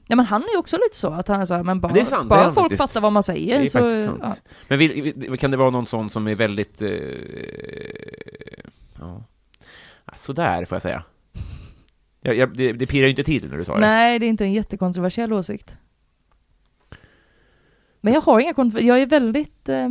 Ja 0.07 0.17
men 0.17 0.27
han 0.27 0.43
är 0.43 0.49
ju 0.53 0.59
också 0.59 0.77
lite 0.77 0.97
så 0.97 1.09
att 1.09 1.29
han 1.29 1.41
är 1.41 1.47
så 1.47 1.55
här, 1.55 1.63
men 1.63 1.81
bara, 1.81 1.93
Det 1.93 2.01
är 2.01 2.05
sant, 2.05 2.29
det 2.29 2.35
är 2.35 2.39
bara 2.39 2.51
folk 2.51 2.57
faktiskt. 2.65 2.79
fattar 2.83 3.01
vad 3.01 3.13
man 3.13 3.21
Det 3.21 3.25
säger 3.25 3.61
är 3.61 3.67
så, 3.67 3.79
ja. 4.23 4.37
Men 4.69 4.79
vill, 4.79 5.39
kan 5.39 5.51
det 5.51 5.57
vara 5.57 5.71
någon 5.71 5.87
sån 5.87 6.11
som 6.11 6.29
är 6.29 6.35
väldigt... 6.35 6.83
Eh, 6.83 6.91
Ja, 9.01 9.25
sådär, 10.17 10.65
får 10.65 10.77
jag 10.77 10.83
säga. 10.83 11.03
Jag, 12.21 12.37
jag, 12.37 12.57
det, 12.57 12.73
det 12.73 12.87
pirrar 12.87 13.05
ju 13.05 13.11
inte 13.11 13.25
till 13.25 13.49
när 13.51 13.59
du 13.59 13.65
sa 13.65 13.75
det. 13.75 13.81
Nej, 13.81 14.19
det 14.19 14.27
är 14.27 14.29
inte 14.29 14.45
en 14.45 14.53
jättekontroversiell 14.53 15.33
åsikt. 15.33 15.77
Men 18.01 18.13
jag 18.13 18.21
har 18.21 18.41
inga 18.41 18.53
kontro- 18.53 18.81
jag 18.81 19.03
är 19.03 19.07
väldigt 19.07 19.69
eh, 19.69 19.89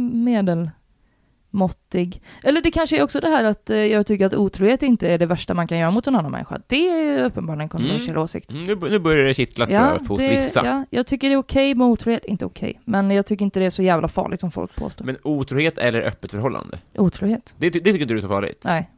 medelmåttig. 1.52 2.22
Eller 2.44 2.62
det 2.62 2.72
kanske 2.72 2.98
är 2.98 3.04
också 3.04 3.20
det 3.20 3.28
här 3.30 3.44
att 3.44 3.70
eh, 3.70 3.78
jag 3.78 4.08
tycker 4.08 4.26
att 4.26 4.34
otrohet 4.34 4.84
inte 4.84 5.08
är 5.10 5.18
det 5.18 5.26
värsta 5.26 5.54
man 5.54 5.68
kan 5.68 5.78
göra 5.78 5.92
mot 5.92 6.08
en 6.08 6.16
annan 6.16 6.32
människa. 6.32 6.60
Det 6.68 6.90
är 6.90 7.04
ju 7.04 7.24
uppenbarligen 7.24 7.62
en 7.62 7.70
kontroversiell 7.70 8.18
åsikt. 8.18 8.52
Mm, 8.52 8.64
nu, 8.64 8.76
nu 8.90 9.00
börjar 9.00 9.26
det 9.26 9.34
kittlas 9.34 9.70
jag, 9.70 10.00
hos 10.08 10.20
vissa. 10.20 10.66
ja, 10.66 10.86
jag 10.90 11.08
tycker 11.08 11.28
det 11.30 11.34
är 11.34 11.38
okej 11.38 11.76
med 11.76 11.88
otrohet. 11.88 12.26
Inte 12.26 12.46
okej, 12.46 12.80
men 12.86 13.12
jag 13.12 13.26
tycker 13.26 13.46
inte 13.46 13.60
det 13.60 13.66
är 13.66 13.70
så 13.70 13.84
jävla 13.84 14.08
farligt 14.08 14.40
som 14.40 14.52
folk 14.52 14.76
påstår. 14.76 15.06
Men 15.06 15.18
otrohet 15.24 15.78
eller 15.78 16.02
öppet 16.02 16.32
förhållande? 16.32 16.80
Otrohet? 16.96 17.56
Det, 17.58 17.70
det 17.70 17.80
tycker 17.80 18.02
inte 18.02 18.14
du 18.14 18.18
är 18.18 18.22
så 18.22 18.28
farligt? 18.28 18.62
Nej. 18.66 18.90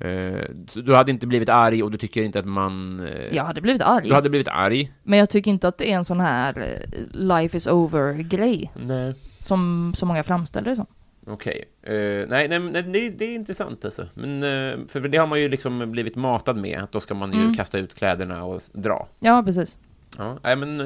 Eh, 0.00 0.40
du 0.74 0.94
hade 0.94 1.10
inte 1.10 1.26
blivit 1.26 1.48
arg 1.48 1.82
och 1.82 1.90
du 1.90 1.98
tycker 1.98 2.22
inte 2.22 2.38
att 2.38 2.44
man... 2.44 3.00
eh, 3.06 3.34
Jag 3.36 3.44
hade 3.44 3.60
blivit 3.60 3.82
arg. 3.82 4.08
Du 4.08 4.14
hade 4.14 4.30
blivit 4.30 4.48
arg? 4.48 4.92
Men 5.02 5.18
jag 5.18 5.30
tycker 5.30 5.50
inte 5.50 5.68
att 5.68 5.78
det 5.78 5.90
är 5.92 5.96
en 5.96 6.04
sån 6.04 6.20
här 6.20 6.58
eh, 6.92 6.98
life 7.12 7.56
is 7.56 7.66
over-grej. 7.66 8.72
Nej. 8.74 9.14
Som 9.40 9.92
så 9.96 10.06
många 10.06 10.22
framställer 10.22 10.70
det 10.70 10.76
som. 10.76 10.86
Okej. 11.26 11.64
Eh, 11.82 11.92
nej, 12.28 12.48
nej, 12.48 12.58
nej 12.58 12.82
det, 12.82 13.10
det 13.10 13.24
är 13.24 13.34
intressant 13.34 13.84
alltså. 13.84 14.06
Men, 14.14 14.42
eh, 14.42 14.86
för 14.88 15.00
det 15.00 15.18
har 15.18 15.26
man 15.26 15.40
ju 15.40 15.48
liksom 15.48 15.90
blivit 15.92 16.16
matad 16.16 16.56
med, 16.56 16.78
att 16.82 16.92
då 16.92 17.00
ska 17.00 17.14
man 17.14 17.32
ju 17.32 17.40
Mm. 17.40 17.54
kasta 17.54 17.78
ut 17.78 17.94
kläderna 17.94 18.44
och 18.44 18.62
dra. 18.72 19.08
Ja, 19.20 19.42
precis. 19.46 19.76
Ja, 20.18 20.38
nej, 20.42 20.56
men 20.56 20.78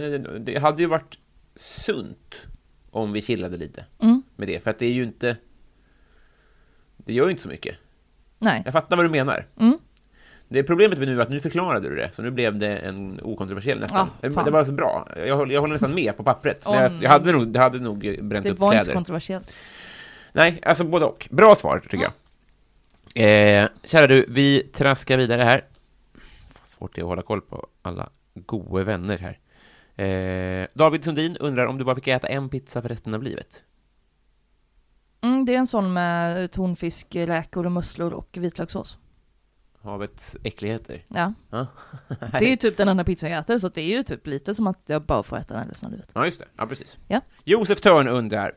det 0.45 0.59
hade 0.59 0.83
ju 0.83 0.89
varit 0.89 1.19
sunt 1.57 2.35
om 2.91 3.13
vi 3.13 3.23
chillade 3.23 3.57
lite 3.57 3.85
Mm. 3.99 4.23
med 4.37 4.49
det, 4.49 4.61
för 4.63 4.71
att 4.71 4.79
det 4.79 4.87
är 4.87 4.93
ju 4.93 5.03
inte... 5.03 5.37
Det 6.97 7.13
gör 7.13 7.25
ju 7.25 7.31
inte 7.31 7.43
så 7.43 7.49
mycket. 7.49 7.77
Nej. 8.43 8.63
Jag 8.65 8.73
fattar 8.73 8.97
vad 8.97 9.05
du 9.05 9.11
menar. 9.11 9.45
Mm. 9.61 9.79
Det 10.49 10.63
problemet 10.63 10.99
med 10.99 11.09
nu 11.09 11.19
är 11.19 11.23
att 11.23 11.31
nu 11.31 11.41
förklarade 11.41 11.89
du 11.89 11.97
det, 11.97 12.11
så 12.13 12.23
nu 12.23 12.31
blev 12.31 12.59
det 12.59 12.77
en 12.79 13.21
okontroversiell 13.23 13.81
nästan. 13.81 14.11
Ja, 14.21 14.31
fan. 14.31 14.45
det 14.45 14.51
var 14.51 14.65
så 14.65 14.73
bra. 14.73 15.09
Jag 15.27 15.37
håller, 15.37 15.55
jag 15.55 15.61
håller 15.61 15.73
nästan 15.73 15.95
med 15.95 16.17
på 16.17 16.25
pappret. 16.25 16.65
Men 16.65 16.75
jag, 16.83 16.93
jag, 17.01 17.11
hade 17.11 17.33
nog, 17.33 17.57
jag 17.57 17.63
hade 17.63 17.79
nog 17.79 17.99
bränt 18.23 18.45
Det 18.45 18.51
upp 18.51 18.59
var 18.59 18.73
inte 18.73 18.79
så 18.79 18.85
kläder. 18.85 18.95
kontroversiellt. 18.95 19.57
Nej, 20.33 20.61
alltså 20.63 20.85
både 20.85 21.05
och. 21.05 21.29
Bra 21.31 21.55
svar, 21.55 21.83
tycker 21.91 22.05
jag. 22.05 22.13
Eh, 23.15 23.69
kära 23.85 24.07
du, 24.07 24.27
vi 24.29 24.61
traskar 24.63 25.17
vidare 25.17 25.43
här. 25.43 25.65
Fan, 26.53 26.65
svårt 26.65 26.95
det 26.95 27.01
är 27.01 27.03
att 27.03 27.09
hålla 27.09 27.23
koll 27.23 27.41
på 27.41 27.67
alla 27.83 28.09
goda 28.35 28.85
vänner 28.85 29.19
här. 29.19 29.39
Eh, 30.07 30.67
David 30.75 31.05
Sundin 31.05 31.37
undrar 31.37 31.67
om 31.67 31.79
du 31.79 31.85
bara 31.85 31.97
fick 31.97 32.09
äta 32.09 32.27
en 32.29 32.49
pizza 32.49 32.83
för 32.83 32.89
resten 32.89 33.15
av 33.15 33.23
livet? 33.23 33.63
Mm, 35.23 35.45
det 35.45 35.55
är 35.55 35.59
en 35.59 35.67
sån 35.67 35.93
med 35.93 36.51
tonfisk, 36.51 37.17
räkor 37.17 37.67
och 37.67 37.73
musslor 37.73 38.13
och 38.13 38.29
vitlökssås. 38.41 38.99
Havets 39.83 40.37
äckligheter. 40.43 41.05
Ja. 41.09 41.33
Ja. 41.51 41.67
Det 42.41 42.53
är 42.53 42.57
typ 42.57 42.77
den 42.77 42.89
enda 42.89 43.05
pizzan 43.05 43.31
jag 43.31 43.41
äter, 43.41 43.59
så 43.59 43.69
det 43.69 43.81
är 43.81 43.97
ju 43.97 44.03
typ 44.03 44.27
lite 44.27 44.55
som 44.55 44.67
att 44.67 44.83
jag 44.87 45.03
bara 45.03 45.23
får 45.23 45.39
äta 45.39 45.55
den 45.55 45.69
resten 45.69 45.87
av 45.87 45.93
livet. 45.93 46.11
Ja, 46.15 46.25
just 46.25 46.39
det. 46.39 46.47
Ja, 46.57 46.67
precis. 46.67 46.97
Ja. 47.09 47.21
Josef 47.45 47.81
Törn 47.81 48.09
undrar. 48.09 48.53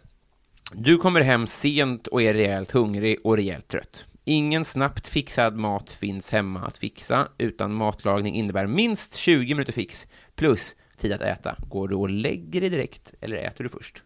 Du 0.72 0.98
kommer 0.98 1.22
hem 1.22 1.48
sent 1.48 2.08
och 2.08 2.22
är 2.22 2.34
rejält 2.34 2.72
hungrig 2.72 3.18
och 3.24 3.36
rejält 3.38 3.68
trött. 3.68 4.06
Ingen 4.24 4.66
snabbt 4.66 5.08
fixad 5.08 5.56
mat 5.56 5.92
finns 5.92 6.30
hemma 6.30 6.60
att 6.60 6.78
fixa, 6.78 7.28
utan 7.38 7.74
matlagning 7.74 8.36
innebär 8.36 8.68
minst 8.68 9.16
20 9.16 9.54
minuter 9.54 9.74
fix, 9.74 10.08
plus 10.36 10.76
tid 10.98 11.12
att 11.14 11.22
äta. 11.22 11.56
Går 11.60 11.88
du 11.88 11.96
och 11.96 12.10
lägger 12.10 12.62
dig 12.62 12.70
direkt, 12.70 13.14
eller 13.22 13.38
äter 13.38 13.64
du 13.64 13.70
först? 13.70 14.04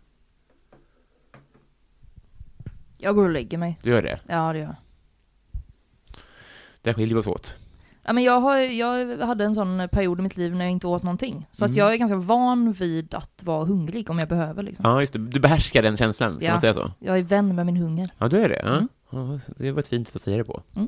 Jag 3.02 3.16
går 3.16 3.24
och 3.26 3.32
lägger 3.32 3.58
mig. 3.58 3.80
Du 3.84 3.90
gör 3.90 4.02
det? 4.02 4.20
Ja, 4.28 4.54
det 4.54 4.60
gör 4.60 4.66
jag. 4.66 4.76
Där 6.82 6.94
skiljer 6.94 7.16
vi 7.16 7.22
oss 7.22 7.28
åt. 7.28 7.56
Ja, 8.04 8.14
men 8.14 8.24
jag, 8.24 8.40
har, 8.40 8.58
jag 8.58 9.18
hade 9.18 9.46
en 9.46 9.56
sån 9.56 9.88
period 9.92 10.20
i 10.20 10.22
mitt 10.22 10.38
liv 10.38 10.56
när 10.56 10.66
jag 10.66 10.72
inte 10.72 10.88
åt 10.88 11.04
någonting. 11.04 11.48
Så 11.52 11.66
Mm. 11.66 11.72
att 11.72 11.78
jag 11.78 11.94
är 11.94 11.98
ganska 11.98 12.16
van 12.16 12.72
vid 12.72 13.14
att 13.14 13.44
vara 13.44 13.66
hungrig 13.66 14.10
om 14.10 14.20
jag 14.20 14.28
behöver 14.30 14.64
liksom. 14.64 14.86
Ja, 14.86 15.00
just 15.02 15.14
det. 15.14 15.20
Du 15.20 15.40
behärskar 15.40 15.84
den 15.84 15.98
känslan, 15.98 16.32
kan 16.32 16.42
Ja. 16.46 16.52
man 16.52 16.60
säga 16.60 16.74
så? 16.74 16.92
Jag 17.00 17.18
är 17.20 17.24
vän 17.24 17.56
med 17.56 17.66
min 17.66 17.78
hunger. 17.78 18.10
Ja, 18.18 18.28
du 18.28 18.38
är 18.42 18.50
det? 18.50 18.62
Ja. 18.64 18.70
Mm. 18.78 18.88
ja 19.12 19.40
det 19.58 19.72
var 19.72 19.80
ett 19.80 19.88
fint 19.88 20.08
sätt 20.08 20.16
att 20.16 20.22
säga 20.22 20.38
det 20.38 20.44
på. 20.44 20.62
Mm. 20.76 20.88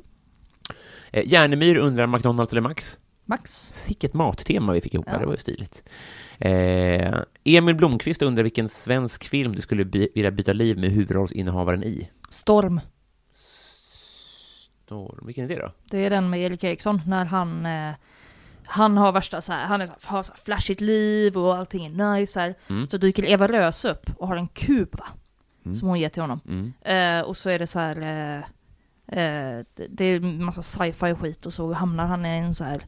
Eh, 1.11 1.23
Järnemyr 1.27 1.77
undrar 1.77 2.07
McDonalds 2.07 2.51
eller 2.51 2.61
Max? 2.61 2.99
Max. 3.25 3.71
Sicket 3.75 4.13
mattema 4.13 4.73
vi 4.73 4.81
fick 4.81 4.93
ihop 4.93 5.07
här, 5.07 5.15
Ja. 5.15 5.19
det 5.19 5.25
var 5.25 5.33
ju 5.33 5.39
stiligt. 5.39 5.83
Eh, 6.41 7.19
Emil 7.43 7.75
Blomqvist 7.75 8.21
undrar 8.21 8.43
vilken 8.43 8.69
svensk 8.69 9.29
film 9.29 9.55
du 9.55 9.61
skulle 9.61 9.85
by- 9.85 10.09
vilja 10.15 10.31
byta 10.31 10.53
liv 10.53 10.77
med 10.77 10.91
huvudrollsinnehavaren 10.91 11.83
i? 11.83 12.09
Storm. 12.29 12.79
Storm, 14.85 15.25
vilken 15.25 15.43
är 15.43 15.47
det 15.47 15.55
då? 15.55 15.71
Det 15.89 16.05
är 16.05 16.09
den 16.09 16.29
med 16.29 16.41
Erik 16.41 16.63
Eriksson 16.63 17.01
när 17.05 17.25
han 17.25 17.65
eh, 17.65 17.93
han 18.71 18.97
har 18.97 19.11
värsta 19.11 19.41
så 19.41 19.53
här, 19.53 19.65
han 19.65 19.81
är 19.81 19.85
så 19.85 19.93
här, 20.01 20.09
har 20.09 20.23
så 20.23 20.31
här 20.31 20.39
flashigt 20.43 20.81
liv 20.81 21.37
och 21.37 21.55
allting 21.55 21.85
är 21.85 22.15
nice 22.15 22.39
här. 22.39 22.55
Mm. 22.69 22.87
Så 22.87 22.97
dyker 22.97 23.25
Eva 23.25 23.47
Röse 23.47 23.89
upp 23.91 24.09
och 24.17 24.27
har 24.27 24.35
en 24.35 24.47
kub 24.47 24.99
va? 24.99 25.07
Mm. 25.65 25.75
Som 25.75 25.87
hon 25.87 25.99
ger 25.99 26.09
till 26.09 26.21
honom. 26.21 26.39
Mm. 26.47 26.73
Eh, 26.81 27.27
och 27.27 27.37
så 27.37 27.49
är 27.49 27.59
det 27.59 27.67
så 27.67 27.79
här, 27.79 27.97
eh, 27.97 28.37
eh, 29.19 29.65
det, 29.89 30.05
är 30.05 30.19
massa 30.19 30.61
sci-fi 30.61 31.15
skit 31.15 31.45
och 31.45 31.53
så 31.53 31.73
hamnar 31.73 32.05
han 32.05 32.25
i 32.25 32.29
en 32.29 32.55
så 32.55 32.63
här 32.63 32.81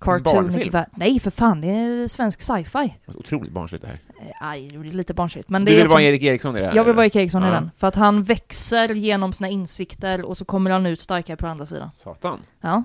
barnfilm? 0.00 0.70
värld. 0.70 0.88
Nej 0.96 1.20
för 1.20 1.30
fan, 1.30 1.60
det 1.60 1.68
är 1.68 2.08
svensk 2.08 2.40
sci-fi. 2.40 2.94
Otroligt 3.06 3.52
barnsligt 3.52 3.82
det 3.82 3.88
här. 3.88 4.00
Eh, 4.20 4.48
Aj, 4.48 4.68
det 4.68 4.76
är 4.76 4.82
lite 4.92 5.14
barnsligt. 5.14 5.48
Men 5.48 5.64
du 5.64 5.70
det 5.70 5.76
är 5.76 5.80
vill 5.80 5.88
vara 5.88 6.02
Erik 6.02 6.22
Eriksson 6.22 6.56
i 6.56 6.60
det 6.60 6.66
här? 6.66 6.74
Jag 6.76 6.84
vill 6.84 6.94
vara 6.94 7.06
Erik 7.06 7.16
Eriksson 7.16 7.42
i 7.42 7.46
Ja. 7.46 7.52
den. 7.52 7.70
För 7.76 7.86
att 7.86 7.94
han 7.94 8.22
växer 8.22 8.94
genom 8.94 9.32
sina 9.32 9.48
insikter 9.48 10.22
och 10.24 10.36
så 10.36 10.44
kommer 10.44 10.70
han 10.70 10.86
ut 10.86 11.00
starkare 11.00 11.36
på 11.36 11.46
andra 11.46 11.66
sidan. 11.66 11.90
Satan. 11.96 12.40
Ja. 12.60 12.84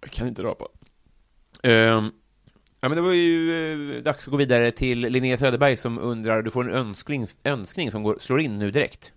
Jag 0.00 0.10
kan 0.10 0.28
inte 0.28 0.42
dra 0.42 0.54
på. 0.54 0.68
Ehm, 1.62 2.10
ja, 2.80 2.88
men 2.88 2.96
det 2.96 3.00
var 3.00 3.12
ju 3.12 3.96
eh, 3.96 4.02
dags 4.02 4.26
att 4.26 4.30
gå 4.30 4.36
vidare 4.36 4.70
till 4.70 4.98
Linnea 5.00 5.36
Söderberg 5.38 5.76
som 5.76 5.98
undrar, 5.98 6.42
du 6.42 6.50
får 6.50 6.70
en 6.70 6.76
önskning, 6.76 7.26
önskning 7.44 7.90
som 7.90 8.02
går, 8.02 8.16
slår 8.20 8.40
in 8.40 8.58
nu 8.58 8.70
direkt. 8.70 9.12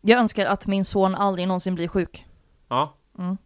Jag 0.00 0.20
önskar 0.20 0.46
att 0.46 0.66
min 0.66 0.84
son 0.84 1.14
aldrig 1.14 1.48
någonsin 1.48 1.74
blir 1.74 1.88
sjuk. 1.88 2.26
Ja, 2.68 2.96
Mm. 3.18 3.36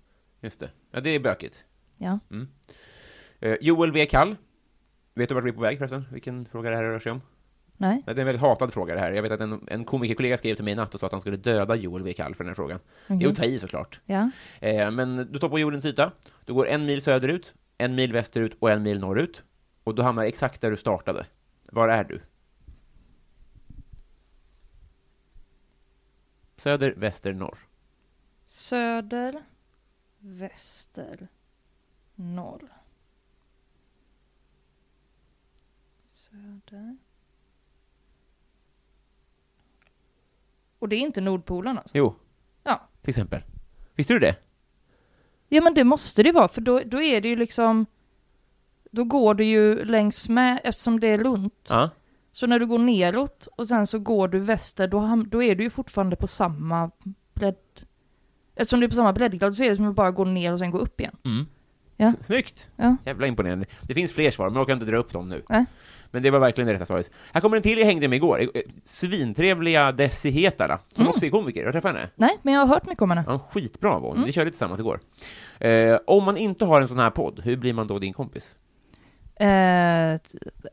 just 0.40 0.60
det. 0.60 0.70
Ja, 0.92 1.00
det 1.00 1.10
är 1.10 1.18
bökigt. 1.20 1.64
Ja. 1.98 2.18
Mm. 2.30 2.48
Eh, 3.44 3.56
Joel 3.60 3.92
V. 3.92 4.06
Kall. 4.06 4.36
Vet 5.14 5.28
du 5.28 5.34
vart 5.34 5.44
vi 5.44 5.48
är 5.48 5.54
på 5.54 5.60
väg 5.60 5.78
förresten? 5.78 6.04
Vilken 6.12 6.46
fråga 6.46 6.70
det 6.70 6.76
här 6.76 6.84
rör 6.84 6.98
sig 6.98 7.12
om? 7.12 7.20
Nej. 7.76 8.02
Det 8.04 8.10
är 8.10 8.18
en 8.18 8.26
väldigt 8.26 8.42
hatad 8.42 8.72
fråga 8.72 8.94
det 8.94 9.00
här. 9.00 9.12
Jag 9.12 9.22
vet 9.22 9.32
att 9.32 9.40
en, 9.40 9.68
en 9.68 9.84
komikerkollega 9.84 10.38
skrev 10.38 10.54
till 10.54 10.64
mig 10.64 10.72
i 10.72 10.76
natt 10.76 10.94
och 10.94 11.00
sa 11.00 11.06
att 11.06 11.12
han 11.12 11.20
skulle 11.20 11.36
döda 11.36 11.74
Joel 11.74 12.02
V. 12.02 12.12
Kall 12.12 12.34
för 12.34 12.44
den 12.44 12.50
här 12.50 12.54
frågan. 12.54 12.80
Det 13.06 13.24
är 13.24 13.28
att 13.28 13.36
ta 13.36 13.44
i 13.44 13.58
såklart. 13.58 14.00
Ja. 14.06 14.30
Eh, 14.60 14.90
men 14.90 15.32
du 15.32 15.38
står 15.38 15.48
på 15.48 15.58
jordens 15.58 15.84
yta, 15.84 16.12
du 16.44 16.54
går 16.54 16.68
en 16.68 16.86
mil 16.86 17.02
söderut, 17.02 17.54
en 17.78 17.94
mil 17.94 18.12
västerut 18.12 18.56
och 18.58 18.70
en 18.70 18.82
mil 18.82 19.00
norrut. 19.00 19.44
Och 19.84 19.94
du 19.94 20.02
hamnar 20.02 20.24
exakt 20.24 20.60
där 20.60 20.70
du 20.70 20.76
startade. 20.76 21.26
Var 21.72 21.88
är 21.88 22.04
du? 22.04 22.20
Söder, 26.56 26.94
väster, 26.96 27.32
norr. 27.32 27.58
Söder, 28.44 29.42
väster, 30.18 31.28
norr. 32.14 32.83
Söder. 36.34 36.96
Och 40.78 40.88
det 40.88 40.96
är 40.96 41.00
inte 41.00 41.20
Nordpolen 41.20 41.78
alltså? 41.78 41.98
Jo, 41.98 42.14
Ja. 42.64 42.88
till 43.00 43.10
exempel. 43.10 43.42
Visste 43.94 44.12
du 44.12 44.18
det? 44.18 44.36
Ja 45.48 45.60
men 45.62 45.74
det 45.74 45.84
måste 45.84 46.22
det 46.22 46.32
vara, 46.32 46.48
för 46.48 46.60
då, 46.60 46.80
då 46.86 47.02
är 47.02 47.20
det 47.20 47.28
ju 47.28 47.36
liksom... 47.36 47.86
Då 48.90 49.04
går 49.04 49.34
du 49.34 49.44
ju 49.44 49.84
längs 49.84 50.28
med, 50.28 50.60
eftersom 50.64 51.00
det 51.00 51.06
är 51.06 51.18
runt. 51.18 51.66
Ja. 51.70 51.90
Så 52.32 52.46
när 52.46 52.58
du 52.58 52.66
går 52.66 52.78
neråt 52.78 53.46
och 53.56 53.68
sen 53.68 53.86
så 53.86 53.98
går 53.98 54.28
du 54.28 54.38
väster, 54.38 54.88
då, 54.88 54.98
ham- 55.00 55.28
då 55.28 55.42
är 55.42 55.54
du 55.54 55.64
ju 55.64 55.70
fortfarande 55.70 56.16
på 56.16 56.26
samma 56.26 56.90
bredd. 57.34 57.56
Eftersom 58.54 58.80
du 58.80 58.86
är 58.86 58.90
på 58.90 58.94
samma 58.96 59.12
breddgrad 59.12 59.56
så 59.56 59.64
är 59.64 59.68
det 59.70 59.76
som 59.76 59.86
att 59.88 59.94
bara 59.94 60.10
gå 60.10 60.24
ner 60.24 60.52
och 60.52 60.58
sen 60.58 60.70
gå 60.70 60.78
upp 60.78 61.00
igen. 61.00 61.16
Mm. 61.24 61.46
Ja. 61.96 62.06
S- 62.06 62.26
Snyggt! 62.26 62.70
Ja. 62.76 62.96
Jävla 63.04 63.26
imponerande. 63.26 63.66
Det 63.82 63.94
finns 63.94 64.12
fler 64.12 64.30
svar, 64.30 64.46
men 64.46 64.54
jag 64.54 64.62
orkar 64.62 64.72
inte 64.72 64.86
dra 64.86 64.96
upp 64.96 65.12
dem 65.12 65.28
nu. 65.28 65.42
Nej. 65.48 65.64
Men 66.14 66.22
det 66.22 66.30
var 66.30 66.38
verkligen 66.38 66.68
det 66.68 66.74
rätta 66.74 66.86
svaret. 66.86 67.10
Här 67.32 67.40
kommer 67.40 67.56
en 67.56 67.62
till 67.62 67.78
jag 67.78 67.86
hängde 67.86 68.08
med 68.08 68.16
igår. 68.16 68.40
Eh, 68.40 68.60
Svintrevliga 68.84 69.92
Desi 69.92 70.30
Hetala, 70.30 70.78
som 70.78 71.02
Mm. 71.02 71.10
också 71.10 71.26
är 71.26 71.30
komiker. 71.30 71.60
Har 71.60 71.66
du 71.66 71.72
träffat 71.72 71.94
henne? 71.94 72.08
Nej, 72.16 72.38
men 72.42 72.54
jag 72.54 72.60
har 72.60 72.66
hört 72.68 72.86
mycket 72.86 73.02
om 73.02 73.10
henne. 73.10 73.24
Ja, 73.26 73.38
skitbra 73.52 73.90
var 73.90 74.00
hon. 74.08 74.16
Mm. 74.16 74.26
Vi 74.26 74.32
körde 74.32 74.50
tillsammans 74.50 74.80
igår. 74.80 75.00
Eh, 75.60 75.98
om 76.06 76.24
man 76.24 76.36
inte 76.36 76.64
har 76.64 76.80
en 76.80 76.88
sån 76.88 76.98
här 76.98 77.10
podd, 77.10 77.40
hur 77.44 77.56
blir 77.56 77.72
man 77.72 77.86
då 77.86 77.98
din 77.98 78.12
kompis? 78.12 78.56
Eh, 79.36 80.18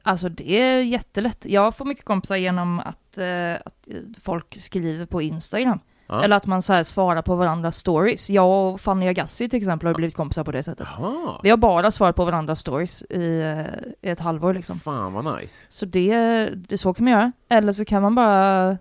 alltså 0.03 0.29
det 0.29 0.51
är 0.51 0.81
jättelätt. 0.81 1.45
Jag 1.45 1.75
får 1.75 1.85
mycket 1.85 2.05
kompisar 2.05 2.35
genom 2.35 2.79
att, 2.79 3.17
eh, 3.17 3.53
att 3.65 3.87
folk 4.21 4.55
skriver 4.55 5.05
på 5.05 5.21
Instagram. 5.21 5.79
Ja. 6.11 6.23
Eller 6.23 6.35
att 6.35 6.45
man 6.45 6.61
så 6.61 6.73
här 6.73 6.83
svarar 6.83 7.21
på 7.21 7.35
varandras 7.35 7.77
stories. 7.77 8.29
Jag 8.29 8.73
och 8.73 8.81
Fanny 8.81 9.07
Agassi 9.07 9.49
till 9.49 9.57
exempel 9.57 9.87
har 9.87 9.93
blivit 9.93 10.15
kompisar 10.15 10.43
på 10.43 10.51
det 10.51 10.63
sättet. 10.63 10.87
Jaha, 10.97 11.39
Vi 11.43 11.49
har 11.49 11.57
bara 11.57 11.91
svarat 11.91 12.15
på 12.15 12.25
varandras 12.25 12.59
stories 12.59 13.03
i, 13.09 13.39
eh, 13.41 14.09
i 14.09 14.11
ett 14.11 14.19
halvår 14.19 14.53
liksom. 14.53 14.79
fan 14.79 15.13
vad 15.13 15.39
nice. 15.39 15.65
Så 15.69 15.85
det, 15.85 16.15
det 16.55 16.77
så 16.77 16.93
kan 16.93 17.03
man 17.03 17.13
göra. 17.13 17.31
Eller 17.49 17.71
så 17.71 17.85
kan 17.85 18.01
man 18.01 18.15
bara... 18.15 18.77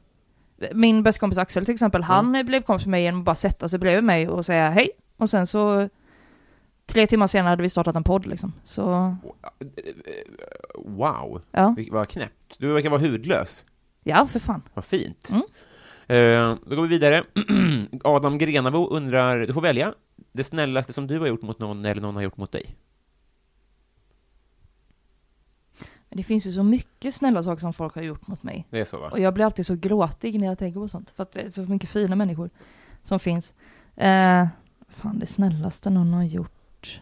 Min 0.72 1.02
bästa 1.02 1.20
kompis 1.20 1.38
Axel 1.38 1.64
till 1.64 1.74
exempel, 1.74 2.02
han 2.02 2.32
blev 2.46 2.62
kompis 2.62 2.86
med 2.86 2.90
mig 2.90 3.02
genom 3.02 3.20
att 3.20 3.24
bara 3.24 3.34
sätta 3.34 3.68
sig 3.68 3.78
bredvid 3.78 4.04
mig 4.04 4.28
och 4.28 4.46
säga 4.46 4.70
hej. 4.70 4.90
Och 5.16 5.30
sen 5.30 5.46
så... 5.46 5.88
Tre 6.86 7.06
timmar 7.06 7.26
senare 7.26 7.50
hade 7.50 7.62
vi 7.62 7.68
startat 7.68 7.96
en 7.96 8.04
podd 8.04 8.26
liksom. 8.26 8.52
Så, 8.64 9.16
Wow, 10.74 11.42
ja. 11.50 11.74
Vad 11.90 12.08
knäppt. 12.08 12.58
Du 12.58 12.72
verkar 12.72 12.90
vara 12.90 13.00
hudlös. 13.00 13.64
Ja, 14.02 14.26
för 14.26 14.38
fan. 14.38 14.62
Vad 14.74 14.84
fint. 14.84 15.30
Mm. 15.30 15.42
Eh, 16.10 16.56
då 16.66 16.76
går 16.76 16.82
vi 16.82 16.88
vidare. 16.88 17.24
Adam 18.04 18.38
Grenabo 18.38 18.88
undrar, 18.88 19.46
du 19.46 19.52
får 19.52 19.60
välja 19.60 19.94
det 20.32 20.44
snällaste 20.44 20.92
som 20.92 21.06
du 21.06 21.18
har 21.18 21.26
gjort 21.26 21.42
mot 21.42 21.58
någon 21.58 21.84
eller 21.84 22.02
någon 22.02 22.14
har 22.14 22.22
gjort 22.22 22.36
mot 22.36 22.52
dig. 22.52 22.76
Det 26.08 26.22
finns 26.22 26.46
ju 26.46 26.52
så 26.52 26.62
mycket 26.62 27.14
snälla 27.14 27.42
saker 27.42 27.60
som 27.60 27.72
folk 27.72 27.94
har 27.94 28.02
gjort 28.02 28.28
mot 28.28 28.42
mig. 28.42 28.66
Det 28.70 28.80
är 28.80 28.84
så 28.84 28.98
va? 28.98 29.08
Och 29.10 29.20
jag 29.20 29.34
blir 29.34 29.44
alltid 29.44 29.66
så 29.66 29.74
gråtig 29.74 30.40
när 30.40 30.46
jag 30.46 30.58
tänker 30.58 30.80
på 30.80 30.88
sånt. 30.88 31.10
För 31.10 31.22
att 31.22 31.32
det 31.32 31.40
är 31.40 31.50
så 31.50 31.62
mycket 31.62 31.90
fina 31.90 32.16
människor 32.16 32.50
som 33.02 33.20
finns. 33.20 33.54
Eh, 33.96 34.46
fan, 34.88 35.18
det 35.18 35.26
snällaste 35.26 35.90
någon 35.90 36.12
har 36.12 36.24
gjort. 36.24 37.00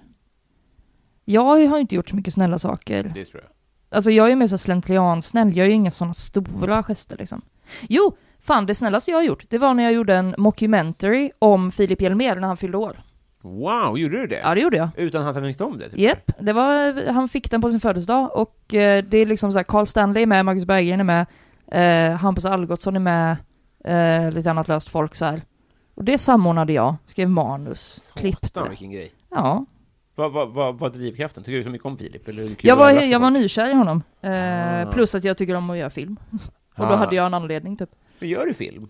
Jag 1.25 1.43
har 1.69 1.77
ju 1.77 1.81
inte 1.81 1.95
gjort 1.95 2.09
så 2.09 2.17
mycket 2.17 2.35
snälla 2.35 2.59
saker. 2.59 3.13
Det 3.15 3.25
tror 3.25 3.43
jag. 3.43 3.53
Alltså 3.97 4.11
jag 4.11 4.31
är 4.31 4.37
mer 4.37 4.47
så 4.47 4.59
slentriansnäll, 4.59 5.49
jag 5.49 5.57
gör 5.57 5.67
ju 5.67 5.73
inga 5.73 5.91
sådana 5.91 6.15
stora 6.15 6.83
gester 6.83 7.17
liksom. 7.17 7.43
Jo, 7.89 8.17
Fan, 8.41 8.67
det 8.67 8.75
snällaste 8.75 9.11
jag 9.11 9.19
har 9.19 9.23
gjort, 9.23 9.45
det 9.49 9.59
var 9.59 9.75
när 9.75 9.83
jag 9.85 9.93
gjorde 9.93 10.15
en 10.15 10.35
mockumentary 10.39 11.31
om 11.39 11.73
Filip 11.73 12.01
Hjelmér 12.03 12.35
när 12.37 12.49
han 12.49 12.57
fyllde 12.57 12.77
år. 12.79 12.97
Wow, 13.43 13.99
gjorde 13.99 14.21
du 14.21 14.27
det? 14.27 14.39
Ja, 14.39 14.55
det 14.55 14.61
gjorde 14.61 14.77
jag. 14.77 14.89
Utan 14.97 15.27
att 15.27 15.35
han 15.35 15.45
visste 15.45 15.65
om 15.65 15.79
det? 15.79 15.89
Typ. 15.91 16.33
Det 16.41 16.53
var, 16.53 17.07
han 17.13 17.29
fick 17.29 17.51
den 17.51 17.61
på 17.61 17.71
sin 17.71 17.81
födelsedag 17.81 18.31
och 18.37 18.75
eh, 18.75 19.05
det 19.05 19.19
är 19.19 19.27
liksom 19.27 19.53
så 19.53 19.59
här, 19.59 19.63
Carl 19.65 19.87
Stanley 19.87 20.23
är 20.23 20.27
med, 20.27 20.45
Marcus 20.45 20.65
Berggren 20.65 21.01
är 21.01 21.05
med, 21.05 21.27
eh, 22.13 22.17
Hampus 22.17 22.45
Algotsson 22.45 22.97
är 22.97 23.01
med, 23.01 23.37
eh, 23.85 24.31
lite 24.33 24.51
annat 24.51 24.69
löst 24.69 24.89
folk 24.89 25.15
så 25.15 25.25
här. 25.25 25.41
Och 25.95 26.05
det 26.05 26.19
samordnade 26.19 26.73
jag, 26.73 26.95
skrev 27.07 27.29
manus, 27.31 28.13
klippte. 28.17 28.49
Satan, 28.49 28.69
vilken 28.69 28.91
grej. 28.91 29.13
Ja. 29.31 29.65
Vad 30.15 30.33
vad- 30.33 30.49
vad 30.49 30.79
var 30.79 30.91
drivkraften? 30.91 31.43
Tycker 31.45 31.59
du 31.59 31.65
så 31.65 31.71
mycket 31.71 31.87
om 31.87 31.99
Filip? 31.99 32.29
Eller 32.29 32.51
Jag 32.63 32.77
var, 32.77 32.91
jag 32.93 33.21
var 33.21 33.31
nykär 33.31 33.71
i 33.71 33.75
honom. 33.75 34.03
Eh, 34.21 34.33
Ah. 34.89 34.93
Plus 34.93 35.15
att 35.15 35.25
jag 35.25 35.37
tycker 35.39 35.55
om 35.55 35.71
att 35.71 35.79
göra 35.79 35.91
film. 35.91 36.17
och 36.77 36.87
då 36.87 36.93
Ah. 36.93 36.97
hade 36.97 37.17
jag 37.17 37.27
en 37.27 37.35
anledning 37.35 37.77
typ. 37.77 37.91
Gör 38.19 38.47
du 38.47 38.55
film? 38.55 38.89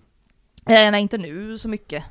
Eh, 0.67 0.91
nej, 0.91 1.03
inte 1.03 1.19
nu 1.19 1.59
så 1.59 1.69
mycket. 1.69 2.05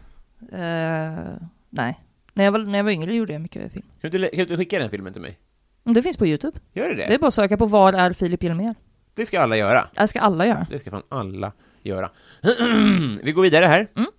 Eh, 0.51 1.35
nej. 1.69 1.99
När 2.33 2.43
jag, 2.43 2.51
var, 2.51 2.59
när 2.59 2.77
jag 2.77 2.83
var 2.83 2.91
yngre 2.91 3.15
gjorde 3.15 3.33
jag 3.33 3.41
mycket 3.41 3.71
film. 3.73 3.85
Kan 4.01 4.11
du, 4.11 4.29
kan 4.29 4.47
du 4.47 4.57
skicka 4.57 4.79
den 4.79 4.89
filmen 4.89 5.13
till 5.13 5.21
mig? 5.21 5.39
Det 5.83 6.01
finns 6.01 6.17
på 6.17 6.27
YouTube. 6.27 6.59
Gör 6.73 6.89
du 6.89 6.95
det? 6.95 7.07
Det 7.07 7.13
är 7.13 7.19
bara 7.19 7.27
att 7.27 7.33
söka 7.33 7.57
på 7.57 7.65
Var 7.65 7.93
är 7.93 8.13
Filip 8.13 8.43
Hjelmér? 8.43 8.75
Det 9.13 9.25
ska 9.25 9.39
alla 9.39 9.57
göra. 9.57 9.87
Det 9.95 10.07
ska 10.07 10.19
alla 10.19 10.45
göra. 10.47 10.67
Det 10.71 10.79
ska 10.79 10.91
fan 10.91 11.03
alla 11.09 11.51
göra. 11.81 12.11
Vi 13.23 13.31
går 13.31 13.41
vidare 13.41 13.65
här. 13.65 13.87
Mm. 13.95 14.09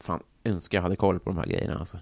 Fan, 0.00 0.22
önskar 0.44 0.78
jag 0.78 0.82
hade 0.82 0.96
koll 0.96 1.20
på 1.20 1.30
de 1.30 1.38
här 1.38 1.46
grejerna 1.46 1.78
alltså. 1.78 1.98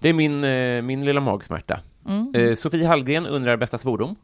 Det 0.00 0.08
är 0.08 0.12
min, 0.12 0.44
eh, 0.44 0.82
min 0.82 1.04
lilla 1.04 1.20
magsmärta. 1.20 1.80
Mm. 2.06 2.34
Eh, 2.34 2.54
Sofie 2.54 2.86
Hallgren 2.86 3.26
undrar 3.26 3.56
bästa 3.56 3.78
svordom. 3.78 4.16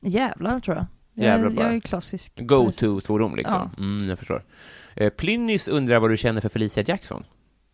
Jävlar 0.00 0.60
tror 0.60 0.76
jag. 0.76 0.86
Jag, 1.18 1.24
Jävlar 1.26 1.44
jag 1.46 1.54
bara. 1.54 1.72
är 1.72 1.80
klassisk. 1.80 2.32
Go-to-svordom 2.40 3.36
liksom. 3.36 3.70
Mm, 3.78 4.08
jag 4.08 4.18
förstår. 4.18 4.42
Eh, 4.94 5.10
Plynnis 5.10 5.68
undrar 5.68 6.00
vad 6.00 6.10
du 6.10 6.16
känner 6.16 6.40
för 6.40 6.48
Felicia 6.48 6.82
Jackson. 6.86 7.24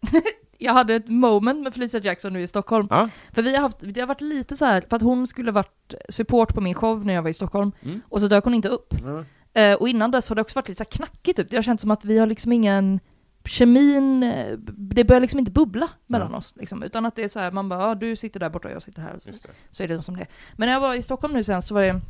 Jag 0.59 0.73
hade 0.73 0.95
ett 0.95 1.09
moment 1.09 1.63
med 1.63 1.75
Felicia 1.75 2.01
Jackson 2.01 2.33
nu 2.33 2.43
i 2.43 2.47
Stockholm. 2.47 2.87
Ja. 2.91 3.09
För 3.33 3.43
vi 3.43 3.55
har 3.55 3.63
haft, 3.63 3.77
det 3.81 4.01
har 4.01 4.07
varit 4.07 4.21
lite 4.21 4.57
så 4.57 4.65
här, 4.65 4.85
för 4.89 4.97
att 4.97 5.03
hon 5.03 5.27
skulle 5.27 5.51
varit 5.53 5.95
support 6.09 6.55
på 6.55 6.61
min 6.61 6.75
show 6.75 7.07
när 7.07 7.15
jag 7.15 7.23
var 7.23 7.31
i 7.31 7.35
Stockholm. 7.35 7.73
Mm. 7.83 8.01
Och 8.09 8.21
så 8.21 8.29
dök 8.29 8.45
hon 8.45 8.55
inte 8.55 8.69
upp. 8.69 8.95
Ja. 9.05 9.25
Eh, 9.61 9.75
och 9.75 9.89
innan 9.89 10.11
dess 10.11 10.29
har 10.29 10.37
det 10.37 10.43
också 10.43 10.59
varit 10.59 10.69
lite 10.69 10.79
så 10.79 10.85
knackigt 10.85 11.37
typ. 11.37 11.51
Det 11.51 11.57
har 11.57 11.63
känts 11.63 11.81
som 11.81 11.91
att 11.91 12.05
vi 12.05 12.19
har 12.19 12.27
liksom 12.27 12.53
ingen 12.53 13.01
kemin, 13.45 14.23
eh, 14.23 14.59
det 14.77 15.05
börjar 15.05 15.21
liksom 15.21 15.39
inte 15.39 15.51
bubbla 15.53 15.89
mellan 16.07 16.31
Ja. 16.33 16.37
oss. 16.39 16.55
Liksom, 16.57 16.83
utan 16.83 17.07
att 17.07 17.17
det 17.17 17.25
är 17.25 17.29
så 17.29 17.41
här, 17.41 17.51
man 17.51 17.69
bara, 17.69 17.81
ja, 17.89 17.95
du 17.95 18.17
sitter 18.17 18.41
där 18.41 18.51
borta 18.51 18.69
och 18.69 18.75
jag 18.75 18.83
sitter 18.83 19.03
här. 19.03 19.19
Så, 19.19 19.31
så 19.71 19.83
är 19.83 19.89
det 19.89 20.03
som 20.03 20.17
det. 20.17 20.27
Men 20.57 20.67
när 20.67 20.73
jag 20.73 20.81
var 20.81 20.95
i 20.95 21.03
Stockholm 21.03 21.35
nu 21.35 21.45
sen 21.45 21.63
så 21.63 21.75
var 21.75 21.83
det 21.83 22.01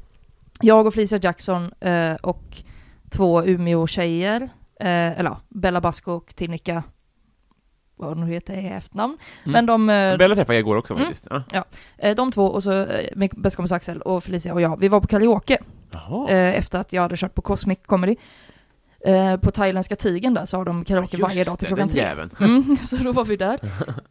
jag 0.63 0.87
och 0.87 0.95
Felicia 0.95 1.19
Jackson 1.23 1.73
eh, 1.81 2.15
och 2.15 2.57
två 3.11 3.43
Umeå-tjejer, 3.45 4.41
eh, 4.81 4.89
eller 5.19 5.31
ja, 5.31 5.41
Bella 5.49 5.81
Basco 5.81 6.13
och 6.13 6.37
Tinnika, 6.37 6.83
vad 7.97 8.09
hon 8.09 8.27
nu 8.27 8.33
heter 8.33 8.57
i 8.57 8.67
efternamn. 8.69 9.19
Mm. 9.45 9.53
Men 9.53 9.67
de, 9.67 9.91
eh, 9.91 10.17
Bella 10.17 10.35
träffade 10.35 10.55
jag 10.55 10.61
igår 10.61 10.77
också 10.77 10.95
Mm. 10.95 11.05
faktiskt. 11.07 11.29
Ja. 11.53 11.65
eh, 11.99 12.15
de 12.17 12.33
två 12.33 12.45
och 12.47 12.63
så 12.63 12.73
eh, 12.85 13.09
min 13.17 13.29
bästa 13.37 13.57
kompis 13.57 13.73
Axel 13.73 14.03
och 14.03 14.25
Felicia 14.25 14.53
och 14.55 14.61
jag, 14.61 14.81
vi 14.81 14.89
var 14.89 15.01
på 15.01 15.07
karaoke 15.07 15.59
Jaha. 15.93 16.29
eh, 16.31 16.59
efter 16.59 16.79
att 16.79 16.93
jag 16.93 17.03
hade 17.03 17.17
kört 17.17 17.35
på 17.35 17.43
Cosmic 17.43 17.79
Comedy. 17.87 18.17
Eh, 19.05 19.37
på 19.37 19.51
thailändska 19.51 19.97
tigen 19.97 20.35
där 20.35 20.45
så 20.45 20.57
har 20.57 20.65
de 20.65 20.85
karaoke 20.85 21.17
Just 21.17 21.29
varje 21.29 21.45
dag 21.45 21.59
till 21.59 21.69
klockan 21.69 21.89
tre. 21.89 22.07
Mm, 22.41 22.77
så 22.83 22.97
då 22.97 23.13
var 23.13 23.25
vi 23.25 23.37
där. 23.37 23.61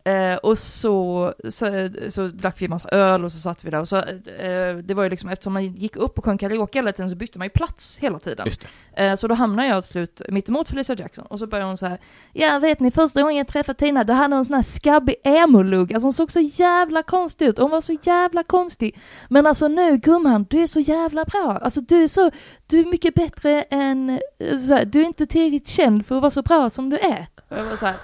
Eh, 0.03 0.37
och 0.37 0.57
så, 0.57 1.33
så, 1.49 1.89
så 2.09 2.27
drack 2.27 2.61
vi 2.61 2.67
massa 2.67 2.89
öl 2.89 3.25
och 3.25 3.31
så 3.31 3.37
satt 3.37 3.65
vi 3.65 3.69
där. 3.69 3.79
Och 3.79 3.87
så, 3.87 3.97
eh, 3.97 4.75
det 4.83 4.93
var 4.93 5.03
ju 5.03 5.09
liksom, 5.09 5.29
eftersom 5.29 5.53
man 5.53 5.65
gick 5.73 5.95
upp 5.95 6.17
och 6.17 6.25
sjöng 6.25 6.37
karaoke 6.37 6.77
hela 6.79 6.91
tiden 6.91 7.09
så 7.09 7.15
bytte 7.15 7.37
man 7.37 7.45
ju 7.45 7.49
plats 7.49 7.99
hela 7.99 8.19
tiden. 8.19 8.47
Eh, 8.93 9.15
så 9.15 9.27
då 9.27 9.35
hamnade 9.35 9.67
jag 9.67 9.83
till 9.83 9.91
slut 9.91 10.21
mittemot 10.27 10.69
Felicia 10.69 10.95
Jackson. 10.95 11.25
Och 11.25 11.39
så 11.39 11.47
började 11.47 11.67
hon 11.67 11.77
så 11.77 11.85
här. 11.85 11.97
Ja 12.33 12.59
vet 12.59 12.79
ni 12.79 12.91
första 12.91 13.21
gången 13.21 13.37
jag 13.37 13.47
träffade 13.47 13.79
Tina, 13.79 14.03
då 14.03 14.13
hade 14.13 14.35
hon 14.35 14.45
sån 14.45 14.55
här 14.55 14.61
skabbig 14.61 15.15
emo-lugg. 15.23 15.93
Alltså 15.93 16.05
hon 16.05 16.13
såg 16.13 16.31
så 16.31 16.39
jävla 16.39 17.03
konstig 17.03 17.47
ut. 17.47 17.57
Hon 17.57 17.71
var 17.71 17.81
så 17.81 17.97
jävla 18.03 18.43
konstig. 18.43 18.99
Men 19.29 19.45
alltså 19.47 19.67
nu 19.67 19.97
gumman, 19.97 20.45
du 20.49 20.61
är 20.61 20.67
så 20.67 20.79
jävla 20.79 21.25
bra. 21.25 21.59
Alltså 21.61 21.81
du 21.81 22.03
är 22.03 22.07
så, 22.07 22.31
du 22.67 22.79
är 22.79 22.85
mycket 22.85 23.13
bättre 23.13 23.61
än, 23.61 24.09
eh, 24.09 24.57
så 24.57 24.73
här, 24.73 24.80
du 24.85 25.01
är 25.01 25.05
inte 25.05 25.25
tillräckligt 25.25 25.67
känd 25.67 26.05
för 26.05 26.15
att 26.15 26.21
vara 26.21 26.31
så 26.31 26.41
bra 26.41 26.69
som 26.69 26.89
du 26.89 26.97
är. 26.97 27.27
Och 27.49 27.57
jag 27.57 27.63
var 27.63 27.75
så 27.75 27.85
här. 27.85 27.95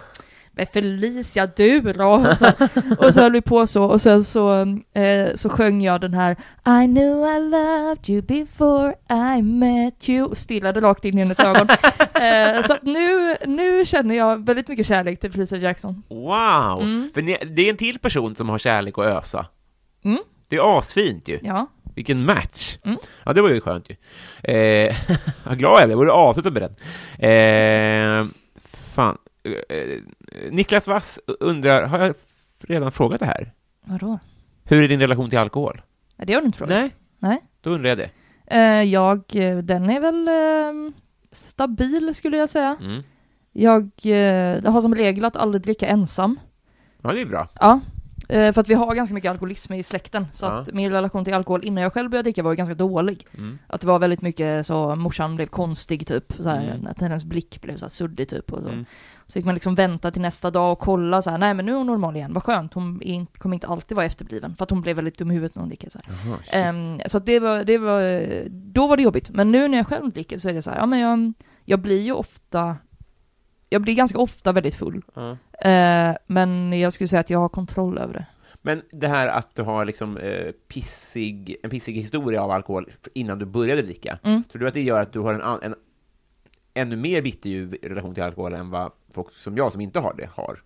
Men 0.57 0.67
Felicia 0.67 1.47
du 1.47 1.81
då? 1.81 2.05
Och 2.05 2.37
så, 2.37 2.51
och 2.99 3.13
så 3.13 3.21
höll 3.21 3.31
vi 3.31 3.41
på 3.41 3.67
så 3.67 3.83
och 3.83 4.01
sen 4.01 4.23
så, 4.23 4.61
eh, 4.93 5.35
så 5.35 5.49
sjöng 5.49 5.81
jag 5.81 6.01
den 6.01 6.13
här 6.13 6.31
I 6.65 6.87
knew 6.87 7.35
I 7.35 7.39
loved 7.39 8.09
you 8.09 8.21
before 8.21 8.93
I 9.37 9.41
met 9.41 10.09
you 10.09 10.25
och 10.25 10.37
stillade 10.37 10.81
rakt 10.81 11.05
in 11.05 11.17
i 11.17 11.21
hennes 11.21 11.39
ögon. 11.39 11.67
eh, 12.21 12.61
så 12.61 12.77
nu, 12.81 13.35
nu 13.45 13.85
känner 13.85 14.15
jag 14.15 14.45
väldigt 14.45 14.67
mycket 14.67 14.87
kärlek 14.87 15.19
till 15.19 15.31
Felicia 15.31 15.57
Jackson. 15.57 16.03
Wow! 16.09 16.81
Mm. 16.81 17.09
För 17.13 17.21
det 17.45 17.61
är 17.61 17.69
en 17.69 17.77
till 17.77 17.99
person 17.99 18.35
som 18.35 18.49
har 18.49 18.57
kärlek 18.57 18.97
att 18.97 19.05
ösa. 19.05 19.45
Mm. 20.05 20.19
Det 20.47 20.55
är 20.55 20.77
asfint 20.77 21.27
ju. 21.27 21.39
Ja. 21.43 21.67
Vilken 21.97 22.25
match! 22.25 22.77
Mm. 22.83 22.97
Ja, 23.23 23.33
det 23.33 23.41
var 23.41 23.49
ju 23.49 23.61
skönt 23.61 23.89
ju. 23.89 23.95
Eh, 24.53 24.95
vad 25.43 25.57
glad 25.57 25.81
jag 25.81 25.87
blev, 25.87 25.97
borde 25.97 26.11
avsluta 26.11 26.51
med 26.51 26.61
den. 26.61 26.75
Eh, 27.29 28.27
fan. 28.63 29.17
Eh, 29.69 30.01
Niklas 30.51 30.87
Wass 30.87 31.19
undrar, 31.39 31.87
har 31.87 31.99
jag 31.99 32.15
redan 32.59 32.91
frågat 32.91 33.19
det 33.19 33.25
här? 33.25 33.51
Vadå? 33.85 34.19
Hur 34.63 34.83
är 34.83 34.87
din 34.87 34.99
relation 34.99 35.29
till 35.29 35.39
alkohol? 35.39 35.81
Nej, 36.15 36.27
det 36.27 36.33
har 36.33 36.41
du 36.41 36.45
inte 36.45 36.57
frågat. 36.57 36.75
Nej, 36.81 36.91
Nej. 37.19 37.41
då 37.61 37.69
undrar 37.69 37.89
jag 37.89 37.97
det. 37.97 38.09
Eh, 38.45 38.83
jag, 38.83 39.17
eh, 39.33 39.57
den 39.57 39.89
är 39.89 39.99
väl 39.99 40.27
eh, 40.27 40.93
stabil 41.31 42.15
skulle 42.15 42.37
jag 42.37 42.49
säga. 42.49 42.77
Mm. 42.81 43.03
Jag 43.51 43.83
eh, 44.05 44.71
har 44.71 44.81
som 44.81 44.95
regel 44.95 45.25
att 45.25 45.37
aldrig 45.37 45.61
dricka 45.61 45.87
ensam. 45.87 46.39
Ja, 47.01 47.11
det 47.11 47.21
är 47.21 47.25
bra. 47.25 47.47
Ja, 47.59 47.79
eh, 48.27 48.53
för 48.53 48.61
att 48.61 48.69
vi 48.69 48.73
har 48.73 48.95
ganska 48.95 49.13
mycket 49.13 49.31
alkoholism 49.31 49.73
i 49.73 49.83
släkten. 49.83 50.25
Så 50.31 50.45
Ja. 50.45 50.49
att 50.51 50.73
min 50.73 50.91
relation 50.91 51.25
till 51.25 51.33
alkohol 51.33 51.63
innan 51.63 51.83
jag 51.83 51.93
själv 51.93 52.09
började 52.09 52.27
dricka 52.27 52.43
var 52.43 52.51
ju 52.51 52.55
ganska 52.57 52.75
dålig. 52.75 53.27
Mm. 53.37 53.59
Att 53.67 53.81
det 53.81 53.87
var 53.87 53.99
väldigt 53.99 54.21
mycket 54.21 54.65
så, 54.65 54.95
morsan 54.95 55.35
blev 55.35 55.45
konstig 55.47 56.07
typ, 56.07 56.33
så 56.39 56.49
här, 56.49 56.71
Mm. 56.71 56.87
att 56.87 56.99
hennes 57.01 57.25
blick 57.25 57.61
blev 57.61 57.75
så 57.77 57.85
här 57.85 57.89
suddig 57.89 58.29
typ. 58.29 58.53
Och 58.53 58.61
så. 58.61 58.67
Mm. 58.69 58.85
så 59.27 59.39
gick 59.39 59.45
man 59.45 59.53
liksom 59.53 59.75
vänta 59.75 60.11
till 60.11 60.21
nästa 60.21 60.51
dag 60.51 60.71
och 60.71 60.79
kolla 60.79 61.21
så 61.21 61.29
här, 61.29 61.37
nej 61.37 61.53
men 61.53 61.65
nu 61.65 61.71
är 61.71 61.75
hon 61.77 61.87
normal 61.87 62.15
igen, 62.15 62.33
vad 62.33 62.43
skönt, 62.43 62.73
hon 62.73 63.01
inte- 63.01 63.39
kommer 63.39 63.55
inte 63.55 63.67
alltid 63.67 63.95
vara 63.95 64.05
efterbliven. 64.05 64.55
För 64.55 64.63
att 64.63 64.69
hon 64.69 64.81
blev 64.81 64.95
väldigt 64.95 65.17
dum 65.17 65.31
i 65.31 65.33
huvudet 65.33 65.55
när 65.55 65.61
hon 65.61 65.69
dricker. 65.69 65.89
Så, 65.89 65.99
shit. 65.99 66.53
Ehm, 66.53 66.99
så 67.07 67.17
att 67.17 67.25
det 67.25 67.39
var, 67.39 67.63
det 67.63 67.77
var, 67.77 68.01
då 68.49 68.87
var 68.87 68.97
det 68.97 69.03
jobbigt. 69.03 69.29
Men 69.29 69.51
nu 69.51 69.67
när 69.67 69.77
jag 69.77 69.87
själv 69.87 70.11
dricker 70.11 70.37
så 70.37 70.49
är 70.49 70.53
det 70.53 70.61
så 70.61 70.71
här, 70.71 70.77
ja 70.77 70.85
men 70.85 70.99
jag, 70.99 71.33
jag 71.65 71.79
blir 71.79 72.01
ju 72.01 72.11
ofta, 72.11 72.77
jag 73.69 73.81
blir 73.81 73.95
ganska 73.95 74.17
ofta 74.19 74.51
väldigt 74.51 74.75
full. 74.75 75.01
Ja. 75.15 75.37
Eh, 75.61 76.15
men 76.27 76.79
jag 76.79 76.93
skulle 76.93 77.07
säga 77.07 77.19
att 77.19 77.29
jag 77.29 77.39
har 77.39 77.49
kontroll 77.49 77.97
över 77.97 78.13
det. 78.13 78.25
Men 78.61 78.81
det 78.91 79.07
här 79.07 79.27
att 79.27 79.55
du 79.55 79.61
har 79.61 79.85
liksom 79.85 80.17
eh, 80.17 80.51
pissig, 80.67 81.55
en 81.63 81.69
pissig 81.69 81.93
historia 81.93 82.41
av 82.43 82.51
alkohol 82.51 82.89
innan 83.13 83.39
du 83.39 83.45
började 83.45 83.81
dricka, 83.81 84.19
Mm. 84.23 84.43
tror 84.43 84.59
du 84.59 84.67
att 84.67 84.73
det 84.73 84.81
gör 84.81 85.01
att 85.01 85.13
du 85.13 85.19
har 85.19 85.33
en, 85.33 85.41
an- 85.41 85.59
en 85.63 85.75
ännu 86.73 86.95
mer 86.95 87.21
bitterljuv 87.21 87.77
relation 87.83 88.13
till 88.13 88.23
alkohol 88.23 88.53
än 88.53 88.69
vad 88.69 88.91
folk 89.13 89.31
som 89.31 89.57
jag, 89.57 89.71
som 89.71 89.81
inte 89.81 89.99
har 89.99 90.13
det, 90.17 90.29
har? 90.33 90.59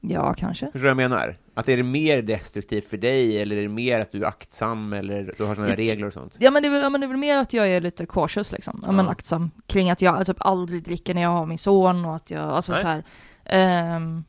Ja, 0.00 0.34
kanske. 0.34 0.66
Förstår 0.66 0.78
du 0.88 0.94
vad 0.94 1.02
jag 1.02 1.10
menar? 1.10 1.36
Att 1.54 1.68
är 1.68 1.76
det 1.76 1.82
mer 1.82 2.22
destruktivt 2.22 2.84
för 2.84 2.96
dig, 2.96 3.42
eller 3.42 3.56
är 3.56 3.62
det 3.62 3.68
mer 3.68 4.00
att 4.00 4.12
du 4.12 4.22
är 4.22 4.26
aktsam, 4.26 4.92
eller 4.92 5.34
du 5.38 5.44
har 5.44 5.54
sådana 5.54 5.74
regler 5.74 6.06
och 6.06 6.12
sånt? 6.12 6.36
Ja 6.38 6.50
men, 6.50 6.62
det 6.62 6.68
är 6.68 6.70
väl, 6.70 6.82
ja 6.82 6.88
men 6.88 7.00
det 7.00 7.06
är 7.06 7.08
väl 7.08 7.16
mer 7.16 7.36
att 7.36 7.52
jag 7.52 7.68
är 7.68 7.80
lite 7.80 8.06
cautious 8.06 8.52
liksom, 8.52 8.82
ja. 8.86 8.92
men 8.92 9.04
Ja. 9.04 9.10
aktsam 9.10 9.50
kring 9.66 9.90
att 9.90 10.02
jag 10.02 10.16
alltså, 10.16 10.34
aldrig 10.38 10.82
dricker 10.82 11.14
när 11.14 11.22
jag 11.22 11.30
har 11.30 11.46
min 11.46 11.58
son 11.58 12.04
och 12.04 12.16
att 12.16 12.30
jag, 12.30 12.42
alltså 12.42 12.72
Nej. 12.72 12.80
så 12.80 12.86
här. 12.88 13.04
Ehm, 13.44 14.24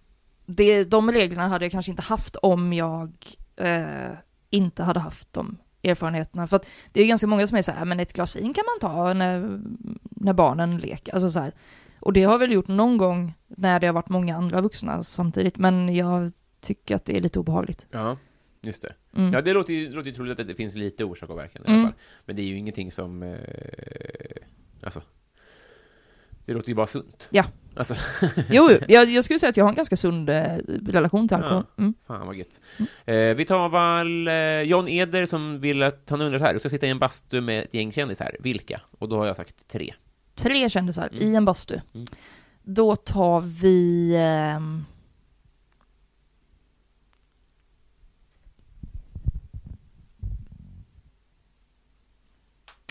det, 0.46 0.84
de 0.84 1.12
reglerna 1.12 1.48
hade 1.48 1.66
jag 1.66 1.72
kanske 1.72 1.92
inte 1.92 2.02
haft 2.04 2.36
om 2.36 2.74
jag 2.74 3.12
eh, 3.56 4.12
inte 4.50 4.84
hade 4.84 5.00
haft 5.00 5.34
de 5.34 5.58
erfarenheterna. 5.84 6.48
För 6.48 6.56
att 6.56 6.68
det 6.92 7.02
är 7.02 7.08
ganska 7.08 7.28
många 7.28 7.48
som 7.48 7.58
är 7.58 7.62
så 7.62 7.72
här, 7.72 7.86
men 7.86 8.00
ett 8.00 8.14
glas 8.14 8.36
vin 8.36 8.54
kan 8.54 8.64
man 8.66 8.90
ta 8.92 9.14
när, 9.14 9.60
när 10.02 10.34
barnen 10.34 10.78
leker, 10.78 11.14
alltså 11.14 11.30
så 11.30 11.40
här. 11.40 11.54
Och 12.00 12.14
det 12.14 12.24
har 12.24 12.32
jag 12.32 12.40
väl 12.40 12.52
gjort 12.52 12.68
någon 12.68 12.98
gång 12.98 13.34
när 13.48 13.80
det 13.80 13.88
har 13.88 13.94
varit 13.94 14.10
många 14.10 14.36
andra 14.38 14.62
vuxna 14.62 15.04
samtidigt, 15.04 15.58
men 15.58 15.96
jag 15.96 16.32
tycker 16.62 16.96
att 16.96 17.06
det 17.06 17.18
är 17.18 17.22
lite 17.22 17.40
obehagligt. 17.40 17.88
Ja, 17.92 18.18
just 18.62 18.82
det. 18.82 18.94
Mm. 19.16 19.34
Ja, 19.34 19.42
det 19.42 19.54
låter 19.54 19.74
ju, 19.74 19.88
det 19.90 19.96
låter 19.96 20.10
ju 20.10 20.16
troligt 20.16 20.40
att 20.40 20.48
det 20.48 20.56
finns 20.56 20.76
lite 20.76 21.04
orsak 21.04 21.30
och 21.30 21.38
verkan 21.38 21.62
i 21.66 21.70
Mm. 21.70 21.80
alla 21.80 21.90
fall. 21.90 22.00
Men 22.26 22.36
det 22.36 22.42
är 22.42 22.46
ju 22.46 22.58
ingenting 22.58 22.92
som... 22.92 23.24
Eh, 23.24 23.36
alltså... 24.84 25.02
Det 26.46 26.54
låter 26.54 26.70
ju 26.70 26.76
bara 26.76 26.88
sunt. 26.88 27.28
Ja. 27.30 27.46
Alltså, 27.78 27.96
Jo, 28.50 28.70
jag, 28.88 29.10
jag 29.10 29.24
skulle 29.24 29.40
säga 29.40 29.50
att 29.50 29.58
jag 29.58 29.66
har 29.66 29.70
en 29.70 29.76
ganska 29.76 29.96
sund 29.96 30.30
eh, 30.30 30.58
relation 30.88 31.28
till 31.28 31.38
alkohol. 31.38 31.64
Mm. 31.78 31.94
fan 32.08 32.28
vad 32.28 32.36
gött. 32.36 32.60
Eh, 33.06 33.16
vi 33.16 33.46
tar 33.46 33.70
väl 33.70 34.28
eh, 34.28 34.70
John 34.70 34.88
Eder 34.88 35.26
som 35.26 35.60
vill 35.60 35.84
att 35.84 36.08
han 36.10 36.22
undrar 36.22 36.40
så 36.40 36.46
här, 36.46 36.54
du 36.54 36.60
ska 36.60 36.70
sitta 36.70 36.86
i 36.88 36.90
en 36.90 37.00
bastu 37.00 37.42
med 37.42 37.64
ett 37.64 37.74
gäng 37.74 37.92
kändisar, 37.92 38.36
vilka? 38.40 38.82
Och 39.00 39.10
då 39.10 39.18
har 39.18 39.26
jag 39.26 39.36
sagt 39.36 39.68
tre. 39.68 39.94
tre 40.36 40.70
kändisar 40.70 41.10
Mm. 41.14 41.24
i 41.24 41.36
en 41.36 41.46
bastu. 41.46 41.80
Mm. 41.94 42.08
Då 42.64 42.96
tar 42.96 43.42
vi... 43.42 44.12
ehm, 44.18 44.86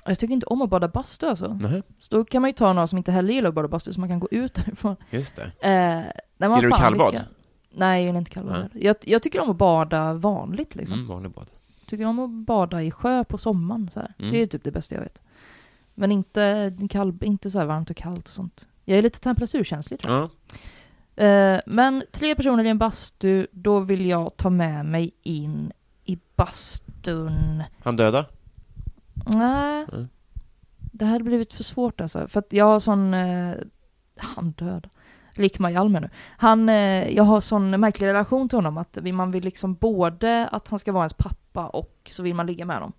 Jag 0.07 0.19
tycker 0.19 0.35
inte 0.35 0.47
om 0.47 0.63
att 0.63 0.71
bada 0.71 0.89
bastu 0.89 1.27
alltså. 1.27 1.59
Nej, 1.61 1.83
Så 1.99 2.15
då 2.17 2.25
kan 2.25 2.43
man 2.43 2.49
ju 2.49 2.53
ta 2.53 2.73
några 2.73 2.87
som 2.87 2.99
inte 2.99 3.13
heller 3.13 3.33
gillar 3.35 3.49
att 3.49 3.55
bada 3.55 3.69
bastu 3.69 3.93
så 3.93 4.01
man 4.01 4.09
kan 4.09 4.21
gå 4.21 4.29
ut 4.31 4.55
därifrån. 4.55 4.97
just 5.11 5.37
det. 5.37 5.43
Eh, 5.43 5.51
nej, 5.71 6.11
Gillar 6.39 6.61
du 6.63 6.71
kallbad? 6.71 7.13
vilka- 7.13 7.27
Nej, 7.77 8.01
jag 8.01 8.07
gillar 8.07 8.19
inte 8.19 8.31
kallbad. 8.31 8.69
Jag, 8.75 8.97
jag 9.03 9.23
tycker 9.23 9.41
om 9.43 9.51
att 9.51 9.57
bada 9.57 10.15
vanligt 10.15 10.75
liksom. 10.75 10.99
Mm, 10.99 11.09
vanlig 11.09 11.31
bad. 11.33 11.47
Tycker 11.87 12.05
om 12.05 12.19
att 12.19 12.31
bada 12.31 12.83
i 12.83 12.91
sjö 12.91 13.25
på 13.25 13.39
sommaren 13.39 13.91
så. 13.93 14.01
Mm. 14.01 14.33
Det 14.33 14.43
är 14.43 14.47
typ 14.47 14.65
det 14.65 14.71
bästa 14.71 14.95
jag 14.95 15.03
vet. 15.03 15.23
Men 15.95 16.13
inte, 16.13 16.77
kall, 16.91 17.15
inte 17.21 17.51
så 17.51 17.65
varmt 17.65 17.91
och 17.91 17.97
kallt 17.97 18.29
och 18.29 18.33
sånt. 18.35 18.67
Jag 18.85 18.99
är 18.99 19.03
lite 19.03 19.21
temperaturkänslig 19.21 20.01
tror 20.01 20.15
jag. 20.15 20.31
Ja. 21.17 21.25
Eh, 21.25 21.61
men 21.67 22.03
tre 22.13 22.35
personer 22.35 22.65
i 22.65 22.69
en 22.69 22.79
bastu, 22.79 23.47
då 23.53 23.81
vill 23.81 24.07
jag 24.07 24.37
ta 24.37 24.51
med 24.51 24.87
mig 24.87 25.11
in 25.23 25.73
i 26.05 26.19
bastun. 26.37 27.63
Han 27.85 27.97
döda? 27.97 28.27
Nej. 29.27 29.87
Mm. 29.93 30.09
Det 30.93 31.05
hade 31.05 31.25
blivit 31.25 31.53
för 31.53 31.63
svårt 31.65 32.01
alltså. 32.01 32.29
För 32.29 32.39
att 32.39 32.53
jag 32.53 32.65
har 32.65 32.81
sån... 32.81 33.15
Eh, 33.15 33.55
han 34.17 34.51
död. 34.51 34.89
Lik 35.37 35.59
Malmer 35.59 36.01
nu. 36.01 36.11
Han, 36.39 36.69
eh, 36.69 37.09
jag 37.17 37.25
har 37.25 37.41
sån 37.41 37.81
märklig 37.81 38.07
relation 38.07 38.49
till 38.49 38.57
honom 38.59 38.79
att 38.79 38.99
man 39.13 39.31
vill 39.31 39.45
liksom 39.45 39.75
både 39.75 40.49
att 40.53 40.69
han 40.69 40.79
ska 40.79 40.93
vara 40.93 41.03
ens 41.03 41.15
pappa 41.15 41.67
och 41.67 41.95
så 42.11 42.23
vill 42.23 42.35
man 42.35 42.47
ligga 42.47 42.65
med 42.65 42.77
honom. 42.77 42.93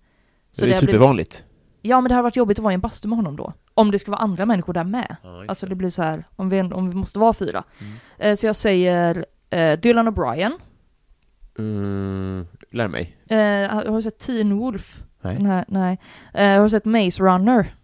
Så 0.52 0.64
det 0.64 0.70
är 0.70 0.80
blivit- 0.80 0.90
supervanligt. 0.94 1.44
Ja 1.82 2.00
men 2.00 2.08
det 2.08 2.14
hade 2.14 2.22
varit 2.22 2.36
jobbigt 2.36 2.58
att 2.58 2.62
vara 2.62 2.72
i 2.72 2.74
en 2.74 2.80
bastu 2.80 3.08
med 3.08 3.16
honom 3.16 3.36
då. 3.36 3.52
Om 3.74 3.90
det 3.90 3.98
ska 3.98 4.10
vara 4.10 4.20
andra 4.20 4.46
människor 4.46 4.72
där 4.72 4.84
med. 4.84 5.16
Ja, 5.22 5.44
Alltså 5.48 5.66
det. 5.66 5.70
det 5.70 5.76
blir 5.76 5.90
så 5.90 6.02
här, 6.02 6.24
om 6.36 6.48
vi, 6.50 6.60
om 6.62 6.88
vi 6.90 6.96
måste 6.96 7.18
vara 7.18 7.32
fyra. 7.32 7.64
Mm. 7.80 7.92
Eh, 8.18 8.36
så 8.36 8.46
jag 8.46 8.56
säger 8.56 9.26
eh, 9.50 9.78
Dylan 9.80 10.08
O'Brien. 10.08 10.52
Mm, 11.58 12.46
lär 12.70 12.88
mig. 12.88 13.16
Eh, 13.28 13.90
har 13.92 14.00
sett 14.00 14.18
Teen 14.18 14.56
Wolf? 14.58 15.02
Nej. 15.34 15.44
Här, 15.44 15.64
nej. 15.68 15.98
Eh, 16.34 16.56
har 16.56 16.62
du 16.62 16.68
sett 16.68 16.84
Maze 16.84 17.22
Runner? 17.22 17.74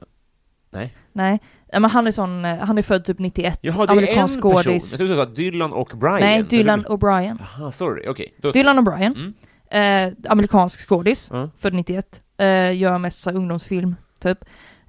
Nej. 0.71 0.95
Nej. 1.13 1.41
Eh, 1.73 1.81
men 1.81 1.91
han 1.91 2.07
är 2.07 2.13
sån, 2.13 2.45
eh, 2.45 2.59
han 2.59 2.79
är 2.79 2.83
född 2.83 3.05
typ 3.05 3.19
91. 3.19 3.59
Jaha, 3.63 3.77
det 3.77 3.81
är 3.81 3.83
en 3.83 3.91
amerikansk 3.91 4.37
person. 4.37 4.51
Jag 4.53 4.65
skådis. 4.65 4.93
trodde 4.93 5.13
du 5.13 5.17
sa 5.17 5.25
Dylan 5.25 5.73
och 5.73 5.93
Brian. 5.97 6.21
Nej, 6.21 6.43
Dylan 6.43 6.85
och... 6.85 7.01
O'Brien. 7.01 7.39
Jaha, 7.59 7.73
sorry. 7.73 8.09
Okej. 8.09 8.35
Då... 8.39 8.51
Dylan 8.51 8.79
O'Brien. 8.79 9.15
Mm. 9.17 9.35
Eh, 9.73 10.15
amerikansk 10.29 10.89
skådis. 10.89 11.31
Ja. 11.33 11.51
Född 11.59 11.75
91. 11.75 12.23
Eh, 12.39 12.77
gör 12.77 12.99
mest 12.99 13.23
så 13.23 13.31
här 13.31 13.37
ungdomsfilm, 13.37 13.97
typ. 14.21 14.39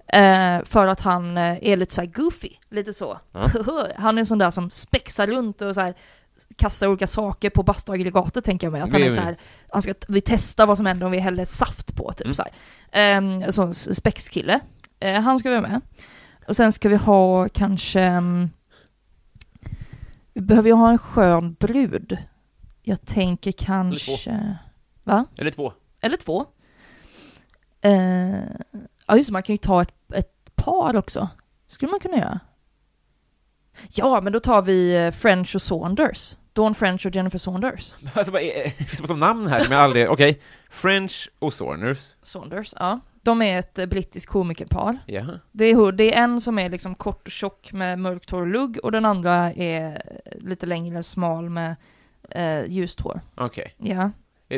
Eh, 0.08 0.64
för 0.64 0.88
att 0.88 1.01
han 1.01 1.38
eh, 1.38 1.58
är 1.62 1.78
lite 1.78 1.95
så 1.95 2.01
här 2.01 2.08
goofy, 2.08 2.49
lite 2.70 2.93
så. 2.93 3.20
Ja. 3.32 3.49
han 3.95 4.18
är 4.18 4.20
en 4.20 4.26
sån 4.26 4.38
där 4.38 4.51
som 4.51 4.70
spexar 4.70 5.28
runt 5.28 5.62
och 5.62 5.76
så 5.76 5.82
här 5.82 5.93
kastar 6.56 6.88
olika 6.88 7.08
saker 7.08 7.50
på 7.50 7.64
bastuaggregatet 7.64 8.46
tänker 8.46 8.68
jag 8.68 8.72
mig. 8.72 8.82
Att 8.82 8.92
han 8.92 9.02
Vi- 9.02 9.08
är 9.08 9.12
så 9.12 9.22
här, 9.22 9.36
han 9.70 9.82
ska, 9.82 9.94
vi 10.08 10.22
testar 10.22 10.68
vad 10.68 10.78
som 10.78 10.86
händer 10.86 11.06
om 11.06 11.12
vi 11.12 11.20
häller 11.20 11.46
saft 11.46 11.96
på, 11.96 12.14
typ 12.14 12.26
Mm. 12.26 12.36
så 12.36 12.44
här. 12.44 12.52
En 12.92 13.54
sån 13.54 13.74
spexkille. 13.74 14.60
Eh, 15.00 15.22
han 15.22 15.40
ska 15.40 15.50
vara 15.50 15.62
med. 15.62 15.82
Och 16.48 16.56
sen 16.56 16.72
ska 16.74 16.90
vi 16.90 16.96
ha 16.96 17.50
kanske, 17.50 18.02
mm, 18.02 18.50
vi 20.34 20.42
behöver 20.42 20.70
ju 20.70 20.76
ha 20.76 20.90
en 20.92 20.98
skön 20.98 21.54
brud. 21.60 22.18
Jag 22.82 23.06
tänker 23.06 23.52
kanske, 23.52 24.58
va? 25.04 25.26
Eller 25.38 25.52
två. 25.52 25.74
Eller 26.02 26.18
två. 26.18 26.46
Eh, 27.82 28.40
ja 29.08 29.18
just 29.18 29.32
man 29.32 29.44
kan 29.44 29.54
ju 29.54 29.58
ta 29.58 29.82
ett, 29.82 29.94
ett 30.14 30.56
par 30.56 30.96
också. 30.96 31.30
Skulle 31.68 31.92
man 31.92 32.00
kunna 32.00 32.18
göra. 32.18 32.40
Ja, 33.89 34.21
men 34.21 34.34
då 34.34 34.39
tar 34.39 34.61
vi 34.61 34.95
eh, 34.95 35.11
French 35.11 35.55
och 35.55 35.61
Saunders. 35.61 36.36
Dawn 36.53 36.76
French 36.76 37.05
och 37.05 37.15
Jennifer 37.15 37.38
Saunders. 37.38 37.93
Alltså, 38.13 38.34
vad 38.34 38.41
är... 38.41 38.63
det 38.63 38.86
finns 38.86 39.07
som 39.07 39.19
namn 39.19 39.47
här, 39.47 39.59
men 39.59 39.71
jag 39.71 39.82
aldrig... 39.82 40.09
Okej. 40.09 40.41
French 40.69 41.30
och 41.39 41.53
Saunders. 41.53 42.15
Saunders, 42.21 42.74
ja. 42.80 42.99
De 43.21 43.41
är 43.41 43.59
ett 43.59 43.80
eh, 43.80 43.86
brittiskt 43.86 44.32
komikerpar. 44.32 44.97
Ja. 45.05 45.26
Det 45.51 45.65
är, 45.65 45.91
det 45.91 46.15
är 46.15 46.24
en 46.24 46.41
som 46.41 46.59
är 46.59 46.69
liksom 46.69 46.95
kort 46.95 47.28
och 47.28 47.32
tjock 47.32 47.74
med 47.74 47.99
mörkt 47.99 48.30
hår 48.30 48.41
och 48.41 48.47
lugg 48.47 48.80
och 48.84 48.91
den 48.91 49.05
andra 49.05 49.53
är 49.53 50.01
lite 50.39 50.65
längre, 50.65 51.03
smal 51.03 51.49
med 51.49 51.76
eh, 52.30 52.65
ljust 52.65 52.99
hår. 52.99 53.21
Okej. 53.36 53.76
Ja, 53.78 53.93
Eh, 53.93 54.09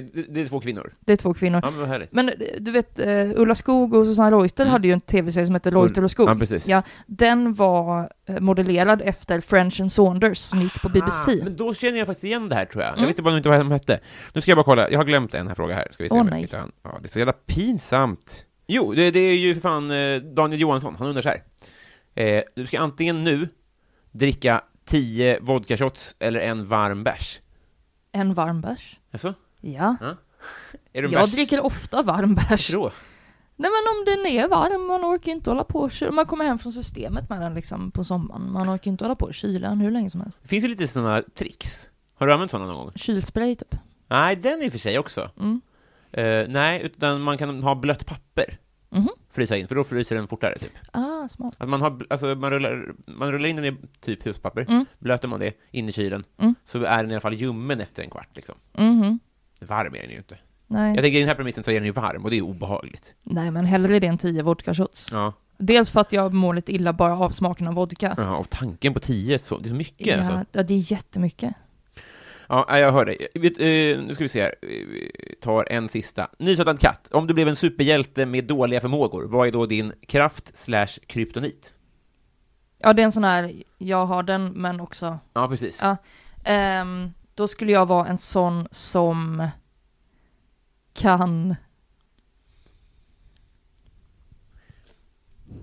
Det, 0.01 0.25
det 0.33 0.41
är 0.41 0.47
två 0.47 0.59
kvinnor. 0.59 0.93
det 0.99 1.11
är 1.11 1.15
två 1.17 1.33
kvinnor. 1.33 1.59
Ja, 1.63 1.71
men. 1.71 2.07
Men 2.11 2.29
eh, 2.29 2.35
du 2.59 2.71
vet, 2.71 2.99
eh, 2.99 3.31
Ulla 3.35 3.55
Skog 3.55 3.93
och 3.93 4.07
Susanne 4.07 4.35
Reuter 4.35 4.63
Mm. 4.63 4.71
hade 4.71 4.87
ju 4.87 4.93
en 4.93 5.01
tv-serie 5.01 5.45
som 5.45 5.55
hette 5.55 5.69
Reuter 5.71 6.03
och 6.03 6.11
Skog. 6.11 6.29
Ja, 6.29 6.35
precis. 6.35 6.67
Ja, 6.67 6.81
den 7.05 7.53
var 7.53 8.09
eh, 8.25 8.39
modellerad 8.39 9.01
efter 9.01 9.39
French 9.41 9.81
and 9.81 9.91
Saunders 9.91 10.37
som 10.37 10.61
gick 10.61 10.81
på 10.81 10.89
BBC. 10.89 11.31
Ah, 11.31 11.43
men 11.43 11.55
då 11.55 11.73
känner 11.73 11.97
jag 11.97 12.07
faktiskt 12.07 12.23
igen 12.23 12.49
det 12.49 12.55
här, 12.55 12.65
tror 12.65 12.83
jag. 12.83 12.91
Jag 12.91 12.97
Mm. 12.97 13.07
visste 13.07 13.21
bara 13.21 13.37
inte 13.37 13.49
vad 13.49 13.59
de 13.59 13.71
hette. 13.71 13.99
Nu 14.33 14.41
ska 14.41 14.51
jag 14.51 14.57
bara 14.57 14.63
kolla. 14.63 14.89
Jag 14.91 14.99
har 14.99 15.05
glömt 15.05 15.33
en 15.33 15.47
här 15.47 15.55
fråga 15.55 15.75
här. 15.75 15.87
Ska 15.93 16.03
vi 16.03 16.09
se 16.09 16.15
Åh, 16.15 16.21
om 16.21 16.27
jag 16.27 16.33
nej. 16.33 16.41
hittar. 16.41 16.65
Ja, 16.83 16.97
det 17.01 17.07
är 17.07 17.11
så 17.11 17.19
jävla 17.19 17.33
pinsamt. 17.33 18.45
Jo, 18.67 18.93
det, 18.93 19.11
det 19.11 19.19
är 19.19 19.35
ju 19.37 19.53
för 19.53 19.61
fan 19.61 19.91
eh, 19.91 20.17
Daniel 20.21 20.61
Johansson. 20.61 20.95
Han 20.99 21.07
undrar 21.07 21.21
så 21.21 21.29
här. 21.29 21.41
Eh, 22.15 22.43
du 22.55 22.67
ska 22.67 22.79
antingen 22.79 23.23
nu 23.23 23.49
dricka 24.11 24.61
10 24.85 25.39
vodka 25.41 25.77
shots 25.77 26.15
eller 26.19 26.39
en 26.39 26.65
varm 26.67 27.03
bärs. 27.03 27.39
En 28.11 28.33
varm 28.33 28.61
bärs. 28.61 28.99
Alltså? 29.11 29.33
Ja. 29.73 29.95
En 30.01 30.15
Jag 30.93 31.11
bärs? 31.11 31.31
dricker 31.31 31.61
ofta 31.65 32.01
varm 32.01 32.35
bärs. 32.35 32.69
Nej 33.57 33.71
men 33.71 33.93
om 33.97 34.05
den 34.05 34.25
är 34.25 34.47
varm, 34.47 34.87
man 34.87 35.01
orkar 35.15 35.31
inte 35.31 35.49
hålla 35.49 35.63
på 35.63 35.79
och. 35.79 35.91
Man 36.13 36.25
kommer 36.25 36.45
hem 36.45 36.59
från 36.59 36.73
systemet 36.73 37.29
med 37.29 37.41
den 37.41 37.53
liksom 37.53 37.91
på 37.91 38.03
sommaren. 38.03 38.51
Man 38.51 38.69
orkar 38.75 38.91
inte 38.91 39.03
hålla 39.03 39.15
på 39.15 39.25
och 39.25 39.33
kyla 39.33 39.69
den 39.69 39.79
hur 39.81 39.91
länge 39.91 40.09
som 40.09 40.21
helst. 40.21 40.39
Det 40.41 40.47
finns 40.47 40.63
ju 40.63 40.67
lite 40.67 40.87
sådana 40.87 41.21
tricks. 41.33 41.89
Har 42.15 42.27
du 42.27 42.33
använt 42.33 42.51
sådana 42.51 42.67
någon 42.71 42.83
gång? 42.85 42.91
Kylspray 42.95 43.55
typ. 43.55 43.75
Nej, 44.07 44.35
den 44.35 44.61
i 44.61 44.67
och 44.67 44.71
för 44.71 44.79
sig 44.79 44.99
också. 44.99 45.29
Mm. 45.39 45.61
Eh, 46.11 46.47
nej, 46.49 46.81
utan 46.83 47.21
man 47.21 47.37
kan 47.37 47.63
ha 47.63 47.75
blött 47.75 48.05
papper. 48.05 48.57
Mhm. 48.89 49.09
Frysa 49.31 49.57
in, 49.57 49.67
för 49.67 49.75
då 49.75 49.83
fryser 49.83 50.15
den 50.15 50.27
fortare, 50.27 50.57
typ. 50.57 50.71
Ah, 50.91 51.27
smart. 51.27 51.53
Att 51.57 51.69
man, 51.69 51.81
har, 51.81 52.05
alltså, 52.09 52.25
man, 52.35 52.51
rullar, 52.51 52.93
man 53.07 53.31
rullar 53.31 53.49
in 53.49 53.55
den 53.55 53.65
i 53.65 53.77
typ 54.01 54.25
huspapper, 54.25 54.65
Mm. 54.69 54.85
blöter 54.99 55.27
man 55.27 55.39
det 55.39 55.53
in 55.71 55.89
i 55.89 55.91
kylen, 55.91 56.23
Mm. 56.37 56.55
så 56.65 56.83
är 56.83 57.03
den 57.03 57.11
i 57.11 57.13
alla 57.13 57.21
fall 57.21 57.33
ljummen 57.33 57.81
efter 57.81 58.03
en 58.03 58.09
kvart. 58.09 58.29
Liksom. 58.35 58.55
Mhm. 58.73 59.19
Varm 59.65 59.95
är 59.95 60.01
den 60.01 60.09
ju 60.11 60.17
inte. 60.17 60.37
Nej. 60.67 60.95
Jag 60.95 61.03
tänker 61.03 61.17
i 61.17 61.19
den 61.21 61.27
här 61.29 61.35
premissen 61.35 61.63
så 61.63 61.71
är 61.71 61.75
den 61.75 61.85
ju 61.85 61.91
varm, 61.91 62.23
och 62.23 62.29
det 62.29 62.37
är 62.37 62.41
obehagligt. 62.41 63.13
Nej 63.23 63.51
men 63.51 63.65
hellre 63.65 63.99
det 63.99 64.07
än 64.07 64.17
10 64.17 64.43
vodka 64.43 64.73
shots. 64.73 65.07
Ja, 65.11 65.33
Dels 65.57 65.91
för 65.91 65.99
att 66.01 66.13
jag 66.13 66.33
mår 66.33 66.53
lite 66.53 66.71
illa 66.75 66.93
bara 66.93 67.17
av 67.17 67.29
smaken 67.29 67.67
av 67.67 67.73
vodka. 67.73 68.13
ja 68.17 68.35
och 68.37 68.49
tanken 68.49 68.93
på 68.93 68.99
tio, 68.99 69.39
så, 69.39 69.57
det 69.57 69.67
är 69.67 69.69
så 69.69 69.75
mycket 69.75 70.07
Ja, 70.07 70.17
alltså. 70.17 70.45
ja, 70.51 70.63
det 70.63 70.73
är 70.73 70.91
jättemycket. 70.91 71.53
Ja, 72.49 72.79
jag 72.79 72.91
hör 72.91 73.05
dig. 73.05 73.27
Eh, 73.35 74.03
nu 74.03 74.13
ska 74.13 74.23
vi 74.23 74.29
se 74.29 74.41
här. 74.41 74.55
Vi 74.61 75.11
tar 75.41 75.71
en 75.71 75.89
sista. 75.89 76.27
Nysatt 76.39 76.79
katt. 76.79 77.07
Om 77.11 77.27
du 77.27 77.33
blev 77.33 77.47
en 77.47 77.55
superhjälte 77.55 78.25
med 78.25 78.45
dåliga 78.45 78.81
förmågor, 78.81 79.23
vad 79.23 79.47
är 79.47 79.51
då 79.51 79.65
din 79.65 79.93
kraft 80.07 80.57
slash 80.57 80.87
kryptonit? 81.07 81.73
Ja, 82.81 82.93
det 82.93 83.01
är 83.01 83.03
en 83.03 83.11
sån 83.11 83.23
här, 83.23 83.53
jag 83.77 84.05
har 84.05 84.23
den 84.23 84.47
men 84.47 84.79
också 84.79 85.19
Ja, 85.33 85.47
precis. 85.47 85.81
Ja. 85.83 85.97
Ehm, 86.43 87.11
då 87.35 87.47
skulle 87.47 87.71
jag 87.71 87.85
vara 87.85 88.07
en 88.07 88.17
sån 88.17 88.67
som 88.71 89.47
kan... 90.93 91.55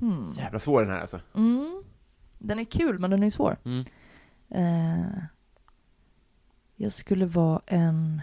Hmm. 0.01 0.33
Jävla 0.37 0.61
svår 0.61 0.83
den 0.83 0.91
här 0.91 1.01
alltså. 1.01 1.21
Mm. 1.35 1.83
Den 2.39 2.59
är 2.59 2.65
kul 2.65 2.99
men 2.99 3.11
den 3.11 3.23
är 3.23 3.31
svår. 3.31 3.57
Mm. 3.65 3.85
Eh, 4.51 5.23
jag 6.77 6.93
skulle 6.93 7.27
vara 7.27 7.63
en 7.67 8.23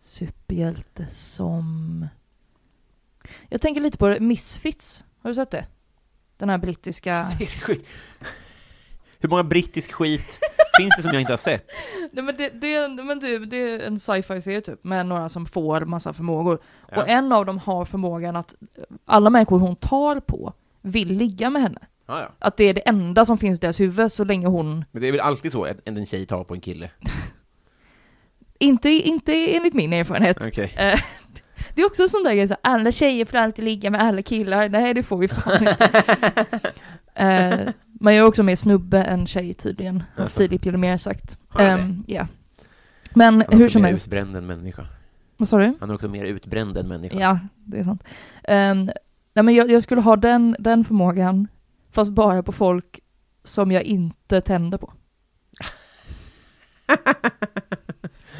superhjälte 0.00 1.06
som... 1.06 2.08
Jag 3.48 3.60
tänker 3.60 3.80
lite 3.80 3.98
på 3.98 4.08
det, 4.08 4.20
Misfits. 4.20 5.04
Har 5.18 5.30
du 5.30 5.34
sett 5.34 5.50
det? 5.50 5.66
Den 6.36 6.48
här 6.48 6.58
brittiska... 6.58 7.30
Skit. 7.60 7.86
Hur 9.18 9.28
många 9.28 9.44
brittisk 9.44 9.92
skit 9.92 10.40
finns 10.76 10.96
det 10.96 11.02
som 11.02 11.12
jag 11.12 11.20
inte 11.20 11.32
har 11.32 11.38
sett? 11.38 11.66
Nej 12.12 12.24
men 12.24 12.36
det, 12.36 12.48
det, 12.48 12.74
är, 12.74 13.04
men 13.04 13.20
det, 13.20 13.38
det 13.38 13.56
är 13.56 13.78
en 13.78 14.00
sci-fi 14.00 14.40
serie 14.40 14.60
typ, 14.60 14.84
med 14.84 15.06
några 15.06 15.28
som 15.28 15.46
får 15.46 15.80
massa 15.80 16.12
förmågor. 16.12 16.58
Ja. 16.90 17.02
Och 17.02 17.08
en 17.08 17.32
av 17.32 17.46
dem 17.46 17.58
har 17.58 17.84
förmågan 17.84 18.36
att 18.36 18.54
alla 19.04 19.30
människor 19.30 19.58
hon 19.58 19.76
tar 19.76 20.20
på 20.20 20.52
vill 20.82 21.08
ligga 21.08 21.50
med 21.50 21.62
henne. 21.62 21.80
Ja, 22.06 22.20
ja. 22.20 22.28
Att 22.38 22.56
det 22.56 22.64
är 22.64 22.74
det 22.74 22.88
enda 22.88 23.24
som 23.24 23.38
finns 23.38 23.58
i 23.58 23.60
deras 23.60 23.80
huvud 23.80 24.12
så 24.12 24.24
länge 24.24 24.46
hon... 24.46 24.84
Men 24.92 25.02
det 25.02 25.08
är 25.08 25.12
väl 25.12 25.20
alltid 25.20 25.52
så 25.52 25.64
att 25.64 25.76
en 25.84 26.06
tjej 26.06 26.26
tar 26.26 26.44
på 26.44 26.54
en 26.54 26.60
kille? 26.60 26.90
Inte, 28.58 28.88
inte 28.88 29.56
enligt 29.56 29.74
min 29.74 29.92
erfarenhet. 29.92 30.46
Okej. 30.46 30.72
Eh, 30.76 31.00
det 31.74 31.82
är 31.82 31.86
också 31.86 32.02
en 32.02 32.08
sån 32.08 32.22
där 32.22 32.34
grej, 32.34 32.48
så 32.48 32.56
alla 32.62 32.92
tjejer 32.92 33.24
får 33.24 33.38
alltid 33.38 33.64
ligga 33.64 33.90
med 33.90 34.00
alla 34.00 34.22
killar. 34.22 34.68
Nej, 34.68 34.94
det 34.94 35.02
får 35.02 35.18
vi 35.18 35.28
fan 35.28 35.68
inte. 35.68 37.74
Eh, 38.00 38.04
man 38.04 38.12
är 38.14 38.22
också 38.22 38.42
mer 38.42 38.56
snubbe 38.56 39.02
än 39.02 39.26
tjej 39.26 39.54
tydligen, 39.54 40.02
har 40.16 40.24
Jaså. 40.24 40.38
Filip 40.38 40.62
till 40.62 40.74
och 40.74 40.80
mer 40.80 40.96
sagt. 40.96 41.38
Ehm, 41.58 42.04
Ja. 42.06 42.26
Men 43.14 43.34
Han 43.34 43.42
är 43.42 43.56
hur 43.56 43.68
som 43.68 43.82
mer 43.82 43.88
helst. 43.88 44.06
utbränd 44.06 44.36
än 44.36 44.46
människa. 44.46 44.86
Vad 45.36 45.48
sa 45.48 45.58
du? 45.58 45.74
Han 45.80 45.90
är 45.90 45.94
också 45.94 46.08
mer 46.08 46.24
utbränd 46.24 46.76
än 46.76 46.88
människa. 46.88 47.16
Ja, 47.20 47.38
det 47.64 47.78
är 47.78 47.82
sant. 47.84 48.04
Um, 48.48 48.90
nej 49.34 49.44
men 49.44 49.54
jag, 49.54 49.70
jag 49.70 49.82
skulle 49.82 50.00
ha 50.00 50.16
den, 50.16 50.56
den 50.58 50.84
förmågan, 50.84 51.48
fast 51.92 52.12
bara 52.12 52.42
på 52.42 52.52
folk 52.52 53.00
som 53.44 53.72
jag 53.72 53.82
inte 53.82 54.40
tänder 54.40 54.78
på. 54.78 54.92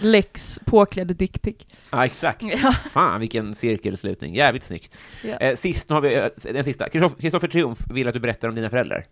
Lex 0.01 0.61
påklädd 0.65 1.17
dickpic. 1.17 1.57
Ja, 1.93 2.05
exakt. 2.05 2.43
Ja. 2.63 2.73
Fan 2.73 3.21
vilken 3.21 3.55
cirkelslutning, 3.55 4.35
jävligt 4.35 4.65
snyggt. 4.65 4.99
Ja. 5.25 5.37
Eh, 5.37 5.55
sist, 5.57 5.89
nu 5.89 5.95
har 5.95 6.01
vi 6.03 6.15
eh, 6.15 6.27
den 6.53 6.65
sista. 6.65 6.87
Kristoff- 6.89 7.21
Kristoffer 7.21 7.49
Triumf 7.49 7.79
vill 7.91 8.09
att 8.09 8.15
du 8.15 8.21
berättar 8.21 8.49
om 8.49 8.55
dina 8.55 8.71
föräldrar. 8.71 9.05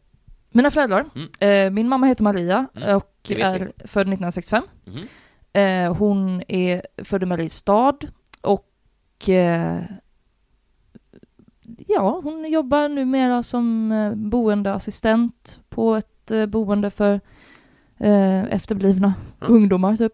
Mina 0.56 0.70
föräldrar, 0.70 1.04
Mm. 1.14 1.28
eh, 1.66 1.72
min 1.72 1.88
mamma 1.88 2.06
heter 2.06 2.22
Maria 2.24 2.66
Mm, 2.76 2.96
och 2.96 3.30
är 3.30 3.58
vi. 3.58 3.88
född 3.88 4.08
1965. 4.08 4.62
Mhm. 4.84 5.06
Eh, 5.52 5.94
hon 5.96 6.42
är 6.48 6.82
född 7.04 7.22
i 7.22 7.26
Mariestad 7.26 7.96
och 8.40 9.28
eh, 9.28 9.80
ja, 11.86 12.20
hon 12.24 12.50
jobbar 12.50 12.88
numera 12.88 13.42
som 13.42 13.92
eh, 13.92 14.14
boendeassistent 14.14 15.60
på 15.68 15.94
ett 15.94 16.30
eh, 16.30 16.46
boende 16.46 16.90
för 16.90 17.20
eh, 17.98 18.44
efterblivna 18.44 19.14
ungdomar 19.40 19.96
typ. 19.96 20.12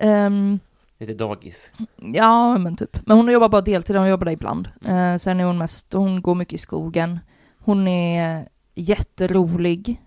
Ehm, 0.00 0.58
Lite 0.98 1.14
dagis. 1.14 1.72
Ja, 1.96 2.58
men 2.58 2.76
typ. 2.76 3.06
Men 3.06 3.16
hon 3.16 3.32
jobbar 3.32 3.48
bara 3.48 3.60
deltid, 3.62 3.96
hon 3.96 4.08
jobbar 4.08 4.24
där 4.24 4.32
ibland. 4.32 4.68
Eh, 4.84 5.16
sen 5.16 5.40
är 5.40 5.44
hon 5.44 5.58
mest, 5.58 5.92
hon 5.92 6.22
går 6.22 6.34
mycket 6.34 6.54
i 6.54 6.58
skogen. 6.58 7.20
Hon 7.58 7.88
är 7.88 8.48
jätterolig. 8.76 10.02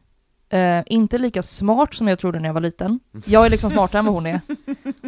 Eh, 0.49 0.83
inte 0.85 1.17
lika 1.17 1.43
smart 1.43 1.93
som 1.93 2.07
jag 2.07 2.19
trodde 2.19 2.39
när 2.39 2.49
jag 2.49 2.53
var 2.53 2.61
liten. 2.61 2.99
Jag 3.25 3.45
är 3.45 3.49
liksom 3.49 3.69
smartare 3.69 3.99
än 3.99 4.05
vad 4.05 4.13
hon 4.13 4.25
är. 4.25 4.41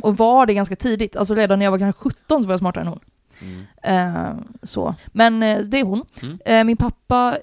Och 0.01 0.17
var 0.17 0.45
det 0.45 0.53
ganska 0.53 0.75
tidigt. 0.75 1.15
Alltså 1.15 1.35
redan 1.35 1.59
när 1.59 1.65
jag 1.65 1.71
var 1.71 1.79
kanske 1.79 1.99
17 1.99 2.43
så 2.43 2.47
var 2.47 2.53
jag 2.53 2.59
smartare 2.59 2.81
än 2.81 2.88
hon. 2.88 2.99
Mm. 3.41 3.65
Eh, 3.83 4.43
så. 4.63 4.95
Men 5.07 5.43
eh, 5.43 5.59
det 5.59 5.79
är 5.79 5.83
hon. 5.83 6.05
Mm. 6.45 6.67
Min 6.67 6.77
pappa 6.77 7.38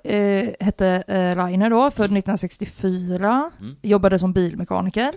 hette 0.61 1.05
Rainer 1.37 1.71
då, 1.71 1.91
född 1.91 2.05
1964. 2.05 3.51
Mm. 3.61 3.77
Jobbade 3.83 4.19
som 4.19 4.33
bilmekaniker. 4.33 5.15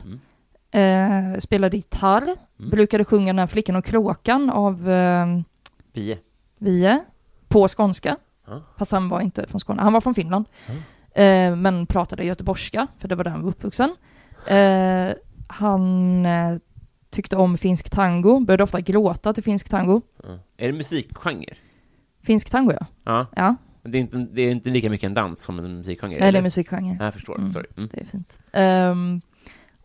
Eh, 0.72 1.40
spelade 1.40 1.78
gitarr. 1.78 2.24
Mm. 2.24 2.70
Brukade 2.72 3.06
sjunga 3.06 3.28
Den 3.28 3.40
här 3.40 3.48
flickan 3.48 3.76
och 3.76 3.86
kråkan 3.86 4.50
av 4.50 4.86
Pie. 5.94 6.18
Vie 6.58 7.00
på 7.48 7.68
skånska. 7.68 8.18
Ja. 8.52 8.62
Fast 8.78 8.92
han 8.92 9.10
var 9.10 9.22
inte 9.22 9.48
från 9.48 9.60
Skåne, 9.60 9.82
han 9.82 9.94
var 9.94 10.02
från 10.02 10.16
Finland. 10.16 10.46
Eh, 11.16 11.56
men 11.56 11.86
pratade 11.86 12.24
göteborgska, 12.24 12.88
för 12.98 13.08
det 13.08 13.16
var 13.16 13.24
där 13.24 13.32
han 13.32 13.42
var 13.42 13.50
uppvuxen. 13.50 13.96
Eh, 14.48 15.14
han 15.48 16.26
eh, 16.26 16.58
tyckte 17.10 17.38
om 17.38 17.58
finsk 17.58 17.90
tango, 17.90 18.40
började 18.40 18.64
ofta 18.64 18.82
gråta 18.82 19.34
till 19.34 19.44
finsk 19.44 19.70
tango. 19.70 20.02
Ja. 20.24 20.30
Är 20.58 20.68
det 20.72 20.78
musikgenre? 20.78 21.54
Finsk 22.24 22.50
tango 22.50 22.72
ja. 22.80 22.86
Ja. 23.04 23.26
Ja, 23.36 23.56
Det 23.84 23.98
är, 23.98 24.02
inte, 24.02 24.18
det 24.18 24.42
är 24.42 24.52
inte 24.52 24.70
lika 24.70 24.90
mycket 24.90 25.08
en 25.08 25.14
dans 25.14 25.42
som 25.44 25.60
en 25.60 25.78
musikgenre? 25.78 26.10
nej, 26.10 26.20
det 26.20 26.26
eller? 26.28 26.40
är 26.40 26.44
musikgenre. 26.44 26.96
Ja, 27.00 27.06
Jag 27.06 27.14
förstår, 27.14 27.38
Mm. 27.38 27.52
sorry. 27.54 27.68
Mm. 27.78 27.90
Det 27.94 28.02
är 28.02 28.06
fint. 28.06 28.40
Ehm, 28.52 29.22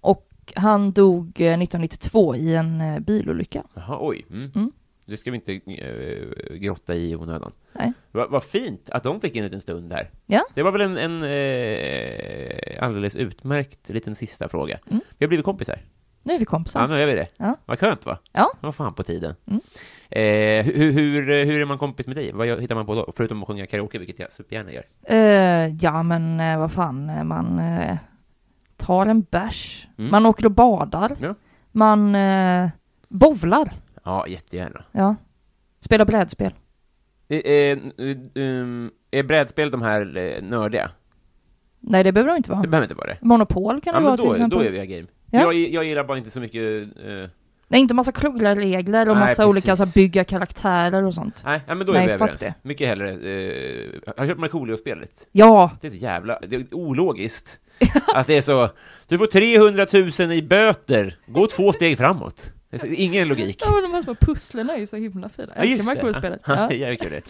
och 0.00 0.52
han 0.56 0.92
dog 0.92 1.24
eh, 1.40 1.58
1992 1.58 2.36
i 2.36 2.54
en 2.56 2.80
eh, 2.80 2.98
bilolycka. 3.00 3.62
Jaha, 3.74 3.98
oj. 4.00 4.26
Mm. 4.30 4.72
Det 5.06 5.16
ska 5.16 5.30
vi 5.30 5.36
inte 5.36 5.52
uh, 5.52 6.56
grotta 6.56 6.94
i 6.94 7.16
onödan. 7.16 7.52
Nej. 7.72 7.92
Vad 8.12 8.30
vad 8.30 8.44
fint 8.44 8.90
att 8.90 9.02
de 9.02 9.20
fick 9.20 9.36
en 9.36 9.44
liten 9.44 9.60
stund 9.60 9.90
där. 9.90 10.10
Ja. 10.26 10.44
Det 10.54 10.62
var 10.62 10.72
väl 10.72 10.80
en, 10.80 10.96
en 10.98 11.22
eh, 11.22 12.84
alldeles 12.84 13.16
utmärkt 13.16 13.88
liten 13.88 14.14
sista 14.14 14.48
fråga. 14.48 14.78
Mm. 14.90 15.00
Vi 15.18 15.24
har 15.24 15.28
blivit 15.28 15.44
kompisar. 15.44 15.80
Nu 16.22 16.34
är 16.34 16.38
vi 16.38 16.44
kompisar. 16.44 16.80
Ja, 16.80 16.86
nu 16.86 17.02
är 17.02 17.06
vi 17.06 17.14
det. 17.14 17.26
Ja. 17.36 17.56
Vad 17.66 17.78
skönt 17.80 18.06
va? 18.06 18.18
Ja. 18.32 18.50
Vad 18.60 18.74
fan 18.74 18.94
på 18.94 19.02
tiden. 19.02 19.34
Mm. 19.46 19.60
Eh, 20.10 20.64
hur, 20.74 20.92
hur, 20.92 21.44
hur 21.44 21.60
är 21.60 21.64
man 21.64 21.78
kompis 21.78 22.06
med 22.06 22.16
dig? 22.16 22.32
Vad 22.32 22.60
hittar 22.60 22.74
man 22.74 22.86
på 22.86 22.94
då? 22.94 23.12
Förutom 23.16 23.42
att 23.42 23.46
sjunga 23.48 23.66
karaoke, 23.66 23.98
vilket 23.98 24.18
jag 24.18 24.32
supergärna 24.32 24.72
gör. 24.72 24.84
Eh, 25.02 25.74
ja, 25.80 26.02
men 26.02 26.40
eh, 26.40 26.58
vad 26.58 26.72
fan, 26.72 27.10
eh, 27.10 27.24
man 27.24 27.58
eh, 27.58 27.96
tar 28.76 29.06
en 29.06 29.22
bärs, 29.22 29.88
Mm. 29.98 30.10
man 30.10 30.26
åker 30.26 30.44
och 30.46 30.50
badar, 30.52 31.12
Ja. 31.20 31.34
man 31.72 32.14
eh, 32.14 32.68
bovlar, 33.08 33.72
Ja, 34.06 34.26
jättegärna. 34.28 34.84
ja. 34.92 35.16
Spelar 35.80 36.04
brädspel. 36.04 36.54
Eh, 37.28 37.38
eh, 37.38 37.78
um, 38.34 38.90
är 39.10 39.22
brädspel 39.22 39.70
de 39.70 39.82
här 39.82 40.16
eh, 40.16 40.42
nördiga? 40.42 40.90
Nej, 41.80 42.04
det 42.04 42.12
behöver 42.12 42.30
de 42.32 42.36
inte 42.36 42.50
vara. 42.50 42.62
Det 42.62 42.68
behöver 42.68 42.84
inte 42.84 42.94
vara 42.94 43.06
det. 43.06 43.18
Monopol 43.20 43.80
kan 43.80 43.92
Ja, 43.94 43.98
det 43.98 44.00
men 44.00 44.04
vara 44.06 44.16
till 44.16 44.26
då, 44.26 44.32
exempel. 44.32 44.58
då 44.58 44.64
är 44.64 44.70
vi 44.70 44.86
game. 44.86 45.06
Ja. 45.30 45.40
Jag, 45.40 45.54
jag 45.54 45.84
gillar 45.84 46.04
bara 46.04 46.18
inte 46.18 46.30
så 46.30 46.40
mycket... 46.40 46.82
Eh, 47.06 47.28
Nej, 47.68 47.80
inte 47.80 47.94
massa 47.94 48.12
regler 48.12 49.08
och 49.08 49.16
Nej, 49.16 49.24
massa 49.28 49.46
olika 49.46 49.70
precis. 49.72 49.92
så 49.94 49.98
här, 50.00 50.02
bygga 50.04 50.24
karaktärer 50.24 51.04
och 51.04 51.14
sånt. 51.14 51.42
nej, 51.44 51.60
nej, 51.66 51.76
men 51.76 51.86
då 51.86 51.92
Nej, 51.92 52.02
är 52.02 52.06
vi 52.06 52.12
fuck 52.12 52.20
överens. 52.20 52.40
det. 52.40 52.54
Mycket 52.62 52.88
hellre... 52.88 53.10
Eh, 53.10 53.90
har 54.16 54.24
du 54.24 54.28
kört 54.28 54.38
Markoolio-spelet? 54.38 55.26
Ja, 55.32 55.70
Det 55.80 55.86
är 55.86 55.90
så 55.90 55.96
jävla... 55.96 56.38
Det 56.48 56.56
är 56.56 56.74
ologiskt. 56.74 57.60
att 58.14 58.26
det 58.26 58.36
är 58.36 58.40
så... 58.40 58.68
Du 59.08 59.18
får 59.18 59.26
300 59.26 59.86
000 60.28 60.32
i 60.32 60.42
böter. 60.42 61.16
Gå 61.26 61.46
två 61.46 61.72
steg 61.72 61.98
framåt. 61.98 62.52
Ingen 62.84 63.28
logik. 63.28 63.62
ja 63.64 63.80
de 63.80 63.92
här 63.94 64.02
små 64.02 64.14
pusslen 64.14 64.70
är 64.70 64.76
ju 64.76 64.86
så 64.86 64.96
himla 64.96 65.28
fina. 65.28 65.52
Jag 65.56 65.64
älskar 65.64 65.84
Markoolio-spelet. 65.84 66.40
Ja, 66.46 66.54
Ja. 66.70 66.72
jävligt 66.76 67.00
kul 67.02 67.22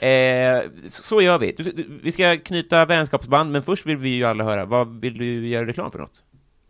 det. 0.00 0.06
Eh, 0.06 0.62
så, 0.86 1.20
gör 1.22 1.38
vi. 1.38 1.52
Du, 1.56 1.62
du, 1.64 2.00
vi 2.02 2.12
ska 2.12 2.36
knyta 2.36 2.86
vänskapsband, 2.86 3.52
men 3.52 3.62
först 3.62 3.86
vill 3.86 3.96
vi 3.96 4.08
ju 4.10 4.24
alla 4.24 4.44
höra, 4.44 4.64
vad 4.64 5.00
vill 5.00 5.18
du 5.18 5.48
göra 5.48 5.66
reklam 5.66 5.90
för 5.90 5.98
något? 5.98 6.22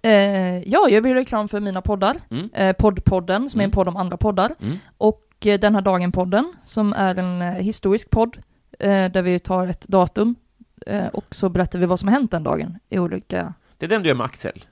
Eh, 0.02 0.58
ja, 0.68 0.88
jag 0.88 1.02
vill 1.02 1.14
reklam 1.14 1.48
för 1.48 1.60
mina 1.60 1.82
poddar. 1.82 2.16
Mm. 2.30 2.50
Eh, 2.54 2.72
Poddpodden, 2.76 3.50
som 3.50 3.60
är 3.60 3.64
en 3.64 3.68
Mm. 3.68 3.74
podd 3.74 3.88
om 3.88 3.96
andra 3.96 4.16
poddar. 4.16 4.52
Mm. 4.62 4.76
Och 4.98 5.26
eh, 5.46 5.60
Den 5.60 5.74
här 5.74 5.82
dagen-podden, 5.82 6.52
som 6.64 6.92
är 6.92 7.18
en 7.18 7.42
eh, 7.42 7.48
historisk 7.54 8.10
podd, 8.10 8.36
eh, 8.78 8.88
där 9.12 9.22
vi 9.22 9.38
tar 9.38 9.66
ett 9.66 9.88
datum 9.88 10.34
och 11.12 11.24
så 11.34 11.48
berättar 11.48 11.78
vi 11.78 11.86
vad 11.86 11.98
som 12.00 12.08
har 12.08 12.12
hänt 12.16 12.30
den 12.30 12.42
dagen 12.42 12.78
i 12.88 12.98
olika... 12.98 13.54
Det 13.78 13.86
är 13.86 13.90
den 13.90 14.02
du 14.02 14.08
gör 14.08 14.16
med 14.16 14.24
Axel? 14.26 14.64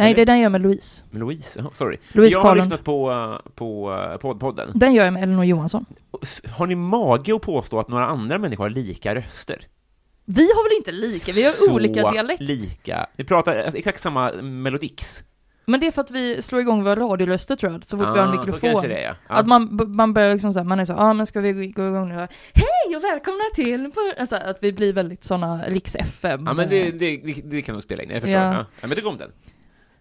Nej, 0.00 0.14
det 0.14 0.22
är 0.22 0.26
den 0.26 0.34
jag 0.36 0.42
gör 0.42 0.48
med 0.50 0.60
Louise. 0.60 1.04
Med 1.10 1.20
Louise? 1.20 1.60
Oh, 1.60 1.72
sorry. 1.74 1.96
Louise 2.12 2.36
jag 2.36 2.40
har 2.42 2.48
Karlund. 2.48 2.64
lyssnat 2.64 2.84
på, 2.84 3.10
uh, 3.10 3.38
på 3.54 3.90
uh, 3.92 4.16
poddpodden. 4.16 4.70
Den 4.74 4.94
gör 4.94 5.04
jag 5.04 5.12
med 5.12 5.22
Elinor 5.22 5.44
Johansson. 5.44 5.84
Har 6.52 6.66
ni 6.66 6.74
mage 6.74 7.34
att 7.34 7.42
påstå 7.42 7.80
att 7.80 7.88
några 7.88 8.06
andra 8.06 8.38
människor 8.38 8.64
har 8.64 8.70
lika 8.70 9.14
röster? 9.14 9.66
Vi 10.24 10.42
har 10.42 10.64
väl 10.70 10.76
inte 10.78 10.92
lika, 10.92 11.32
vi 11.32 11.44
har 11.44 11.50
Så 11.52 11.72
olika 11.72 12.10
dialekter. 12.10 12.44
lika. 12.44 13.06
Vi 13.16 13.24
pratar 13.24 13.56
alltså, 13.56 13.76
exakt 13.76 14.00
samma 14.00 14.32
melodix. 14.42 15.22
Men 15.66 15.80
det 15.80 15.86
är 15.86 15.90
för 15.90 16.00
att 16.00 16.10
vi 16.10 16.42
slår 16.42 16.60
igång 16.60 16.84
våra 16.84 16.96
radioröster 16.96 17.56
tror 17.56 17.72
jag, 17.72 17.84
så 17.84 17.98
fort 17.98 18.06
vi 18.06 18.10
har 18.18 18.18
en 18.18 18.28
Ah, 18.28 18.44
mikrofon. 18.44 18.82
det 18.82 19.02
ja. 19.02 19.14
ja. 19.28 19.34
Att 19.34 19.46
man, 19.46 19.80
man 19.88 20.12
börjar 20.14 20.32
liksom 20.32 20.52
såhär, 20.52 20.64
man 20.64 20.80
är 20.80 20.84
så, 20.84 20.92
ja 20.92 20.98
ah, 20.98 21.12
men 21.12 21.26
ska 21.26 21.40
vi 21.40 21.52
gå 21.52 21.82
gå 21.82 21.88
igång 21.88 22.08
nu? 22.08 22.14
Hej 22.54 22.96
och 22.96 23.04
välkomna 23.04 23.44
till... 23.54 23.90
på-" 23.94 24.12
Alltså 24.20 24.36
att 24.36 24.58
vi 24.60 24.72
blir 24.72 24.92
väldigt 24.92 25.24
såna 25.24 25.62
riks 25.66 25.96
FM. 25.96 26.44
Ja, 26.46 26.52
men 26.54 26.68
det, 26.68 26.90
det, 26.90 27.16
det, 27.44 27.62
kan 27.62 27.74
nog 27.74 27.84
spela 27.84 28.02
in, 28.02 28.10
jag 28.10 28.20
förstår. 28.22 28.40
Ja. 28.40 28.54
Ja. 28.54 28.64
Men 28.80 28.90
det 28.90 29.00
kom 29.00 29.18
den. 29.18 29.30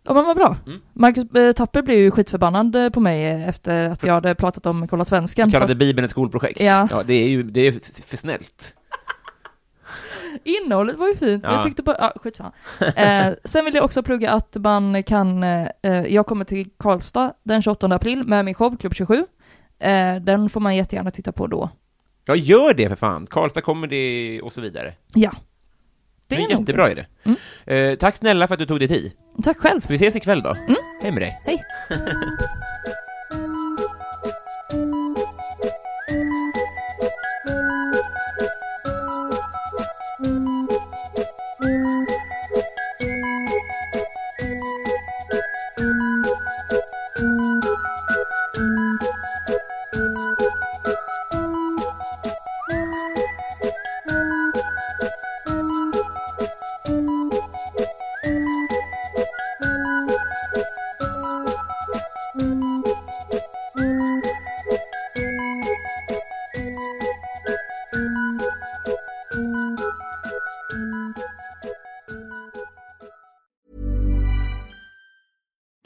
Ja 0.10 0.14
men 0.16 0.26
vad 0.26 0.38
bra. 0.38 0.58
Mm. 0.68 0.82
Marcus 0.94 1.34
eh, 1.34 1.52
Tapper 1.52 1.82
blev 1.82 1.98
ju 1.98 2.12
skitförbannad 2.12 2.76
eh, 2.76 2.90
på 2.90 3.00
mig 3.00 3.26
eh, 3.26 3.50
efter 3.50 3.90
att 3.90 4.04
jag 4.04 4.14
hade 4.14 4.36
pratat 4.36 4.66
om 4.66 4.88
Kolla 4.88 5.06
Svenskan. 5.06 5.52
Kallade 5.52 5.72
För 5.74 5.76
Bibeln 5.76 6.06
ett 6.06 6.12
skolprojekt. 6.12 6.62
Ja. 6.62 7.04
det 7.06 7.14
är 7.14 7.28
ju 7.30 7.44
det 7.44 7.68
är 7.68 8.02
för 8.08 8.18
snällt. 8.18 8.74
Innehållet 10.44 10.98
var 10.98 11.08
ju 11.08 11.16
fint, 11.16 11.44
Ja. 11.44 11.54
jag 11.54 11.64
tyckte 11.64 11.84
bara, 11.84 11.98
ja 12.00 12.14
skitsamma. 12.16 12.52
eh, 12.96 13.34
sen 13.44 13.66
vill 13.66 13.76
jag 13.76 13.86
också 13.86 14.04
plugga 14.04 14.32
att 14.32 14.56
man 14.60 15.04
kan, 15.04 15.44
eh, 15.44 15.68
jag 16.08 16.26
kommer 16.26 16.46
till 16.46 16.70
Karlstad 16.78 17.34
den 17.44 17.62
28 17.62 17.88
april 17.88 18.24
med 18.24 18.46
min 18.46 18.54
show 18.54 18.78
Klubb 18.78 18.96
27. 18.96 19.26
Eh, 19.80 20.16
den 20.16 20.50
får 20.50 20.60
man 20.60 20.76
jättegärna 20.76 21.12
titta 21.12 21.32
på 21.32 21.48
då. 21.48 21.70
Ja, 22.26 22.36
gör 22.36 22.74
det 22.74 22.90
för 22.90 22.96
fan. 22.96 23.28
Karlstad 23.28 23.62
kommer 23.62 23.88
det 23.88 24.42
och 24.42 24.54
så 24.54 24.62
vidare. 24.62 24.94
Ja. 25.14 25.32
Det 26.28 26.36
är 26.36 26.40
en 26.40 26.60
jättebra 26.60 26.92
idé. 26.92 27.06
Mm. 27.66 27.98
Tack 27.98 28.16
snälla 28.16 28.48
för 28.48 28.54
att 28.54 28.60
du 28.60 28.66
tog 28.66 28.80
dig 28.80 28.88
tid. 28.88 29.12
Tack 29.44 29.58
själv. 29.58 29.82
Vi 29.88 29.96
ses 29.96 30.16
ikväll 30.16 30.42
då. 30.42 30.50
Mm. 30.50 30.76
Hej 31.02 31.12
med 31.12 31.22
dig. 31.22 31.40
Hej. 31.46 31.64